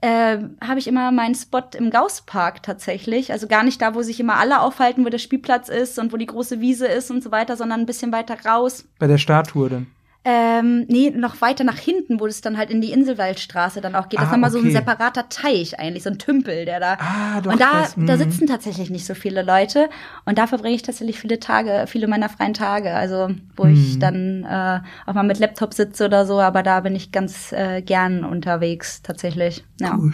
äh, 0.00 0.38
habe 0.62 0.78
ich 0.78 0.86
immer 0.86 1.12
meinen 1.12 1.34
Spot 1.34 1.62
im 1.78 1.90
Gausspark 1.90 2.62
tatsächlich. 2.62 3.32
Also 3.32 3.46
gar 3.46 3.62
nicht 3.62 3.80
da, 3.80 3.94
wo 3.94 4.02
sich 4.02 4.20
immer 4.20 4.36
alle 4.36 4.60
aufhalten, 4.60 5.04
wo 5.04 5.08
der 5.08 5.18
Spielplatz 5.18 5.68
ist 5.68 5.98
und 5.98 6.12
wo 6.12 6.18
die 6.18 6.26
große 6.26 6.60
Wiese 6.60 6.86
ist 6.86 7.10
und 7.10 7.22
so 7.22 7.30
weiter, 7.30 7.56
sondern 7.56 7.80
ein 7.80 7.86
bisschen 7.86 8.12
weiter 8.12 8.36
raus. 8.44 8.84
Bei 8.98 9.06
der 9.06 9.18
Statue 9.18 9.70
dann. 9.70 9.86
Ähm, 10.26 10.86
nee, 10.88 11.10
noch 11.10 11.42
weiter 11.42 11.64
nach 11.64 11.76
hinten, 11.76 12.18
wo 12.18 12.26
es 12.26 12.40
dann 12.40 12.56
halt 12.56 12.70
in 12.70 12.80
die 12.80 12.92
Inselwaldstraße 12.92 13.82
dann 13.82 13.94
auch 13.94 14.08
geht. 14.08 14.18
Das 14.20 14.28
Ah, 14.28 14.30
ist 14.30 14.32
nochmal 14.32 14.50
so 14.50 14.58
ein 14.58 14.64
okay. 14.64 14.72
separater 14.72 15.28
Teich 15.28 15.78
eigentlich, 15.78 16.02
so 16.02 16.08
ein 16.08 16.18
Tümpel, 16.18 16.64
der 16.64 16.80
da. 16.80 16.96
Ah, 16.98 17.40
doch, 17.42 17.52
und 17.52 17.60
da, 17.60 17.82
das, 17.82 17.94
da 17.94 18.14
mhm. 18.14 18.18
sitzen 18.18 18.46
tatsächlich 18.46 18.88
nicht 18.88 19.04
so 19.04 19.14
viele 19.14 19.42
Leute. 19.42 19.90
Und 20.24 20.38
da 20.38 20.46
verbringe 20.46 20.74
ich 20.76 20.82
tatsächlich 20.82 21.18
viele 21.20 21.40
Tage, 21.40 21.84
viele 21.88 22.06
meiner 22.06 22.30
freien 22.30 22.54
Tage. 22.54 22.94
Also, 22.94 23.28
wo 23.56 23.66
ich 23.66 23.96
Mhm. 23.96 24.00
dann 24.00 24.44
äh, 24.44 24.80
auch 25.06 25.14
mal 25.14 25.24
mit 25.24 25.38
Laptop 25.40 25.74
sitze 25.74 26.06
oder 26.06 26.24
so, 26.24 26.40
aber 26.40 26.62
da 26.62 26.80
bin 26.80 26.96
ich 26.96 27.12
ganz 27.12 27.52
äh, 27.52 27.82
gern 27.82 28.24
unterwegs, 28.24 29.02
tatsächlich. 29.02 29.62
Ja. 29.80 29.94
Cool. 29.98 30.12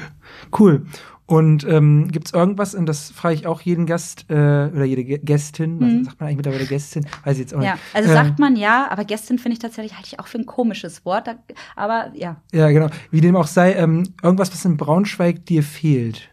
Cool. 0.58 0.86
Und 1.30 1.62
ähm, 1.62 2.08
gibt's 2.10 2.32
irgendwas, 2.32 2.74
und 2.74 2.86
das 2.86 3.12
frage 3.12 3.36
ich 3.36 3.46
auch 3.46 3.60
jeden 3.60 3.86
Gast 3.86 4.24
äh, 4.30 4.34
oder 4.34 4.82
jede 4.84 5.02
Gä- 5.02 5.24
Gästin, 5.24 5.80
was 5.80 6.06
sagt 6.06 6.18
man 6.18 6.26
eigentlich 6.26 6.38
mittlerweile 6.38 6.66
Gästin? 6.66 7.06
Weiß 7.22 7.34
ich 7.34 7.42
jetzt 7.42 7.54
auch 7.54 7.58
Mhm. 7.58 7.64
Ja, 7.66 7.72
nicht. 7.74 7.82
also 7.94 8.10
Äh, 8.10 8.12
sagt 8.12 8.40
man 8.40 8.56
ja, 8.56 8.88
aber 8.90 9.04
Gästin 9.04 9.38
finde 9.38 9.52
ich 9.52 9.60
tatsächlich, 9.60 9.94
halte 9.94 10.08
ich 10.08 10.18
auch 10.18 10.26
für 10.26 10.38
ein 10.38 10.46
komisches 10.46 11.04
Wort. 11.04 11.28
Da, 11.28 11.36
aber 11.76 12.10
ja. 12.16 12.42
Ja, 12.52 12.68
genau. 12.72 12.88
Wie 13.12 13.20
dem 13.20 13.36
auch 13.36 13.46
sei, 13.46 13.74
ähm, 13.74 14.12
irgendwas, 14.24 14.50
was 14.52 14.64
in 14.64 14.76
Braunschweig 14.76 15.46
dir 15.46 15.62
fehlt. 15.62 16.30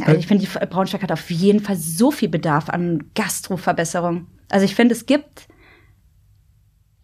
Also 0.00 0.18
ich 0.18 0.26
finde, 0.26 0.44
Braunschweig 0.66 1.02
hat 1.04 1.12
auf 1.12 1.30
jeden 1.30 1.60
Fall 1.60 1.76
so 1.76 2.10
viel 2.10 2.28
Bedarf 2.28 2.68
an 2.68 3.04
Gastroverbesserung. 3.14 4.26
Also 4.50 4.64
ich 4.64 4.74
finde, 4.74 4.94
es 4.96 5.06
gibt, 5.06 5.46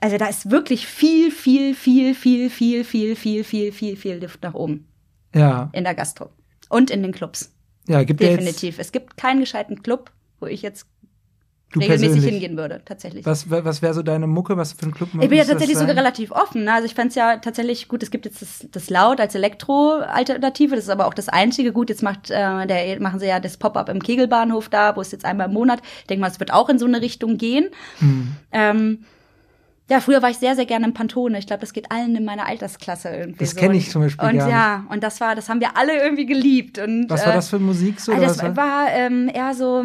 also 0.00 0.16
da 0.18 0.26
ist 0.26 0.50
wirklich 0.50 0.88
viel, 0.88 1.30
viel, 1.30 1.76
viel, 1.76 2.16
viel, 2.16 2.50
viel, 2.50 2.82
viel, 2.84 3.14
viel, 3.14 3.44
viel, 3.44 3.72
viel, 3.72 3.96
viel 3.96 4.20
Luft 4.20 4.42
nach 4.42 4.54
oben 4.54 4.88
Ja, 5.34 5.68
in 5.72 5.84
der 5.84 5.94
Gastro 5.94 6.30
und 6.68 6.90
in 6.90 7.02
den 7.02 7.12
Clubs. 7.12 7.52
ja, 7.88 8.02
gibt 8.04 8.20
jetzt, 8.20 8.38
Definitiv. 8.38 8.78
Es 8.78 8.92
gibt 8.92 9.16
keinen 9.16 9.40
gescheiten 9.40 9.82
Club, 9.82 10.10
wo 10.40 10.46
ich 10.46 10.62
jetzt 10.62 10.86
du 11.72 11.80
regelmäßig 11.80 12.08
persönlich. 12.12 12.30
hingehen 12.30 12.56
würde, 12.56 12.82
tatsächlich. 12.84 13.26
Was, 13.26 13.50
wa- 13.50 13.64
was 13.64 13.82
wäre 13.82 13.92
so 13.94 14.02
deine 14.02 14.28
Mucke? 14.28 14.56
Was 14.56 14.72
für 14.74 14.86
ein 14.86 14.94
Club 14.94 15.08
Ich 15.20 15.28
bin 15.28 15.36
ja 15.38 15.44
tatsächlich 15.44 15.76
sogar 15.76 15.96
relativ 15.96 16.30
offen. 16.30 16.62
Ne? 16.64 16.72
Also 16.72 16.86
ich 16.86 16.94
fänd's 16.94 17.16
ja 17.16 17.38
tatsächlich 17.38 17.88
gut, 17.88 18.02
es 18.04 18.12
gibt 18.12 18.26
jetzt 18.26 18.40
das, 18.42 18.66
das 18.70 18.90
Laut 18.90 19.18
als 19.20 19.34
Elektro-Alternative, 19.34 20.76
das 20.76 20.84
ist 20.84 20.90
aber 20.90 21.06
auch 21.06 21.14
das 21.14 21.28
einzige. 21.28 21.72
Gut, 21.72 21.90
jetzt 21.90 22.02
macht, 22.02 22.30
äh, 22.30 22.66
der, 22.66 23.00
machen 23.00 23.18
sie 23.18 23.26
ja 23.26 23.40
das 23.40 23.56
Pop-up 23.56 23.88
im 23.88 24.00
Kegelbahnhof 24.02 24.68
da, 24.68 24.94
wo 24.96 25.00
es 25.00 25.10
jetzt 25.10 25.24
einmal 25.24 25.48
im 25.48 25.52
Monat. 25.54 25.80
Ich 26.00 26.06
denke 26.06 26.20
mal, 26.20 26.30
es 26.30 26.38
wird 26.40 26.52
auch 26.52 26.68
in 26.68 26.78
so 26.78 26.86
eine 26.86 27.00
Richtung 27.00 27.38
gehen. 27.38 27.68
Hm. 27.98 28.36
Ähm, 28.52 29.04
ja, 29.90 30.00
früher 30.00 30.22
war 30.22 30.30
ich 30.30 30.38
sehr, 30.38 30.54
sehr 30.56 30.66
gerne 30.66 30.86
im 30.86 30.94
Pantone. 30.94 31.38
Ich 31.38 31.46
glaube, 31.46 31.60
das 31.60 31.72
geht 31.72 31.90
allen 31.90 32.16
in 32.16 32.24
meiner 32.24 32.46
Altersklasse 32.46 33.08
irgendwie 33.10 33.38
Das 33.40 33.50
so. 33.50 33.60
kenn 33.60 33.74
ich 33.74 33.90
zum 33.90 34.02
Beispiel 34.02 34.28
Und 34.28 34.36
ja, 34.36 34.84
und 34.88 35.02
das 35.02 35.20
war, 35.20 35.34
das 35.34 35.48
haben 35.48 35.60
wir 35.60 35.76
alle 35.76 36.02
irgendwie 36.02 36.26
geliebt. 36.26 36.78
Und, 36.78 37.08
Was 37.10 37.24
war 37.26 37.32
äh, 37.32 37.36
das 37.36 37.48
für 37.50 37.58
Musik 37.58 38.00
so? 38.00 38.12
oder 38.12 38.22
das 38.22 38.42
war? 38.42 38.56
war 38.56 38.86
ähm, 38.90 39.30
eher 39.32 39.52
so, 39.54 39.84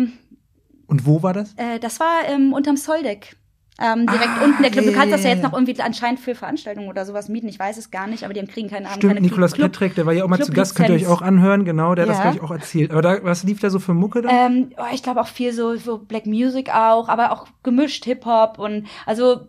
Und 0.88 1.06
wo 1.06 1.22
war 1.22 1.34
das? 1.34 1.54
äh, 1.58 1.80
das 1.80 2.00
war 2.00 2.22
ähm, 2.30 2.54
unterm 2.54 2.78
Soldeck. 2.78 3.36
Ähm, 3.82 4.08
direkt 4.08 4.28
Ah, 4.42 4.44
unten 4.44 4.62
der 4.62 4.72
Club. 4.72 4.84
Du 4.84 4.92
ja, 4.92 4.98
kannst 4.98 5.14
das 5.14 5.24
ja 5.24 5.30
ja, 5.30 5.36
jetzt 5.36 5.44
ja. 5.44 5.48
noch 5.50 5.58
irgendwie 5.58 5.80
anscheinend 5.82 6.20
für 6.20 6.36
Veranstaltungen 6.36 6.90
oder 6.90 7.06
sowas 7.06 7.30
mieten. 7.30 7.48
Ich 7.48 7.58
weiß 7.60 7.78
es 7.78 7.92
gar 7.92 8.08
nicht, 8.08 8.26
aber 8.26 8.34
die 8.34 8.46
kriegen 8.46 8.70
keine 8.70 8.88
haben 8.90 8.98
Stimmt, 8.98 9.14
keine 9.14 9.26
Nikolaus 9.26 9.54
Club. 9.54 9.72
Petrek, 9.72 9.96
der 9.96 10.06
war 10.06 10.12
ja 10.12 10.26
auch 10.26 10.28
mal 10.28 10.36
zu 10.38 10.52
Clublizenz. 10.52 10.76
Gast, 10.76 10.76
könnt 10.76 10.90
ihr 10.90 10.96
euch 10.96 11.08
auch 11.08 11.22
anhören, 11.22 11.64
genau, 11.64 11.96
der 11.96 12.04
hat 12.04 12.10
das, 12.10 12.18
Ja. 12.18 12.24
glaube 12.24 12.38
ich, 12.38 12.44
auch 12.44 12.52
erzählt. 12.52 12.92
Aber 12.92 13.02
da, 13.02 13.24
was 13.24 13.44
lief 13.46 13.62
da 13.62 13.70
so 13.70 13.80
für 13.80 13.94
Mucke 13.94 14.22
da? 14.22 14.30
Ähm, 14.30 14.72
oh, 14.78 14.84
ich 14.94 15.02
glaube 15.02 15.22
auch 15.22 15.28
viel 15.30 15.54
so, 15.54 15.78
so 15.78 15.98
Black 15.98 16.26
Music 16.26 16.70
auch, 16.76 17.08
aber 17.08 17.32
auch 17.32 17.48
gemischt 17.64 18.04
Hip-Hop 18.04 18.60
und 18.60 18.86
also 19.06 19.48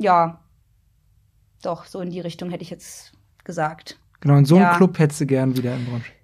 ja, 0.00 0.40
doch, 1.62 1.84
so 1.84 2.00
in 2.00 2.10
die 2.10 2.20
Richtung 2.20 2.50
hätte 2.50 2.62
ich 2.62 2.70
jetzt 2.70 3.12
gesagt. 3.44 3.98
genau, 4.20 4.36
und 4.36 4.46
so 4.46 4.56
einen 4.56 4.64
ja. 4.64 4.76
Club 4.76 4.98
hättest 4.98 5.20
du 5.20 5.26
gern 5.26 5.56
wieder 5.56 5.74
in 5.74 5.84
Braunschweig. 5.86 6.14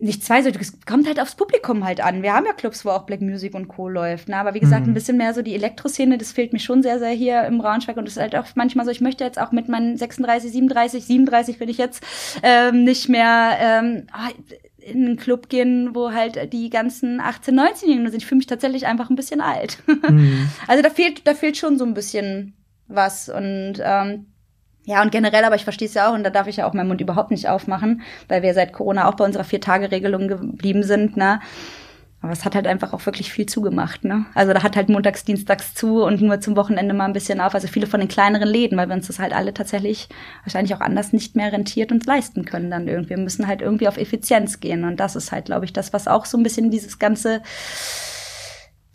Nicht 0.00 0.22
zwei, 0.24 0.42
so, 0.42 0.48
es 0.50 0.78
kommt 0.86 1.08
halt 1.08 1.18
aufs 1.20 1.34
Publikum 1.34 1.84
halt 1.84 2.00
an. 2.00 2.22
Wir 2.22 2.32
haben 2.32 2.46
ja 2.46 2.52
Clubs, 2.52 2.84
wo 2.84 2.90
auch 2.90 3.02
Black 3.04 3.20
Music 3.20 3.52
und 3.54 3.66
Co. 3.66 3.88
läuft. 3.88 4.28
Ne? 4.28 4.36
Aber 4.36 4.54
wie 4.54 4.60
gesagt, 4.60 4.86
Mhm. 4.86 4.92
ein 4.92 4.94
bisschen 4.94 5.16
mehr 5.16 5.34
so 5.34 5.42
die 5.42 5.56
Elektroszene, 5.56 6.18
das 6.18 6.30
fehlt 6.30 6.52
mir 6.52 6.60
schon 6.60 6.84
sehr, 6.84 7.00
sehr 7.00 7.10
hier 7.10 7.44
im 7.46 7.58
Braunschweig. 7.58 7.96
Und 7.96 8.06
es 8.06 8.12
ist 8.16 8.22
halt 8.22 8.36
auch 8.36 8.46
manchmal 8.54 8.84
so, 8.84 8.92
ich 8.92 9.00
möchte 9.00 9.24
jetzt 9.24 9.40
auch 9.40 9.50
mit 9.50 9.68
meinen 9.68 9.96
36, 9.96 10.52
37, 10.52 11.04
37 11.04 11.58
bin 11.58 11.68
ich 11.68 11.78
jetzt, 11.78 12.00
ähm, 12.44 12.84
nicht 12.84 13.08
mehr 13.08 13.56
ähm, 13.60 14.06
ah, 14.12 14.28
in 14.78 15.04
einen 15.04 15.16
Club 15.16 15.48
gehen, 15.48 15.90
wo 15.96 16.12
halt 16.12 16.52
die 16.52 16.70
ganzen 16.70 17.20
18-, 17.20 17.50
19-Jährigen 17.50 18.08
sind. 18.08 18.22
Ich 18.22 18.26
fühle 18.26 18.38
mich 18.38 18.46
tatsächlich 18.46 18.86
einfach 18.86 19.10
ein 19.10 19.16
bisschen 19.16 19.40
alt. 19.40 19.78
Mhm. 20.08 20.48
Also 20.68 20.80
da 20.82 20.90
fehlt, 20.90 21.26
da 21.26 21.34
fehlt 21.34 21.56
schon 21.56 21.76
so 21.76 21.84
ein 21.84 21.94
bisschen 21.94 22.54
was. 22.88 23.28
Und 23.28 23.74
ähm, 23.80 24.26
ja, 24.84 25.02
und 25.02 25.12
generell, 25.12 25.44
aber 25.44 25.54
ich 25.54 25.64
verstehe 25.64 25.88
es 25.88 25.94
ja 25.94 26.08
auch, 26.08 26.14
und 26.14 26.24
da 26.24 26.30
darf 26.30 26.46
ich 26.46 26.56
ja 26.56 26.66
auch 26.66 26.72
meinen 26.72 26.88
Mund 26.88 27.00
überhaupt 27.00 27.30
nicht 27.30 27.48
aufmachen, 27.48 28.02
weil 28.26 28.42
wir 28.42 28.54
seit 28.54 28.72
Corona 28.72 29.08
auch 29.08 29.14
bei 29.14 29.24
unserer 29.24 29.44
Vier-Tage-Regelung 29.44 30.28
geblieben 30.28 30.82
sind, 30.82 31.16
ne? 31.16 31.40
Aber 32.20 32.32
es 32.32 32.44
hat 32.44 32.56
halt 32.56 32.66
einfach 32.66 32.92
auch 32.92 33.06
wirklich 33.06 33.32
viel 33.32 33.46
zugemacht, 33.46 34.02
ne? 34.02 34.26
Also 34.34 34.52
da 34.52 34.62
hat 34.62 34.74
halt 34.74 34.88
montags, 34.88 35.24
dienstags 35.24 35.74
zu 35.74 36.02
und 36.02 36.20
nur 36.20 36.40
zum 36.40 36.56
Wochenende 36.56 36.92
mal 36.92 37.04
ein 37.04 37.12
bisschen 37.12 37.40
auf. 37.40 37.54
Also 37.54 37.68
viele 37.68 37.86
von 37.86 38.00
den 38.00 38.08
kleineren 38.08 38.48
Läden, 38.48 38.76
weil 38.76 38.88
wir 38.88 38.96
uns 38.96 39.06
das 39.06 39.20
halt 39.20 39.32
alle 39.32 39.54
tatsächlich 39.54 40.08
wahrscheinlich 40.42 40.74
auch 40.74 40.80
anders 40.80 41.12
nicht 41.12 41.36
mehr 41.36 41.52
rentiert 41.52 41.92
und 41.92 42.06
leisten 42.06 42.44
können 42.44 42.70
dann 42.70 42.88
irgendwie. 42.88 43.10
Wir 43.10 43.18
müssen 43.18 43.46
halt 43.46 43.62
irgendwie 43.62 43.86
auf 43.86 43.98
Effizienz 43.98 44.58
gehen. 44.58 44.82
Und 44.82 44.98
das 44.98 45.14
ist 45.14 45.30
halt, 45.30 45.44
glaube 45.44 45.64
ich, 45.64 45.72
das, 45.72 45.92
was 45.92 46.08
auch 46.08 46.24
so 46.24 46.36
ein 46.36 46.42
bisschen 46.42 46.72
dieses 46.72 46.98
ganze 46.98 47.40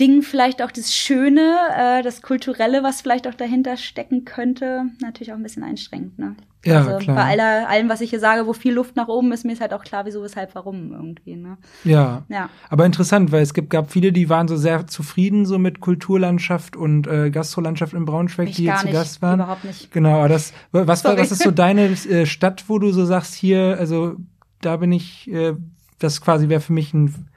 Ding 0.04 0.22
vielleicht 0.22 0.62
auch 0.62 0.72
das 0.72 0.94
Schöne, 0.94 1.56
äh, 1.78 2.04
das 2.04 2.22
Kulturelle, 2.22 2.84
was 2.84 3.02
vielleicht 3.02 3.28
auch 3.28 3.34
dahinter 3.34 3.78
stecken 3.78 4.26
könnte, 4.26 4.86
natürlich 5.02 5.32
auch 5.32 5.38
ein 5.38 5.44
bisschen 5.44 5.64
einschränkt. 5.64 6.20
Ne? 6.20 6.36
Ja, 6.66 6.80
also 6.80 6.98
klar. 6.98 7.16
bei 7.16 7.24
aller, 7.24 7.70
allem, 7.70 7.90
was 7.90 8.02
ich 8.02 8.10
hier 8.10 8.20
sage, 8.20 8.48
wo 8.48 8.54
viel 8.54 8.74
Luft 8.74 8.96
nach 8.96 9.08
oben 9.08 9.32
ist, 9.32 9.44
mir 9.44 9.52
ist 9.54 9.62
halt 9.62 9.74
auch 9.74 9.84
klar, 9.84 10.06
wieso, 10.06 10.22
weshalb, 10.24 10.56
warum 10.56 10.92
irgendwie. 10.92 11.36
Ne? 11.36 11.58
Ja. 11.84 12.24
Ja. 12.30 12.50
Aber 12.70 12.86
interessant, 12.86 13.32
weil 13.32 13.42
es 13.42 13.54
gibt, 13.54 13.70
gab 13.70 13.92
viele, 13.92 14.12
die 14.12 14.30
waren 14.30 14.48
so 14.48 14.56
sehr 14.56 14.88
zufrieden 14.88 15.46
so 15.46 15.58
mit 15.58 15.82
Kulturlandschaft 15.82 16.76
und 16.76 17.08
äh, 17.08 17.32
Gastrolandschaft 17.32 17.94
in 17.94 18.06
Braunschweig, 18.06 18.50
Ich 18.50 18.56
die 18.56 18.64
hier 18.64 18.76
zu 18.76 18.86
nicht, 18.86 18.94
Gast 18.94 19.22
waren. 19.22 19.40
überhaupt 19.40 19.64
nicht. 19.66 19.92
Genau, 19.92 20.20
aber 20.20 20.30
das, 20.30 20.54
was, 20.72 20.88
war, 20.88 20.96
Sorry. 21.12 21.20
was 21.22 21.32
ist 21.32 21.44
so 21.44 21.52
deine 21.52 21.92
äh, 21.92 22.26
Stadt, 22.26 22.66
wo 22.68 22.80
du 22.80 22.92
so 22.92 23.06
sagst, 23.06 23.36
hier, 23.36 23.78
also 23.78 24.16
da 24.62 24.78
bin 24.78 24.92
ich, 24.92 25.30
äh, 25.32 25.56
das 26.00 26.22
quasi 26.22 26.48
wäre 26.48 26.62
für 26.62 26.74
mich 26.74 26.94
ein, 26.94 27.30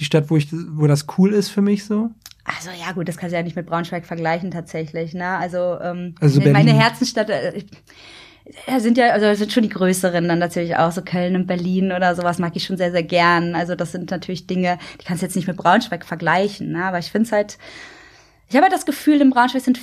die 0.00 0.04
Stadt, 0.04 0.30
wo 0.30 0.36
ich, 0.36 0.48
wo 0.52 0.86
das 0.86 1.06
cool 1.18 1.32
ist 1.32 1.50
für 1.50 1.62
mich 1.62 1.84
so? 1.84 2.10
Also 2.44 2.70
ja 2.70 2.92
gut, 2.92 3.08
das 3.08 3.16
kannst 3.16 3.32
du 3.32 3.36
ja 3.36 3.42
nicht 3.42 3.56
mit 3.56 3.66
Braunschweig 3.66 4.04
vergleichen 4.04 4.50
tatsächlich. 4.50 5.14
Ne? 5.14 5.26
Also, 5.26 5.78
ähm, 5.80 6.14
Also 6.20 6.40
meine 6.40 6.52
Berlin. 6.52 6.74
Herzensstadt 6.74 7.30
äh, 7.30 7.62
sind 8.78 8.98
ja, 8.98 9.10
also 9.10 9.26
das 9.26 9.38
sind 9.38 9.52
schon 9.52 9.62
die 9.62 9.68
größeren 9.68 10.26
dann 10.26 10.40
natürlich 10.40 10.76
auch, 10.76 10.90
so 10.90 11.02
Köln 11.02 11.36
und 11.36 11.46
Berlin 11.46 11.92
oder 11.92 12.16
sowas 12.16 12.38
mag 12.38 12.56
ich 12.56 12.64
schon 12.64 12.76
sehr, 12.76 12.90
sehr 12.90 13.04
gern. 13.04 13.54
Also 13.54 13.76
das 13.76 13.92
sind 13.92 14.10
natürlich 14.10 14.46
Dinge, 14.48 14.78
die 15.00 15.04
kannst 15.04 15.22
du 15.22 15.26
jetzt 15.26 15.36
nicht 15.36 15.46
mit 15.46 15.56
Braunschweig 15.56 16.04
vergleichen. 16.04 16.72
Ne? 16.72 16.84
Aber 16.84 16.98
ich 16.98 17.12
finde 17.12 17.26
es 17.26 17.32
halt, 17.32 17.58
ich 18.48 18.56
habe 18.56 18.64
halt 18.64 18.74
das 18.74 18.86
Gefühl, 18.86 19.20
in 19.20 19.30
Braunschweig 19.30 19.62
sind, 19.62 19.78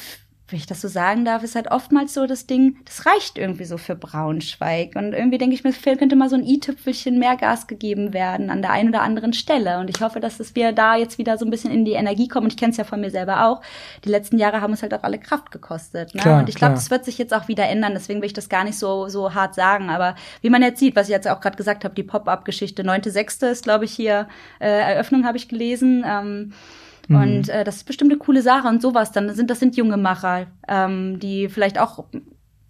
wenn 0.49 0.57
ich 0.57 0.65
das 0.65 0.81
so 0.81 0.87
sagen 0.87 1.25
darf, 1.25 1.43
ist 1.43 1.55
halt 1.55 1.69
oftmals 1.71 2.13
so 2.13 2.25
das 2.25 2.47
Ding, 2.47 2.77
das 2.85 3.05
reicht 3.05 3.37
irgendwie 3.37 3.65
so 3.65 3.77
für 3.77 3.95
Braunschweig. 3.95 4.95
Und 4.95 5.13
irgendwie 5.13 5.37
denke 5.37 5.53
ich 5.53 5.63
mir, 5.63 5.69
es 5.69 5.81
könnte 5.81 6.15
mal 6.15 6.29
so 6.29 6.35
ein 6.35 6.45
i-Tüpfelchen 6.45 7.19
mehr 7.19 7.35
Gas 7.35 7.67
gegeben 7.67 8.13
werden 8.13 8.49
an 8.49 8.61
der 8.61 8.71
einen 8.71 8.89
oder 8.89 9.01
anderen 9.01 9.33
Stelle. 9.33 9.79
Und 9.79 9.89
ich 9.89 10.01
hoffe, 10.01 10.19
dass 10.19 10.39
es 10.39 10.55
wir 10.55 10.71
da 10.71 10.95
jetzt 10.95 11.17
wieder 11.17 11.37
so 11.37 11.45
ein 11.45 11.51
bisschen 11.51 11.71
in 11.71 11.85
die 11.85 11.93
Energie 11.93 12.27
kommen. 12.27 12.45
Und 12.45 12.53
ich 12.53 12.57
kenne 12.57 12.71
es 12.71 12.77
ja 12.77 12.83
von 12.83 13.01
mir 13.01 13.11
selber 13.11 13.45
auch. 13.45 13.61
Die 14.05 14.09
letzten 14.09 14.37
Jahre 14.37 14.61
haben 14.61 14.71
uns 14.71 14.81
halt 14.81 14.93
auch 14.93 15.03
alle 15.03 15.19
Kraft 15.19 15.51
gekostet. 15.51 16.15
Ne? 16.15 16.21
Klar, 16.21 16.39
und 16.39 16.49
ich 16.49 16.55
glaube, 16.55 16.73
das 16.73 16.89
wird 16.89 17.05
sich 17.05 17.17
jetzt 17.17 17.33
auch 17.33 17.47
wieder 17.47 17.67
ändern. 17.67 17.93
Deswegen 17.93 18.21
will 18.21 18.27
ich 18.27 18.33
das 18.33 18.49
gar 18.49 18.63
nicht 18.63 18.77
so, 18.77 19.07
so 19.07 19.33
hart 19.33 19.55
sagen. 19.55 19.89
Aber 19.89 20.15
wie 20.41 20.49
man 20.49 20.61
jetzt 20.61 20.79
sieht, 20.79 20.95
was 20.95 21.07
ich 21.07 21.13
jetzt 21.13 21.27
auch 21.27 21.41
gerade 21.41 21.57
gesagt 21.57 21.83
habe, 21.83 21.95
die 21.95 22.03
Pop-up-Geschichte, 22.03 22.83
9.6. 22.83 23.51
ist, 23.51 23.63
glaube 23.63 23.85
ich, 23.85 23.91
hier 23.91 24.27
äh, 24.59 24.67
Eröffnung 24.67 25.25
habe 25.25 25.37
ich 25.37 25.47
gelesen. 25.47 26.03
Ähm, 26.07 26.53
Mhm. 27.09 27.15
und 27.15 27.49
äh, 27.49 27.63
das 27.63 27.77
ist 27.77 27.83
bestimmt 27.85 28.11
eine 28.11 28.19
coole 28.19 28.41
Sache 28.41 28.67
und 28.67 28.81
sowas. 28.81 29.11
Dann 29.11 29.33
sind 29.35 29.49
das 29.49 29.59
sind 29.59 29.75
junge 29.75 29.97
Macher, 29.97 30.47
ähm, 30.67 31.19
die 31.19 31.49
vielleicht 31.49 31.79
auch 31.79 32.05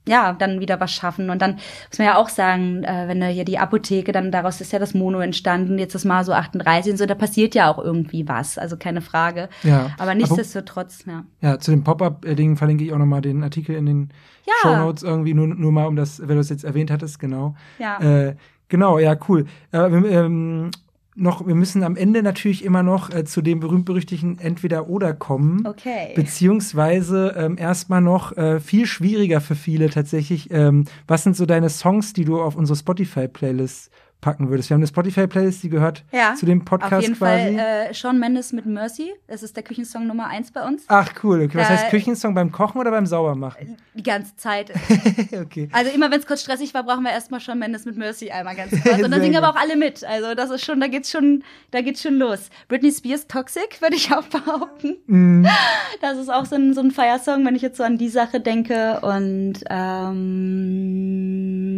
ja 0.07 0.33
dann 0.33 0.59
wieder 0.59 0.79
was 0.79 0.91
schaffen. 0.91 1.29
Und 1.29 1.41
dann 1.41 1.53
muss 1.89 1.99
man 1.99 2.07
ja 2.07 2.17
auch 2.17 2.29
sagen, 2.29 2.83
äh, 2.83 3.07
wenn 3.07 3.19
da 3.21 3.27
hier 3.27 3.45
die 3.45 3.59
Apotheke, 3.59 4.11
dann 4.11 4.31
daraus 4.31 4.59
ist 4.59 4.73
ja 4.73 4.79
das 4.79 4.93
Mono 4.93 5.19
entstanden, 5.19 5.77
jetzt 5.77 5.95
das 5.95 6.03
Maso 6.03 6.33
38 6.33 6.93
und 6.93 6.97
so, 6.97 7.05
da 7.05 7.15
passiert 7.15 7.55
ja 7.55 7.71
auch 7.71 7.77
irgendwie 7.77 8.27
was. 8.27 8.57
Also 8.57 8.75
keine 8.75 9.01
Frage. 9.01 9.49
Ja. 9.63 9.91
Aber 9.97 10.15
nichtsdestotrotz, 10.15 11.05
ja. 11.05 11.23
Ja, 11.41 11.59
zu 11.59 11.71
dem 11.71 11.83
Pop-Up-Ding 11.83 12.57
verlinke 12.57 12.83
ich 12.83 12.91
auch 12.91 12.97
nochmal 12.97 13.21
den 13.21 13.43
Artikel 13.43 13.75
in 13.75 13.85
den 13.85 14.09
Ja. 14.45 14.53
Show 14.61 14.75
Notes 14.75 15.03
irgendwie, 15.03 15.33
nur, 15.33 15.47
nur 15.47 15.71
mal, 15.71 15.85
um 15.85 15.95
das, 15.95 16.19
wenn 16.19 16.35
du 16.35 16.39
es 16.39 16.49
jetzt 16.49 16.63
erwähnt 16.63 16.91
hattest, 16.91 17.19
genau. 17.19 17.55
Ja. 17.77 17.99
Äh, 17.99 18.35
genau, 18.67 18.97
ja, 18.99 19.15
cool. 19.27 19.45
Äh, 19.71 19.77
ähm, 19.77 20.71
noch, 21.19 21.45
wir 21.45 21.55
müssen 21.55 21.83
am 21.83 21.95
Ende 21.95 22.23
natürlich 22.23 22.63
immer 22.63 22.83
noch 22.83 23.09
äh, 23.09 23.25
zu 23.25 23.41
dem 23.41 23.59
berühmt-berüchtigten 23.59 24.39
Entweder-Oder 24.39 25.13
kommen. 25.13 25.65
Okay. 25.65 26.13
Beziehungsweise 26.15 27.35
ähm, 27.37 27.57
erstmal 27.57 28.01
noch 28.01 28.35
äh, 28.37 28.59
viel 28.59 28.85
schwieriger 28.85 29.41
für 29.41 29.55
viele 29.55 29.89
tatsächlich. 29.89 30.49
Ähm, 30.51 30.85
was 31.07 31.23
sind 31.23 31.35
so 31.35 31.45
deine 31.45 31.69
Songs, 31.69 32.13
die 32.13 32.25
du 32.25 32.41
auf 32.41 32.55
unsere 32.55 32.77
Spotify-Playlist 32.77 33.91
packen 34.21 34.49
würdest. 34.49 34.69
Wir 34.69 34.75
haben 34.75 34.81
eine 34.81 34.87
Spotify-Playlist, 34.87 35.63
die 35.63 35.69
gehört 35.69 36.03
Ja, 36.11 36.35
zu 36.35 36.45
dem 36.45 36.65
Podcast 36.65 36.93
Auf 36.93 37.01
jeden 37.01 37.15
quasi. 37.15 37.55
Fall 37.55 37.87
äh, 37.89 37.93
Sean 37.93 38.19
Mendes 38.19 38.51
mit 38.51 38.65
Mercy. 38.65 39.13
Das 39.27 39.43
ist 39.43 39.55
der 39.55 39.63
Küchensong 39.63 40.07
Nummer 40.07 40.27
eins 40.27 40.51
bei 40.51 40.65
uns. 40.67 40.83
Ach 40.87 41.09
cool, 41.23 41.41
okay. 41.43 41.57
Was 41.57 41.67
Da- 41.69 41.73
heißt 41.75 41.89
Küchensong 41.89 42.33
beim 42.33 42.51
Kochen 42.51 42.79
oder 42.81 42.91
beim 42.91 43.05
Saubermachen? 43.05 43.77
Die 43.93 44.03
ganze 44.03 44.35
Zeit. 44.35 44.71
okay. 45.41 45.69
Also 45.71 45.91
immer 45.91 46.11
wenn 46.11 46.19
es 46.19 46.27
kurz 46.27 46.41
stressig 46.41 46.73
war, 46.73 46.83
brauchen 46.83 47.03
wir 47.03 47.11
erstmal 47.11 47.39
Sean 47.39 47.59
Mendes 47.59 47.85
mit 47.85 47.97
Mercy 47.97 48.29
einmal 48.29 48.55
ganz 48.55 48.71
kurz. 48.71 48.99
Und 49.03 49.11
dann 49.11 49.21
singen 49.21 49.37
aber 49.37 49.49
auch 49.49 49.55
alle 49.61 49.77
mit. 49.77 50.03
Also 50.03 50.35
das 50.35 50.49
ist 50.49 50.65
schon, 50.65 50.79
da 50.81 50.87
geht's 50.87 51.11
schon, 51.11 51.43
da 51.71 51.81
geht's 51.81 52.01
schon 52.01 52.15
los. 52.17 52.49
Britney 52.67 52.91
Spears 52.91 53.27
Toxic, 53.27 53.81
würde 53.81 53.95
ich 53.95 54.11
auch 54.13 54.23
behaupten. 54.25 54.97
Mm, 55.07 55.45
Das 56.01 56.17
ist 56.17 56.29
auch 56.29 56.45
so 56.45 56.55
ein, 56.55 56.73
so 56.73 56.81
ein 56.81 56.91
Feiersong, 56.91 57.45
wenn 57.45 57.55
ich 57.55 57.61
jetzt 57.61 57.77
so 57.77 57.83
an 57.83 57.97
die 57.97 58.09
Sache 58.09 58.39
denke. 58.39 58.99
Und 59.01 59.55
ähm, 59.69 61.68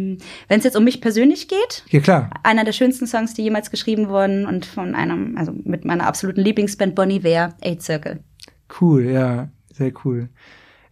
wenn 0.48 0.58
es 0.58 0.64
jetzt 0.64 0.76
um 0.76 0.84
mich 0.84 1.00
persönlich 1.00 1.48
geht, 1.48 1.84
ja 1.88 2.00
klar. 2.00 2.30
einer 2.42 2.64
der 2.64 2.72
schönsten 2.72 3.06
Songs, 3.06 3.34
die 3.34 3.42
jemals 3.42 3.70
geschrieben 3.70 4.08
wurden 4.08 4.46
und 4.46 4.66
von 4.66 4.94
einem, 4.94 5.36
also 5.36 5.52
mit 5.64 5.84
meiner 5.84 6.06
absoluten 6.06 6.40
Lieblingsband 6.40 6.94
Bonnie 6.94 7.24
Ware, 7.24 7.54
Eight 7.62 7.82
Circle. 7.82 8.20
Cool, 8.80 9.04
ja, 9.04 9.48
sehr 9.72 9.92
cool. 10.04 10.28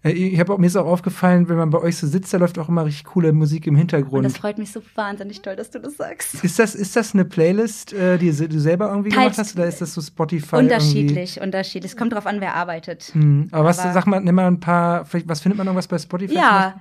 Äh, 0.03 0.11
Ich 0.13 0.41
habe 0.41 0.53
auch, 0.55 0.59
mir 0.59 0.67
ist 0.67 0.77
auch 0.77 0.87
aufgefallen, 0.87 1.49
wenn 1.49 1.57
man 1.57 1.71
bei 1.71 1.79
euch 1.79 1.97
so 1.99 2.07
sitzt, 2.07 2.33
da 2.33 2.39
läuft 2.39 2.59
auch 2.59 2.69
immer 2.69 2.85
richtig 2.87 3.05
coole 3.05 3.33
Musik 3.33 3.67
im 3.67 3.75
Und 3.75 3.79
Hintergrund. 3.79 4.25
das 4.25 4.37
freut 4.39 4.57
mich 4.59 4.73
so 4.73 4.81
wahnsinnig 4.95 5.43
toll, 5.43 5.57
dass 5.57 5.71
du 5.71 5.79
das 5.79 5.97
sagst. 5.97 6.43
Ist 6.43 6.59
das, 6.59 6.75
ist 6.75 6.97
das 6.97 7.13
eine 7.15 7.25
Playlist, 7.25 7.93
äh, 7.93 8.17
die 8.19 8.31
du 8.33 8.59
selber 8.61 8.89
irgendwie 8.89 9.11
Teils- 9.11 9.37
gemacht 9.37 9.39
hast, 9.39 9.55
oder 9.57 9.67
ist 9.67 9.81
das 9.81 9.93
so 9.95 10.01
Spotify? 10.01 10.57
Unterschiedlich, 10.57 11.41
unterschiedlich. 11.41 11.93
Es 11.93 11.97
kommt 11.99 12.13
drauf 12.15 12.27
an, 12.27 12.41
wer 12.41 12.55
arbeitet. 12.55 13.11
Irgendwie? 13.15 13.21
Hm. 13.45 13.49
Aber 13.53 13.65
was, 13.65 13.79
Aber- 13.79 13.93
sag 13.93 14.07
mal, 14.07 14.21
nimm 14.21 14.35
mal 14.35 14.47
ein 14.47 14.61
paar, 14.61 15.05
vielleicht, 15.05 15.29
was 15.29 15.41
findet 15.41 15.59
man 15.59 15.67
irgendwas 15.67 15.89
bei 15.89 15.99
Spotify? 15.99 16.35
Ja, 16.35 16.75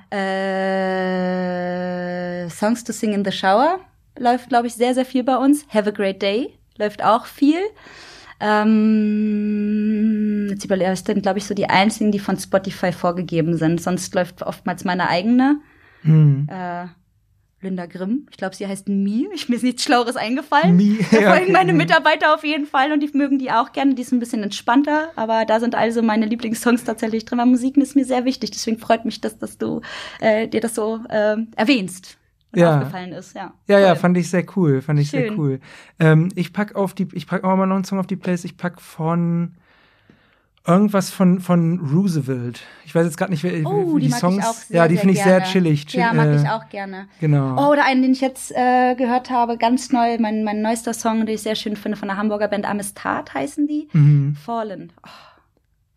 äh, 1.25 2.49
Songs 2.49 2.83
to 2.83 2.93
Sing 2.93 3.13
in 3.13 3.23
the 3.25 3.31
Shower 3.31 3.79
läuft, 4.17 4.49
glaube 4.49 4.67
ich, 4.67 4.73
sehr, 4.75 4.93
sehr 4.93 5.05
viel 5.05 5.23
bei 5.23 5.35
uns. 5.37 5.65
Have 5.69 5.89
a 5.89 5.91
Great 5.91 6.21
Day 6.21 6.53
läuft 6.77 7.03
auch 7.03 7.25
viel. 7.25 7.57
Ähm, 8.41 9.98
überlege 10.51 10.91
ich, 10.93 10.99
sind, 11.03 11.21
glaube 11.21 11.39
ich, 11.39 11.45
so 11.45 11.53
die 11.53 11.69
einzigen, 11.69 12.11
die 12.11 12.19
von 12.19 12.37
Spotify 12.37 12.91
vorgegeben 12.91 13.57
sind. 13.57 13.81
Sonst 13.81 14.13
läuft 14.15 14.41
oftmals 14.43 14.83
meine 14.85 15.07
eigene. 15.09 15.59
Hm. 16.03 16.47
Äh, 16.49 16.85
Linda 17.61 17.87
Grimm. 17.87 18.25
Ich 18.31 18.37
glaube, 18.37 18.55
sie 18.55 18.65
heißt 18.65 18.87
Mi. 18.87 19.27
Ich, 19.33 19.49
mir 19.49 19.55
ist 19.57 19.63
nichts 19.63 19.83
Schlaueres 19.83 20.15
eingefallen. 20.15 20.77
Mi, 20.77 20.97
Da 21.11 21.19
ja, 21.21 21.33
folgen 21.35 21.51
meine 21.51 21.73
Mitarbeiter 21.73 22.33
auf 22.33 22.45
jeden 22.45 22.65
Fall 22.65 22.93
und 22.93 23.01
die 23.01 23.09
mögen 23.13 23.37
die 23.37 23.51
auch 23.51 23.73
gerne. 23.73 23.95
Die 23.95 24.01
ist 24.01 24.13
ein 24.13 24.19
bisschen 24.19 24.43
entspannter, 24.43 25.09
aber 25.17 25.43
da 25.45 25.59
sind 25.59 25.75
also 25.75 26.01
meine 26.01 26.25
Lieblingssongs 26.25 26.85
tatsächlich 26.85 27.25
drin. 27.25 27.37
Weil 27.39 27.47
Musik 27.47 27.75
ist 27.77 27.97
mir 27.97 28.05
sehr 28.05 28.23
wichtig. 28.23 28.51
Deswegen 28.51 28.77
freut 28.77 29.03
mich, 29.03 29.19
dass, 29.19 29.37
dass 29.39 29.57
du 29.57 29.81
äh, 30.21 30.47
dir 30.47 30.61
das 30.61 30.73
so 30.75 31.01
äh, 31.09 31.35
erwähnst 31.57 32.17
und 32.53 32.59
Ja. 32.61 32.77
aufgefallen 32.77 33.11
ist. 33.11 33.35
Ja, 33.35 33.53
Ja, 33.67 33.77
ja, 33.79 33.89
Cool. 33.91 33.95
fand 33.97 34.17
ich 34.17 34.29
sehr 34.29 34.45
cool, 34.55 34.81
fand 34.81 34.99
ich 35.01 35.11
sehr 35.11 35.27
Schön. 35.27 35.37
cool. 35.37 35.59
Ähm, 35.99 36.29
ich 36.35 36.53
pack 36.53 36.75
auf 36.75 36.93
die, 36.93 37.09
ich 37.11 37.27
pack 37.27 37.43
auch 37.43 37.57
mal 37.57 37.65
noch 37.65 37.75
einen 37.75 37.83
Song 37.83 37.99
auf 37.99 38.07
die 38.07 38.15
Playlist. 38.15 38.45
Ich 38.45 38.55
pack 38.55 38.79
von 38.79 39.55
irgendwas 40.69 41.09
von 41.09 41.39
von 41.41 41.79
Roosevelt. 41.79 42.61
Ich 42.85 42.93
weiß 42.95 43.05
jetzt 43.05 43.17
gerade 43.17 43.31
nicht, 43.31 43.43
wer 43.43 43.65
Oh, 43.65 43.95
wie 43.95 44.01
die, 44.01 44.05
die, 44.07 44.11
mag 44.11 44.19
Songs. 44.19 44.37
ich 44.37 44.43
auch 44.45 44.53
sehr, 44.53 44.77
ja, 44.77 44.87
die 44.87 44.97
finde 44.97 45.13
ich 45.15 45.23
gerne. 45.23 45.39
sehr 45.41 45.51
chillig. 45.51 45.85
Chill, 45.87 45.99
Ja, 45.99 46.13
mag 46.13 46.27
äh, 46.27 46.35
ich 46.41 46.47
auch 46.49 46.69
gerne. 46.69 47.07
Genau. 47.19 47.55
Oh, 47.57 47.71
oder 47.71 47.85
einen, 47.85 48.01
den 48.01 48.11
ich 48.13 48.21
jetzt 48.21 48.51
äh, 48.55 48.95
gehört 48.95 49.29
habe, 49.29 49.57
ganz 49.57 49.91
neu, 49.91 50.17
mein, 50.19 50.43
mein 50.43 50.61
neuester 50.61 50.93
Song, 50.93 51.25
den 51.25 51.35
ich 51.35 51.41
sehr 51.41 51.55
schön 51.55 51.75
finde, 51.75 51.97
von 51.97 52.07
der 52.07 52.17
Hamburger 52.17 52.47
Band 52.47 52.65
Amistad 52.69 53.33
heißen 53.33 53.67
die. 53.67 53.87
Mhm. 53.93 54.35
Fallen. 54.35 54.91
Oh, 55.05 55.09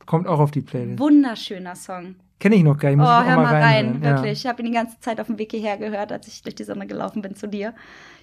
Kommt 0.07 0.27
auch 0.27 0.41
auf 0.41 0.51
die 0.51 0.63
Playlist. 0.63 0.99
wunderschöner 0.99 1.77
Song. 1.77 2.17
Kenne 2.41 2.57
ich 2.57 2.65
noch 2.65 2.77
gar 2.77 2.89
nicht. 2.91 2.99
Oh, 2.99 3.03
Muss 3.03 3.09
ich 3.09 3.15
auch 3.15 3.25
hör 3.25 3.37
mal 3.37 3.55
rein. 3.63 4.01
Ja. 4.03 4.11
wirklich. 4.17 4.33
Ich 4.41 4.47
habe 4.47 4.63
ihn 4.63 4.67
die 4.67 4.73
ganze 4.75 4.99
Zeit 4.99 5.21
auf 5.21 5.29
dem 5.29 5.39
Weg 5.39 5.53
hierher 5.53 5.77
gehört, 5.77 6.11
als 6.11 6.27
ich 6.27 6.43
durch 6.43 6.57
die 6.57 6.65
Sonne 6.65 6.87
gelaufen 6.89 7.23
bin 7.23 7.37
zu 7.37 7.47
dir. 7.47 7.73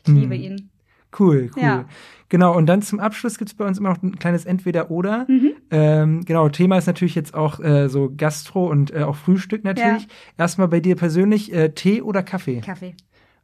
Ich 0.05 0.11
Mhm. 0.11 0.19
liebe 0.19 0.35
ihn. 0.35 0.69
Cool, 1.17 1.49
cool. 1.55 1.63
Ja. 1.63 1.85
Genau, 2.29 2.55
und 2.55 2.67
dann 2.67 2.81
zum 2.81 2.99
Abschluss 2.99 3.37
gibt's 3.37 3.55
bei 3.55 3.65
uns 3.65 3.79
immer 3.79 3.89
noch 3.89 4.03
ein 4.03 4.17
kleines 4.17 4.45
Entweder-Oder. 4.45 5.25
Mhm. 5.27 5.51
Ähm, 5.71 6.25
genau, 6.25 6.47
Thema 6.49 6.77
ist 6.77 6.85
natürlich 6.85 7.15
jetzt 7.15 7.33
auch 7.33 7.59
äh, 7.59 7.89
so 7.89 8.13
Gastro 8.15 8.67
und 8.67 8.93
äh, 8.93 9.01
auch 9.01 9.15
Frühstück 9.15 9.63
natürlich. 9.63 10.07
Erstmal 10.37 10.67
bei 10.67 10.79
dir 10.79 10.95
persönlich, 10.95 11.51
äh, 11.51 11.69
Tee 11.73 12.01
oder 12.01 12.21
Kaffee? 12.21 12.61
Kaffee. 12.61 12.95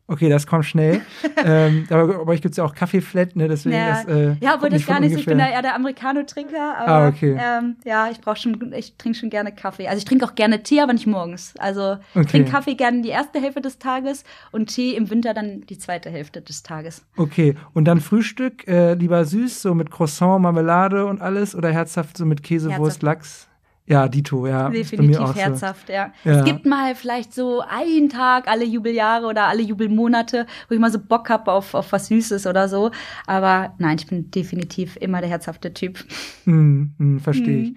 Okay, 0.07 0.29
das 0.29 0.45
kommt 0.45 0.65
schnell. 0.65 1.01
ähm, 1.43 1.85
aber 1.89 2.25
bei 2.25 2.33
euch 2.33 2.41
gibt's 2.41 2.57
ja 2.57 2.63
auch 2.63 2.75
Kaffeeflat, 2.75 3.35
ne? 3.35 3.47
Deswegen 3.47 3.75
Ja, 3.75 4.03
das, 4.03 4.05
äh, 4.05 4.35
ja 4.39 4.53
obwohl 4.55 4.69
das 4.69 4.85
gar 4.85 4.99
nicht 4.99 5.13
so. 5.13 5.19
Ich 5.19 5.25
bin 5.25 5.39
da 5.39 5.47
eher 5.49 5.63
der 5.63 5.73
Americano-Trinker. 5.73 6.77
Aber, 6.77 6.91
Ah, 6.91 7.07
okay. 7.07 7.35
ähm, 7.41 7.77
ja, 7.85 8.09
ich 8.11 8.21
brauche 8.21 8.35
schon, 8.35 8.71
ich 8.73 8.97
trinke 8.97 9.17
schon 9.17 9.31
gerne 9.31 9.51
Kaffee. 9.51 9.87
Also 9.87 9.97
ich 9.97 10.05
trinke 10.05 10.23
auch 10.25 10.35
gerne 10.35 10.61
Tee, 10.61 10.79
aber 10.81 10.93
nicht 10.93 11.07
morgens. 11.07 11.55
Also 11.57 11.97
ich 12.13 12.15
Okay. 12.21 12.27
trinke 12.27 12.51
Kaffee 12.51 12.75
gerne 12.75 13.01
die 13.01 13.09
erste 13.09 13.41
Hälfte 13.41 13.61
des 13.61 13.79
Tages 13.79 14.23
und 14.51 14.67
Tee 14.67 14.95
im 14.95 15.09
Winter 15.09 15.33
dann 15.33 15.61
die 15.61 15.77
zweite 15.79 16.11
Hälfte 16.11 16.41
des 16.41 16.61
Tages. 16.61 17.03
Okay, 17.17 17.55
und 17.73 17.85
dann 17.85 17.99
Frühstück, 17.99 18.67
äh, 18.67 18.93
lieber 18.93 19.25
süß, 19.25 19.61
so 19.63 19.73
mit 19.73 19.89
Croissant, 19.89 20.39
Marmelade 20.41 21.07
und 21.07 21.21
alles 21.21 21.55
oder 21.55 21.71
herzhaft 21.71 22.17
so 22.17 22.25
mit 22.25 22.43
Käse, 22.43 22.69
Herzhaft. 22.69 22.79
Wurst, 22.81 23.01
Lachs? 23.03 23.47
Ja, 23.87 24.07
Dito, 24.07 24.47
ja. 24.47 24.69
Definitiv 24.69 25.19
auch 25.19 25.35
herzhaft, 25.35 25.89
ja. 25.89 26.11
Ja. 26.23 26.39
Es 26.39 26.43
gibt 26.43 26.65
mal 26.65 26.95
vielleicht 26.95 27.33
so 27.33 27.61
einen 27.61 28.09
Tag 28.09 28.47
alle 28.47 28.65
Jubeljahre 28.65 29.27
oder 29.27 29.43
alle 29.43 29.61
Jubelmonate, 29.61 30.47
wo 30.67 30.73
ich 30.73 30.81
mal 30.81 30.91
so 30.91 30.97
Bock 30.97 31.29
hab 31.29 31.47
auf, 31.47 31.75
auf 31.75 31.91
was 31.91 32.07
Süßes 32.07 32.47
oder 32.47 32.67
so. 32.67 32.89
Aber 33.27 33.75
nein, 33.77 33.97
ich 33.99 34.07
bin 34.07 34.31
definitiv 34.31 34.97
immer 34.99 35.21
der 35.21 35.29
herzhafte 35.29 35.71
Typ. 35.71 35.99
So. 35.99 36.51
Hm, 36.51 36.93
hm, 36.97 37.19
Verstehe 37.19 37.57
ich. 37.57 37.69
Mhm. 37.71 37.75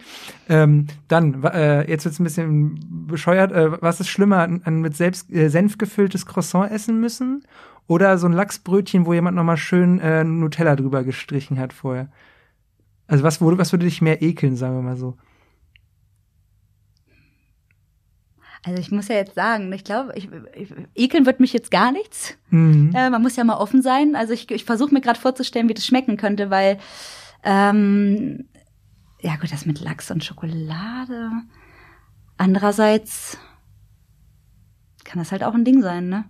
Ähm, 0.49 0.87
dann, 1.09 1.45
äh, 1.45 1.91
jetzt 1.91 2.07
wird's 2.07 2.19
ein 2.19 2.25
bisschen 2.25 3.07
bescheuert. 3.07 3.53
Äh, 3.53 3.83
was 3.83 4.01
ist 4.01 4.09
schlimmer, 4.09 4.39
an, 4.39 4.63
an 4.65 4.81
mit 4.81 4.97
selbst 4.97 5.31
äh, 5.31 5.51
Senf 5.51 5.77
gefülltes 5.77 6.25
Croissant 6.25 6.71
essen 6.71 7.01
müssen 7.01 7.45
oder 7.87 8.17
so 8.17 8.27
ein 8.27 8.33
Lachsbrötchen, 8.33 9.05
wo 9.05 9.13
jemand 9.13 9.37
nochmal 9.37 9.59
schön 9.59 10.01
äh, 10.01 10.25
Nutella 10.25 10.75
drüber 10.75 11.05
gestrichen 11.05 11.59
hat 11.59 11.75
vorher? 11.75 12.09
Also 13.07 13.25
was, 13.25 13.43
wurde, 13.43 13.59
was 13.59 13.73
würde 13.73 13.85
dich 13.85 14.01
mehr 14.01 14.23
ekeln, 14.23 14.57
sagen 14.57 14.75
wir 14.75 14.83
mal 14.83 14.97
so? 14.97 15.17
Also 18.65 18.81
ich 18.81 18.91
muss 18.91 19.09
ja 19.09 19.15
jetzt 19.15 19.35
sagen, 19.35 19.73
ich 19.73 19.85
glaube, 19.85 20.13
ich, 20.17 20.29
ich, 20.55 20.75
ekeln 20.95 21.27
wird 21.27 21.41
mich 21.41 21.53
jetzt 21.53 21.71
gar 21.71 21.93
nichts. 21.93 22.37
Mhm. 22.51 22.93
Äh, 22.95 23.11
man 23.11 23.23
muss 23.23 23.37
ja 23.37 23.45
mal 23.45 23.57
offen 23.57 23.83
sein. 23.83 24.17
Also 24.17 24.33
ich, 24.33 24.51
ich 24.51 24.65
versuche 24.65 24.93
mir 24.93 25.01
gerade 25.01 25.19
vorzustellen, 25.19 25.69
wie 25.69 25.75
das 25.75 25.87
schmecken 25.87 26.17
könnte, 26.17 26.51
weil 26.51 26.79
ähm, 27.45 28.49
ja 29.21 29.37
gut, 29.37 29.53
das 29.53 29.67
mit 29.67 29.81
Lachs 29.81 30.11
und 30.11 30.25
Schokolade. 30.25 31.31
Andererseits 32.37 33.39
kann 35.05 35.19
das 35.19 35.33
halt 35.33 35.43
auch 35.43 35.55
ein 35.55 35.65
Ding 35.65 35.83
sein, 35.83 36.09
ne? 36.09 36.25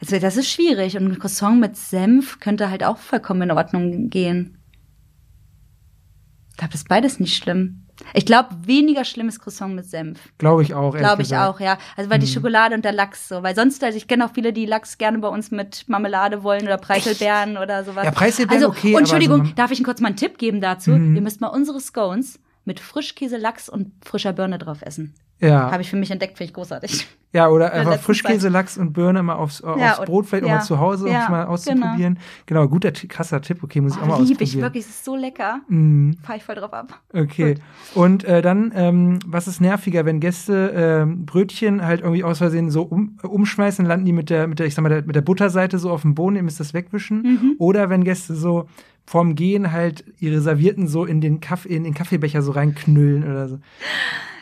Also 0.00 0.18
das 0.18 0.36
ist 0.36 0.50
schwierig 0.50 0.96
und 0.96 1.06
ein 1.06 1.18
Croissant 1.18 1.60
mit 1.60 1.76
Senf 1.76 2.38
könnte 2.38 2.70
halt 2.70 2.84
auch 2.84 2.98
vollkommen 2.98 3.42
in 3.42 3.50
Ordnung 3.50 4.10
gehen. 4.10 4.58
Ich 6.50 6.56
glaube, 6.56 6.72
das 6.72 6.82
ist 6.82 6.88
beides 6.88 7.20
nicht 7.20 7.36
schlimm. 7.36 7.87
Ich 8.14 8.24
glaube, 8.26 8.48
weniger 8.64 9.04
schlimm 9.04 9.28
ist 9.28 9.40
Croissant 9.40 9.74
mit 9.74 9.84
Senf. 9.86 10.20
Glaube 10.38 10.62
ich 10.62 10.72
auch. 10.74 10.96
Glaube 10.96 11.22
ich 11.22 11.28
gesagt. 11.30 11.48
auch, 11.56 11.60
ja. 11.60 11.78
Also 11.96 12.10
weil 12.10 12.18
die 12.20 12.26
Mhm. 12.26 12.30
Schokolade 12.30 12.74
und 12.74 12.84
der 12.84 12.92
Lachs 12.92 13.28
so. 13.28 13.42
Weil 13.42 13.54
sonst, 13.54 13.82
also 13.82 13.96
ich 13.96 14.06
kenne 14.06 14.24
auch 14.24 14.30
viele, 14.34 14.52
die 14.52 14.66
Lachs 14.66 14.98
gerne 14.98 15.18
bei 15.18 15.28
uns 15.28 15.50
mit 15.50 15.88
Marmelade 15.88 16.42
wollen 16.42 16.62
oder 16.62 16.78
Preiselbeeren 16.78 17.56
oder 17.58 17.82
sowas. 17.84 18.04
Ja, 18.04 18.10
Preiselbeeren 18.12 18.62
also, 18.64 18.76
okay, 18.76 18.94
Entschuldigung, 18.94 19.46
so- 19.46 19.52
darf 19.56 19.70
ich 19.72 19.78
Ihnen 19.78 19.84
kurz 19.86 20.00
mal 20.00 20.08
einen 20.08 20.16
Tipp 20.16 20.38
geben 20.38 20.60
dazu? 20.60 20.92
Mhm. 20.92 21.16
Ihr 21.16 21.22
müsst 21.22 21.40
mal 21.40 21.48
unsere 21.48 21.80
Scones 21.80 22.38
mit 22.64 22.80
Frischkäse, 22.80 23.36
Lachs 23.36 23.68
und 23.68 23.92
frischer 24.04 24.32
Birne 24.32 24.58
drauf 24.58 24.82
essen. 24.82 25.14
Ja. 25.40 25.70
Habe 25.70 25.82
ich 25.82 25.90
für 25.90 25.96
mich 25.96 26.10
entdeckt, 26.10 26.36
finde 26.38 26.48
ich 26.50 26.54
großartig. 26.54 27.06
Ja, 27.32 27.48
oder 27.50 27.66
der 27.68 27.74
einfach 27.80 28.00
Frischkäse, 28.00 28.48
Lachs 28.48 28.78
und 28.78 28.94
Birne 28.94 29.22
mal 29.22 29.34
aufs, 29.34 29.60
Ja, 29.60 29.90
aufs 29.90 29.98
und- 30.00 30.06
Brot, 30.06 30.26
vielleicht 30.26 30.44
auch 30.44 30.48
ja, 30.48 30.54
mal 30.56 30.62
zu 30.62 30.80
Hause, 30.80 31.04
um 31.04 31.12
ja, 31.12 31.24
es 31.24 31.28
mal 31.28 31.44
auszuprobieren. 31.44 32.18
Genau, 32.46 32.66
guter, 32.68 32.92
Ti- 32.94 33.06
krasser 33.06 33.42
Tipp. 33.42 33.62
Okay, 33.62 33.82
muss 33.82 33.94
ich 33.96 34.02
auch 34.02 34.06
mal 34.06 34.14
Oh, 34.14 34.22
lieb 34.22 34.32
ausprobieren. 34.32 34.48
ich 34.58 34.62
wirklich, 34.62 34.84
es 34.84 34.90
ist 34.90 35.04
so 35.04 35.14
lecker. 35.14 35.60
Mhm. 35.68 36.16
Fahr 36.22 36.36
ich 36.36 36.42
voll 36.44 36.54
drauf 36.54 36.72
ab. 36.72 36.98
Okay. 37.12 37.54
Gut. 37.54 37.62
Und 37.94 38.24
äh, 38.24 38.40
dann, 38.40 38.72
ähm, 38.74 39.18
was 39.26 39.46
ist 39.46 39.60
nerviger, 39.60 40.06
wenn 40.06 40.20
Gäste 40.20 40.72
ähm, 40.74 41.26
Brötchen 41.26 41.84
halt 41.84 42.00
irgendwie 42.00 42.24
aus 42.24 42.38
Versehen 42.38 42.70
so 42.70 42.82
um, 42.84 43.18
umschmeißen, 43.22 43.84
landen 43.84 44.06
die 44.06 44.12
mit 44.14 44.30
der, 44.30 44.48
mit 44.48 44.58
der, 44.58 44.66
ich 44.66 44.74
sag 44.74 44.82
mal, 44.82 44.88
der, 44.88 45.02
mit 45.02 45.14
der 45.14 45.20
Butterseite 45.20 45.78
so 45.78 45.90
auf 45.90 46.00
dem 46.02 46.14
Boden, 46.14 46.36
ihr 46.36 46.42
müsst 46.42 46.60
das 46.60 46.72
wegwischen. 46.72 47.20
Mhm. 47.22 47.54
Oder 47.58 47.90
wenn 47.90 48.04
Gäste 48.04 48.34
so 48.34 48.68
vorm 49.04 49.34
Gehen 49.34 49.70
halt 49.70 50.02
ihre 50.18 50.40
Servierten 50.40 50.88
so 50.88 51.04
in 51.04 51.20
den 51.20 51.40
Kaffee, 51.40 51.76
in 51.76 51.84
den 51.84 51.92
Kaffeebecher 51.94 52.40
so 52.40 52.52
reinknüllen 52.52 53.22
oder 53.24 53.48
so. 53.48 53.58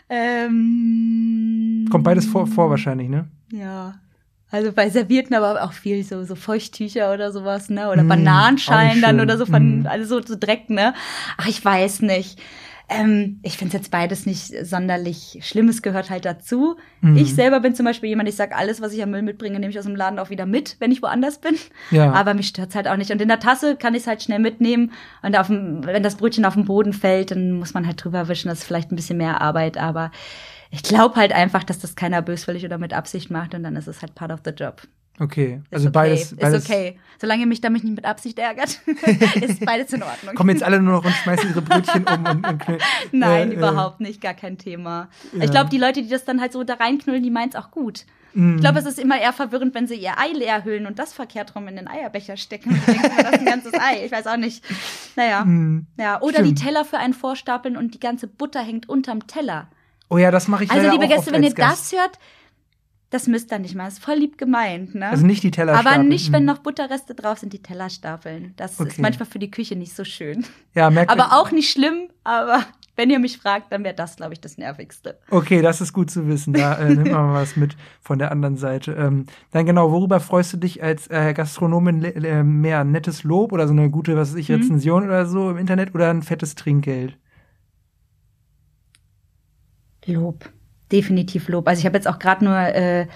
Ähm, 0.08 1.86
Kommt 1.90 2.04
beides 2.04 2.26
vor, 2.26 2.46
vor 2.46 2.70
wahrscheinlich, 2.70 3.08
ne? 3.08 3.28
Ja. 3.52 3.94
Also 4.50 4.72
bei 4.72 4.88
Servierten 4.88 5.34
aber 5.34 5.62
auch 5.64 5.72
viel 5.72 6.04
so, 6.04 6.22
so 6.24 6.36
Feuchttücher 6.36 7.12
oder 7.12 7.32
sowas, 7.32 7.68
ne? 7.68 7.90
Oder 7.90 8.04
Mm, 8.04 8.08
Bananenschalen 8.08 9.02
dann 9.02 9.20
oder 9.20 9.36
so 9.36 9.44
von, 9.44 9.82
Mm. 9.82 9.86
also 9.86 10.20
so, 10.20 10.26
so 10.26 10.36
Dreck, 10.38 10.70
ne? 10.70 10.94
Ach, 11.36 11.48
ich 11.48 11.64
weiß 11.64 12.02
nicht. 12.02 12.40
Ähm, 12.88 13.40
ich 13.42 13.56
finde 13.56 13.76
jetzt 13.76 13.90
beides 13.90 14.26
nicht 14.26 14.52
sonderlich 14.64 15.38
schlimm. 15.42 15.68
Es 15.68 15.82
gehört 15.82 16.08
halt 16.08 16.24
dazu. 16.24 16.76
Mhm. 17.00 17.16
Ich 17.16 17.34
selber 17.34 17.60
bin 17.60 17.74
zum 17.74 17.84
Beispiel 17.84 18.08
jemand, 18.08 18.28
ich 18.28 18.36
sag 18.36 18.56
alles, 18.56 18.80
was 18.80 18.92
ich 18.92 19.02
am 19.02 19.10
Müll 19.10 19.22
mitbringe, 19.22 19.58
nehme 19.58 19.70
ich 19.70 19.78
aus 19.78 19.86
dem 19.86 19.96
Laden 19.96 20.18
auch 20.20 20.30
wieder 20.30 20.46
mit, 20.46 20.76
wenn 20.78 20.92
ich 20.92 21.02
woanders 21.02 21.40
bin. 21.40 21.56
Ja. 21.90 22.12
Aber 22.12 22.34
mich 22.34 22.48
stört's 22.48 22.76
halt 22.76 22.86
auch 22.86 22.96
nicht. 22.96 23.10
Und 23.10 23.20
in 23.20 23.28
der 23.28 23.40
Tasse 23.40 23.76
kann 23.76 23.94
ich 23.94 24.02
es 24.02 24.06
halt 24.06 24.22
schnell 24.22 24.38
mitnehmen. 24.38 24.92
Und 25.22 25.36
auf 25.36 25.48
dem, 25.48 25.84
wenn 25.84 26.02
das 26.04 26.16
Brötchen 26.16 26.44
auf 26.44 26.54
den 26.54 26.64
Boden 26.64 26.92
fällt, 26.92 27.32
dann 27.32 27.52
muss 27.52 27.74
man 27.74 27.86
halt 27.86 28.02
drüber 28.02 28.28
wischen. 28.28 28.48
Das 28.48 28.60
ist 28.60 28.64
vielleicht 28.64 28.92
ein 28.92 28.96
bisschen 28.96 29.18
mehr 29.18 29.40
Arbeit, 29.40 29.78
aber 29.78 30.12
ich 30.70 30.82
glaube 30.82 31.16
halt 31.16 31.32
einfach, 31.32 31.64
dass 31.64 31.78
das 31.78 31.96
keiner 31.96 32.22
böswillig 32.22 32.64
oder 32.64 32.78
mit 32.78 32.92
Absicht 32.92 33.30
macht 33.30 33.54
und 33.54 33.62
dann 33.62 33.76
ist 33.76 33.86
es 33.88 34.02
halt 34.02 34.14
part 34.14 34.32
of 34.32 34.40
the 34.44 34.50
job. 34.50 34.82
Okay, 35.18 35.62
also 35.70 35.88
okay. 35.88 35.92
beides, 35.94 36.36
beides. 36.36 36.64
Ist 36.64 36.70
okay. 36.70 36.98
Solange 37.18 37.42
ihr 37.42 37.46
mich 37.46 37.62
damit 37.62 37.84
nicht 37.84 37.96
mit 37.96 38.04
Absicht 38.04 38.38
ärgert, 38.38 38.80
ist 39.40 39.64
beides 39.64 39.92
in 39.92 40.02
Ordnung. 40.02 40.34
Kommen 40.34 40.50
jetzt 40.50 40.62
alle 40.62 40.80
nur 40.80 40.94
noch 40.94 41.04
und 41.04 41.12
schmeißen 41.12 41.48
ihre 41.50 41.62
Brötchen 41.62 42.04
um 42.06 42.26
und, 42.26 42.46
und. 42.46 42.62
Nein, 43.12 43.50
Äh, 43.50 43.54
äh, 43.54 43.56
überhaupt 43.56 44.00
nicht, 44.00 44.20
gar 44.20 44.34
kein 44.34 44.58
Thema. 44.58 45.08
Ja. 45.32 45.44
Ich 45.44 45.50
glaube, 45.50 45.70
die 45.70 45.78
Leute, 45.78 46.02
die 46.02 46.08
das 46.10 46.24
dann 46.26 46.40
halt 46.40 46.52
so 46.52 46.62
da 46.64 46.74
reinknüllen, 46.74 47.22
die 47.22 47.30
meinen 47.30 47.48
es 47.48 47.56
auch 47.56 47.70
gut. 47.70 48.04
mm. 48.34 48.56
Ich 48.56 48.60
glaube, 48.60 48.78
es 48.78 48.84
ist 48.84 48.98
immer 48.98 49.18
eher 49.18 49.32
verwirrend, 49.32 49.74
wenn 49.74 49.86
sie 49.86 49.94
ihr 49.94 50.18
Ei 50.18 50.32
leer 50.34 50.64
hüllen 50.64 50.86
und 50.86 50.98
das 50.98 51.14
verkehrt 51.14 51.54
rum 51.56 51.66
in 51.68 51.76
den 51.76 51.88
Eierbecher 51.88 52.36
stecken. 52.36 52.70
Und 52.74 52.86
denken, 52.86 53.10
das 53.16 53.32
ist 53.32 53.38
ein 53.38 53.44
ganzes 53.46 53.72
Ei. 53.72 54.04
Ich 54.04 54.12
weiß 54.12 54.26
auch 54.26 54.36
nicht. 54.36 54.62
Naja. 55.16 55.42
Mm. 55.46 55.86
Ja, 55.98 56.20
oder 56.20 56.40
Stimmt. 56.40 56.58
die 56.58 56.62
Teller 56.62 56.84
für 56.84 56.98
einen 56.98 57.14
vorstapeln 57.14 57.78
und 57.78 57.94
die 57.94 58.00
ganze 58.00 58.26
Butter 58.26 58.60
hängt 58.62 58.86
unterm 58.88 59.26
Teller. 59.26 59.68
Oh 60.10 60.18
ja, 60.18 60.30
das 60.30 60.46
mache 60.48 60.64
ich 60.64 60.70
Also, 60.70 60.90
liebe 60.90 61.08
Gäste, 61.08 61.32
wenn 61.32 61.42
ihr 61.42 61.54
das 61.54 61.92
hört, 61.92 62.18
das 63.10 63.26
müsst 63.28 63.52
ihr 63.52 63.58
nicht 63.58 63.74
mal. 63.74 63.84
Das 63.84 63.94
ist 63.94 64.04
voll 64.04 64.16
lieb 64.16 64.36
gemeint, 64.38 64.94
ne? 64.94 65.08
Also 65.08 65.24
nicht 65.26 65.42
die 65.42 65.50
Teller 65.52 65.72
Aber 65.74 65.90
stapeln. 65.90 66.08
nicht, 66.08 66.32
wenn 66.32 66.42
Mm. 66.42 66.46
noch 66.46 66.58
Butterreste 66.58 67.14
drauf 67.14 67.38
sind, 67.38 67.52
die 67.52 67.62
Teller 67.62 67.88
stapeln. 67.88 68.52
Das 68.56 68.80
Okay. 68.80 68.88
ist 68.90 68.98
manchmal 68.98 69.26
für 69.28 69.38
die 69.38 69.50
Küche 69.50 69.76
nicht 69.76 69.94
so 69.94 70.04
schön. 70.04 70.44
Ja, 70.74 70.90
merkt 70.90 71.10
Aber 71.10 71.38
auch 71.40 71.50
nicht 71.52 71.70
schlimm, 71.70 72.08
aber 72.24 72.62
wenn 72.96 73.10
ihr 73.10 73.18
mich 73.20 73.38
fragt, 73.38 73.70
dann 73.72 73.84
wäre 73.84 73.94
das, 73.94 74.16
glaube 74.16 74.32
ich, 74.32 74.40
das 74.40 74.58
Nervigste. 74.58 75.18
Okay, 75.30 75.62
das 75.62 75.80
ist 75.80 75.92
gut 75.92 76.10
zu 76.10 76.26
wissen. 76.26 76.52
Da 76.54 76.78
äh, 76.78 76.88
nimmt 76.94 77.12
man 77.12 77.26
mal 77.26 77.34
was 77.42 77.54
mit 77.54 77.76
von 78.00 78.18
der 78.18 78.32
anderen 78.32 78.56
Seite. 78.56 78.92
Ähm, 78.94 79.26
dann 79.52 79.66
genau, 79.66 79.92
worüber 79.92 80.18
freust 80.18 80.52
du 80.54 80.56
dich 80.56 80.82
als 80.82 81.06
äh, 81.08 81.32
Gastronomin 81.32 82.02
äh, 82.02 82.42
mehr? 82.42 82.80
Ein 82.80 82.90
nettes 82.90 83.22
Lob 83.22 83.52
oder 83.52 83.66
so 83.68 83.72
eine 83.74 83.88
gute, 83.90 84.16
was 84.16 84.30
weiß 84.32 84.36
ich, 84.38 84.48
Mhm. 84.48 84.54
Rezension 84.56 85.04
oder 85.04 85.26
so 85.26 85.50
im 85.50 85.58
Internet 85.58 85.94
oder 85.94 86.10
ein 86.10 86.22
fettes 86.22 86.54
Trinkgeld? 86.56 87.16
Lob. 90.06 90.50
Definitiv 90.92 91.48
Lob. 91.48 91.66
Also 91.68 91.80
ich 91.80 91.86
habe 91.86 91.96
jetzt 91.96 92.08
auch 92.08 92.18
gerade 92.18 92.44
nur 92.44 92.56
äh, 92.56 93.06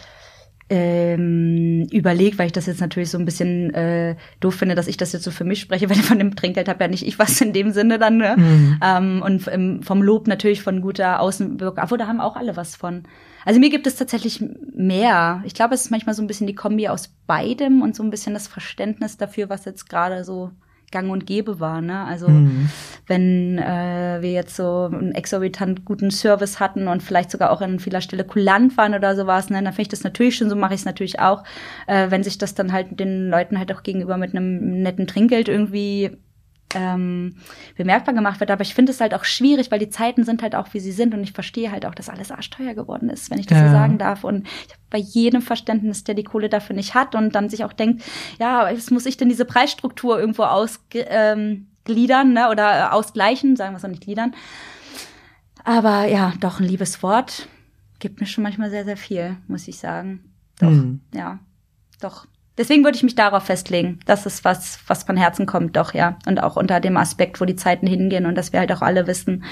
ähm, 0.71 1.89
überlegt, 1.91 2.39
weil 2.39 2.47
ich 2.47 2.53
das 2.53 2.67
jetzt 2.67 2.81
natürlich 2.81 3.11
so 3.11 3.19
ein 3.19 3.25
bisschen 3.25 3.75
äh, 3.75 4.15
doof 4.39 4.55
finde, 4.55 4.77
dass 4.77 4.87
ich 4.87 4.97
das 4.97 5.13
jetzt 5.13 5.25
so 5.25 5.33
für 5.33 5.43
mich 5.45 5.61
spreche, 5.61 5.91
weil 5.91 5.97
von 5.97 6.19
dem 6.19 6.37
Trinkgeld 6.37 6.69
habe 6.69 6.85
ja 6.85 6.89
nicht 6.89 7.07
ich 7.07 7.19
was 7.19 7.41
in 7.41 7.53
dem 7.53 7.73
Sinne 7.73 7.99
dann. 7.99 8.17
Ne? 8.17 8.37
Mhm. 8.37 8.81
Ähm, 8.83 9.23
und 9.23 9.49
ähm, 9.49 9.83
vom 9.83 10.01
Lob 10.01 10.29
natürlich 10.29 10.63
von 10.63 10.81
guter 10.81 11.21
Außenwirkung. 11.21 11.83
Obwohl, 11.83 11.99
da 11.99 12.07
haben 12.07 12.21
auch 12.21 12.37
alle 12.37 12.57
was 12.57 12.77
von. 12.77 13.03
Also 13.45 13.59
mir 13.59 13.71
gibt 13.71 13.87
es 13.87 13.97
tatsächlich 13.97 14.45
mehr. 14.73 15.43
Ich 15.45 15.55
glaube, 15.55 15.75
es 15.75 15.83
ist 15.83 15.91
manchmal 15.91 16.15
so 16.15 16.23
ein 16.23 16.29
bisschen 16.29 16.47
die 16.47 16.55
Kombi 16.55 16.89
aus 16.89 17.09
beidem 17.27 17.83
und 17.83 17.97
so 17.97 18.03
ein 18.05 18.11
bisschen 18.11 18.35
das 18.35 18.47
Verständnis 18.47 19.17
dafür, 19.17 19.49
was 19.49 19.65
jetzt 19.65 19.89
gerade 19.89 20.25
so 20.25 20.51
gang 20.91 21.11
und 21.11 21.27
gäbe 21.27 21.61
war. 21.61 21.81
Ne? 21.81 22.05
Also 22.05 22.29
Mhm. 22.29 22.69
wenn 23.07 23.59
äh, 23.59 24.19
wir 24.21 24.33
jetzt 24.33 24.57
so 24.57 24.89
einen 24.93 25.13
exorbitant 25.13 25.85
guten 25.85 26.11
Service 26.11 26.61
hatten 26.61 26.89
und 26.89 27.03
vielleicht 27.03 27.31
sogar 27.31 27.51
auch 27.51 27.61
an 27.61 27.79
vieler 27.81 28.01
Stelle 28.01 28.25
kulant 28.25 28.77
waren 28.77 28.95
oder 28.95 29.17
sowas, 29.17 29.51
ne, 29.51 29.57
dann 29.63 29.73
finde 29.73 29.83
ich 29.83 29.89
das 29.89 30.05
natürlich 30.05 30.37
schon, 30.37 30.49
so 30.51 30.57
mache 30.57 30.75
ich 30.75 30.81
es 30.81 30.87
natürlich 30.87 31.21
auch, 31.21 31.43
äh, 31.87 32.11
wenn 32.11 32.23
sich 32.23 32.39
das 32.39 32.55
dann 32.55 32.73
halt 32.73 32.99
den 33.01 33.29
Leuten 33.29 33.59
halt 33.59 33.73
auch 33.75 33.83
gegenüber 33.83 34.17
mit 34.17 34.35
einem 34.35 34.83
netten 34.83 35.07
Trinkgeld 35.07 35.49
irgendwie 35.49 36.17
ähm, 36.75 37.37
bemerkbar 37.77 38.15
gemacht 38.15 38.41
wird. 38.41 38.51
Aber 38.51 38.63
ich 38.63 38.75
finde 38.75 38.93
es 38.93 39.01
halt 39.01 39.15
auch 39.15 39.25
schwierig, 39.25 39.71
weil 39.71 39.79
die 39.79 39.91
Zeiten 39.91 40.25
sind 40.25 40.43
halt 40.43 40.55
auch, 40.55 40.73
wie 40.73 40.81
sie 40.81 40.93
sind 40.93 41.15
und 41.15 41.23
ich 41.23 41.33
verstehe 41.33 41.71
halt 41.73 41.85
auch, 41.87 41.95
dass 41.95 42.09
alles 42.09 42.31
arschteuer 42.31 42.75
geworden 42.75 43.09
ist, 43.11 43.31
wenn 43.31 43.39
ich 43.39 43.47
das 43.47 43.59
Ja. 43.59 43.67
so 43.67 43.73
sagen 43.73 43.99
darf. 43.99 44.25
Und 44.25 44.47
ich 44.47 44.73
habe 44.73 44.83
bei 44.91 44.99
jedem 44.99 45.43
Verständnis, 45.43 46.05
der 46.05 46.15
die 46.15 46.25
Kohle 46.25 46.49
dafür 46.49 46.77
nicht 46.77 46.95
hat 46.95 47.15
und 47.15 47.35
dann 47.35 47.49
sich 47.49 47.65
auch 47.65 47.73
denkt, 47.73 48.03
ja, 48.39 48.71
was 48.73 48.91
muss 48.91 49.07
ich 49.07 49.17
denn 49.17 49.29
diese 49.29 49.45
Preisstruktur 49.45 50.19
irgendwo 50.19 50.45
ausgliedern 50.45 51.67
ähm, 52.29 52.33
ne, 52.35 52.49
oder 52.51 52.93
ausgleichen, 52.93 53.57
sagen 53.57 53.73
wir 53.73 53.79
es 53.79 53.85
auch 53.85 53.89
nicht 53.89 54.03
gliedern. 54.05 54.35
Aber 55.65 56.07
ja, 56.07 56.33
doch 56.41 56.61
ein 56.61 56.67
liebes 56.67 57.03
Wort 57.03 57.49
gibt 57.99 58.21
mir 58.21 58.27
schon 58.27 58.43
manchmal 58.43 58.71
sehr, 58.71 58.85
sehr 58.85 58.97
viel, 58.97 59.37
muss 59.47 59.69
ich 59.69 59.79
sagen. 59.79 60.25
Doch, 60.59 60.71
Mhm. 60.71 61.01
ja, 61.15 61.39
doch. 62.01 62.27
Deswegen 62.59 62.85
würde 62.85 62.97
ich 62.97 63.03
mich 63.03 63.15
darauf 63.15 63.45
festlegen. 63.45 64.01
Das 64.07 64.27
ist 64.27 64.45
was, 64.45 64.81
was 64.87 65.05
von 65.05 65.17
Herzen 65.17 65.47
kommt, 65.47 65.77
doch, 65.77 65.95
ja. 65.95 66.19
Und 66.27 66.43
auch 66.43 66.57
unter 66.57 66.81
dem 66.81 66.97
Aspekt, 66.97 67.41
wo 67.41 67.45
die 67.45 67.57
Zeiten 67.57 67.87
hingehen 67.87 68.27
und 68.27 68.35
dass 68.35 68.53
wir 68.53 68.61
halt 68.61 68.73
auch 68.73 68.83
alle 68.83 69.07
wissen, 69.07 69.45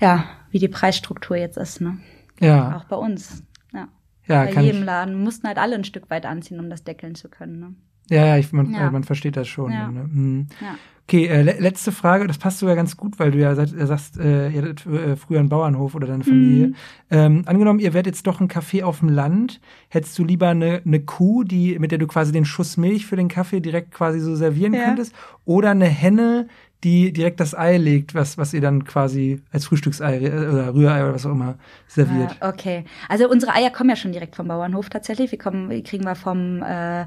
ja, 0.00 0.24
wie 0.50 0.58
die 0.58 0.68
Preisstruktur 0.68 1.36
jetzt 1.36 1.56
ist, 1.56 1.80
ne? 1.80 1.98
Ja, 2.40 2.76
Auch 2.76 2.84
bei 2.84 2.96
uns. 2.96 3.44
Ja. 3.72 3.88
ja, 4.26 4.44
bei 4.44 4.60
jedem 4.60 4.82
Laden 4.82 5.22
mussten 5.22 5.46
halt 5.46 5.58
alle 5.58 5.76
ein 5.76 5.84
Stück 5.84 6.10
weit 6.10 6.26
anziehen, 6.26 6.58
um 6.58 6.68
das 6.68 6.84
deckeln 6.84 7.14
zu 7.14 7.28
können, 7.28 7.60
ne? 7.60 7.74
Ja, 8.10 8.26
ja, 8.26 8.36
ich, 8.38 8.52
man, 8.52 8.72
Ja. 8.72 8.88
äh, 8.88 8.90
man 8.90 9.04
versteht 9.04 9.36
das 9.36 9.48
schon. 9.48 9.72
Ja. 9.72 9.90
Ne? 9.90 10.04
Mhm. 10.12 10.46
Ja. 10.60 10.74
Okay, 11.06 11.26
äh, 11.26 11.42
le 11.42 11.56
letzte 11.58 11.92
Frage, 11.92 12.26
das 12.26 12.38
passt 12.38 12.60
sogar 12.60 12.76
ganz 12.76 12.96
gut, 12.96 13.18
weil 13.18 13.30
du 13.30 13.38
ja 13.38 13.54
seit, 13.54 13.74
äh, 13.74 13.86
sagst, 13.86 14.18
äh, 14.18 14.48
ihr 14.48 14.62
hattet 14.62 14.86
äh, 14.86 15.16
früher 15.16 15.38
einen 15.40 15.50
Bauernhof 15.50 15.94
oder 15.94 16.06
deine 16.06 16.24
Familie. 16.24 16.68
Mhm. 16.68 16.74
Ähm, 17.10 17.42
angenommen, 17.44 17.78
ihr 17.78 17.92
werdet 17.92 18.14
jetzt 18.14 18.26
doch 18.26 18.40
ein 18.40 18.48
Café 18.48 18.84
auf 18.84 19.00
dem 19.00 19.10
Land, 19.10 19.60
hättest 19.90 20.18
du 20.18 20.24
lieber 20.24 20.48
eine, 20.48 20.80
eine 20.86 21.00
Kuh, 21.00 21.44
die, 21.44 21.78
mit 21.78 21.90
der 21.90 21.98
du 21.98 22.06
quasi 22.06 22.32
den 22.32 22.46
Schuss 22.46 22.78
Milch 22.78 23.04
für 23.04 23.16
den 23.16 23.28
Kaffee 23.28 23.60
direkt 23.60 23.90
quasi 23.90 24.18
so 24.18 24.34
servieren 24.34 24.72
Ja. 24.72 24.86
könntest, 24.86 25.14
oder 25.44 25.72
eine 25.72 25.84
Henne, 25.86 26.48
die 26.84 27.12
direkt 27.12 27.40
das 27.40 27.54
Ei 27.54 27.78
legt, 27.78 28.14
was, 28.14 28.36
was 28.36 28.52
ihr 28.52 28.60
dann 28.60 28.84
quasi 28.84 29.40
als 29.50 29.64
Frühstücksei 29.66 30.18
äh, 30.18 30.48
oder 30.48 30.74
Rührei 30.74 31.02
oder 31.02 31.14
was 31.14 31.24
auch 31.24 31.30
immer 31.30 31.56
serviert. 31.88 32.36
Ah, 32.40 32.50
okay. 32.50 32.84
Also 33.08 33.28
unsere 33.28 33.54
Eier 33.54 33.70
kommen 33.70 33.90
ja 33.90 33.96
schon 33.96 34.12
direkt 34.12 34.36
vom 34.36 34.48
Bauernhof 34.48 34.90
tatsächlich. 34.90 35.32
Wir 35.32 35.38
kommen, 35.38 35.70
die 35.70 35.82
kriegen 35.82 36.04
wir 36.04 36.14
vom 36.14 36.62
äh, 36.62 37.06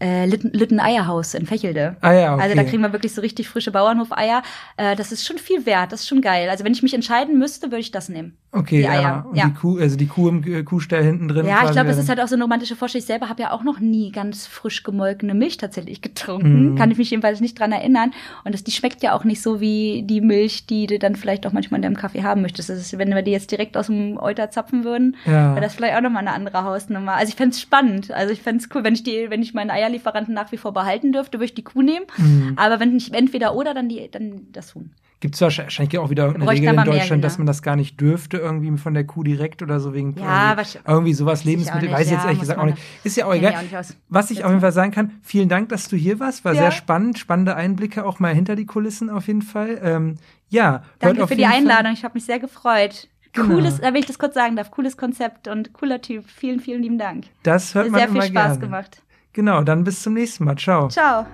äh, 0.00 0.26
Litten, 0.26 0.50
Litten 0.52 0.78
Eierhaus 0.78 1.34
in 1.34 1.44
Fächelde. 1.44 1.96
Ah 2.00 2.12
ja, 2.12 2.34
okay. 2.34 2.42
Also 2.44 2.56
da 2.56 2.64
kriegen 2.64 2.82
wir 2.82 2.92
wirklich 2.92 3.14
so 3.14 3.20
richtig 3.20 3.48
frische 3.48 3.72
Bauernhofeier. 3.72 4.42
Äh, 4.76 4.94
das 4.94 5.10
ist 5.10 5.26
schon 5.26 5.38
viel 5.38 5.66
wert, 5.66 5.92
das 5.92 6.02
ist 6.02 6.08
schon 6.08 6.20
geil. 6.20 6.48
Also 6.48 6.64
wenn 6.64 6.72
ich 6.72 6.82
mich 6.82 6.94
entscheiden 6.94 7.38
müsste, 7.38 7.66
würde 7.66 7.80
ich 7.80 7.90
das 7.90 8.08
nehmen. 8.08 8.36
Okay, 8.56 8.80
ja. 8.82 8.90
Eier, 8.90 9.26
Und 9.28 9.36
ja. 9.36 9.46
die 9.46 9.54
Kuh, 9.54 9.78
also 9.78 9.96
die 9.96 10.06
Kuh 10.06 10.28
im 10.28 10.42
äh, 10.44 10.62
Kuhstall 10.62 11.02
hinten 11.04 11.28
drin. 11.28 11.46
Ja, 11.46 11.64
ich 11.64 11.72
glaube, 11.72 11.90
es 11.90 11.96
wäre 11.96 12.02
ist 12.02 12.08
halt 12.08 12.20
auch 12.20 12.28
so 12.28 12.34
eine 12.34 12.44
romantische 12.44 12.74
Vorstellung. 12.74 13.02
Ich 13.02 13.06
selber 13.06 13.28
habe 13.28 13.42
ja 13.42 13.52
auch 13.52 13.62
noch 13.62 13.80
nie 13.80 14.10
ganz 14.10 14.46
frisch 14.46 14.82
gemolkene 14.82 15.34
Milch 15.34 15.58
tatsächlich 15.58 16.00
getrunken. 16.00 16.70
Mhm. 16.72 16.76
Kann 16.76 16.90
ich 16.90 16.98
mich 16.98 17.10
jedenfalls 17.10 17.40
nicht 17.40 17.58
dran 17.58 17.72
erinnern. 17.72 18.12
Und 18.44 18.54
das, 18.54 18.64
die 18.64 18.70
schmeckt 18.70 19.02
ja 19.02 19.12
auch 19.14 19.24
nicht 19.24 19.42
so 19.42 19.60
wie 19.60 20.02
die 20.04 20.20
Milch, 20.20 20.66
die 20.66 20.86
du 20.86 20.98
dann 20.98 21.16
vielleicht 21.16 21.46
auch 21.46 21.52
manchmal 21.52 21.78
in 21.78 21.82
deinem 21.82 21.96
Kaffee 21.96 22.22
haben 22.22 22.42
möchtest. 22.42 22.70
Das 22.70 22.78
ist, 22.78 22.96
wenn 22.98 23.14
wir 23.14 23.22
die 23.22 23.32
jetzt 23.32 23.50
direkt 23.50 23.76
aus 23.76 23.86
dem 23.86 24.18
Euter 24.18 24.50
zapfen 24.50 24.84
würden, 24.84 25.16
Ja. 25.26 25.54
wäre 25.54 25.60
das 25.60 25.74
vielleicht 25.74 25.96
auch 25.96 26.00
nochmal 26.02 26.22
eine 26.22 26.32
andere 26.32 26.64
Hausnummer. 26.64 27.12
Also 27.14 27.30
ich 27.30 27.36
fände 27.36 27.52
es 27.54 27.60
spannend. 27.60 28.10
Also 28.10 28.32
ich 28.32 28.40
fände 28.40 28.62
es 28.62 28.74
cool, 28.74 28.84
wenn 28.84 28.94
ich 28.94 29.02
die, 29.02 29.26
wenn 29.28 29.42
ich 29.42 29.52
meinen 29.54 29.70
Eierlieferanten 29.70 30.34
nach 30.34 30.52
wie 30.52 30.56
vor 30.56 30.72
behalten 30.72 31.12
dürfte, 31.12 31.38
würde 31.38 31.46
ich 31.46 31.54
die 31.54 31.64
Kuh 31.64 31.82
nehmen. 31.82 32.06
Mhm. 32.16 32.54
Aber 32.56 32.80
wenn 32.80 32.96
ich 32.96 33.12
entweder 33.12 33.54
oder, 33.54 33.74
dann 33.74 33.88
die, 33.88 34.08
dann 34.10 34.46
das 34.52 34.74
Huhn. 34.74 34.90
Gibt 35.20 35.34
es 35.34 35.40
wahrscheinlich 35.40 35.96
auch 35.98 36.10
wieder 36.10 36.34
eine 36.34 36.46
Regel 36.46 36.74
in 36.74 36.84
Deutschland, 36.84 37.24
dass 37.24 37.34
Hühner. 37.34 37.38
man 37.40 37.46
das 37.46 37.62
gar 37.62 37.74
nicht 37.74 37.98
dürfte, 38.00 38.36
irgendwie 38.36 38.76
von 38.76 38.92
der 38.92 39.04
Kuh 39.04 39.22
direkt 39.22 39.62
oder 39.62 39.80
so 39.80 39.94
wegen 39.94 40.14
Ja, 40.18 40.50
irgendwie, 40.58 40.78
irgendwie 40.86 41.14
sowas, 41.14 41.40
ich 41.40 41.46
Lebensmittel, 41.46 41.88
nicht, 41.88 41.92
weiß 41.98 42.06
ich 42.06 42.12
jetzt 42.12 42.24
ehrlich 42.24 42.40
gesagt 42.40 42.60
auch 42.60 42.66
nicht. 42.66 42.76
Ist 43.02 43.16
ja 43.16 43.24
auch 43.26 43.34
egal. 43.34 43.54
ich 43.64 43.74
auch. 43.76 43.82
Was 44.10 44.30
ich 44.30 44.44
auf 44.44 44.50
jeden 44.50 44.60
Fall 44.60 44.72
sagen 44.72 44.90
kann, 44.92 45.12
vielen 45.22 45.48
Dank, 45.48 45.70
dass 45.70 45.88
du 45.88 45.96
hier 45.96 46.20
warst. 46.20 46.44
War 46.44 46.52
Ja. 46.52 46.62
sehr 46.62 46.70
spannend, 46.70 47.18
spannende 47.18 47.56
Einblicke 47.56 48.04
auch 48.04 48.18
mal 48.20 48.34
hinter 48.34 48.56
die 48.56 48.66
Kulissen 48.66 49.08
auf 49.08 49.26
jeden 49.26 49.40
Fall. 49.42 49.80
Ähm, 49.82 50.16
ja, 50.50 50.82
Danke 50.98 51.26
für 51.26 51.34
die 51.34 51.44
Fall- 51.44 51.52
Einladung. 51.54 51.92
Ich 51.94 52.04
habe 52.04 52.12
mich 52.14 52.24
sehr 52.26 52.38
gefreut. 52.38 53.08
Genau. 53.32 53.54
Cooles, 53.54 53.80
da 53.80 53.92
will 53.94 54.00
ich 54.00 54.06
das 54.06 54.18
kurz 54.18 54.34
sagen 54.34 54.54
darf, 54.56 54.70
cooles 54.70 54.96
Konzept 54.98 55.48
und 55.48 55.72
cooler 55.72 56.00
Typ. 56.02 56.24
Vielen, 56.28 56.60
vielen 56.60 56.82
lieben 56.82 56.98
Dank. 56.98 57.24
Das 57.42 57.74
hört 57.74 57.86
Hat 57.86 57.92
man 57.92 58.00
sehr 58.00 58.08
viel 58.10 58.22
Spaß 58.22 58.32
gerne. 58.32 58.58
gemacht. 58.58 59.02
Genau, 59.32 59.62
dann 59.62 59.82
bis 59.84 60.02
zum 60.02 60.12
nächsten 60.14 60.44
Mal. 60.44 60.56
Ciao. 60.56 60.88
Ciao. 60.88 61.26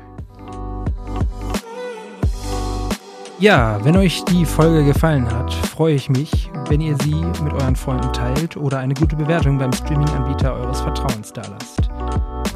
Ja, 3.43 3.84
wenn 3.84 3.97
euch 3.97 4.24
die 4.26 4.47
Folge 4.47 4.84
gefallen 4.84 5.28
hat, 5.28 5.53
freue 5.53 5.95
ich 5.97 6.09
mich, 6.09 6.49
wenn 6.68 6.80
ihr 6.80 6.97
sie 7.03 7.16
mit 7.43 7.53
euren 7.53 7.74
Freunden 7.74 8.12
teilt 8.12 8.57
oder 8.57 8.78
eine 8.78 8.95
gute 8.95 9.16
Bewertung 9.16 9.59
beim 9.59 9.72
Streaming-Anbieter 9.72 10.55
eures 10.55 10.80
Vertrauens 10.80 11.32
dalasst. 11.32 11.90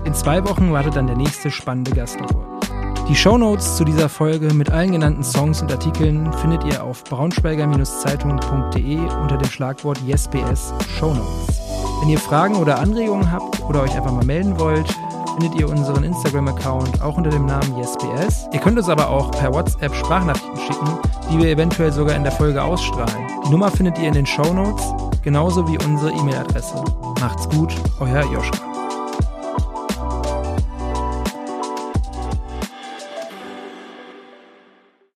In 0.05 0.15
zwei 0.15 0.45
Wochen 0.45 0.71
wartet 0.73 0.95
dann 0.95 1.09
der 1.09 1.17
nächste 1.17 1.51
spannende 1.51 1.91
Gast 1.91 2.21
auf 2.23 2.37
euch. 2.37 2.69
Die 3.09 3.17
Shownotes 3.17 3.75
zu 3.75 3.83
dieser 3.83 4.09
Folge 4.09 4.55
mit 4.55 4.71
allen 4.71 4.93
genannten 4.93 5.25
Songs 5.25 5.61
und 5.61 5.73
Artikeln 5.73 6.33
findet 6.35 6.63
ihr 6.63 6.85
auf 6.85 7.03
braunschweiger-zeitung.de 7.03 8.99
unter 9.01 9.39
dem 9.39 9.51
Schlagwort 9.51 10.01
YesBS 10.07 10.73
Shownotes. 11.01 11.63
Wenn 12.01 12.11
ihr 12.11 12.21
Fragen 12.21 12.55
oder 12.55 12.79
Anregungen 12.79 13.33
habt 13.33 13.61
oder 13.63 13.83
euch 13.83 13.97
einfach 13.97 14.13
mal 14.13 14.25
melden 14.25 14.57
wollt, 14.61 14.87
findet 15.37 15.61
ihr 15.61 15.69
unseren 15.69 16.03
Instagram-Account 16.03 17.03
auch 17.03 17.17
unter 17.17 17.31
dem 17.31 17.47
Namen 17.47 17.77
YesBS. 17.77 18.49
Ihr 18.53 18.61
könnt 18.61 18.79
uns 18.79 18.89
aber 18.89 19.11
auch 19.11 19.31
per 19.31 19.53
WhatsApp 19.53 19.95
Sprachnachrichten 19.95 20.57
schicken, 20.67 20.99
die 21.31 21.39
wir 21.39 21.51
eventuell 21.51 21.93
sogar 21.93 22.17
in 22.17 22.23
der 22.23 22.33
Folge 22.33 22.63
ausstrahlen. 22.63 23.27
Die 23.47 23.51
Nummer 23.51 23.71
findet 23.71 23.99
ihr 23.99 24.09
in 24.09 24.15
den 24.15 24.27
Shownotes, 24.27 24.83
genauso 25.23 25.69
wie 25.69 25.79
unsere 25.79 26.13
E-Mail-Adresse. 26.13 26.83
Macht's 27.21 27.49
gut, 27.51 27.75
euer 28.01 28.25
Joschka. 28.33 28.76